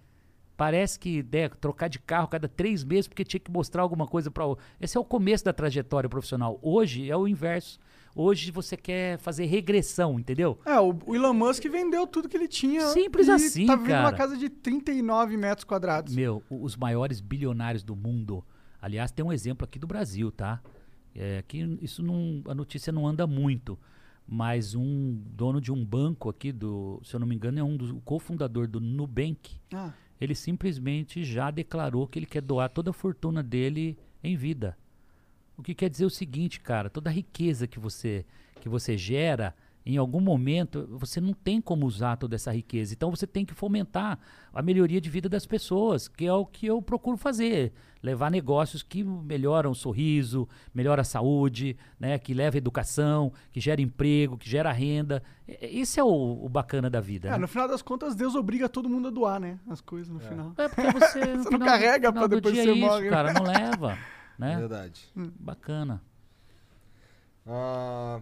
Parece 0.57 0.99
que 0.99 1.23
né, 1.31 1.47
trocar 1.49 1.87
de 1.87 1.99
carro 1.99 2.27
cada 2.27 2.47
três 2.47 2.83
meses 2.83 3.07
porque 3.07 3.23
tinha 3.23 3.39
que 3.39 3.51
mostrar 3.51 3.83
alguma 3.83 4.07
coisa 4.07 4.31
para 4.31 4.45
o. 4.45 4.57
Esse 4.81 4.97
é 4.97 4.99
o 4.99 5.05
começo 5.05 5.45
da 5.45 5.53
trajetória 5.53 6.09
profissional. 6.09 6.57
Hoje 6.61 7.09
é 7.09 7.15
o 7.15 7.27
inverso. 7.27 7.79
Hoje 8.17 8.49
você 8.49 8.75
quer 8.75 9.19
fazer 9.19 9.45
regressão, 9.45 10.19
entendeu? 10.19 10.57
É, 10.65 10.79
o, 10.79 10.97
o 11.05 11.15
Elon 11.15 11.33
Musk 11.33 11.63
vendeu 11.65 12.07
tudo 12.07 12.27
que 12.27 12.35
ele 12.35 12.47
tinha. 12.47 12.87
Simples 12.87 13.27
e 13.27 13.31
assim, 13.31 13.65
tá 13.67 13.75
vivendo 13.75 13.89
cara. 13.89 14.17
casa 14.17 14.35
de 14.35 14.49
39 14.49 15.37
metros 15.37 15.63
quadrados. 15.63 16.15
Meu, 16.15 16.41
os 16.49 16.75
maiores 16.75 17.21
bilionários 17.21 17.83
do 17.83 17.95
mundo. 17.95 18.43
Aliás, 18.81 19.11
tem 19.11 19.23
um 19.23 19.31
exemplo 19.31 19.65
aqui 19.65 19.77
do 19.77 19.85
Brasil, 19.85 20.31
tá? 20.31 20.59
É, 21.13 21.43
que 21.47 21.59
isso 21.79 22.01
não, 22.01 22.41
a 22.47 22.55
notícia 22.55 22.91
não 22.91 23.07
anda 23.07 23.27
muito, 23.27 23.77
mas 24.27 24.73
um 24.73 25.21
dono 25.35 25.61
de 25.61 25.71
um 25.71 25.85
banco 25.85 26.27
aqui 26.27 26.51
do, 26.51 26.99
se 27.03 27.15
eu 27.15 27.19
não 27.19 27.27
me 27.27 27.35
engano, 27.35 27.59
é 27.59 27.63
um 27.63 27.77
dos 27.77 27.91
cofundador 28.03 28.67
do 28.67 28.79
Nubank. 28.79 29.59
Ah, 29.71 29.93
Ele 30.19 30.33
simplesmente 30.33 31.23
já 31.23 31.51
declarou 31.51 32.07
que 32.07 32.17
ele 32.17 32.25
quer 32.25 32.41
doar 32.41 32.69
toda 32.69 32.89
a 32.89 32.93
fortuna 32.93 33.43
dele 33.43 33.95
em 34.23 34.35
vida. 34.35 34.75
O 35.57 35.63
que 35.63 35.73
quer 35.73 35.89
dizer 35.89 36.05
o 36.05 36.09
seguinte, 36.09 36.59
cara, 36.59 36.89
toda 36.89 37.09
a 37.09 37.13
riqueza 37.13 37.67
que 37.67 37.79
você 37.79 38.25
que 38.61 38.67
você 38.69 38.97
gera, 38.97 39.55
em 39.85 39.97
algum 39.97 40.19
momento 40.19 40.87
você 40.91 41.21
não 41.21 41.31
tem 41.33 41.61
como 41.61 41.85
usar 41.85 42.17
toda 42.17 42.35
essa 42.35 42.51
riqueza. 42.51 42.93
Então 42.93 43.09
você 43.11 43.25
tem 43.25 43.45
que 43.45 43.53
fomentar 43.53 44.19
a 44.53 44.61
melhoria 44.61 44.99
de 44.99 45.09
vida 45.09 45.29
das 45.29 45.45
pessoas, 45.45 46.07
que 46.07 46.25
é 46.25 46.33
o 46.33 46.45
que 46.45 46.65
eu 46.65 46.81
procuro 46.81 47.15
fazer, 47.17 47.71
levar 48.03 48.29
negócios 48.31 48.81
que 48.83 49.03
melhoram 49.03 49.71
o 49.71 49.75
sorriso, 49.75 50.47
melhora 50.73 51.01
a 51.01 51.05
saúde, 51.05 51.77
né, 51.99 52.17
que 52.17 52.33
leva 52.33 52.57
educação, 52.57 53.31
que 53.51 53.59
gera 53.59 53.79
emprego, 53.81 54.37
que 54.37 54.49
gera 54.49 54.71
renda. 54.71 55.21
Esse 55.47 55.99
é 55.99 56.03
o, 56.03 56.39
o 56.43 56.49
bacana 56.49 56.89
da 56.89 56.99
vida. 56.99 57.29
é, 57.29 57.31
né? 57.31 57.37
no 57.37 57.47
final 57.47 57.67
das 57.67 57.81
contas, 57.83 58.15
Deus 58.15 58.35
obriga 58.35 58.67
todo 58.67 58.89
mundo 58.89 59.07
a 59.07 59.11
doar, 59.11 59.39
né? 59.39 59.59
As 59.69 59.79
coisas 59.81 60.09
no 60.09 60.19
final. 60.19 60.53
É 60.57 60.67
porque 60.67 60.91
você, 60.91 61.19
Você 61.21 61.33
não 61.35 61.43
final- 61.45 61.67
carrega 61.67 62.09
final 62.11 62.13
pra 62.13 62.27
do 62.27 62.35
depois 62.41 62.55
você 62.55 62.69
é 62.69 62.73
isso, 62.73 62.79
morre. 62.85 63.09
cara, 63.09 63.31
não 63.33 63.43
leva, 63.45 63.97
né? 64.37 64.57
Verdade. 64.57 65.09
Bacana. 65.15 66.01
Ah, 67.45 68.21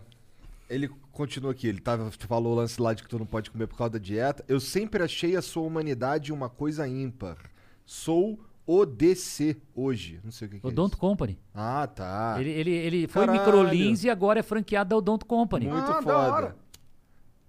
ele 0.69 0.87
continua 1.11 1.51
aqui, 1.51 1.67
ele 1.67 1.79
tava, 1.79 2.11
falou 2.11 2.53
o 2.53 2.55
lance 2.55 2.79
lá 2.81 2.93
de 2.93 3.03
que 3.03 3.09
tu 3.09 3.17
não 3.19 3.25
pode 3.25 3.49
comer 3.51 3.67
por 3.67 3.77
causa 3.77 3.93
da 3.93 3.99
dieta. 3.99 4.43
Eu 4.47 4.59
sempre 4.59 5.03
achei 5.03 5.35
a 5.35 5.41
sua 5.41 5.63
humanidade 5.63 6.31
uma 6.31 6.49
coisa 6.49 6.87
ímpar. 6.87 7.37
Sou 7.85 8.39
ODC 8.67 9.57
hoje. 9.75 10.19
Não 10.23 10.31
sei 10.31 10.47
o 10.47 10.51
que, 10.51 10.59
que 10.59 10.65
O 10.67 10.69
é 10.69 10.73
Don't 10.73 10.93
isso. 10.93 10.99
Company. 10.99 11.39
Ah, 11.53 11.87
tá. 11.87 12.35
Ele, 12.39 12.49
ele, 12.49 12.71
ele 12.71 13.07
foi 13.07 13.27
microlins 13.27 14.03
e 14.03 14.09
agora 14.09 14.39
é 14.39 14.43
franqueado 14.43 14.89
da 14.89 14.97
Odonto 14.97 15.25
Company. 15.25 15.67
Muito 15.67 15.83
Ah, 15.91 15.95
da 15.95 16.01
foda. 16.01 16.17
hora. 16.17 16.55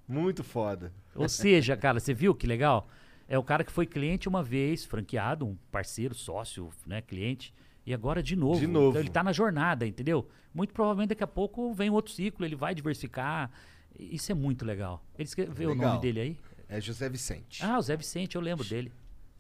Muito 0.09 0.45
foda. 0.45 0.93
Ou 1.15 1.29
seja, 1.29 1.77
cara, 1.77 1.99
você 2.01 2.13
viu 2.15 2.35
que 2.35 2.47
legal? 2.47 2.89
É 3.29 3.37
o 3.39 3.43
cara 3.43 3.65
que 3.65 3.73
foi 3.73 3.87
cliente 3.87 4.29
uma 4.29 4.43
vez, 4.43 4.85
franqueado, 4.85 5.45
um 5.47 5.57
parceiro, 5.73 6.15
sócio, 6.15 6.71
né, 6.87 7.01
cliente, 7.03 7.53
e 7.87 7.95
agora 7.95 8.21
de 8.23 8.35
novo. 8.35 8.59
De 8.59 8.67
novo. 8.67 8.91
Então 8.91 9.01
ele 9.01 9.11
tá 9.11 9.23
na 9.23 9.33
jornada, 9.33 9.87
entendeu? 9.87 10.29
Muito 10.53 10.75
provavelmente 10.75 11.11
daqui 11.11 11.23
a 11.23 11.27
pouco 11.27 11.73
vem 11.73 11.89
outro 11.89 12.13
ciclo, 12.13 12.45
ele 12.45 12.57
vai 12.57 12.75
diversificar. 12.75 13.51
Isso 13.99 14.33
é 14.33 14.35
muito 14.35 14.65
legal. 14.65 15.03
Ele 15.17 15.27
escreveu 15.27 15.71
o 15.71 15.73
Legal. 15.73 15.91
nome 15.91 16.03
dele 16.03 16.21
aí? 16.21 16.39
É 16.69 16.81
José 16.81 17.09
Vicente. 17.09 17.65
Ah, 17.65 17.79
o 17.79 17.83
Zé 17.83 17.97
Vicente, 17.97 18.35
eu 18.35 18.43
lembro 18.43 18.65
dele. 18.65 18.93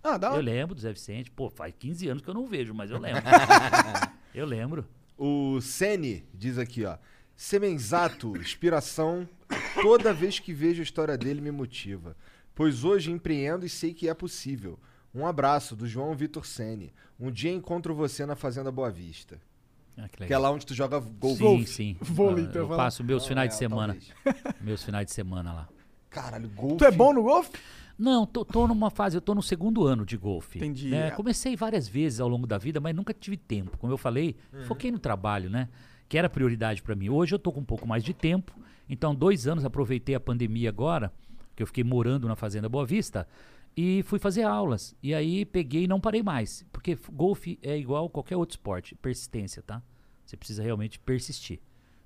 Ah, 0.02 0.16
da 0.16 0.28
Eu 0.28 0.40
lembro 0.40 0.74
do 0.74 0.80
Zé 0.80 0.92
Vicente. 0.92 1.30
Pô, 1.30 1.50
faz 1.50 1.74
15 1.76 2.08
anos 2.08 2.22
que 2.22 2.30
eu 2.30 2.34
não 2.34 2.46
vejo, 2.46 2.72
mas 2.72 2.90
eu 2.90 2.98
lembro. 2.98 3.22
eu 4.32 4.46
lembro. 4.46 4.86
O 5.18 5.60
Sene 5.60 6.24
diz 6.32 6.56
aqui, 6.56 6.84
ó. 6.84 6.96
Semenzato, 7.34 8.36
inspiração. 8.36 9.28
Toda 9.82 10.14
vez 10.14 10.38
que 10.38 10.52
vejo 10.52 10.80
a 10.80 10.84
história 10.84 11.18
dele 11.18 11.40
me 11.40 11.50
motiva. 11.50 12.16
Pois 12.54 12.84
hoje 12.84 13.10
empreendo 13.10 13.66
e 13.66 13.68
sei 13.68 13.92
que 13.92 14.08
é 14.08 14.14
possível. 14.14 14.78
Um 15.16 15.26
abraço 15.26 15.74
do 15.74 15.86
João 15.86 16.14
Vitor 16.14 16.44
Sene. 16.46 16.92
Um 17.18 17.30
dia 17.30 17.50
encontro 17.50 17.94
você 17.94 18.26
na 18.26 18.36
Fazenda 18.36 18.70
Boa 18.70 18.90
Vista. 18.90 19.40
Ah, 19.96 20.08
que 20.08 20.26
Que 20.26 20.32
é 20.34 20.36
lá 20.38 20.50
onde 20.50 20.66
tu 20.66 20.74
joga 20.74 21.00
golfe. 21.00 21.38
Sim, 21.42 21.64
sim. 21.66 21.96
Vôlei, 22.00 22.44
Ah, 22.44 22.48
então, 22.50 22.62
eu 22.62 22.68
passo 22.68 23.02
meus 23.02 23.22
Não, 23.22 23.28
finais 23.28 23.46
é, 23.48 23.52
de 23.52 23.56
semana. 23.58 23.96
talvez. 24.24 24.54
meus 24.60 24.82
finais 24.82 25.06
de 25.06 25.12
semana 25.12 25.52
lá. 25.54 25.68
Caralho, 26.10 26.48
golfe. 26.50 26.76
Tu 26.76 26.84
é 26.84 26.90
bom 26.90 27.14
no 27.14 27.22
golfe? 27.22 27.50
Não, 27.98 28.26
tô, 28.26 28.44
tô 28.44 28.68
numa 28.68 28.90
fase, 28.90 29.16
eu 29.16 29.22
tô 29.22 29.34
no 29.34 29.42
segundo 29.42 29.86
ano 29.86 30.04
de 30.04 30.18
golfe. 30.18 30.58
Entendi. 30.58 30.90
né? 30.90 31.10
Comecei 31.12 31.56
várias 31.56 31.88
vezes 31.88 32.20
ao 32.20 32.28
longo 32.28 32.46
da 32.46 32.58
vida, 32.58 32.78
mas 32.78 32.94
nunca 32.94 33.14
tive 33.14 33.38
tempo. 33.38 33.78
Como 33.78 33.90
eu 33.90 33.96
falei, 33.96 34.36
Uhum. 34.52 34.64
foquei 34.64 34.90
no 34.90 34.98
trabalho, 34.98 35.48
né? 35.48 35.70
Que 36.10 36.18
era 36.18 36.28
prioridade 36.28 36.82
pra 36.82 36.94
mim. 36.94 37.08
Hoje 37.08 37.34
eu 37.34 37.38
tô 37.38 37.50
com 37.50 37.60
um 37.60 37.64
pouco 37.64 37.88
mais 37.88 38.04
de 38.04 38.12
tempo. 38.12 38.52
Então, 38.86 39.14
dois 39.14 39.46
anos, 39.48 39.64
aproveitei 39.64 40.14
a 40.14 40.20
pandemia 40.20 40.68
agora, 40.68 41.10
que 41.56 41.62
eu 41.62 41.66
fiquei 41.66 41.82
morando 41.82 42.28
na 42.28 42.36
Fazenda 42.36 42.68
Boa 42.68 42.84
Vista, 42.84 43.26
e 43.76 44.02
fui 44.04 44.18
fazer 44.18 44.42
aulas. 44.44 44.94
E 45.02 45.14
aí 45.14 45.44
peguei 45.44 45.84
e 45.84 45.88
não 45.88 46.00
parei 46.00 46.22
mais. 46.22 46.64
Porque 46.72 46.98
golfe 47.12 47.58
é 47.62 47.76
igual 47.76 48.08
qualquer 48.08 48.36
outro 48.36 48.54
esporte, 48.54 48.94
persistência, 48.94 49.62
tá? 49.62 49.82
Você 50.24 50.36
precisa 50.36 50.62
realmente 50.62 50.98
persistir. 50.98 51.60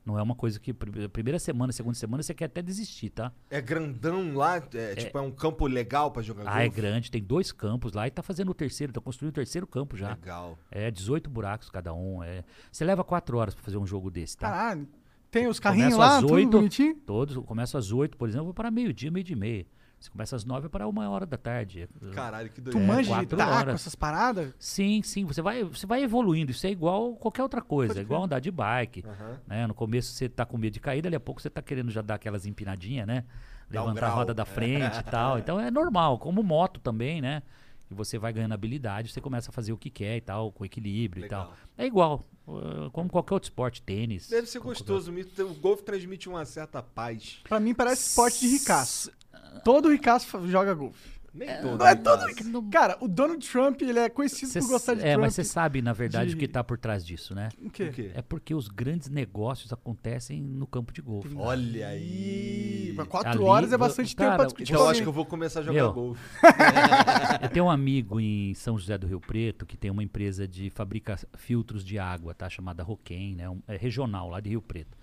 Não 0.04 0.18
é 0.18 0.22
uma 0.22 0.34
coisa 0.34 0.58
que 0.58 0.72
pr- 0.72 1.08
primeira 1.12 1.38
semana, 1.38 1.72
segunda 1.72 1.94
semana 1.94 2.22
você 2.22 2.32
quer 2.34 2.46
até 2.46 2.62
desistir, 2.62 3.10
tá? 3.10 3.30
É 3.50 3.60
grandão 3.60 4.34
lá? 4.34 4.56
É, 4.74 4.94
tipo, 4.94 5.16
é 5.18 5.20
um 5.20 5.30
campo 5.30 5.66
legal 5.66 6.10
pra 6.10 6.22
jogar 6.22 6.42
Ah, 6.42 6.52
golfe? 6.54 6.64
é 6.64 6.68
grande, 6.70 7.10
tem 7.10 7.22
dois 7.22 7.52
campos 7.52 7.92
lá 7.92 8.06
e 8.08 8.10
tá 8.10 8.22
fazendo 8.22 8.50
o 8.50 8.54
terceiro, 8.54 8.92
tá 8.94 9.00
construindo 9.00 9.30
o 9.30 9.34
terceiro 9.34 9.66
campo 9.66 9.96
já. 9.98 10.08
Legal. 10.14 10.58
É 10.70 10.90
18 10.90 11.28
buracos 11.28 11.68
cada 11.70 11.92
um. 11.92 12.22
É... 12.24 12.42
Você 12.72 12.82
leva 12.84 13.04
quatro 13.04 13.36
horas 13.36 13.54
pra 13.54 13.62
fazer 13.62 13.76
um 13.76 13.86
jogo 13.86 14.10
desse, 14.10 14.36
tá? 14.38 14.48
Caralho. 14.50 14.88
Tem 15.30 15.46
os 15.46 15.60
carrinhos 15.60 15.92
Começa 15.94 16.10
lá, 16.10 16.16
às 16.16 16.22
tudo 16.22 16.32
oito. 16.34 16.50
bonitinho? 16.50 16.94
Todos, 17.06 17.36
começa 17.44 17.78
às 17.78 17.92
8, 17.92 18.16
por 18.16 18.28
exemplo, 18.28 18.46
vou 18.46 18.54
para 18.54 18.70
meio-dia, 18.70 19.10
meio-dia 19.12 19.36
e 19.36 19.38
meia. 19.38 19.66
Você 20.00 20.10
começa 20.10 20.34
às 20.34 20.46
9 20.46 20.70
para 20.70 20.88
uma 20.88 21.08
hora 21.10 21.26
da 21.26 21.36
tarde. 21.36 21.86
Caralho, 22.14 22.48
que 22.48 22.58
Tu 22.62 22.70
doido. 22.70 22.80
manja 22.86 23.02
de 23.02 23.08
quatro 23.26 23.36
taco, 23.36 23.52
horas. 23.52 23.74
essas 23.74 23.94
paradas? 23.94 24.54
Sim, 24.58 25.02
sim, 25.02 25.26
você 25.26 25.42
vai, 25.42 25.62
você 25.62 25.86
vai 25.86 26.02
evoluindo. 26.02 26.50
Isso 26.50 26.66
é 26.66 26.70
igual 26.70 27.14
qualquer 27.16 27.42
outra 27.42 27.60
coisa. 27.60 27.98
É 27.98 28.02
igual 28.02 28.24
andar 28.24 28.40
de 28.40 28.50
bike. 28.50 29.04
Aham. 29.06 29.40
Né? 29.46 29.66
No 29.66 29.74
começo 29.74 30.14
você 30.14 30.26
tá 30.26 30.46
com 30.46 30.56
medo 30.56 30.72
de 30.72 30.80
cair, 30.80 31.02
dali 31.02 31.16
a 31.16 31.20
pouco 31.20 31.42
você 31.42 31.50
tá 31.50 31.60
querendo 31.60 31.90
já 31.90 32.00
dar 32.00 32.14
aquelas 32.14 32.46
empinadinhas, 32.46 33.06
né? 33.06 33.24
Dá 33.70 33.82
um 33.82 33.88
Levantar 33.88 34.06
a 34.06 34.10
roda 34.14 34.32
da 34.34 34.46
frente 34.46 34.98
e 34.98 35.02
tal. 35.10 35.38
Então 35.38 35.60
é 35.60 35.70
normal, 35.70 36.18
como 36.18 36.42
moto 36.42 36.80
também, 36.80 37.20
né? 37.20 37.42
E 37.90 37.94
você 37.94 38.18
vai 38.18 38.32
ganhando 38.32 38.52
habilidade, 38.52 39.12
você 39.12 39.20
começa 39.20 39.50
a 39.50 39.52
fazer 39.52 39.72
o 39.72 39.76
que 39.76 39.90
quer 39.90 40.16
e 40.16 40.20
tal, 40.20 40.52
com 40.52 40.64
equilíbrio 40.64 41.22
Legal. 41.22 41.42
e 41.42 41.46
tal. 41.48 41.56
É 41.76 41.86
igual, 41.86 42.24
uh, 42.46 42.90
como 42.92 43.10
qualquer 43.10 43.34
outro 43.34 43.48
esporte, 43.48 43.82
tênis. 43.82 44.28
Deve 44.28 44.46
ser 44.46 44.60
gostoso. 44.60 45.10
me- 45.10 45.22
O 45.38 45.54
golfe 45.54 45.82
transmite 45.82 46.28
uma 46.28 46.44
certa 46.44 46.82
paz. 46.82 47.40
Pra 47.44 47.58
mim 47.58 47.74
parece 47.74 48.08
esporte 48.10 48.40
de 48.40 48.48
ricaço. 48.48 49.10
Todo 49.64 49.90
ricaço 49.90 50.46
joga 50.48 50.72
golfe. 50.72 51.19
Nem 51.32 51.48
todo. 51.62 51.78
Não 51.78 51.86
é 51.86 51.94
todo. 51.94 52.18
cara? 52.20 52.62
Cara, 52.72 52.98
o 53.00 53.06
Donald 53.06 53.48
Trump, 53.48 53.80
ele 53.82 53.98
é 54.00 54.08
conhecido 54.08 54.50
Cê 54.50 54.58
por 54.60 54.68
gostar 54.68 54.94
de 54.94 55.00
é, 55.02 55.12
Trump. 55.12 55.20
mas 55.24 55.34
você 55.34 55.44
sabe, 55.44 55.80
na 55.80 55.92
verdade, 55.92 56.30
de- 56.30 56.34
o 56.34 56.38
que 56.38 56.44
está 56.46 56.64
por 56.64 56.76
trás 56.76 57.06
disso, 57.06 57.34
né? 57.34 57.50
O 57.64 57.70
quê? 57.70 57.84
O 57.84 57.92
quê? 57.92 58.10
É 58.14 58.20
porque 58.22 58.52
os 58.54 58.66
grandes 58.66 59.08
negócios 59.08 59.72
acontecem 59.72 60.42
no 60.42 60.66
campo 60.66 60.92
de 60.92 61.00
golfe. 61.00 61.28
Olha 61.36 61.86
aí. 61.88 62.92
mas 62.96 63.06
quatro 63.06 63.30
Ali, 63.30 63.42
horas 63.42 63.72
é 63.72 63.78
bastante 63.78 64.16
cara, 64.16 64.30
tempo 64.30 64.36
pra 64.38 64.44
discutir 64.46 64.72
Então 64.72 64.82
eu 64.84 64.88
acho 64.90 65.02
que 65.02 65.08
eu 65.08 65.12
vou 65.12 65.24
começar 65.24 65.60
a 65.60 65.62
jogar 65.62 65.74
Meu. 65.74 65.92
golfe. 65.92 66.20
Eu 67.42 67.48
tenho 67.48 67.64
um 67.66 67.70
amigo 67.70 68.20
em 68.20 68.52
São 68.54 68.76
José 68.78 68.98
do 68.98 69.06
Rio 69.06 69.20
Preto 69.20 69.64
que 69.64 69.76
tem 69.76 69.90
uma 69.90 70.02
empresa 70.02 70.46
de 70.46 70.68
fabrica 70.70 71.16
filtros 71.36 71.84
de 71.84 71.98
água, 71.98 72.34
tá? 72.34 72.48
Chamada 72.48 72.82
Roquem, 72.82 73.34
né? 73.36 73.48
Um- 73.48 73.62
é 73.68 73.76
regional 73.76 74.28
lá 74.28 74.40
de 74.40 74.50
Rio 74.50 74.60
Preto. 74.62 74.96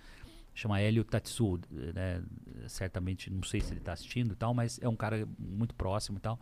Chama 0.58 0.80
Hélio 0.80 1.04
Tatsu, 1.04 1.60
né? 1.70 2.20
Certamente, 2.66 3.30
não 3.30 3.44
sei 3.44 3.60
se 3.60 3.72
ele 3.72 3.78
tá 3.78 3.92
assistindo 3.92 4.32
e 4.32 4.36
tal, 4.36 4.52
mas 4.52 4.76
é 4.82 4.88
um 4.88 4.96
cara 4.96 5.24
muito 5.38 5.72
próximo 5.72 6.18
e 6.18 6.20
tal. 6.20 6.40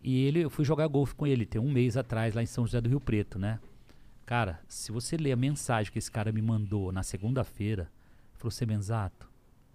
E 0.00 0.24
ele, 0.26 0.44
eu 0.44 0.50
fui 0.50 0.64
jogar 0.64 0.86
golfe 0.86 1.12
com 1.16 1.26
ele, 1.26 1.44
tem 1.44 1.60
um 1.60 1.68
mês 1.68 1.96
atrás, 1.96 2.36
lá 2.36 2.42
em 2.42 2.46
São 2.46 2.64
José 2.64 2.80
do 2.80 2.88
Rio 2.88 3.00
Preto, 3.00 3.36
né? 3.36 3.58
Cara, 4.24 4.60
se 4.68 4.92
você 4.92 5.16
ler 5.16 5.32
a 5.32 5.36
mensagem 5.36 5.90
que 5.90 5.98
esse 5.98 6.08
cara 6.08 6.30
me 6.30 6.40
mandou 6.40 6.92
na 6.92 7.02
segunda-feira, 7.02 7.90
falou, 8.34 8.52
Semenzato, 8.52 9.28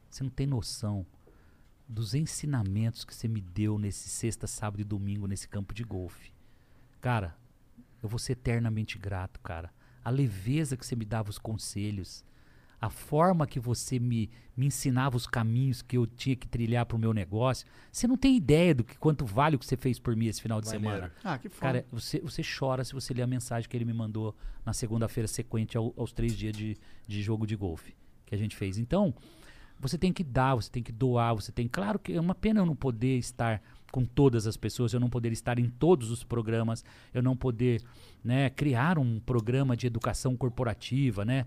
você 0.10 0.24
não 0.24 0.32
tem 0.32 0.48
noção 0.48 1.06
dos 1.86 2.14
ensinamentos 2.14 3.04
que 3.04 3.14
você 3.14 3.28
me 3.28 3.42
deu 3.42 3.78
nesse 3.78 4.08
sexta, 4.08 4.48
sábado 4.48 4.80
e 4.80 4.86
domingo 4.86 5.28
nesse 5.28 5.50
campo 5.50 5.74
de 5.74 5.84
golfe. 5.84 6.32
Cara, 7.02 7.36
eu 8.02 8.08
vou 8.08 8.18
ser 8.18 8.32
eternamente 8.32 8.98
grato, 8.98 9.42
cara. 9.42 9.74
A 10.06 10.10
leveza 10.10 10.78
que 10.78 10.86
você 10.86 10.96
me 10.96 11.04
dava 11.04 11.30
os 11.30 11.38
conselhos, 11.38 12.24
a 12.86 12.90
forma 12.90 13.48
que 13.48 13.60
você 13.60 13.98
me, 13.98 14.30
me 14.58 14.66
ensinava 14.66 15.16
os 15.16 15.26
caminhos 15.26 15.82
que 15.82 15.98
eu 15.98 16.06
tinha 16.06 16.36
que 16.36 16.46
trilhar 16.48 16.86
para 16.86 16.98
o 16.98 17.00
meu 17.00 17.14
negócio. 17.14 17.66
Você 17.92 18.06
não 18.08 18.18
tem 18.18 18.36
ideia 18.36 18.76
do 18.76 18.84
que 18.84 18.98
quanto 18.98 19.26
vale 19.26 19.56
o 19.56 19.60
que 19.60 19.66
você 19.66 19.78
fez 19.78 20.00
por 20.00 20.16
mim 20.18 20.26
esse 20.28 20.42
final 20.42 20.60
de 20.60 20.68
semana. 20.68 21.12
Ah, 21.24 21.38
que 21.38 21.48
foda. 21.48 21.62
Cara, 21.62 21.86
você, 21.92 22.20
você 22.20 22.42
chora 22.44 22.84
se 22.84 22.94
você 22.94 23.14
ler 23.14 23.22
a 23.22 23.28
mensagem 23.28 23.70
que 23.70 23.78
ele 23.78 23.86
me 23.86 23.94
mandou 23.94 24.36
na 24.66 24.74
segunda-feira, 24.74 25.28
sequente 25.30 25.78
ao- 25.78 25.94
aos 25.96 26.12
três 26.12 26.36
dias 26.38 26.56
de, 26.56 26.78
de 27.08 27.22
jogo 27.24 27.48
de 27.48 27.56
golfe 27.56 27.96
que 28.26 28.36
a 28.36 28.38
gente 28.38 28.54
fez. 28.56 28.78
Então, 28.78 29.14
você 29.80 29.98
tem 29.98 30.12
que 30.12 30.24
dar, 30.24 30.56
você 30.56 30.70
tem 30.70 30.84
que 30.84 30.92
doar, 30.92 31.34
você 31.34 31.52
tem. 31.52 31.68
Claro 31.70 31.98
que 31.98 32.12
é 32.14 32.20
uma 32.20 32.36
pena 32.36 32.60
eu 32.60 32.66
não 32.66 32.76
poder 32.76 33.18
estar 33.18 33.62
com 33.94 34.04
todas 34.06 34.46
as 34.46 34.58
pessoas, 34.58 34.92
eu 34.92 35.00
não 35.00 35.10
poder 35.10 35.32
estar 35.32 35.58
em 35.58 35.70
todos 35.70 36.12
os 36.12 36.24
programas, 36.24 36.84
eu 37.14 37.22
não 37.24 37.36
poder 37.36 37.82
né, 38.24 38.50
criar 38.50 38.98
um 39.00 39.20
programa 39.20 39.78
de 39.78 39.88
educação 39.88 40.36
corporativa, 40.36 41.24
né? 41.24 41.46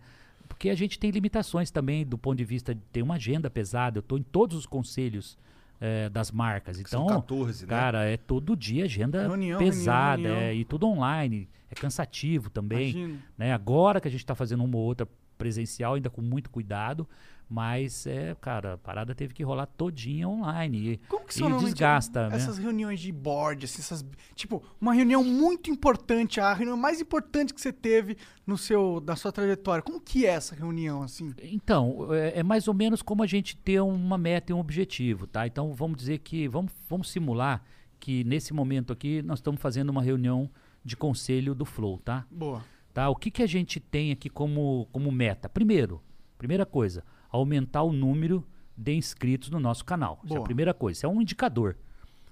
Porque 0.49 0.71
a 0.71 0.75
gente 0.75 0.99
tem 0.99 1.11
limitações 1.11 1.71
também 1.71 2.07
do 2.07 2.17
ponto 2.17 2.37
de 2.37 2.45
vista 2.45 2.75
de 2.75 2.81
ter 2.93 3.03
uma 3.03 3.15
agenda 3.15 3.51
pesada. 3.51 3.99
Eu 3.99 4.01
estou 4.01 4.19
em 4.19 4.23
todos 4.23 4.57
os 4.57 4.67
conselhos 4.67 5.39
eh, 5.81 6.09
das 6.09 6.31
marcas. 6.31 6.77
São 6.87 7.05
Então, 7.05 7.21
14, 7.21 7.67
né? 7.67 7.69
Cara, 7.69 8.05
é 8.05 8.17
todo 8.17 8.57
dia 8.57 8.85
agenda 8.85 9.23
Reunião, 9.23 9.59
pesada, 9.59 10.23
reunião, 10.23 10.35
reunião. 10.35 10.51
É, 10.51 10.55
e 10.55 10.65
tudo 10.65 10.87
online, 10.87 11.49
é 11.71 11.75
cansativo 11.75 12.49
também. 12.49 13.19
Né? 13.37 13.53
Agora 13.53 14.01
que 14.01 14.09
a 14.09 14.11
gente 14.11 14.21
está 14.21 14.35
fazendo 14.35 14.65
uma 14.65 14.77
ou 14.77 14.85
outra 14.85 15.07
presencial, 15.37 15.95
ainda 15.95 16.09
com 16.09 16.23
muito 16.23 16.49
cuidado, 16.51 17.07
mas 17.49 18.07
é, 18.07 18.35
cara, 18.41 18.75
a 18.75 18.79
parada 18.79 19.15
teve 19.15 19.33
que 19.33 19.43
rolar 19.43 19.67
todinha 19.67 20.29
online. 20.29 20.93
E, 20.93 20.97
Como 21.09 21.25
que 21.25 21.33
e 21.33 21.39
são 21.39 21.57
desgasta, 21.59 22.29
né? 22.29 22.37
essas 22.37 22.59
reuniões 22.59 22.99
de 22.99 23.13
board, 23.13 23.65
assim, 23.65 23.81
essas, 23.81 24.05
tipo, 24.35 24.63
uma 24.81 24.93
reunião 24.93 25.23
muito 25.23 25.71
importante, 25.71 26.41
a 26.41 26.53
reunião 26.53 26.77
mais 26.77 27.01
importante 27.01 27.55
que 27.55 27.61
você 27.61 27.73
teve 27.73 28.17
no 28.45 28.59
seu, 28.59 29.01
da 29.01 29.15
sua 29.15 29.31
trajetória. 29.31 29.83
Como 29.83 30.01
que 30.01 30.27
é 30.27 30.31
essa 30.31 30.55
reunião, 30.57 31.03
assim? 31.03 31.33
Então, 31.41 32.13
é, 32.13 32.41
é 32.41 32.43
mais 32.43 32.67
ou 32.67 32.75
menos 32.75 33.01
como 33.01 33.23
a 33.23 33.27
gente 33.27 33.57
ter 33.57 33.81
uma 33.81 34.19
meta 34.19 34.53
e 34.53 34.55
um 34.55 34.59
objetivo, 34.59 35.27
tá? 35.27 35.47
Então, 35.47 35.73
vamos 35.73 35.97
dizer 35.97 36.19
que, 36.19 36.49
vamos, 36.49 36.73
vamos 36.89 37.11
simular 37.11 37.63
que 38.01 38.25
nesse 38.25 38.53
momento 38.53 38.93
aqui 38.93 39.23
nós 39.23 39.39
estamos 39.39 39.61
fazendo 39.61 39.91
uma 39.91 40.03
reunião 40.03 40.51
de 40.85 40.97
conselho 40.97 41.55
do 41.55 41.65
Flow, 41.65 41.99
tá? 41.99 42.27
Boa. 42.31 42.65
tá? 42.93 43.09
O 43.09 43.17
que, 43.17 43.31
que 43.31 43.43
a 43.43 43.47
gente 43.47 43.81
tem 43.81 44.13
aqui 44.13 44.29
como, 44.29 44.89
como 44.93 45.11
meta? 45.11 45.49
Primeiro, 45.49 46.03
primeira 46.39 46.67
coisa, 46.67 47.03
aumentar 47.37 47.83
o 47.83 47.93
número 47.93 48.47
de 48.77 48.93
inscritos 48.95 49.51
no 49.51 49.59
nosso 49.61 49.85
canal. 49.85 50.21
Isso 50.25 50.35
é 50.35 50.39
a 50.39 50.43
primeira 50.43 50.75
coisa. 50.75 50.99
Isso 50.99 51.07
é 51.07 51.09
um 51.09 51.21
indicador. 51.21 51.77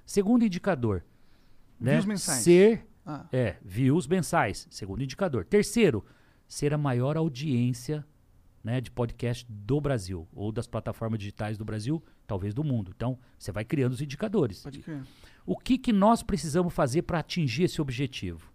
Segundo 0.05 0.45
indicador, 0.45 1.03
né? 1.81 1.93
Views 1.93 2.05
mensais. 2.07 2.43
Ser, 2.43 2.87
Ah, 3.07 3.27
é, 3.33 3.57
views 3.65 4.07
mensais. 4.07 4.67
Segundo 4.71 5.03
indicador. 5.03 5.45
Terceiro, 5.45 6.05
ser 6.47 6.73
a 6.75 6.79
maior 6.79 7.17
audiência 7.17 8.05
né, 8.63 8.81
de 8.81 8.91
podcast 8.91 9.47
do 9.49 9.79
Brasil 9.81 10.27
ou 10.33 10.51
das 10.51 10.67
plataformas 10.67 11.19
digitais 11.19 11.59
do 11.59 11.65
Brasil, 11.67 12.03
talvez 12.27 12.55
do 12.55 12.65
mundo. 12.65 12.93
Então, 12.97 13.19
você 13.39 13.53
vai 13.53 13.65
criando 13.65 13.93
os 13.93 14.01
indicadores. 14.01 14.63
pode 14.63 14.81
crer. 14.81 15.03
O 15.45 15.57
que, 15.59 15.77
que 15.77 15.93
nós 15.93 16.23
precisamos 16.23 16.73
fazer 16.73 17.03
para 17.03 17.19
atingir 17.19 17.65
esse 17.65 17.81
objetivo? 17.83 18.51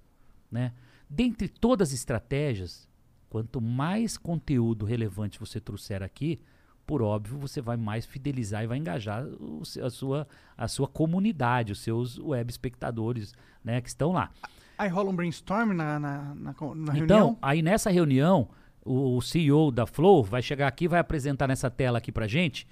Né? 0.51 0.73
Dentre 1.07 1.47
todas 1.47 1.89
as 1.89 1.93
estratégias, 1.93 2.88
quanto 3.29 3.61
mais 3.61 4.17
conteúdo 4.17 4.85
relevante 4.85 5.39
você 5.39 5.59
trouxer 5.59 6.01
aqui, 6.01 6.39
por 6.85 7.01
óbvio, 7.03 7.37
você 7.37 7.61
vai 7.61 7.77
mais 7.77 8.05
fidelizar 8.05 8.63
e 8.63 8.67
vai 8.67 8.77
engajar 8.77 9.23
o 9.23 9.61
a, 9.83 9.89
sua, 9.89 10.27
a 10.57 10.67
sua 10.67 10.87
comunidade, 10.87 11.71
os 11.71 11.79
seus 11.79 12.17
web 12.17 12.49
espectadores 12.49 13.33
né, 13.63 13.79
que 13.79 13.87
estão 13.89 14.11
lá. 14.11 14.31
Aí 14.77 14.89
rola 14.89 15.11
um 15.11 15.15
brainstorm 15.15 15.73
na, 15.73 15.99
na, 15.99 16.33
na, 16.33 16.55
na 16.75 16.97
Então, 16.97 17.17
reunião? 17.17 17.37
aí 17.41 17.61
nessa 17.61 17.91
reunião, 17.91 18.49
o, 18.83 19.17
o 19.17 19.21
CEO 19.21 19.71
da 19.71 19.85
Flow 19.85 20.23
vai 20.23 20.41
chegar 20.41 20.67
aqui 20.67 20.85
e 20.85 20.87
vai 20.87 20.99
apresentar 20.99 21.47
nessa 21.47 21.69
tela 21.69 21.99
aqui 21.99 22.11
pra 22.11 22.27
gente 22.27 22.67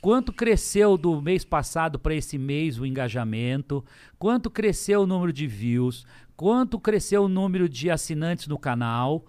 quanto 0.00 0.32
cresceu 0.32 0.96
do 0.96 1.20
mês 1.20 1.44
passado 1.44 1.98
para 1.98 2.14
esse 2.14 2.38
mês 2.38 2.78
o 2.78 2.86
engajamento, 2.86 3.84
quanto 4.18 4.50
cresceu 4.50 5.02
o 5.02 5.06
número 5.06 5.32
de 5.32 5.46
views, 5.46 6.06
quanto 6.36 6.78
cresceu 6.78 7.24
o 7.24 7.28
número 7.28 7.68
de 7.68 7.90
assinantes 7.90 8.46
no 8.46 8.58
canal, 8.58 9.24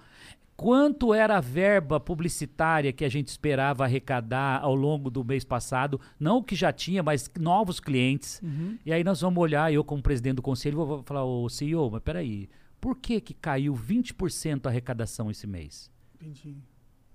quanto 0.59 1.13
era 1.13 1.37
a 1.37 1.39
verba 1.39 2.01
publicitária 2.01 2.91
que 2.91 3.05
a 3.05 3.09
gente 3.09 3.29
esperava 3.29 3.85
arrecadar 3.85 4.61
ao 4.61 4.75
longo 4.75 5.09
do 5.09 5.23
mês 5.23 5.45
passado, 5.45 6.01
não 6.19 6.39
o 6.39 6.43
que 6.43 6.53
já 6.53 6.69
tinha, 6.73 7.01
mas 7.01 7.31
novos 7.39 7.79
clientes. 7.79 8.41
E 8.85 8.91
aí 8.91 9.01
nós 9.01 9.21
vamos 9.21 9.41
olhar, 9.41 9.71
eu 9.71 9.85
como 9.85 10.03
presidente 10.03 10.35
do 10.35 10.41
conselho, 10.41 10.85
vou 10.85 11.01
falar, 11.03 11.23
ô 11.23 11.47
CEO, 11.47 11.89
mas 11.89 12.03
peraí, 12.03 12.49
por 12.81 12.97
que 12.97 13.21
que 13.21 13.33
caiu 13.33 13.73
20% 13.73 14.65
a 14.65 14.69
arrecadação 14.69 15.31
esse 15.31 15.47
mês? 15.47 15.89
Entendi. 16.15 16.57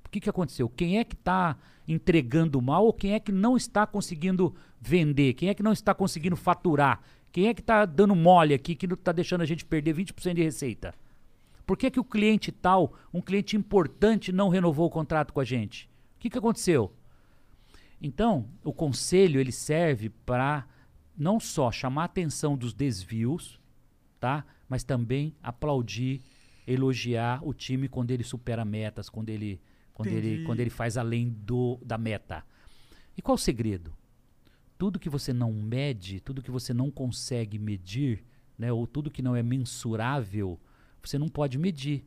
O 0.06 0.08
que, 0.08 0.20
que 0.20 0.30
aconteceu? 0.30 0.66
Quem 0.66 0.98
é 0.98 1.04
que 1.04 1.14
está 1.14 1.58
entregando 1.86 2.62
mal 2.62 2.86
ou 2.86 2.94
quem 2.94 3.12
é 3.12 3.20
que 3.20 3.30
não 3.30 3.58
está 3.58 3.86
conseguindo 3.86 4.54
vender? 4.80 5.34
Quem 5.34 5.50
é 5.50 5.54
que 5.54 5.62
não 5.62 5.72
está 5.72 5.92
conseguindo 5.92 6.34
faturar? 6.34 7.02
Quem 7.30 7.48
é 7.48 7.52
que 7.52 7.60
está 7.60 7.84
dando 7.84 8.16
mole 8.16 8.54
aqui 8.54 8.74
que 8.74 8.86
está 8.86 9.12
deixando 9.12 9.42
a 9.42 9.46
gente 9.46 9.66
perder 9.66 9.94
20% 9.94 10.32
de 10.32 10.42
receita? 10.42 10.94
Por 11.66 11.78
que, 11.78 11.90
que 11.90 12.00
o 12.00 12.04
cliente 12.04 12.52
tal, 12.52 12.94
um 13.12 13.20
cliente 13.20 13.56
importante, 13.56 14.32
não 14.32 14.48
renovou 14.48 14.86
o 14.86 14.90
contrato 14.90 15.32
com 15.32 15.40
a 15.40 15.44
gente? 15.44 15.88
O 16.16 16.20
que, 16.20 16.30
que 16.30 16.38
aconteceu? 16.38 16.92
Então, 18.00 18.46
o 18.62 18.72
conselho 18.72 19.40
ele 19.40 19.52
serve 19.52 20.10
para 20.10 20.66
não 21.16 21.40
só 21.40 21.70
chamar 21.70 22.02
a 22.02 22.06
atenção 22.06 22.56
dos 22.56 22.74
desvios, 22.74 23.58
tá? 24.20 24.44
Mas 24.68 24.84
também 24.84 25.34
aplaudir, 25.42 26.20
elogiar 26.66 27.40
o 27.42 27.54
time 27.54 27.88
quando 27.88 28.10
ele 28.10 28.24
supera 28.24 28.64
metas, 28.64 29.08
quando 29.08 29.30
ele, 29.30 29.60
quando 29.92 30.08
ele, 30.08 30.44
quando 30.44 30.60
ele 30.60 30.70
faz 30.70 30.96
além 30.96 31.30
do, 31.30 31.78
da 31.82 31.96
meta. 31.96 32.44
E 33.16 33.22
qual 33.22 33.36
o 33.36 33.38
segredo? 33.38 33.94
Tudo 34.76 34.98
que 34.98 35.08
você 35.08 35.32
não 35.32 35.52
mede, 35.52 36.20
tudo 36.20 36.42
que 36.42 36.50
você 36.50 36.74
não 36.74 36.90
consegue 36.90 37.58
medir, 37.58 38.24
né, 38.58 38.72
ou 38.72 38.86
tudo 38.86 39.10
que 39.10 39.22
não 39.22 39.36
é 39.36 39.42
mensurável, 39.42 40.58
você 41.08 41.18
não 41.18 41.28
pode 41.28 41.58
medir. 41.58 42.04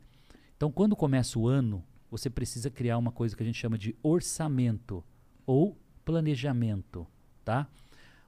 Então, 0.56 0.70
quando 0.70 0.96
começa 0.96 1.38
o 1.38 1.46
ano, 1.46 1.84
você 2.10 2.28
precisa 2.28 2.70
criar 2.70 2.98
uma 2.98 3.12
coisa 3.12 3.36
que 3.36 3.42
a 3.42 3.46
gente 3.46 3.58
chama 3.58 3.78
de 3.78 3.94
orçamento 4.02 5.04
ou 5.46 5.76
planejamento, 6.04 7.06
tá? 7.44 7.68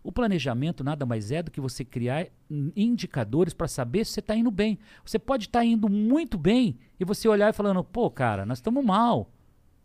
O 0.03 0.11
planejamento 0.11 0.83
nada 0.83 1.05
mais 1.05 1.31
é 1.31 1.43
do 1.43 1.51
que 1.51 1.61
você 1.61 1.85
criar 1.85 2.27
in- 2.51 2.73
indicadores 2.75 3.53
para 3.53 3.69
saber 3.69 4.07
se 4.07 4.13
você 4.13 4.21
está 4.21 4.35
indo 4.35 4.51
bem. 4.51 4.79
Você 5.05 5.19
pode 5.19 5.47
estar 5.47 5.65
indo 5.65 5.89
muito 5.89 6.39
bem 6.39 6.79
e 6.99 7.05
você 7.05 7.29
olhar 7.29 7.51
e 7.51 7.53
falando, 7.53 7.85
pô, 7.85 8.11
cara, 8.11 8.47
nós 8.47 8.59
estamos 8.59 8.83
mal. 8.85 9.31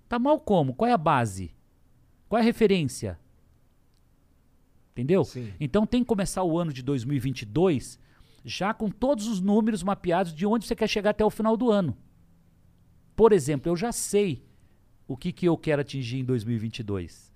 Tá 0.08 0.18
mal 0.18 0.40
como? 0.40 0.74
Qual 0.74 0.90
é 0.90 0.94
a 0.94 0.98
base? 0.98 1.54
Qual 2.30 2.38
é 2.40 2.42
a 2.42 2.46
referência? 2.46 3.20
Entendeu? 4.94 5.26
Sim. 5.26 5.52
Então 5.60 5.86
tem 5.86 6.02
que 6.02 6.08
começar 6.08 6.44
o 6.44 6.58
ano 6.58 6.72
de 6.72 6.82
2022 6.82 8.00
já 8.46 8.76
com 8.76 8.92
todos 8.92 9.28
os 9.28 9.42
números 9.42 9.82
mapeados 9.82 10.34
de 10.34 10.46
onde 10.46 10.68
você 10.68 10.76
quer 10.76 10.88
chegar 10.88 11.10
até 11.10 11.26
o 11.26 11.32
final 11.32 11.58
do 11.58 11.72
ano. 11.72 11.98
Por 13.16 13.34
exemplo, 13.34 13.72
eu 13.72 13.76
já 13.76 13.92
sei 13.92 14.46
o 15.08 15.18
que, 15.18 15.32
que 15.32 15.48
eu 15.48 15.58
quero 15.58 15.82
atingir 15.82 16.20
em 16.20 16.24
2022. 16.24 17.34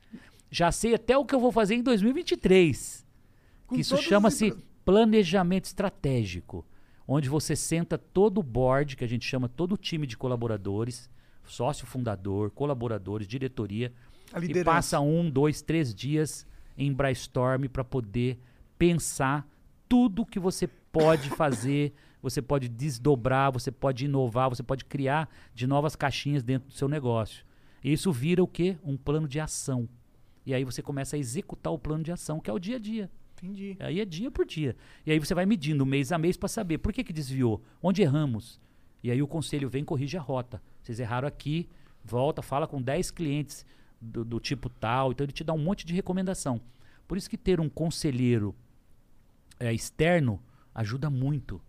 Já 0.51 0.71
sei 0.71 0.93
até 0.93 1.17
o 1.17 1.25
que 1.25 1.33
eu 1.33 1.39
vou 1.39 1.51
fazer 1.51 1.73
em 1.73 1.81
2023. 1.81 3.05
Com 3.65 3.75
que 3.75 3.81
isso 3.81 3.97
chama-se 3.97 4.53
planejamento 4.85 5.65
estratégico, 5.65 6.65
onde 7.07 7.27
você 7.27 7.55
senta 7.55 7.97
todo 7.97 8.39
o 8.39 8.43
board, 8.43 8.95
que 8.95 9.03
a 9.03 9.07
gente 9.07 9.25
chama 9.25 9.49
todo 9.49 9.73
o 9.73 9.77
time 9.77 10.05
de 10.05 10.15
colaboradores, 10.15 11.09
sócio 11.43 11.87
fundador, 11.87 12.51
colaboradores, 12.51 13.27
diretoria, 13.27 13.91
e 14.41 14.63
passa 14.63 14.99
um, 14.99 15.29
dois, 15.29 15.61
três 15.61 15.93
dias 15.93 16.45
em 16.77 16.93
brainstorm 16.93 17.65
para 17.65 17.83
poder 17.83 18.39
pensar 18.77 19.47
tudo 19.87 20.25
que 20.25 20.39
você 20.39 20.69
pode 20.91 21.29
fazer, 21.29 21.93
você 22.21 22.41
pode 22.41 22.67
desdobrar, 22.67 23.51
você 23.51 23.71
pode 23.71 24.05
inovar, 24.05 24.49
você 24.49 24.63
pode 24.63 24.85
criar 24.85 25.29
de 25.53 25.65
novas 25.65 25.95
caixinhas 25.95 26.43
dentro 26.43 26.69
do 26.69 26.73
seu 26.73 26.87
negócio. 26.87 27.45
E 27.83 27.93
isso 27.93 28.11
vira 28.11 28.43
o 28.43 28.47
quê? 28.47 28.77
Um 28.83 28.97
plano 28.97 29.27
de 29.27 29.39
ação. 29.39 29.87
E 30.45 30.53
aí 30.53 30.63
você 30.63 30.81
começa 30.81 31.15
a 31.15 31.19
executar 31.19 31.71
o 31.71 31.79
plano 31.79 32.03
de 32.03 32.11
ação, 32.11 32.39
que 32.39 32.49
é 32.49 32.53
o 32.53 32.59
dia 32.59 32.75
a 32.75 32.79
dia. 32.79 33.09
Entendi. 33.37 33.77
Aí 33.79 34.01
é 34.01 34.05
dia 34.05 34.29
por 34.29 34.45
dia. 34.45 34.75
E 35.05 35.11
aí 35.11 35.19
você 35.19 35.33
vai 35.33 35.45
medindo 35.45 35.85
mês 35.85 36.11
a 36.11 36.17
mês 36.17 36.35
para 36.35 36.49
saber 36.49 36.79
por 36.79 36.91
que, 36.91 37.03
que 37.03 37.13
desviou, 37.13 37.63
onde 37.81 38.01
erramos. 38.01 38.59
E 39.01 39.09
aí 39.09 39.21
o 39.21 39.27
conselho 39.27 39.69
vem 39.69 39.81
e 39.81 39.85
corrige 39.85 40.17
a 40.17 40.21
rota. 40.21 40.61
Vocês 40.81 40.99
erraram 40.99 41.27
aqui, 41.27 41.69
volta, 42.03 42.41
fala 42.41 42.67
com 42.67 42.81
10 42.81 43.11
clientes 43.11 43.65
do, 44.01 44.25
do 44.25 44.39
tipo 44.39 44.69
tal. 44.69 45.11
Então 45.11 45.23
ele 45.23 45.31
te 45.31 45.43
dá 45.43 45.53
um 45.53 45.57
monte 45.57 45.85
de 45.85 45.93
recomendação. 45.93 46.59
Por 47.07 47.17
isso 47.17 47.29
que 47.29 47.37
ter 47.37 47.61
um 47.61 47.69
conselheiro 47.69 48.53
é, 49.59 49.73
externo 49.73 50.41
ajuda 50.79 51.09
muito. 51.09 51.61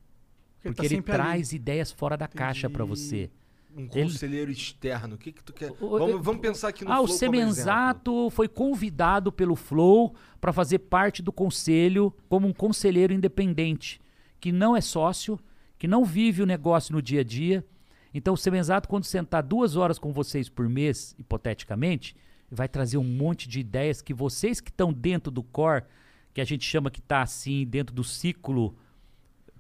Porque 0.63 0.69
Porque, 0.69 0.75
tá 0.77 0.85
ele 0.85 0.95
sempre 0.97 1.13
ali. 1.13 1.23
traz 1.23 1.53
ideias 1.53 1.91
fora 1.91 2.17
da 2.17 2.29
caixa 2.29 2.69
para 2.69 2.85
Entendi. 2.85 3.01
você. 3.01 3.31
Um 3.77 3.87
conselheiro 3.87 4.51
externo. 4.51 5.15
O 5.15 5.19
que 5.19 5.31
que 5.33 5.45
tu 5.45 5.53
quer? 5.53 5.71
O- 5.81 5.87
o- 5.87 5.99
Vamos, 5.99 6.25
vamos 6.25 6.41
pensar 6.41 6.69
aqui 6.69 6.85
no 6.85 6.91
Ah, 6.91 7.01
o 7.01 7.07
Flow 7.07 7.19
como 7.19 7.35
exemplo. 7.35 7.55
Semenzato 7.55 8.31
foi 8.31 8.49
convidado 8.49 9.31
pelo 9.31 9.55
Flow 9.55 10.15
para 10.41 10.53
fazer 10.53 10.81
parte 10.81 11.23
do 11.23 11.31
conselho 11.33 12.13
como 12.29 12.49
um 12.49 12.53
conselheiro 12.53 13.13
independente, 13.13 14.01
que 14.41 14.51
não 14.51 14.77
é 14.77 14.81
sócio, 14.81 15.39
que 15.79 15.87
não 15.87 16.05
vive 16.05 16.43
o 16.43 16.47
negócio 16.47 16.93
no 16.93 17.01
dia 17.01 17.21
a 17.21 17.25
dia. 17.25 17.65
Então, 18.13 18.35
o 18.35 18.37
Semenzato, 18.37 18.89
quando 18.89 19.05
sentar 19.05 19.43
duas 19.43 19.77
horas 19.77 19.99
com 20.01 20.13
vocês 20.13 20.49
por 20.49 20.69
mês, 20.69 21.15
hipoteticamente, 21.17 22.17
vai 22.51 22.69
trazer 22.69 22.99
um 22.99 23.05
monte 23.05 23.49
de 23.49 23.61
ideias 23.61 24.03
que 24.03 24.13
vocês 24.13 24.61
que 24.61 24.71
estão 24.71 24.93
dentro 24.93 25.31
do 25.31 25.45
core, 25.45 25.85
que 26.35 26.41
a 26.41 26.45
gente 26.45 26.65
chama 26.65 26.91
que 26.91 26.99
está 26.99 27.23
assim, 27.23 27.65
dentro 27.65 27.95
do 27.95 28.03
ciclo, 28.03 28.77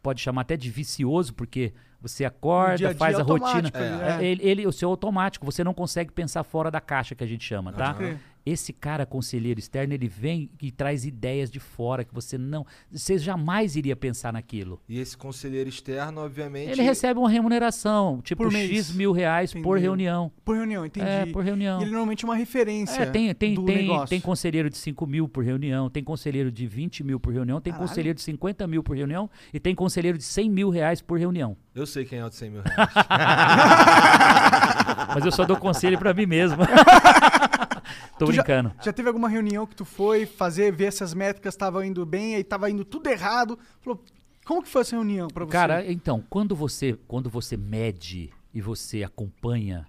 pode 0.02 0.20
chamar 0.20 0.42
até 0.42 0.56
de 0.56 0.70
vicioso, 0.70 1.34
porque 1.34 1.72
você 2.00 2.18
dia 2.18 2.26
a 2.26 2.30
acorda, 2.30 2.76
dia 2.76 2.94
faz 2.94 3.18
a 3.18 3.22
rotina. 3.22 3.46
automático 3.46 3.76
ali, 3.78 4.02
É, 4.02 4.16
é. 4.16 4.24
ele, 4.24 4.42
ele- 4.48 4.66
o 4.66 4.72
seu 4.72 4.88
automático, 4.88 5.44
você 5.44 5.62
não 5.62 5.74
consegue 5.74 6.10
pensar 6.10 6.42
fora 6.44 6.70
da 6.70 6.80
caixa 6.80 7.14
que 7.14 7.22
a 7.22 7.26
gente 7.26 7.44
chama, 7.44 7.72
tá? 7.72 7.94
crer. 7.94 8.18
Esse 8.44 8.72
cara 8.72 9.04
conselheiro 9.04 9.60
externo, 9.60 9.92
ele 9.92 10.08
vem 10.08 10.50
e 10.62 10.70
traz 10.70 11.04
ideias 11.04 11.50
de 11.50 11.60
fora 11.60 12.04
que 12.04 12.14
você 12.14 12.38
não, 12.38 12.64
você 12.90 13.18
jamais 13.18 13.76
iria 13.76 13.94
pensar 13.94 14.32
naquilo. 14.32 14.80
E 14.88 14.98
esse 14.98 15.16
conselheiro 15.16 15.68
externo, 15.68 16.22
obviamente. 16.22 16.70
Ele 16.70 16.82
recebe 16.82 17.20
uma 17.20 17.28
remuneração, 17.28 18.20
tipo 18.22 18.42
Por 18.44 18.52
mês. 18.52 18.70
X 18.70 18.92
mil 18.94 19.12
reais 19.12 19.52
por 19.52 19.58
Entendeu. 19.60 19.80
reunião. 19.80 20.32
Por 20.44 20.56
reunião, 20.56 20.86
entendi. 20.86 21.06
É, 21.06 21.26
por 21.26 21.44
reunião. 21.44 21.80
E 21.80 21.84
ele 21.84 21.90
normalmente 21.90 22.24
é 22.24 22.28
uma 22.28 22.36
referência 22.36 23.02
É, 23.02 23.06
tem, 23.06 23.34
tem, 23.34 23.54
do 23.54 23.64
tem, 23.64 23.76
negócio. 23.82 24.08
tem 24.08 24.20
conselheiro 24.20 24.70
de 24.70 24.78
5 24.78 25.06
mil 25.06 25.28
por 25.28 25.44
reunião, 25.44 25.90
tem 25.90 26.02
conselheiro 26.02 26.50
de 26.50 26.66
20 26.66 27.04
mil 27.04 27.20
por 27.20 27.32
reunião, 27.32 27.60
tem 27.60 27.72
Caralho. 27.72 27.88
conselheiro 27.88 28.16
de 28.16 28.22
50 28.22 28.66
mil 28.66 28.82
por 28.82 28.96
reunião 28.96 29.28
e 29.52 29.60
tem 29.60 29.74
conselheiro 29.74 30.16
de 30.16 30.24
100 30.24 30.50
mil 30.50 30.70
reais 30.70 31.00
por 31.02 31.18
reunião. 31.18 31.56
Eu 31.74 31.86
sei 31.86 32.04
quem 32.04 32.18
é 32.18 32.24
o 32.24 32.28
de 32.30 32.36
100 32.36 32.50
mil 32.50 32.62
reais. 32.64 32.90
Mas 35.14 35.24
eu 35.24 35.32
só 35.32 35.44
dou 35.44 35.56
conselho 35.56 35.98
pra 35.98 36.14
mim 36.14 36.26
mesmo. 36.26 36.58
Tô 38.20 38.26
Tu 38.26 38.32
já- 38.34 38.42
brincando. 38.42 38.72
Já 38.82 38.92
teve 38.92 39.08
alguma 39.08 39.28
reunião 39.28 39.66
que 39.66 39.74
tu 39.74 39.84
foi 39.84 40.26
fazer, 40.26 40.70
ver 40.72 40.92
se 40.92 41.02
as 41.02 41.14
métricas 41.14 41.54
estavam 41.54 41.82
indo 41.82 42.04
bem, 42.04 42.34
aí 42.36 42.44
tava 42.44 42.70
indo 42.70 42.84
tudo 42.84 43.08
errado? 43.08 43.58
Falou, 43.80 44.04
como 44.44 44.62
que 44.62 44.68
foi 44.68 44.82
essa 44.82 44.94
reunião 44.94 45.26
pra 45.28 45.44
você? 45.46 45.50
Cara, 45.52 45.90
então, 45.90 46.22
quando 46.28 46.54
você, 46.54 46.98
quando 47.08 47.30
você 47.30 47.56
mede 47.56 48.30
e 48.52 48.60
você 48.60 49.02
acompanha 49.02 49.86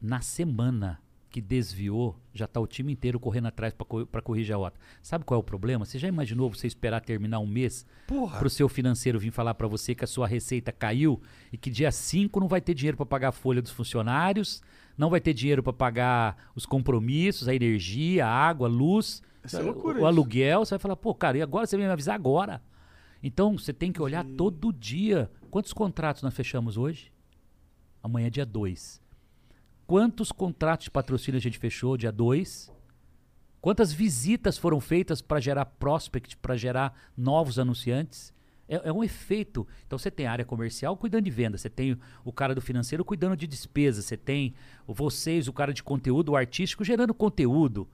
na 0.00 0.20
semana 0.20 1.00
que 1.34 1.40
desviou, 1.40 2.16
já 2.32 2.46
tá 2.46 2.60
o 2.60 2.66
time 2.66 2.92
inteiro 2.92 3.18
correndo 3.18 3.46
atrás 3.46 3.74
para 3.74 4.22
corrigir 4.22 4.54
a 4.54 4.56
rota. 4.56 4.78
Sabe 5.02 5.24
qual 5.24 5.36
é 5.36 5.40
o 5.40 5.42
problema? 5.42 5.84
Você 5.84 5.98
já 5.98 6.06
imaginou 6.06 6.48
você 6.48 6.68
esperar 6.68 7.00
terminar 7.00 7.40
um 7.40 7.46
mês 7.46 7.84
para 8.06 8.46
o 8.46 8.48
seu 8.48 8.68
financeiro 8.68 9.18
vir 9.18 9.32
falar 9.32 9.52
para 9.54 9.66
você 9.66 9.96
que 9.96 10.04
a 10.04 10.06
sua 10.06 10.28
receita 10.28 10.70
caiu 10.70 11.20
e 11.52 11.58
que 11.58 11.70
dia 11.70 11.90
5 11.90 12.38
não 12.38 12.46
vai 12.46 12.60
ter 12.60 12.72
dinheiro 12.72 12.96
para 12.96 13.04
pagar 13.04 13.28
a 13.30 13.32
folha 13.32 13.60
dos 13.60 13.72
funcionários, 13.72 14.62
não 14.96 15.10
vai 15.10 15.20
ter 15.20 15.34
dinheiro 15.34 15.60
para 15.60 15.72
pagar 15.72 16.36
os 16.54 16.64
compromissos, 16.66 17.48
a 17.48 17.54
energia, 17.54 18.24
a 18.24 18.30
água, 18.30 18.68
a 18.68 18.70
luz, 18.70 19.20
é 19.52 19.58
loucura, 19.58 19.98
o, 19.98 20.02
o 20.02 20.06
aluguel. 20.06 20.64
Você 20.64 20.74
vai 20.74 20.78
falar, 20.78 20.94
pô, 20.94 21.12
cara, 21.16 21.36
e 21.36 21.42
agora 21.42 21.66
você 21.66 21.76
vem 21.76 21.86
me 21.86 21.92
avisar 21.92 22.14
agora? 22.14 22.62
Então 23.20 23.58
você 23.58 23.72
tem 23.72 23.90
que 23.90 24.00
olhar 24.00 24.24
todo 24.24 24.72
dia. 24.72 25.28
Quantos 25.50 25.72
contratos 25.72 26.22
nós 26.22 26.32
fechamos 26.32 26.76
hoje? 26.76 27.12
Amanhã 28.00 28.28
é 28.28 28.30
dia 28.30 28.46
2. 28.46 29.02
Quantos 29.86 30.32
contratos 30.32 30.84
de 30.84 30.90
patrocínio 30.90 31.38
a 31.38 31.40
gente 31.40 31.58
fechou 31.58 31.96
dia 31.96 32.10
2? 32.10 32.72
Quantas 33.60 33.92
visitas 33.92 34.58
foram 34.58 34.80
feitas 34.80 35.20
para 35.20 35.40
gerar 35.40 35.64
prospect, 35.66 36.36
para 36.36 36.56
gerar 36.56 36.94
novos 37.16 37.58
anunciantes? 37.58 38.32
É, 38.68 38.88
é 38.88 38.92
um 38.92 39.04
efeito. 39.04 39.66
Então 39.86 39.98
você 39.98 40.10
tem 40.10 40.26
a 40.26 40.32
área 40.32 40.44
comercial 40.44 40.96
cuidando 40.96 41.24
de 41.24 41.30
venda, 41.30 41.58
você 41.58 41.68
tem 41.68 41.98
o 42.24 42.32
cara 42.32 42.54
do 42.54 42.60
financeiro 42.60 43.04
cuidando 43.04 43.36
de 43.36 43.46
despesas, 43.46 44.06
você 44.06 44.16
tem 44.16 44.54
vocês, 44.86 45.48
o 45.48 45.52
cara 45.52 45.72
de 45.72 45.82
conteúdo, 45.82 46.32
o 46.32 46.36
artístico 46.36 46.84
gerando 46.84 47.12
conteúdo, 47.12 47.88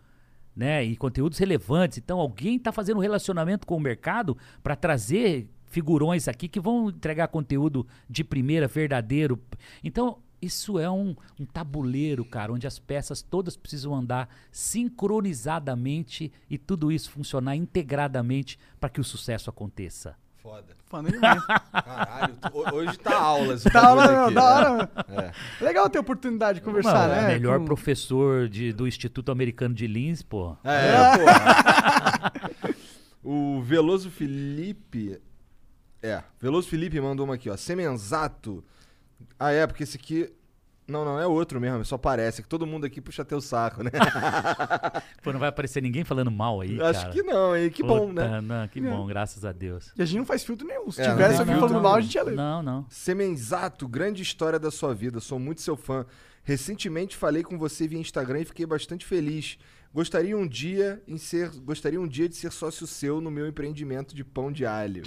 né? 0.55 0.85
E 0.85 0.97
conteúdos 0.97 1.39
relevantes. 1.39 1.99
Então 1.99 2.19
alguém 2.19 2.57
está 2.57 2.71
fazendo 2.71 2.99
um 2.99 3.01
relacionamento 3.01 3.67
com 3.67 3.77
o 3.77 3.81
mercado 3.81 4.37
para 4.63 4.77
trazer 4.77 5.49
figurões 5.65 6.27
aqui 6.29 6.49
que 6.49 6.61
vão 6.61 6.89
entregar 6.89 7.29
conteúdo 7.29 7.87
de 8.09 8.23
primeira, 8.23 8.67
verdadeiro. 8.67 9.41
Então 9.83 10.19
isso 10.43 10.79
é 10.79 10.91
um, 10.91 11.15
um 11.39 11.45
tabuleiro, 11.45 12.25
cara, 12.25 12.53
onde 12.53 12.67
as 12.67 12.79
peças 12.79 13.21
todas 13.23 13.57
precisam 13.57 13.95
andar 13.95 14.29
sincronizadamente 14.51 16.33
e 16.49 16.57
tudo 16.59 16.91
isso 16.91 17.11
funcionar 17.11 17.57
integradamente 17.57 18.59
para 18.79 18.89
que 18.91 19.01
o 19.01 19.05
sucesso 19.05 19.51
aconteça. 19.51 20.17
Foda. 20.43 20.75
Foda 20.87 21.11
demais. 21.11 21.45
Caralho, 21.71 22.37
tu- 22.37 22.49
ho- 22.59 22.75
hoje 22.75 22.99
tá 22.99 23.15
aula 23.17 23.55
esse 23.55 23.69
da 23.71 23.81
bagulho 23.83 24.01
hora, 24.01 24.13
meu, 24.13 24.25
aqui. 24.25 24.35
da 24.35 24.45
hora. 24.45 24.91
meu. 25.09 25.21
É. 25.21 25.33
Legal 25.61 25.91
ter 25.91 25.99
a 25.99 26.01
oportunidade 26.01 26.59
de 26.61 26.65
conversar, 26.65 27.09
Mano, 27.09 27.13
né? 27.15 27.25
o 27.25 27.33
melhor 27.33 27.59
com- 27.59 27.65
professor 27.67 28.49
de- 28.49 28.73
do 28.73 28.89
Instituto 28.89 29.31
Americano 29.31 29.75
de 29.75 29.87
Lins, 29.87 30.23
pô. 30.23 30.57
É, 30.65 31.19
porra. 31.19 32.33
o 33.23 33.61
Veloso 33.63 34.11
Felipe. 34.11 35.21
É, 36.03 36.23
Veloso 36.41 36.67
Felipe 36.69 36.99
mandou 37.01 37.27
uma 37.27 37.35
aqui, 37.35 37.51
ó. 37.51 37.57
Semenzato. 37.57 38.65
Ah, 39.39 39.51
é, 39.53 39.67
porque 39.67 39.83
esse 39.83 39.97
aqui. 39.97 40.33
Não, 40.87 41.05
não, 41.05 41.21
é 41.21 41.27
outro 41.27 41.61
mesmo, 41.61 41.85
só 41.85 41.97
parece. 41.97 42.43
Que 42.43 42.49
todo 42.49 42.67
mundo 42.67 42.85
aqui 42.85 43.01
puxa 43.01 43.25
teu 43.25 43.41
saco, 43.41 43.85
né? 43.85 43.93
Pô, 45.23 45.33
não 45.33 45.39
vai 45.39 45.49
aparecer 45.49 45.81
ninguém 45.81 46.03
falando 46.03 46.33
mal 46.33 46.61
aí, 46.61 46.81
Acho 46.83 47.03
cara. 47.03 47.13
que 47.13 47.23
não, 47.23 47.57
hein? 47.57 47.71
Que 47.71 47.81
bom, 47.81 48.13
né? 48.13 48.41
Não, 48.41 48.67
que 48.67 48.81
bom, 48.81 49.07
graças 49.07 49.45
a 49.45 49.53
Deus. 49.53 49.93
E 49.97 50.03
a 50.03 50.05
gente 50.05 50.19
não 50.19 50.27
faz 50.27 50.43
filtro 50.43 50.67
nenhum. 50.67 50.91
Se 50.91 51.01
É, 51.01 51.07
não 51.07 51.15
tivesse 51.15 51.31
tem 51.31 51.39
alguém 51.39 51.55
filtro 51.55 51.69
falando 51.69 51.85
mal, 51.85 51.95
a 51.95 52.01
gente 52.01 52.15
ia 52.17 52.25
ler. 52.25 52.35
Não, 52.35 52.61
não. 52.61 52.87
Semenzato, 52.89 53.87
grande 53.87 54.21
história 54.21 54.59
da 54.59 54.71
sua 54.71 54.93
vida. 54.93 55.21
Sou 55.21 55.39
muito 55.39 55.61
seu 55.61 55.77
fã. 55.77 56.05
Recentemente 56.43 57.17
falei 57.17 57.45
com 57.45 57.57
você 57.57 57.87
via 57.87 57.99
Instagram 58.01 58.41
e 58.41 58.45
fiquei 58.45 58.67
bastante 58.67 59.07
feliz. 59.07 59.59
Gostaria 59.95 60.37
um 60.37 60.47
dia 60.47 61.01
em 61.07 61.19
ser, 61.19 61.51
gostaria 61.61 62.01
um 62.01 62.09
dia 62.09 62.29
de 62.29 62.35
ser 62.35 62.51
sócio 62.51 62.87
seu 62.87 63.21
no 63.21 63.31
meu 63.31 63.47
empreendimento 63.47 64.15
de 64.15 64.25
pão 64.25 64.51
de 64.51 64.67
alho. 64.67 65.03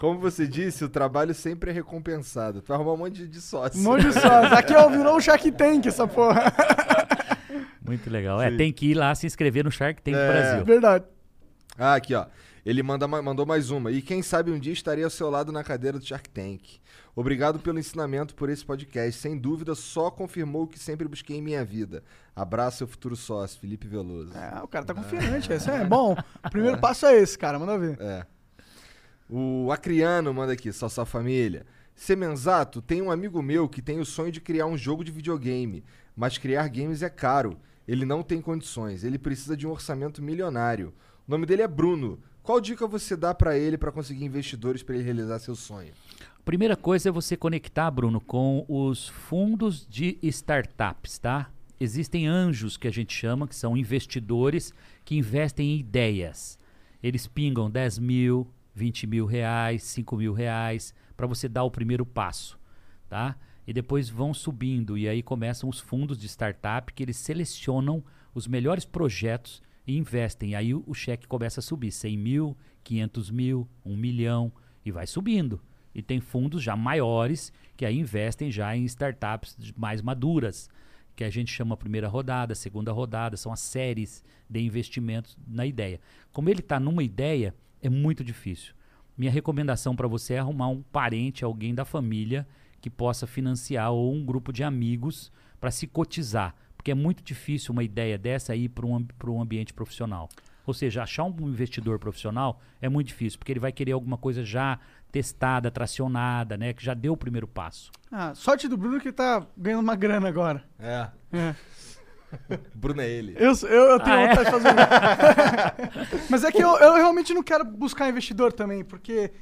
Como 0.00 0.18
você 0.18 0.48
disse, 0.48 0.82
o 0.82 0.88
trabalho 0.88 1.34
sempre 1.34 1.70
é 1.70 1.72
recompensado. 1.74 2.62
Tu 2.62 2.68
vai 2.68 2.76
arrumar 2.76 2.94
um 2.94 2.96
monte 2.96 3.16
de- 3.16 3.28
de 3.28 3.40
sócio. 3.40 3.78
Um 3.78 3.82
monte 3.84 4.06
de 4.06 4.14
sócios. 4.14 4.52
Aqui 4.52 4.74
ó, 4.74 4.88
virou 4.88 5.14
um 5.14 5.20
Shark 5.20 5.52
Tank 5.52 5.84
essa 5.86 6.06
porra. 6.08 6.44
Muito 7.84 8.08
legal. 8.08 8.40
É, 8.40 8.50
tem 8.56 8.72
que 8.72 8.86
ir 8.92 8.94
lá 8.94 9.14
se 9.14 9.26
inscrever 9.26 9.62
no 9.64 9.70
Shark 9.70 10.00
Tank 10.02 10.14
Brasil. 10.14 10.64
Verdade. 10.64 11.04
Ah, 11.76 11.94
aqui, 11.96 12.14
ó. 12.14 12.26
Ele 12.64 12.82
manda, 12.82 13.06
ma- 13.08 13.20
mandou 13.22 13.44
mais 13.44 13.70
uma. 13.70 13.90
E 13.90 14.00
quem 14.00 14.22
sabe 14.22 14.50
um 14.50 14.58
dia 14.58 14.72
estarei 14.72 15.02
ao 15.04 15.10
seu 15.10 15.28
lado 15.30 15.50
na 15.52 15.62
cadeira 15.64 15.98
do 15.98 16.04
Shark 16.04 16.28
Tank. 16.30 16.78
Obrigado 17.14 17.58
pelo 17.58 17.78
ensinamento 17.78 18.34
por 18.34 18.48
esse 18.48 18.64
podcast. 18.64 19.20
Sem 19.20 19.36
dúvida, 19.36 19.74
só 19.74 20.10
confirmou 20.10 20.62
o 20.62 20.66
que 20.66 20.78
sempre 20.78 21.08
busquei 21.08 21.36
em 21.38 21.42
minha 21.42 21.64
vida. 21.64 22.02
Abraço, 22.36 22.78
seu 22.78 22.86
futuro 22.86 23.16
sócio, 23.16 23.60
Felipe 23.60 23.86
Veloso. 23.88 24.32
É, 24.36 24.62
o 24.62 24.68
cara 24.68 24.84
tá 24.84 24.94
confiante. 24.94 25.52
Esse 25.52 25.70
é 25.70 25.84
bom. 25.84 26.16
O 26.44 26.48
primeiro 26.50 26.78
passo 26.78 27.06
é 27.06 27.16
esse, 27.18 27.36
cara. 27.38 27.58
Manda 27.58 27.76
ver. 27.78 27.98
É. 28.00 28.24
O 29.32 29.70
Acriano 29.70 30.34
manda 30.34 30.54
aqui, 30.54 30.72
só 30.72 30.88
sua 30.88 31.06
família. 31.06 31.64
Semenzato, 31.94 32.82
tem 32.82 33.00
um 33.00 33.12
amigo 33.12 33.40
meu 33.40 33.68
que 33.68 33.80
tem 33.80 34.00
o 34.00 34.04
sonho 34.04 34.32
de 34.32 34.40
criar 34.40 34.66
um 34.66 34.76
jogo 34.76 35.04
de 35.04 35.12
videogame, 35.12 35.84
mas 36.16 36.36
criar 36.36 36.66
games 36.66 37.00
é 37.00 37.08
caro. 37.08 37.56
Ele 37.86 38.04
não 38.04 38.24
tem 38.24 38.40
condições, 38.40 39.04
ele 39.04 39.18
precisa 39.18 39.56
de 39.56 39.68
um 39.68 39.70
orçamento 39.70 40.20
milionário. 40.20 40.92
O 41.28 41.30
nome 41.30 41.46
dele 41.46 41.62
é 41.62 41.68
Bruno. 41.68 42.18
Qual 42.42 42.60
dica 42.60 42.88
você 42.88 43.16
dá 43.16 43.32
pra 43.32 43.56
ele 43.56 43.78
pra 43.78 43.92
conseguir 43.92 44.24
investidores 44.24 44.82
pra 44.82 44.96
ele 44.96 45.04
realizar 45.04 45.38
seu 45.38 45.54
sonho? 45.54 45.92
Primeira 46.44 46.76
coisa 46.76 47.08
é 47.08 47.12
você 47.12 47.36
conectar, 47.36 47.88
Bruno, 47.88 48.20
com 48.20 48.64
os 48.68 49.06
fundos 49.08 49.86
de 49.88 50.18
startups, 50.22 51.20
tá? 51.20 51.50
Existem 51.78 52.26
anjos 52.26 52.76
que 52.76 52.88
a 52.88 52.90
gente 52.90 53.14
chama, 53.14 53.46
que 53.46 53.54
são 53.54 53.76
investidores 53.76 54.74
que 55.04 55.16
investem 55.16 55.70
em 55.70 55.78
ideias. 55.78 56.58
Eles 57.00 57.28
pingam 57.28 57.70
10 57.70 57.98
mil, 58.00 58.48
20 58.74 59.06
mil 59.06 59.26
reais, 59.26 59.82
5 59.82 60.16
mil 60.16 60.32
reais, 60.32 60.94
para 61.16 61.26
você 61.26 61.48
dar 61.48 61.64
o 61.64 61.70
primeiro 61.70 62.06
passo, 62.06 62.58
tá? 63.08 63.36
E 63.66 63.72
depois 63.72 64.08
vão 64.08 64.32
subindo, 64.32 64.96
e 64.96 65.08
aí 65.08 65.22
começam 65.22 65.68
os 65.68 65.78
fundos 65.78 66.18
de 66.18 66.28
startup 66.28 66.92
que 66.92 67.02
eles 67.02 67.16
selecionam 67.16 68.02
os 68.34 68.46
melhores 68.46 68.84
projetos 68.84 69.62
e 69.86 69.96
investem. 69.96 70.54
Aí 70.54 70.74
o, 70.74 70.82
o 70.86 70.94
cheque 70.94 71.26
começa 71.26 71.60
a 71.60 71.62
subir, 71.62 71.92
100 71.92 72.16
mil, 72.16 72.56
500 72.82 73.30
mil, 73.30 73.68
1 73.84 73.96
milhão, 73.96 74.52
e 74.84 74.90
vai 74.90 75.06
subindo. 75.06 75.60
E 75.94 76.02
tem 76.02 76.20
fundos 76.20 76.62
já 76.62 76.76
maiores 76.76 77.52
que 77.76 77.84
aí 77.84 77.98
investem 77.98 78.50
já 78.50 78.76
em 78.76 78.84
startups 78.84 79.56
mais 79.76 80.02
maduras, 80.02 80.68
que 81.16 81.24
a 81.24 81.30
gente 81.30 81.52
chama 81.52 81.76
primeira 81.76 82.08
rodada, 82.08 82.54
segunda 82.54 82.92
rodada, 82.92 83.36
são 83.36 83.52
as 83.52 83.60
séries 83.60 84.24
de 84.48 84.60
investimentos 84.60 85.36
na 85.46 85.66
ideia. 85.66 86.00
Como 86.32 86.48
ele 86.48 86.60
está 86.60 86.78
numa 86.80 87.02
ideia, 87.02 87.54
é 87.82 87.88
muito 87.88 88.22
difícil. 88.24 88.74
Minha 89.16 89.30
recomendação 89.30 89.94
para 89.94 90.08
você 90.08 90.34
é 90.34 90.38
arrumar 90.38 90.68
um 90.68 90.82
parente, 90.82 91.44
alguém 91.44 91.74
da 91.74 91.84
família 91.84 92.46
que 92.80 92.88
possa 92.88 93.26
financiar 93.26 93.90
ou 93.92 94.14
um 94.14 94.24
grupo 94.24 94.52
de 94.52 94.64
amigos 94.64 95.30
para 95.60 95.70
se 95.70 95.86
cotizar, 95.86 96.54
porque 96.76 96.90
é 96.90 96.94
muito 96.94 97.22
difícil 97.22 97.72
uma 97.72 97.84
ideia 97.84 98.16
dessa 98.16 98.56
ir 98.56 98.70
para 98.70 98.86
um, 98.86 99.04
pra 99.04 99.30
um 99.30 99.42
ambiente 99.42 99.74
profissional. 99.74 100.28
Ou 100.66 100.72
seja, 100.72 101.02
achar 101.02 101.24
um 101.24 101.48
investidor 101.48 101.98
profissional 101.98 102.60
é 102.80 102.88
muito 102.88 103.08
difícil, 103.08 103.38
porque 103.38 103.52
ele 103.52 103.60
vai 103.60 103.72
querer 103.72 103.92
alguma 103.92 104.16
coisa 104.16 104.44
já 104.44 104.78
testada, 105.10 105.70
tracionada, 105.70 106.56
né, 106.56 106.72
que 106.72 106.84
já 106.84 106.94
deu 106.94 107.12
o 107.12 107.16
primeiro 107.16 107.46
passo. 107.46 107.90
Ah, 108.10 108.34
sorte 108.34 108.68
do 108.68 108.76
Bruno 108.76 109.00
que 109.00 109.12
tá 109.12 109.46
ganhando 109.56 109.80
uma 109.80 109.96
grana 109.96 110.28
agora. 110.28 110.64
É. 110.78 111.08
É. 111.32 111.54
Bruno 112.74 113.00
é 113.00 113.08
ele. 113.08 113.34
Eu, 113.38 113.52
eu, 113.62 113.90
eu 113.90 114.00
tenho 114.00 114.16
Ah, 114.16 114.20
é? 114.20 114.28
vontade 114.28 114.44
de 114.44 114.50
fazer. 114.50 116.20
Mas 116.30 116.44
é 116.44 116.52
que 116.52 116.62
eu, 116.62 116.76
eu 116.78 116.94
realmente 116.94 117.32
não 117.34 117.42
quero 117.42 117.64
buscar 117.64 118.08
investidor 118.08 118.52
também, 118.52 118.84
porque 118.84 119.32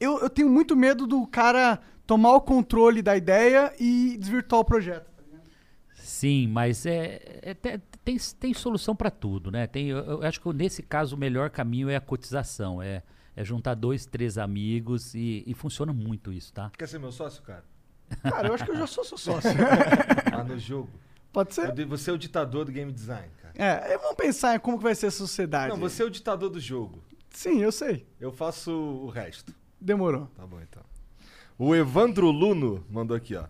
eu, 0.00 0.18
eu 0.20 0.30
tenho 0.30 0.48
muito 0.48 0.76
medo 0.76 1.06
do 1.06 1.26
cara 1.26 1.80
tomar 2.06 2.32
o 2.32 2.40
controle 2.40 3.02
da 3.02 3.16
ideia 3.16 3.72
e 3.78 4.16
desvirtuar 4.18 4.60
o 4.60 4.64
projeto. 4.64 5.08
Sim, 5.94 6.48
mas 6.48 6.86
é, 6.86 7.20
é- 7.42 7.54
te- 7.54 7.78
tem, 8.04 8.16
tem 8.40 8.54
solução 8.54 8.96
para 8.96 9.10
tudo, 9.10 9.50
né? 9.50 9.66
Tem, 9.66 9.88
eu, 9.88 9.98
eu 9.98 10.22
acho 10.22 10.40
que 10.40 10.52
nesse 10.54 10.82
caso 10.82 11.14
o 11.14 11.18
melhor 11.18 11.50
caminho 11.50 11.90
é 11.90 11.96
a 11.96 12.00
cotização, 12.00 12.80
é, 12.82 13.02
é 13.36 13.44
juntar 13.44 13.74
dois, 13.74 14.06
três 14.06 14.38
amigos 14.38 15.14
e, 15.14 15.44
e 15.46 15.52
funciona 15.54 15.92
muito 15.92 16.32
isso, 16.32 16.52
tá? 16.52 16.70
Quer 16.78 16.88
ser 16.88 16.98
meu 16.98 17.12
sócio, 17.12 17.42
cara? 17.42 17.62
Cara, 18.22 18.48
eu 18.48 18.54
acho 18.54 18.64
que 18.64 18.70
eu 18.70 18.76
já 18.76 18.86
sou 18.86 19.04
seu 19.04 19.18
sócio. 19.18 19.50
Lá 20.32 20.42
no 20.42 20.58
jogo. 20.58 20.88
Pode 21.38 21.54
ser? 21.54 21.86
Você 21.86 22.10
é 22.10 22.12
o 22.12 22.18
ditador 22.18 22.64
do 22.64 22.72
game 22.72 22.90
design, 22.90 23.28
cara. 23.40 23.54
É, 23.54 23.96
vamos 23.96 24.16
pensar 24.16 24.56
em 24.56 24.58
como 24.58 24.76
que 24.76 24.82
vai 24.82 24.94
ser 24.96 25.06
a 25.06 25.10
sociedade. 25.12 25.68
Não, 25.68 25.76
você 25.78 26.02
é 26.02 26.04
o 26.04 26.10
ditador 26.10 26.50
do 26.50 26.58
jogo. 26.58 27.00
Sim, 27.30 27.62
eu 27.62 27.70
sei. 27.70 28.04
Eu 28.18 28.32
faço 28.32 28.72
o 28.72 29.08
resto. 29.08 29.54
Demorou. 29.80 30.26
Tá 30.34 30.44
bom, 30.44 30.60
então. 30.60 30.82
O 31.56 31.76
Evandro 31.76 32.28
Luno 32.32 32.84
mandou 32.90 33.16
aqui, 33.16 33.36
ó. 33.36 33.44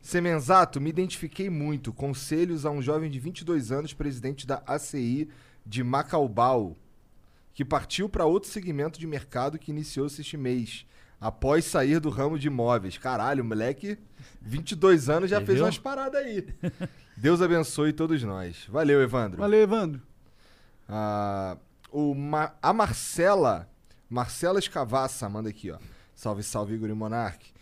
Semenzato, 0.00 0.80
me 0.80 0.90
identifiquei 0.90 1.50
muito. 1.50 1.92
Conselhos 1.92 2.64
a 2.64 2.70
um 2.70 2.80
jovem 2.80 3.10
de 3.10 3.18
22 3.18 3.72
anos, 3.72 3.92
presidente 3.92 4.46
da 4.46 4.62
ACI 4.64 5.28
de 5.66 5.82
Macaubal, 5.82 6.76
que 7.52 7.64
partiu 7.64 8.08
para 8.08 8.26
outro 8.26 8.48
segmento 8.48 8.96
de 8.96 9.08
mercado 9.08 9.58
que 9.58 9.72
iniciou-se 9.72 10.20
este 10.20 10.36
mês, 10.36 10.86
após 11.20 11.64
sair 11.64 11.98
do 11.98 12.10
ramo 12.10 12.38
de 12.38 12.46
imóveis. 12.46 12.96
Caralho, 12.96 13.42
o 13.42 13.46
moleque, 13.46 13.98
22 14.40 15.08
anos, 15.08 15.30
já 15.30 15.40
Você 15.40 15.46
fez 15.46 15.56
viu? 15.56 15.64
umas 15.64 15.78
paradas 15.78 16.24
aí. 16.24 16.46
Deus 17.16 17.40
abençoe 17.40 17.92
todos 17.92 18.22
nós. 18.22 18.66
Valeu, 18.68 19.00
Evandro. 19.02 19.38
Valeu, 19.38 19.60
Evandro. 19.60 20.02
Ah, 20.88 21.56
o 21.90 22.14
Ma- 22.14 22.52
a 22.62 22.72
Marcela, 22.72 23.68
Marcela 24.08 24.58
Escavassa, 24.58 25.28
manda 25.28 25.48
aqui, 25.48 25.70
ó. 25.70 25.78
Salve, 26.14 26.42
salve, 26.42 26.74
Igor 26.74 26.90
e 26.90 26.94
Monark. 26.94 27.52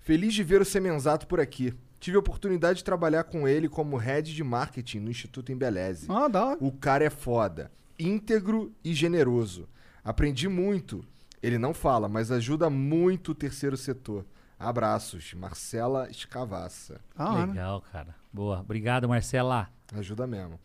Feliz 0.00 0.34
de 0.34 0.42
ver 0.42 0.60
o 0.60 0.64
Semenzato 0.64 1.26
por 1.26 1.40
aqui. 1.40 1.74
Tive 2.00 2.16
a 2.16 2.20
oportunidade 2.20 2.78
de 2.78 2.84
trabalhar 2.84 3.24
com 3.24 3.48
ele 3.48 3.68
como 3.68 3.96
head 3.96 4.34
de 4.34 4.44
marketing 4.44 4.98
no 5.00 5.10
Instituto 5.10 5.50
Embeleze. 5.52 6.06
Ah, 6.10 6.24
hora. 6.24 6.58
O 6.60 6.70
cara 6.72 7.04
é 7.04 7.10
foda, 7.10 7.70
íntegro 7.98 8.72
e 8.84 8.92
generoso. 8.92 9.66
Aprendi 10.04 10.48
muito. 10.48 11.02
Ele 11.42 11.56
não 11.58 11.72
fala, 11.72 12.08
mas 12.08 12.30
ajuda 12.30 12.68
muito 12.68 13.30
o 13.32 13.34
terceiro 13.34 13.76
setor. 13.76 14.26
Abraços, 14.58 15.32
Marcela 15.34 16.08
Escavassa. 16.10 17.00
Hora. 17.18 17.46
Legal, 17.46 17.82
cara. 17.92 18.14
Boa. 18.34 18.58
Obrigado, 18.60 19.08
Marcela. 19.08 19.70
Ajuda 19.96 20.26
mesmo. 20.26 20.58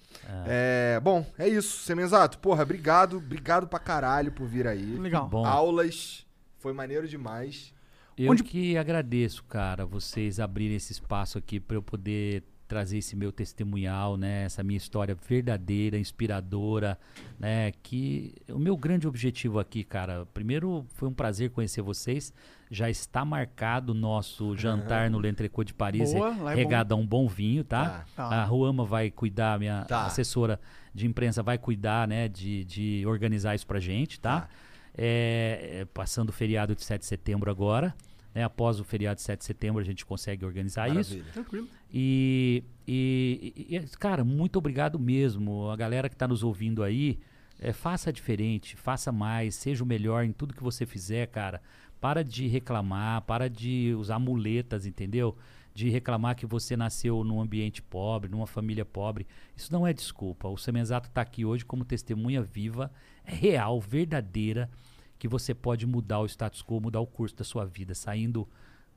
É, 0.47 0.99
bom, 1.03 1.23
é 1.37 1.47
isso. 1.47 1.83
Semenzato, 1.83 2.39
porra, 2.39 2.63
obrigado. 2.63 3.17
Obrigado 3.17 3.67
pra 3.67 3.77
caralho 3.77 4.31
por 4.31 4.47
vir 4.47 4.65
aí. 4.65 4.97
Legal. 4.97 5.29
Bom. 5.29 5.45
Aulas. 5.45 6.25
Foi 6.57 6.73
maneiro 6.73 7.07
demais. 7.07 7.71
Eu 8.17 8.31
Onde- 8.31 8.43
que 8.43 8.75
agradeço, 8.75 9.43
cara, 9.43 9.85
vocês 9.85 10.39
abrirem 10.39 10.75
esse 10.75 10.91
espaço 10.91 11.37
aqui 11.37 11.59
para 11.59 11.77
eu 11.77 11.81
poder 11.83 12.43
trazer 12.69 12.99
esse 12.99 13.15
meu 13.15 13.31
testemunhal, 13.31 14.15
né, 14.15 14.43
essa 14.43 14.61
minha 14.63 14.77
história 14.77 15.17
verdadeira, 15.27 15.97
inspiradora, 15.97 16.99
né, 17.39 17.71
que 17.81 18.35
o 18.47 18.59
meu 18.59 18.77
grande 18.77 19.07
objetivo 19.07 19.59
aqui, 19.59 19.83
cara, 19.83 20.27
primeiro 20.35 20.85
foi 20.93 21.09
um 21.09 21.13
prazer 21.13 21.49
conhecer 21.49 21.81
vocês, 21.81 22.31
já 22.69 22.87
está 22.87 23.25
marcado 23.25 23.91
o 23.91 23.95
nosso 23.95 24.55
jantar 24.55 25.09
no 25.09 25.17
L'Entrecô 25.19 25.63
de 25.63 25.73
Paris, 25.73 26.13
Boa, 26.13 26.51
é 26.51 26.55
regado 26.55 26.93
a 26.93 26.97
um 26.97 27.05
bom 27.05 27.27
vinho, 27.27 27.63
tá? 27.63 28.05
Tá. 28.15 28.25
A 28.25 28.43
Ruama 28.45 28.85
vai 28.85 29.09
cuidar, 29.09 29.57
minha 29.57 29.83
Tá. 29.85 30.05
assessora 30.05 30.59
de 30.93 31.07
imprensa 31.07 31.41
vai 31.41 31.57
cuidar, 31.57 32.07
né, 32.07 32.27
de, 32.27 32.63
de 32.65 33.03
organizar 33.07 33.55
isso 33.55 33.65
pra 33.65 33.79
gente, 33.79 34.19
tá? 34.19 34.41
Tá. 34.41 34.49
É, 34.95 35.79
é, 35.81 35.85
passando 35.85 36.29
o 36.29 36.31
feriado 36.31 36.75
de 36.75 36.83
7 36.83 37.01
de 37.01 37.07
setembro 37.07 37.49
agora, 37.49 37.95
né? 38.33 38.43
Após 38.43 38.79
o 38.79 38.83
feriado 38.83 39.15
de 39.15 39.21
7 39.23 39.39
de 39.39 39.45
setembro 39.45 39.81
a 39.81 39.85
gente 39.85 40.05
consegue 40.05 40.45
organizar 40.45 40.87
isso. 40.89 41.11
Maravilha. 41.11 41.33
Tranquilo. 41.33 41.67
E, 41.91 42.63
e- 42.87 43.65
e- 43.69 43.79
cara, 43.97 44.23
muito 44.23 44.57
obrigado 44.57 44.99
mesmo. 44.99 45.69
A 45.69 45.75
galera 45.75 46.09
que 46.09 46.15
está 46.15 46.27
nos 46.27 46.43
ouvindo 46.43 46.83
aí, 46.83 47.19
é, 47.59 47.73
faça 47.73 48.11
diferente, 48.13 48.75
faça 48.75 49.11
mais, 49.11 49.55
seja 49.55 49.83
o 49.83 49.87
melhor 49.87 50.23
em 50.23 50.31
tudo 50.31 50.53
que 50.53 50.63
você 50.63 50.85
fizer, 50.85 51.27
cara. 51.27 51.61
Para 51.99 52.23
de 52.23 52.47
reclamar, 52.47 53.21
para 53.23 53.49
de 53.49 53.93
usar 53.97 54.19
muletas, 54.19 54.85
entendeu? 54.85 55.35
De 55.73 55.89
reclamar 55.89 56.35
que 56.35 56.45
você 56.45 56.77
nasceu 56.77 57.23
num 57.23 57.41
ambiente 57.41 57.81
pobre, 57.81 58.29
numa 58.29 58.47
família 58.47 58.85
pobre. 58.85 59.27
Isso 59.55 59.71
não 59.73 59.85
é 59.85 59.91
desculpa. 59.93 60.47
O 60.47 60.57
Semenzato 60.57 61.09
está 61.09 61.21
aqui 61.21 61.43
hoje 61.43 61.65
como 61.65 61.83
testemunha 61.83 62.41
viva, 62.41 62.91
é 63.25 63.33
real, 63.33 63.79
verdadeira, 63.81 64.69
que 65.17 65.27
você 65.27 65.53
pode 65.53 65.85
mudar 65.85 66.21
o 66.21 66.25
status 66.25 66.61
quo, 66.63 66.79
mudar 66.79 67.01
o 67.01 67.07
curso 67.07 67.35
da 67.35 67.43
sua 67.43 67.65
vida, 67.65 67.93
saindo 67.93 68.47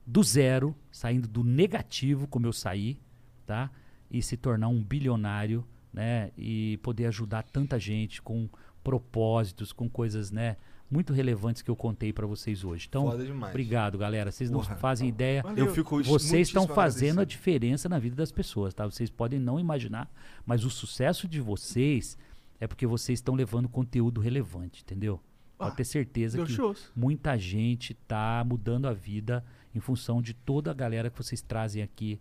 do 0.05 0.21
zero, 0.23 0.75
saindo 0.91 1.27
do 1.27 1.43
negativo, 1.43 2.27
como 2.27 2.45
eu 2.45 2.53
saí, 2.53 2.99
tá? 3.45 3.71
E 4.11 4.21
se 4.21 4.37
tornar 4.37 4.67
um 4.67 4.83
bilionário, 4.83 5.65
né? 5.91 6.31
E 6.37 6.77
poder 6.83 7.05
ajudar 7.07 7.43
tanta 7.43 7.79
gente 7.79 8.21
com 8.21 8.47
propósitos, 8.83 9.71
com 9.71 9.89
coisas, 9.89 10.29
né? 10.31 10.57
Muito 10.91 11.13
relevantes 11.13 11.61
que 11.61 11.71
eu 11.71 11.75
contei 11.75 12.13
pra 12.13 12.27
vocês 12.27 12.63
hoje. 12.63 12.85
Então, 12.87 13.05
Foda 13.09 13.25
demais. 13.25 13.51
obrigado, 13.51 13.97
galera. 13.97 14.31
Vocês 14.31 14.51
não 14.51 14.59
Porra. 14.59 14.75
fazem 14.75 15.09
ideia. 15.09 15.41
Valeu. 15.41 15.65
Eu 15.65 15.73
fico 15.73 16.03
Vocês 16.03 16.49
estão 16.49 16.67
fazendo 16.67 17.21
a 17.21 17.25
diferença 17.25 17.89
na 17.89 17.97
vida 17.97 18.15
das 18.15 18.31
pessoas, 18.31 18.73
tá? 18.73 18.85
Vocês 18.85 19.09
podem 19.09 19.39
não 19.39 19.59
imaginar, 19.59 20.11
mas 20.45 20.63
o 20.65 20.69
sucesso 20.69 21.27
de 21.27 21.39
vocês 21.41 22.17
é 22.59 22.67
porque 22.67 22.85
vocês 22.85 23.17
estão 23.19 23.33
levando 23.33 23.67
conteúdo 23.67 24.21
relevante, 24.21 24.83
entendeu? 24.83 25.19
Pode 25.57 25.71
Ah, 25.71 25.75
ter 25.75 25.85
certeza 25.85 26.43
que 26.45 26.51
shows. 26.51 26.91
muita 26.95 27.37
gente 27.39 27.93
tá 28.07 28.43
mudando 28.45 28.85
a 28.87 28.93
vida 28.93 29.43
em 29.75 29.79
função 29.79 30.21
de 30.21 30.33
toda 30.33 30.71
a 30.71 30.73
galera 30.73 31.09
que 31.09 31.17
vocês 31.17 31.41
trazem 31.41 31.81
aqui. 31.81 32.19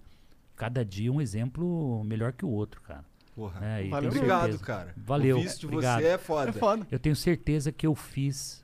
Cada 0.57 0.85
dia 0.85 1.13
um 1.13 1.21
exemplo 1.21 2.03
melhor 2.05 2.33
que 2.33 2.45
o 2.45 2.49
outro, 2.49 2.81
cara. 2.83 3.05
Porra. 3.35 3.61
né? 3.61 3.87
E 3.87 3.89
Valeu 3.89 4.11
tenho 4.11 4.21
Obrigado, 4.23 4.41
certeza- 4.43 4.65
cara. 4.65 4.95
Valeu, 4.97 5.39
O 5.39 5.41
de 5.43 5.67
obrigado. 5.67 6.01
você 6.03 6.07
é 6.07 6.19
foda. 6.19 6.51
É 6.51 6.53
foda. 6.53 6.87
Eu 6.91 6.99
tenho 6.99 7.17
certeza 7.17 7.73
que 7.73 7.87
eu 7.87 7.95
fiz 7.95 8.63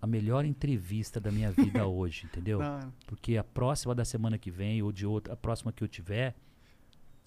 a 0.00 0.06
melhor 0.06 0.44
entrevista 0.44 1.18
da 1.18 1.30
minha 1.30 1.50
vida 1.50 1.86
hoje, 1.88 2.26
entendeu? 2.26 2.58
Hora. 2.60 2.88
Porque 3.06 3.36
a 3.36 3.44
próxima 3.44 3.94
da 3.94 4.04
semana 4.04 4.36
que 4.36 4.50
vem 4.50 4.82
ou 4.82 4.92
de 4.92 5.06
outra, 5.06 5.32
a 5.32 5.36
próxima 5.36 5.72
que 5.72 5.82
eu 5.82 5.88
tiver 5.88 6.34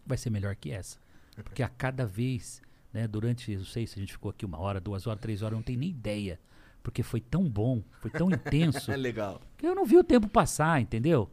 vai 0.06 0.18
ser 0.18 0.30
melhor 0.30 0.56
que 0.56 0.72
essa. 0.72 0.98
Porque 1.44 1.64
a 1.64 1.69
cada 1.69 2.06
vez, 2.06 2.61
né, 2.94 3.07
durante, 3.07 3.56
não 3.56 3.65
sei 3.65 3.88
se 3.88 3.98
a 3.98 4.02
gente 4.02 4.14
ficou 4.14 4.30
aqui 4.30 4.45
uma 4.45 4.60
hora, 4.60 4.80
duas 4.80 5.07
horas, 5.07 5.19
três 5.19 5.41
horas, 5.41 5.53
eu 5.53 5.57
não 5.57 5.64
tenho 5.64 5.80
nem 5.80 5.90
ideia. 5.90 6.40
Porque 6.84 7.01
foi 7.01 7.22
tão 7.22 7.49
bom, 7.49 7.81
foi 8.01 8.11
tão 8.11 8.30
intenso, 8.30 8.91
É 8.91 8.97
legal. 8.97 9.41
que 9.57 9.65
eu 9.65 9.73
não 9.73 9.85
vi 9.85 9.97
o 9.97 10.03
tempo 10.03 10.27
passar, 10.27 10.81
entendeu? 10.81 11.31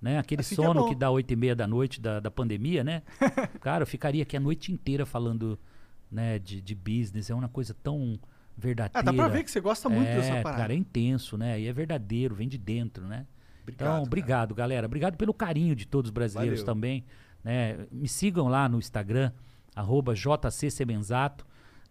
Né? 0.00 0.18
Aquele 0.18 0.40
Assim 0.40 0.54
que 0.54 0.60
é 0.60 0.64
sono 0.64 0.88
que, 0.88 0.94
dá 0.94 1.10
oito 1.10 1.30
e 1.30 1.36
meia 1.36 1.54
da 1.54 1.66
noite 1.66 2.00
da, 2.00 2.18
da 2.18 2.30
pandemia, 2.30 2.82
né? 2.82 3.02
Cara, 3.60 3.82
eu 3.82 3.86
ficaria 3.86 4.22
aqui 4.22 4.36
a 4.36 4.40
noite 4.40 4.72
inteira 4.72 5.04
falando 5.04 5.58
né, 6.10 6.38
de, 6.38 6.60
de 6.60 6.74
business. 6.74 7.28
É 7.30 7.34
uma 7.34 7.48
coisa 7.48 7.74
tão 7.74 8.18
verdadeira. 8.56 8.98
Ah, 8.98 9.02
dá 9.02 9.12
pra 9.12 9.28
ver 9.28 9.44
que 9.44 9.50
você 9.50 9.60
gosta 9.60 9.88
muito 9.88 10.08
é, 10.08 10.16
dessa 10.16 10.42
parada. 10.42 10.62
cara, 10.62 10.72
é 10.72 10.76
intenso, 10.76 11.36
né? 11.36 11.60
E 11.60 11.66
é 11.66 11.72
verdadeiro, 11.72 12.34
vem 12.34 12.48
de 12.48 12.56
dentro, 12.58 13.06
né? 13.06 13.26
Obrigado, 13.62 13.74
então, 13.74 13.92
cara. 13.92 14.02
obrigado, 14.02 14.54
galera. 14.54 14.86
Obrigado 14.86 15.16
pelo 15.16 15.34
carinho 15.34 15.74
de 15.74 15.86
todos 15.86 16.08
os 16.08 16.12
brasileiros 16.12 16.60
Valeu. 16.60 16.74
também. 16.74 17.04
Né? 17.42 17.86
Me 17.90 18.08
sigam 18.08 18.48
lá 18.48 18.68
no 18.68 18.78
Instagram, 18.78 19.32
arroba. 19.74 20.14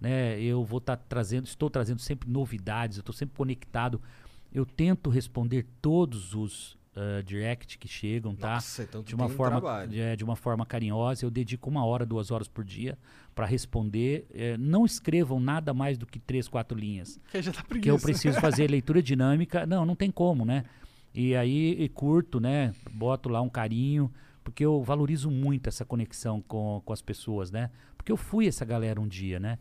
Né? 0.06 0.40
Eu 0.40 0.64
vou 0.64 0.78
estar 0.78 0.98
trazendo, 0.98 1.46
estou 1.46 1.70
trazendo 1.70 2.00
sempre 2.00 2.30
novidades, 2.30 2.98
eu 2.98 3.02
estou 3.02 3.14
sempre 3.14 3.36
conectado. 3.36 4.02
Eu 4.54 4.66
tento 4.66 5.10
responder 5.10 5.66
todos 5.82 6.34
os 6.34 6.78
ah, 6.96 7.22
direct 7.22 7.78
que 7.78 7.90
chegam, 7.90 8.34
tá? 8.34 8.54
Nossa, 8.54 8.84
então 8.84 9.04
tu 9.04 9.08
de 9.08 9.16
uma 9.16 9.26
um 9.26 9.30
forma 9.30 9.86
de, 9.86 10.00
é, 10.00 10.16
de 10.16 10.24
uma 10.24 10.38
forma 10.38 10.66
carinhosa. 10.66 11.26
Eu 11.26 11.30
dedico 11.30 11.70
uma 11.70 11.86
hora, 11.86 12.06
duas 12.06 12.32
horas 12.32 12.48
por 12.48 12.64
dia 12.64 12.98
para 13.34 13.46
responder. 13.46 14.26
É, 14.34 14.56
não 14.58 14.86
escrevam 14.86 15.38
nada 15.38 15.74
mais 15.74 15.98
do 15.98 16.06
que 16.06 16.20
três, 16.20 16.48
quatro 16.48 16.78
linhas, 16.78 17.20
Que 17.30 17.42
já 17.42 17.52
tá 17.52 17.64
porque 17.68 17.92
eu 17.92 18.00
preciso 18.00 18.40
fazer 18.40 18.68
leitura 18.72 19.04
dinâmica. 19.04 19.66
Não, 19.66 19.86
não 19.86 19.96
tem 19.96 20.10
como, 20.10 20.46
né? 20.46 20.64
E 21.14 21.36
aí 21.36 21.76
e 21.84 21.90
curto, 21.90 22.40
né? 22.40 22.74
Boto 22.92 23.28
lá 23.28 23.42
um 23.42 23.50
carinho, 23.50 24.10
porque 24.42 24.64
eu 24.64 24.82
valorizo 24.82 25.30
muito 25.30 25.68
essa 25.68 25.84
conexão 25.84 26.42
com, 26.42 26.82
com 26.86 26.94
as 26.94 27.02
pessoas, 27.02 27.52
né? 27.52 27.72
Porque 27.98 28.12
eu 28.12 28.18
fui 28.18 28.48
essa 28.48 28.64
galera 28.64 29.02
um 29.02 29.08
dia, 29.08 29.38
né? 29.38 29.60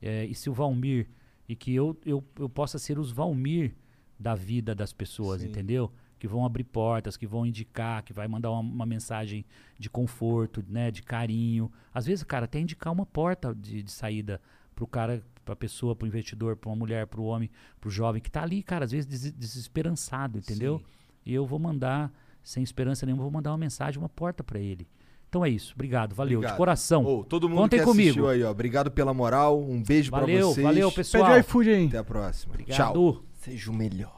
É, 0.00 0.24
e 0.26 0.34
se 0.34 0.48
o 0.48 0.52
Valmir, 0.52 1.08
e 1.48 1.56
que 1.56 1.74
eu, 1.74 1.96
eu, 2.04 2.22
eu 2.38 2.48
possa 2.48 2.78
ser 2.78 2.98
os 2.98 3.10
Valmir 3.10 3.74
da 4.18 4.34
vida 4.34 4.74
das 4.74 4.92
pessoas, 4.92 5.42
Sim. 5.42 5.48
entendeu? 5.48 5.90
Que 6.18 6.26
vão 6.26 6.44
abrir 6.44 6.64
portas, 6.64 7.16
que 7.16 7.26
vão 7.26 7.46
indicar, 7.46 8.02
que 8.02 8.12
vai 8.12 8.26
mandar 8.26 8.50
uma, 8.50 8.60
uma 8.60 8.86
mensagem 8.86 9.44
de 9.78 9.88
conforto, 9.88 10.64
né? 10.68 10.90
De 10.90 11.02
carinho. 11.02 11.70
Às 11.94 12.06
vezes, 12.06 12.24
cara, 12.24 12.44
até 12.46 12.58
indicar 12.58 12.92
uma 12.92 13.06
porta 13.06 13.54
de, 13.54 13.82
de 13.82 13.90
saída 13.92 14.40
pro 14.74 14.86
cara, 14.86 15.22
pra 15.44 15.54
pessoa, 15.56 15.94
pro 15.94 16.06
investidor, 16.06 16.56
pra 16.56 16.68
uma 16.70 16.76
mulher, 16.76 17.06
pro 17.06 17.22
homem, 17.22 17.50
pro 17.80 17.88
jovem 17.90 18.20
que 18.20 18.30
tá 18.30 18.42
ali, 18.42 18.62
cara, 18.62 18.84
às 18.84 18.90
vezes 18.90 19.06
des- 19.06 19.32
desesperançado, 19.32 20.38
entendeu? 20.38 20.78
Sim. 20.78 20.84
E 21.26 21.34
eu 21.34 21.46
vou 21.46 21.58
mandar, 21.58 22.12
sem 22.42 22.62
esperança 22.62 23.06
nenhuma, 23.06 23.22
vou 23.22 23.32
mandar 23.32 23.50
uma 23.52 23.58
mensagem, 23.58 24.00
uma 24.00 24.08
porta 24.08 24.42
pra 24.42 24.58
ele. 24.58 24.88
Então 25.28 25.44
é 25.44 25.50
isso. 25.50 25.72
Obrigado, 25.74 26.14
valeu. 26.14 26.38
Obrigado. 26.38 26.54
De 26.54 26.56
coração. 26.56 27.04
Ô, 27.04 27.22
todo 27.22 27.48
mundo 27.48 27.58
Contem 27.58 27.78
que 27.80 27.84
comigo. 27.84 28.08
assistiu 28.08 28.28
aí, 28.28 28.42
ó. 28.42 28.50
Obrigado 28.50 28.90
pela 28.90 29.12
moral. 29.12 29.60
Um 29.60 29.82
beijo 29.82 30.10
valeu, 30.10 30.26
pra 30.26 30.46
vocês. 30.54 30.64
valeu, 30.66 30.88
Pede 30.88 30.96
pessoal. 30.96 31.32
o 31.32 31.36
iFood 31.38 31.70
aí. 31.70 31.86
Até 31.86 31.98
a 31.98 32.04
próxima. 32.04 32.54
Obrigado. 32.54 32.76
Tchau. 32.76 33.22
Seja 33.34 33.70
o 33.70 33.74
melhor. 33.74 34.17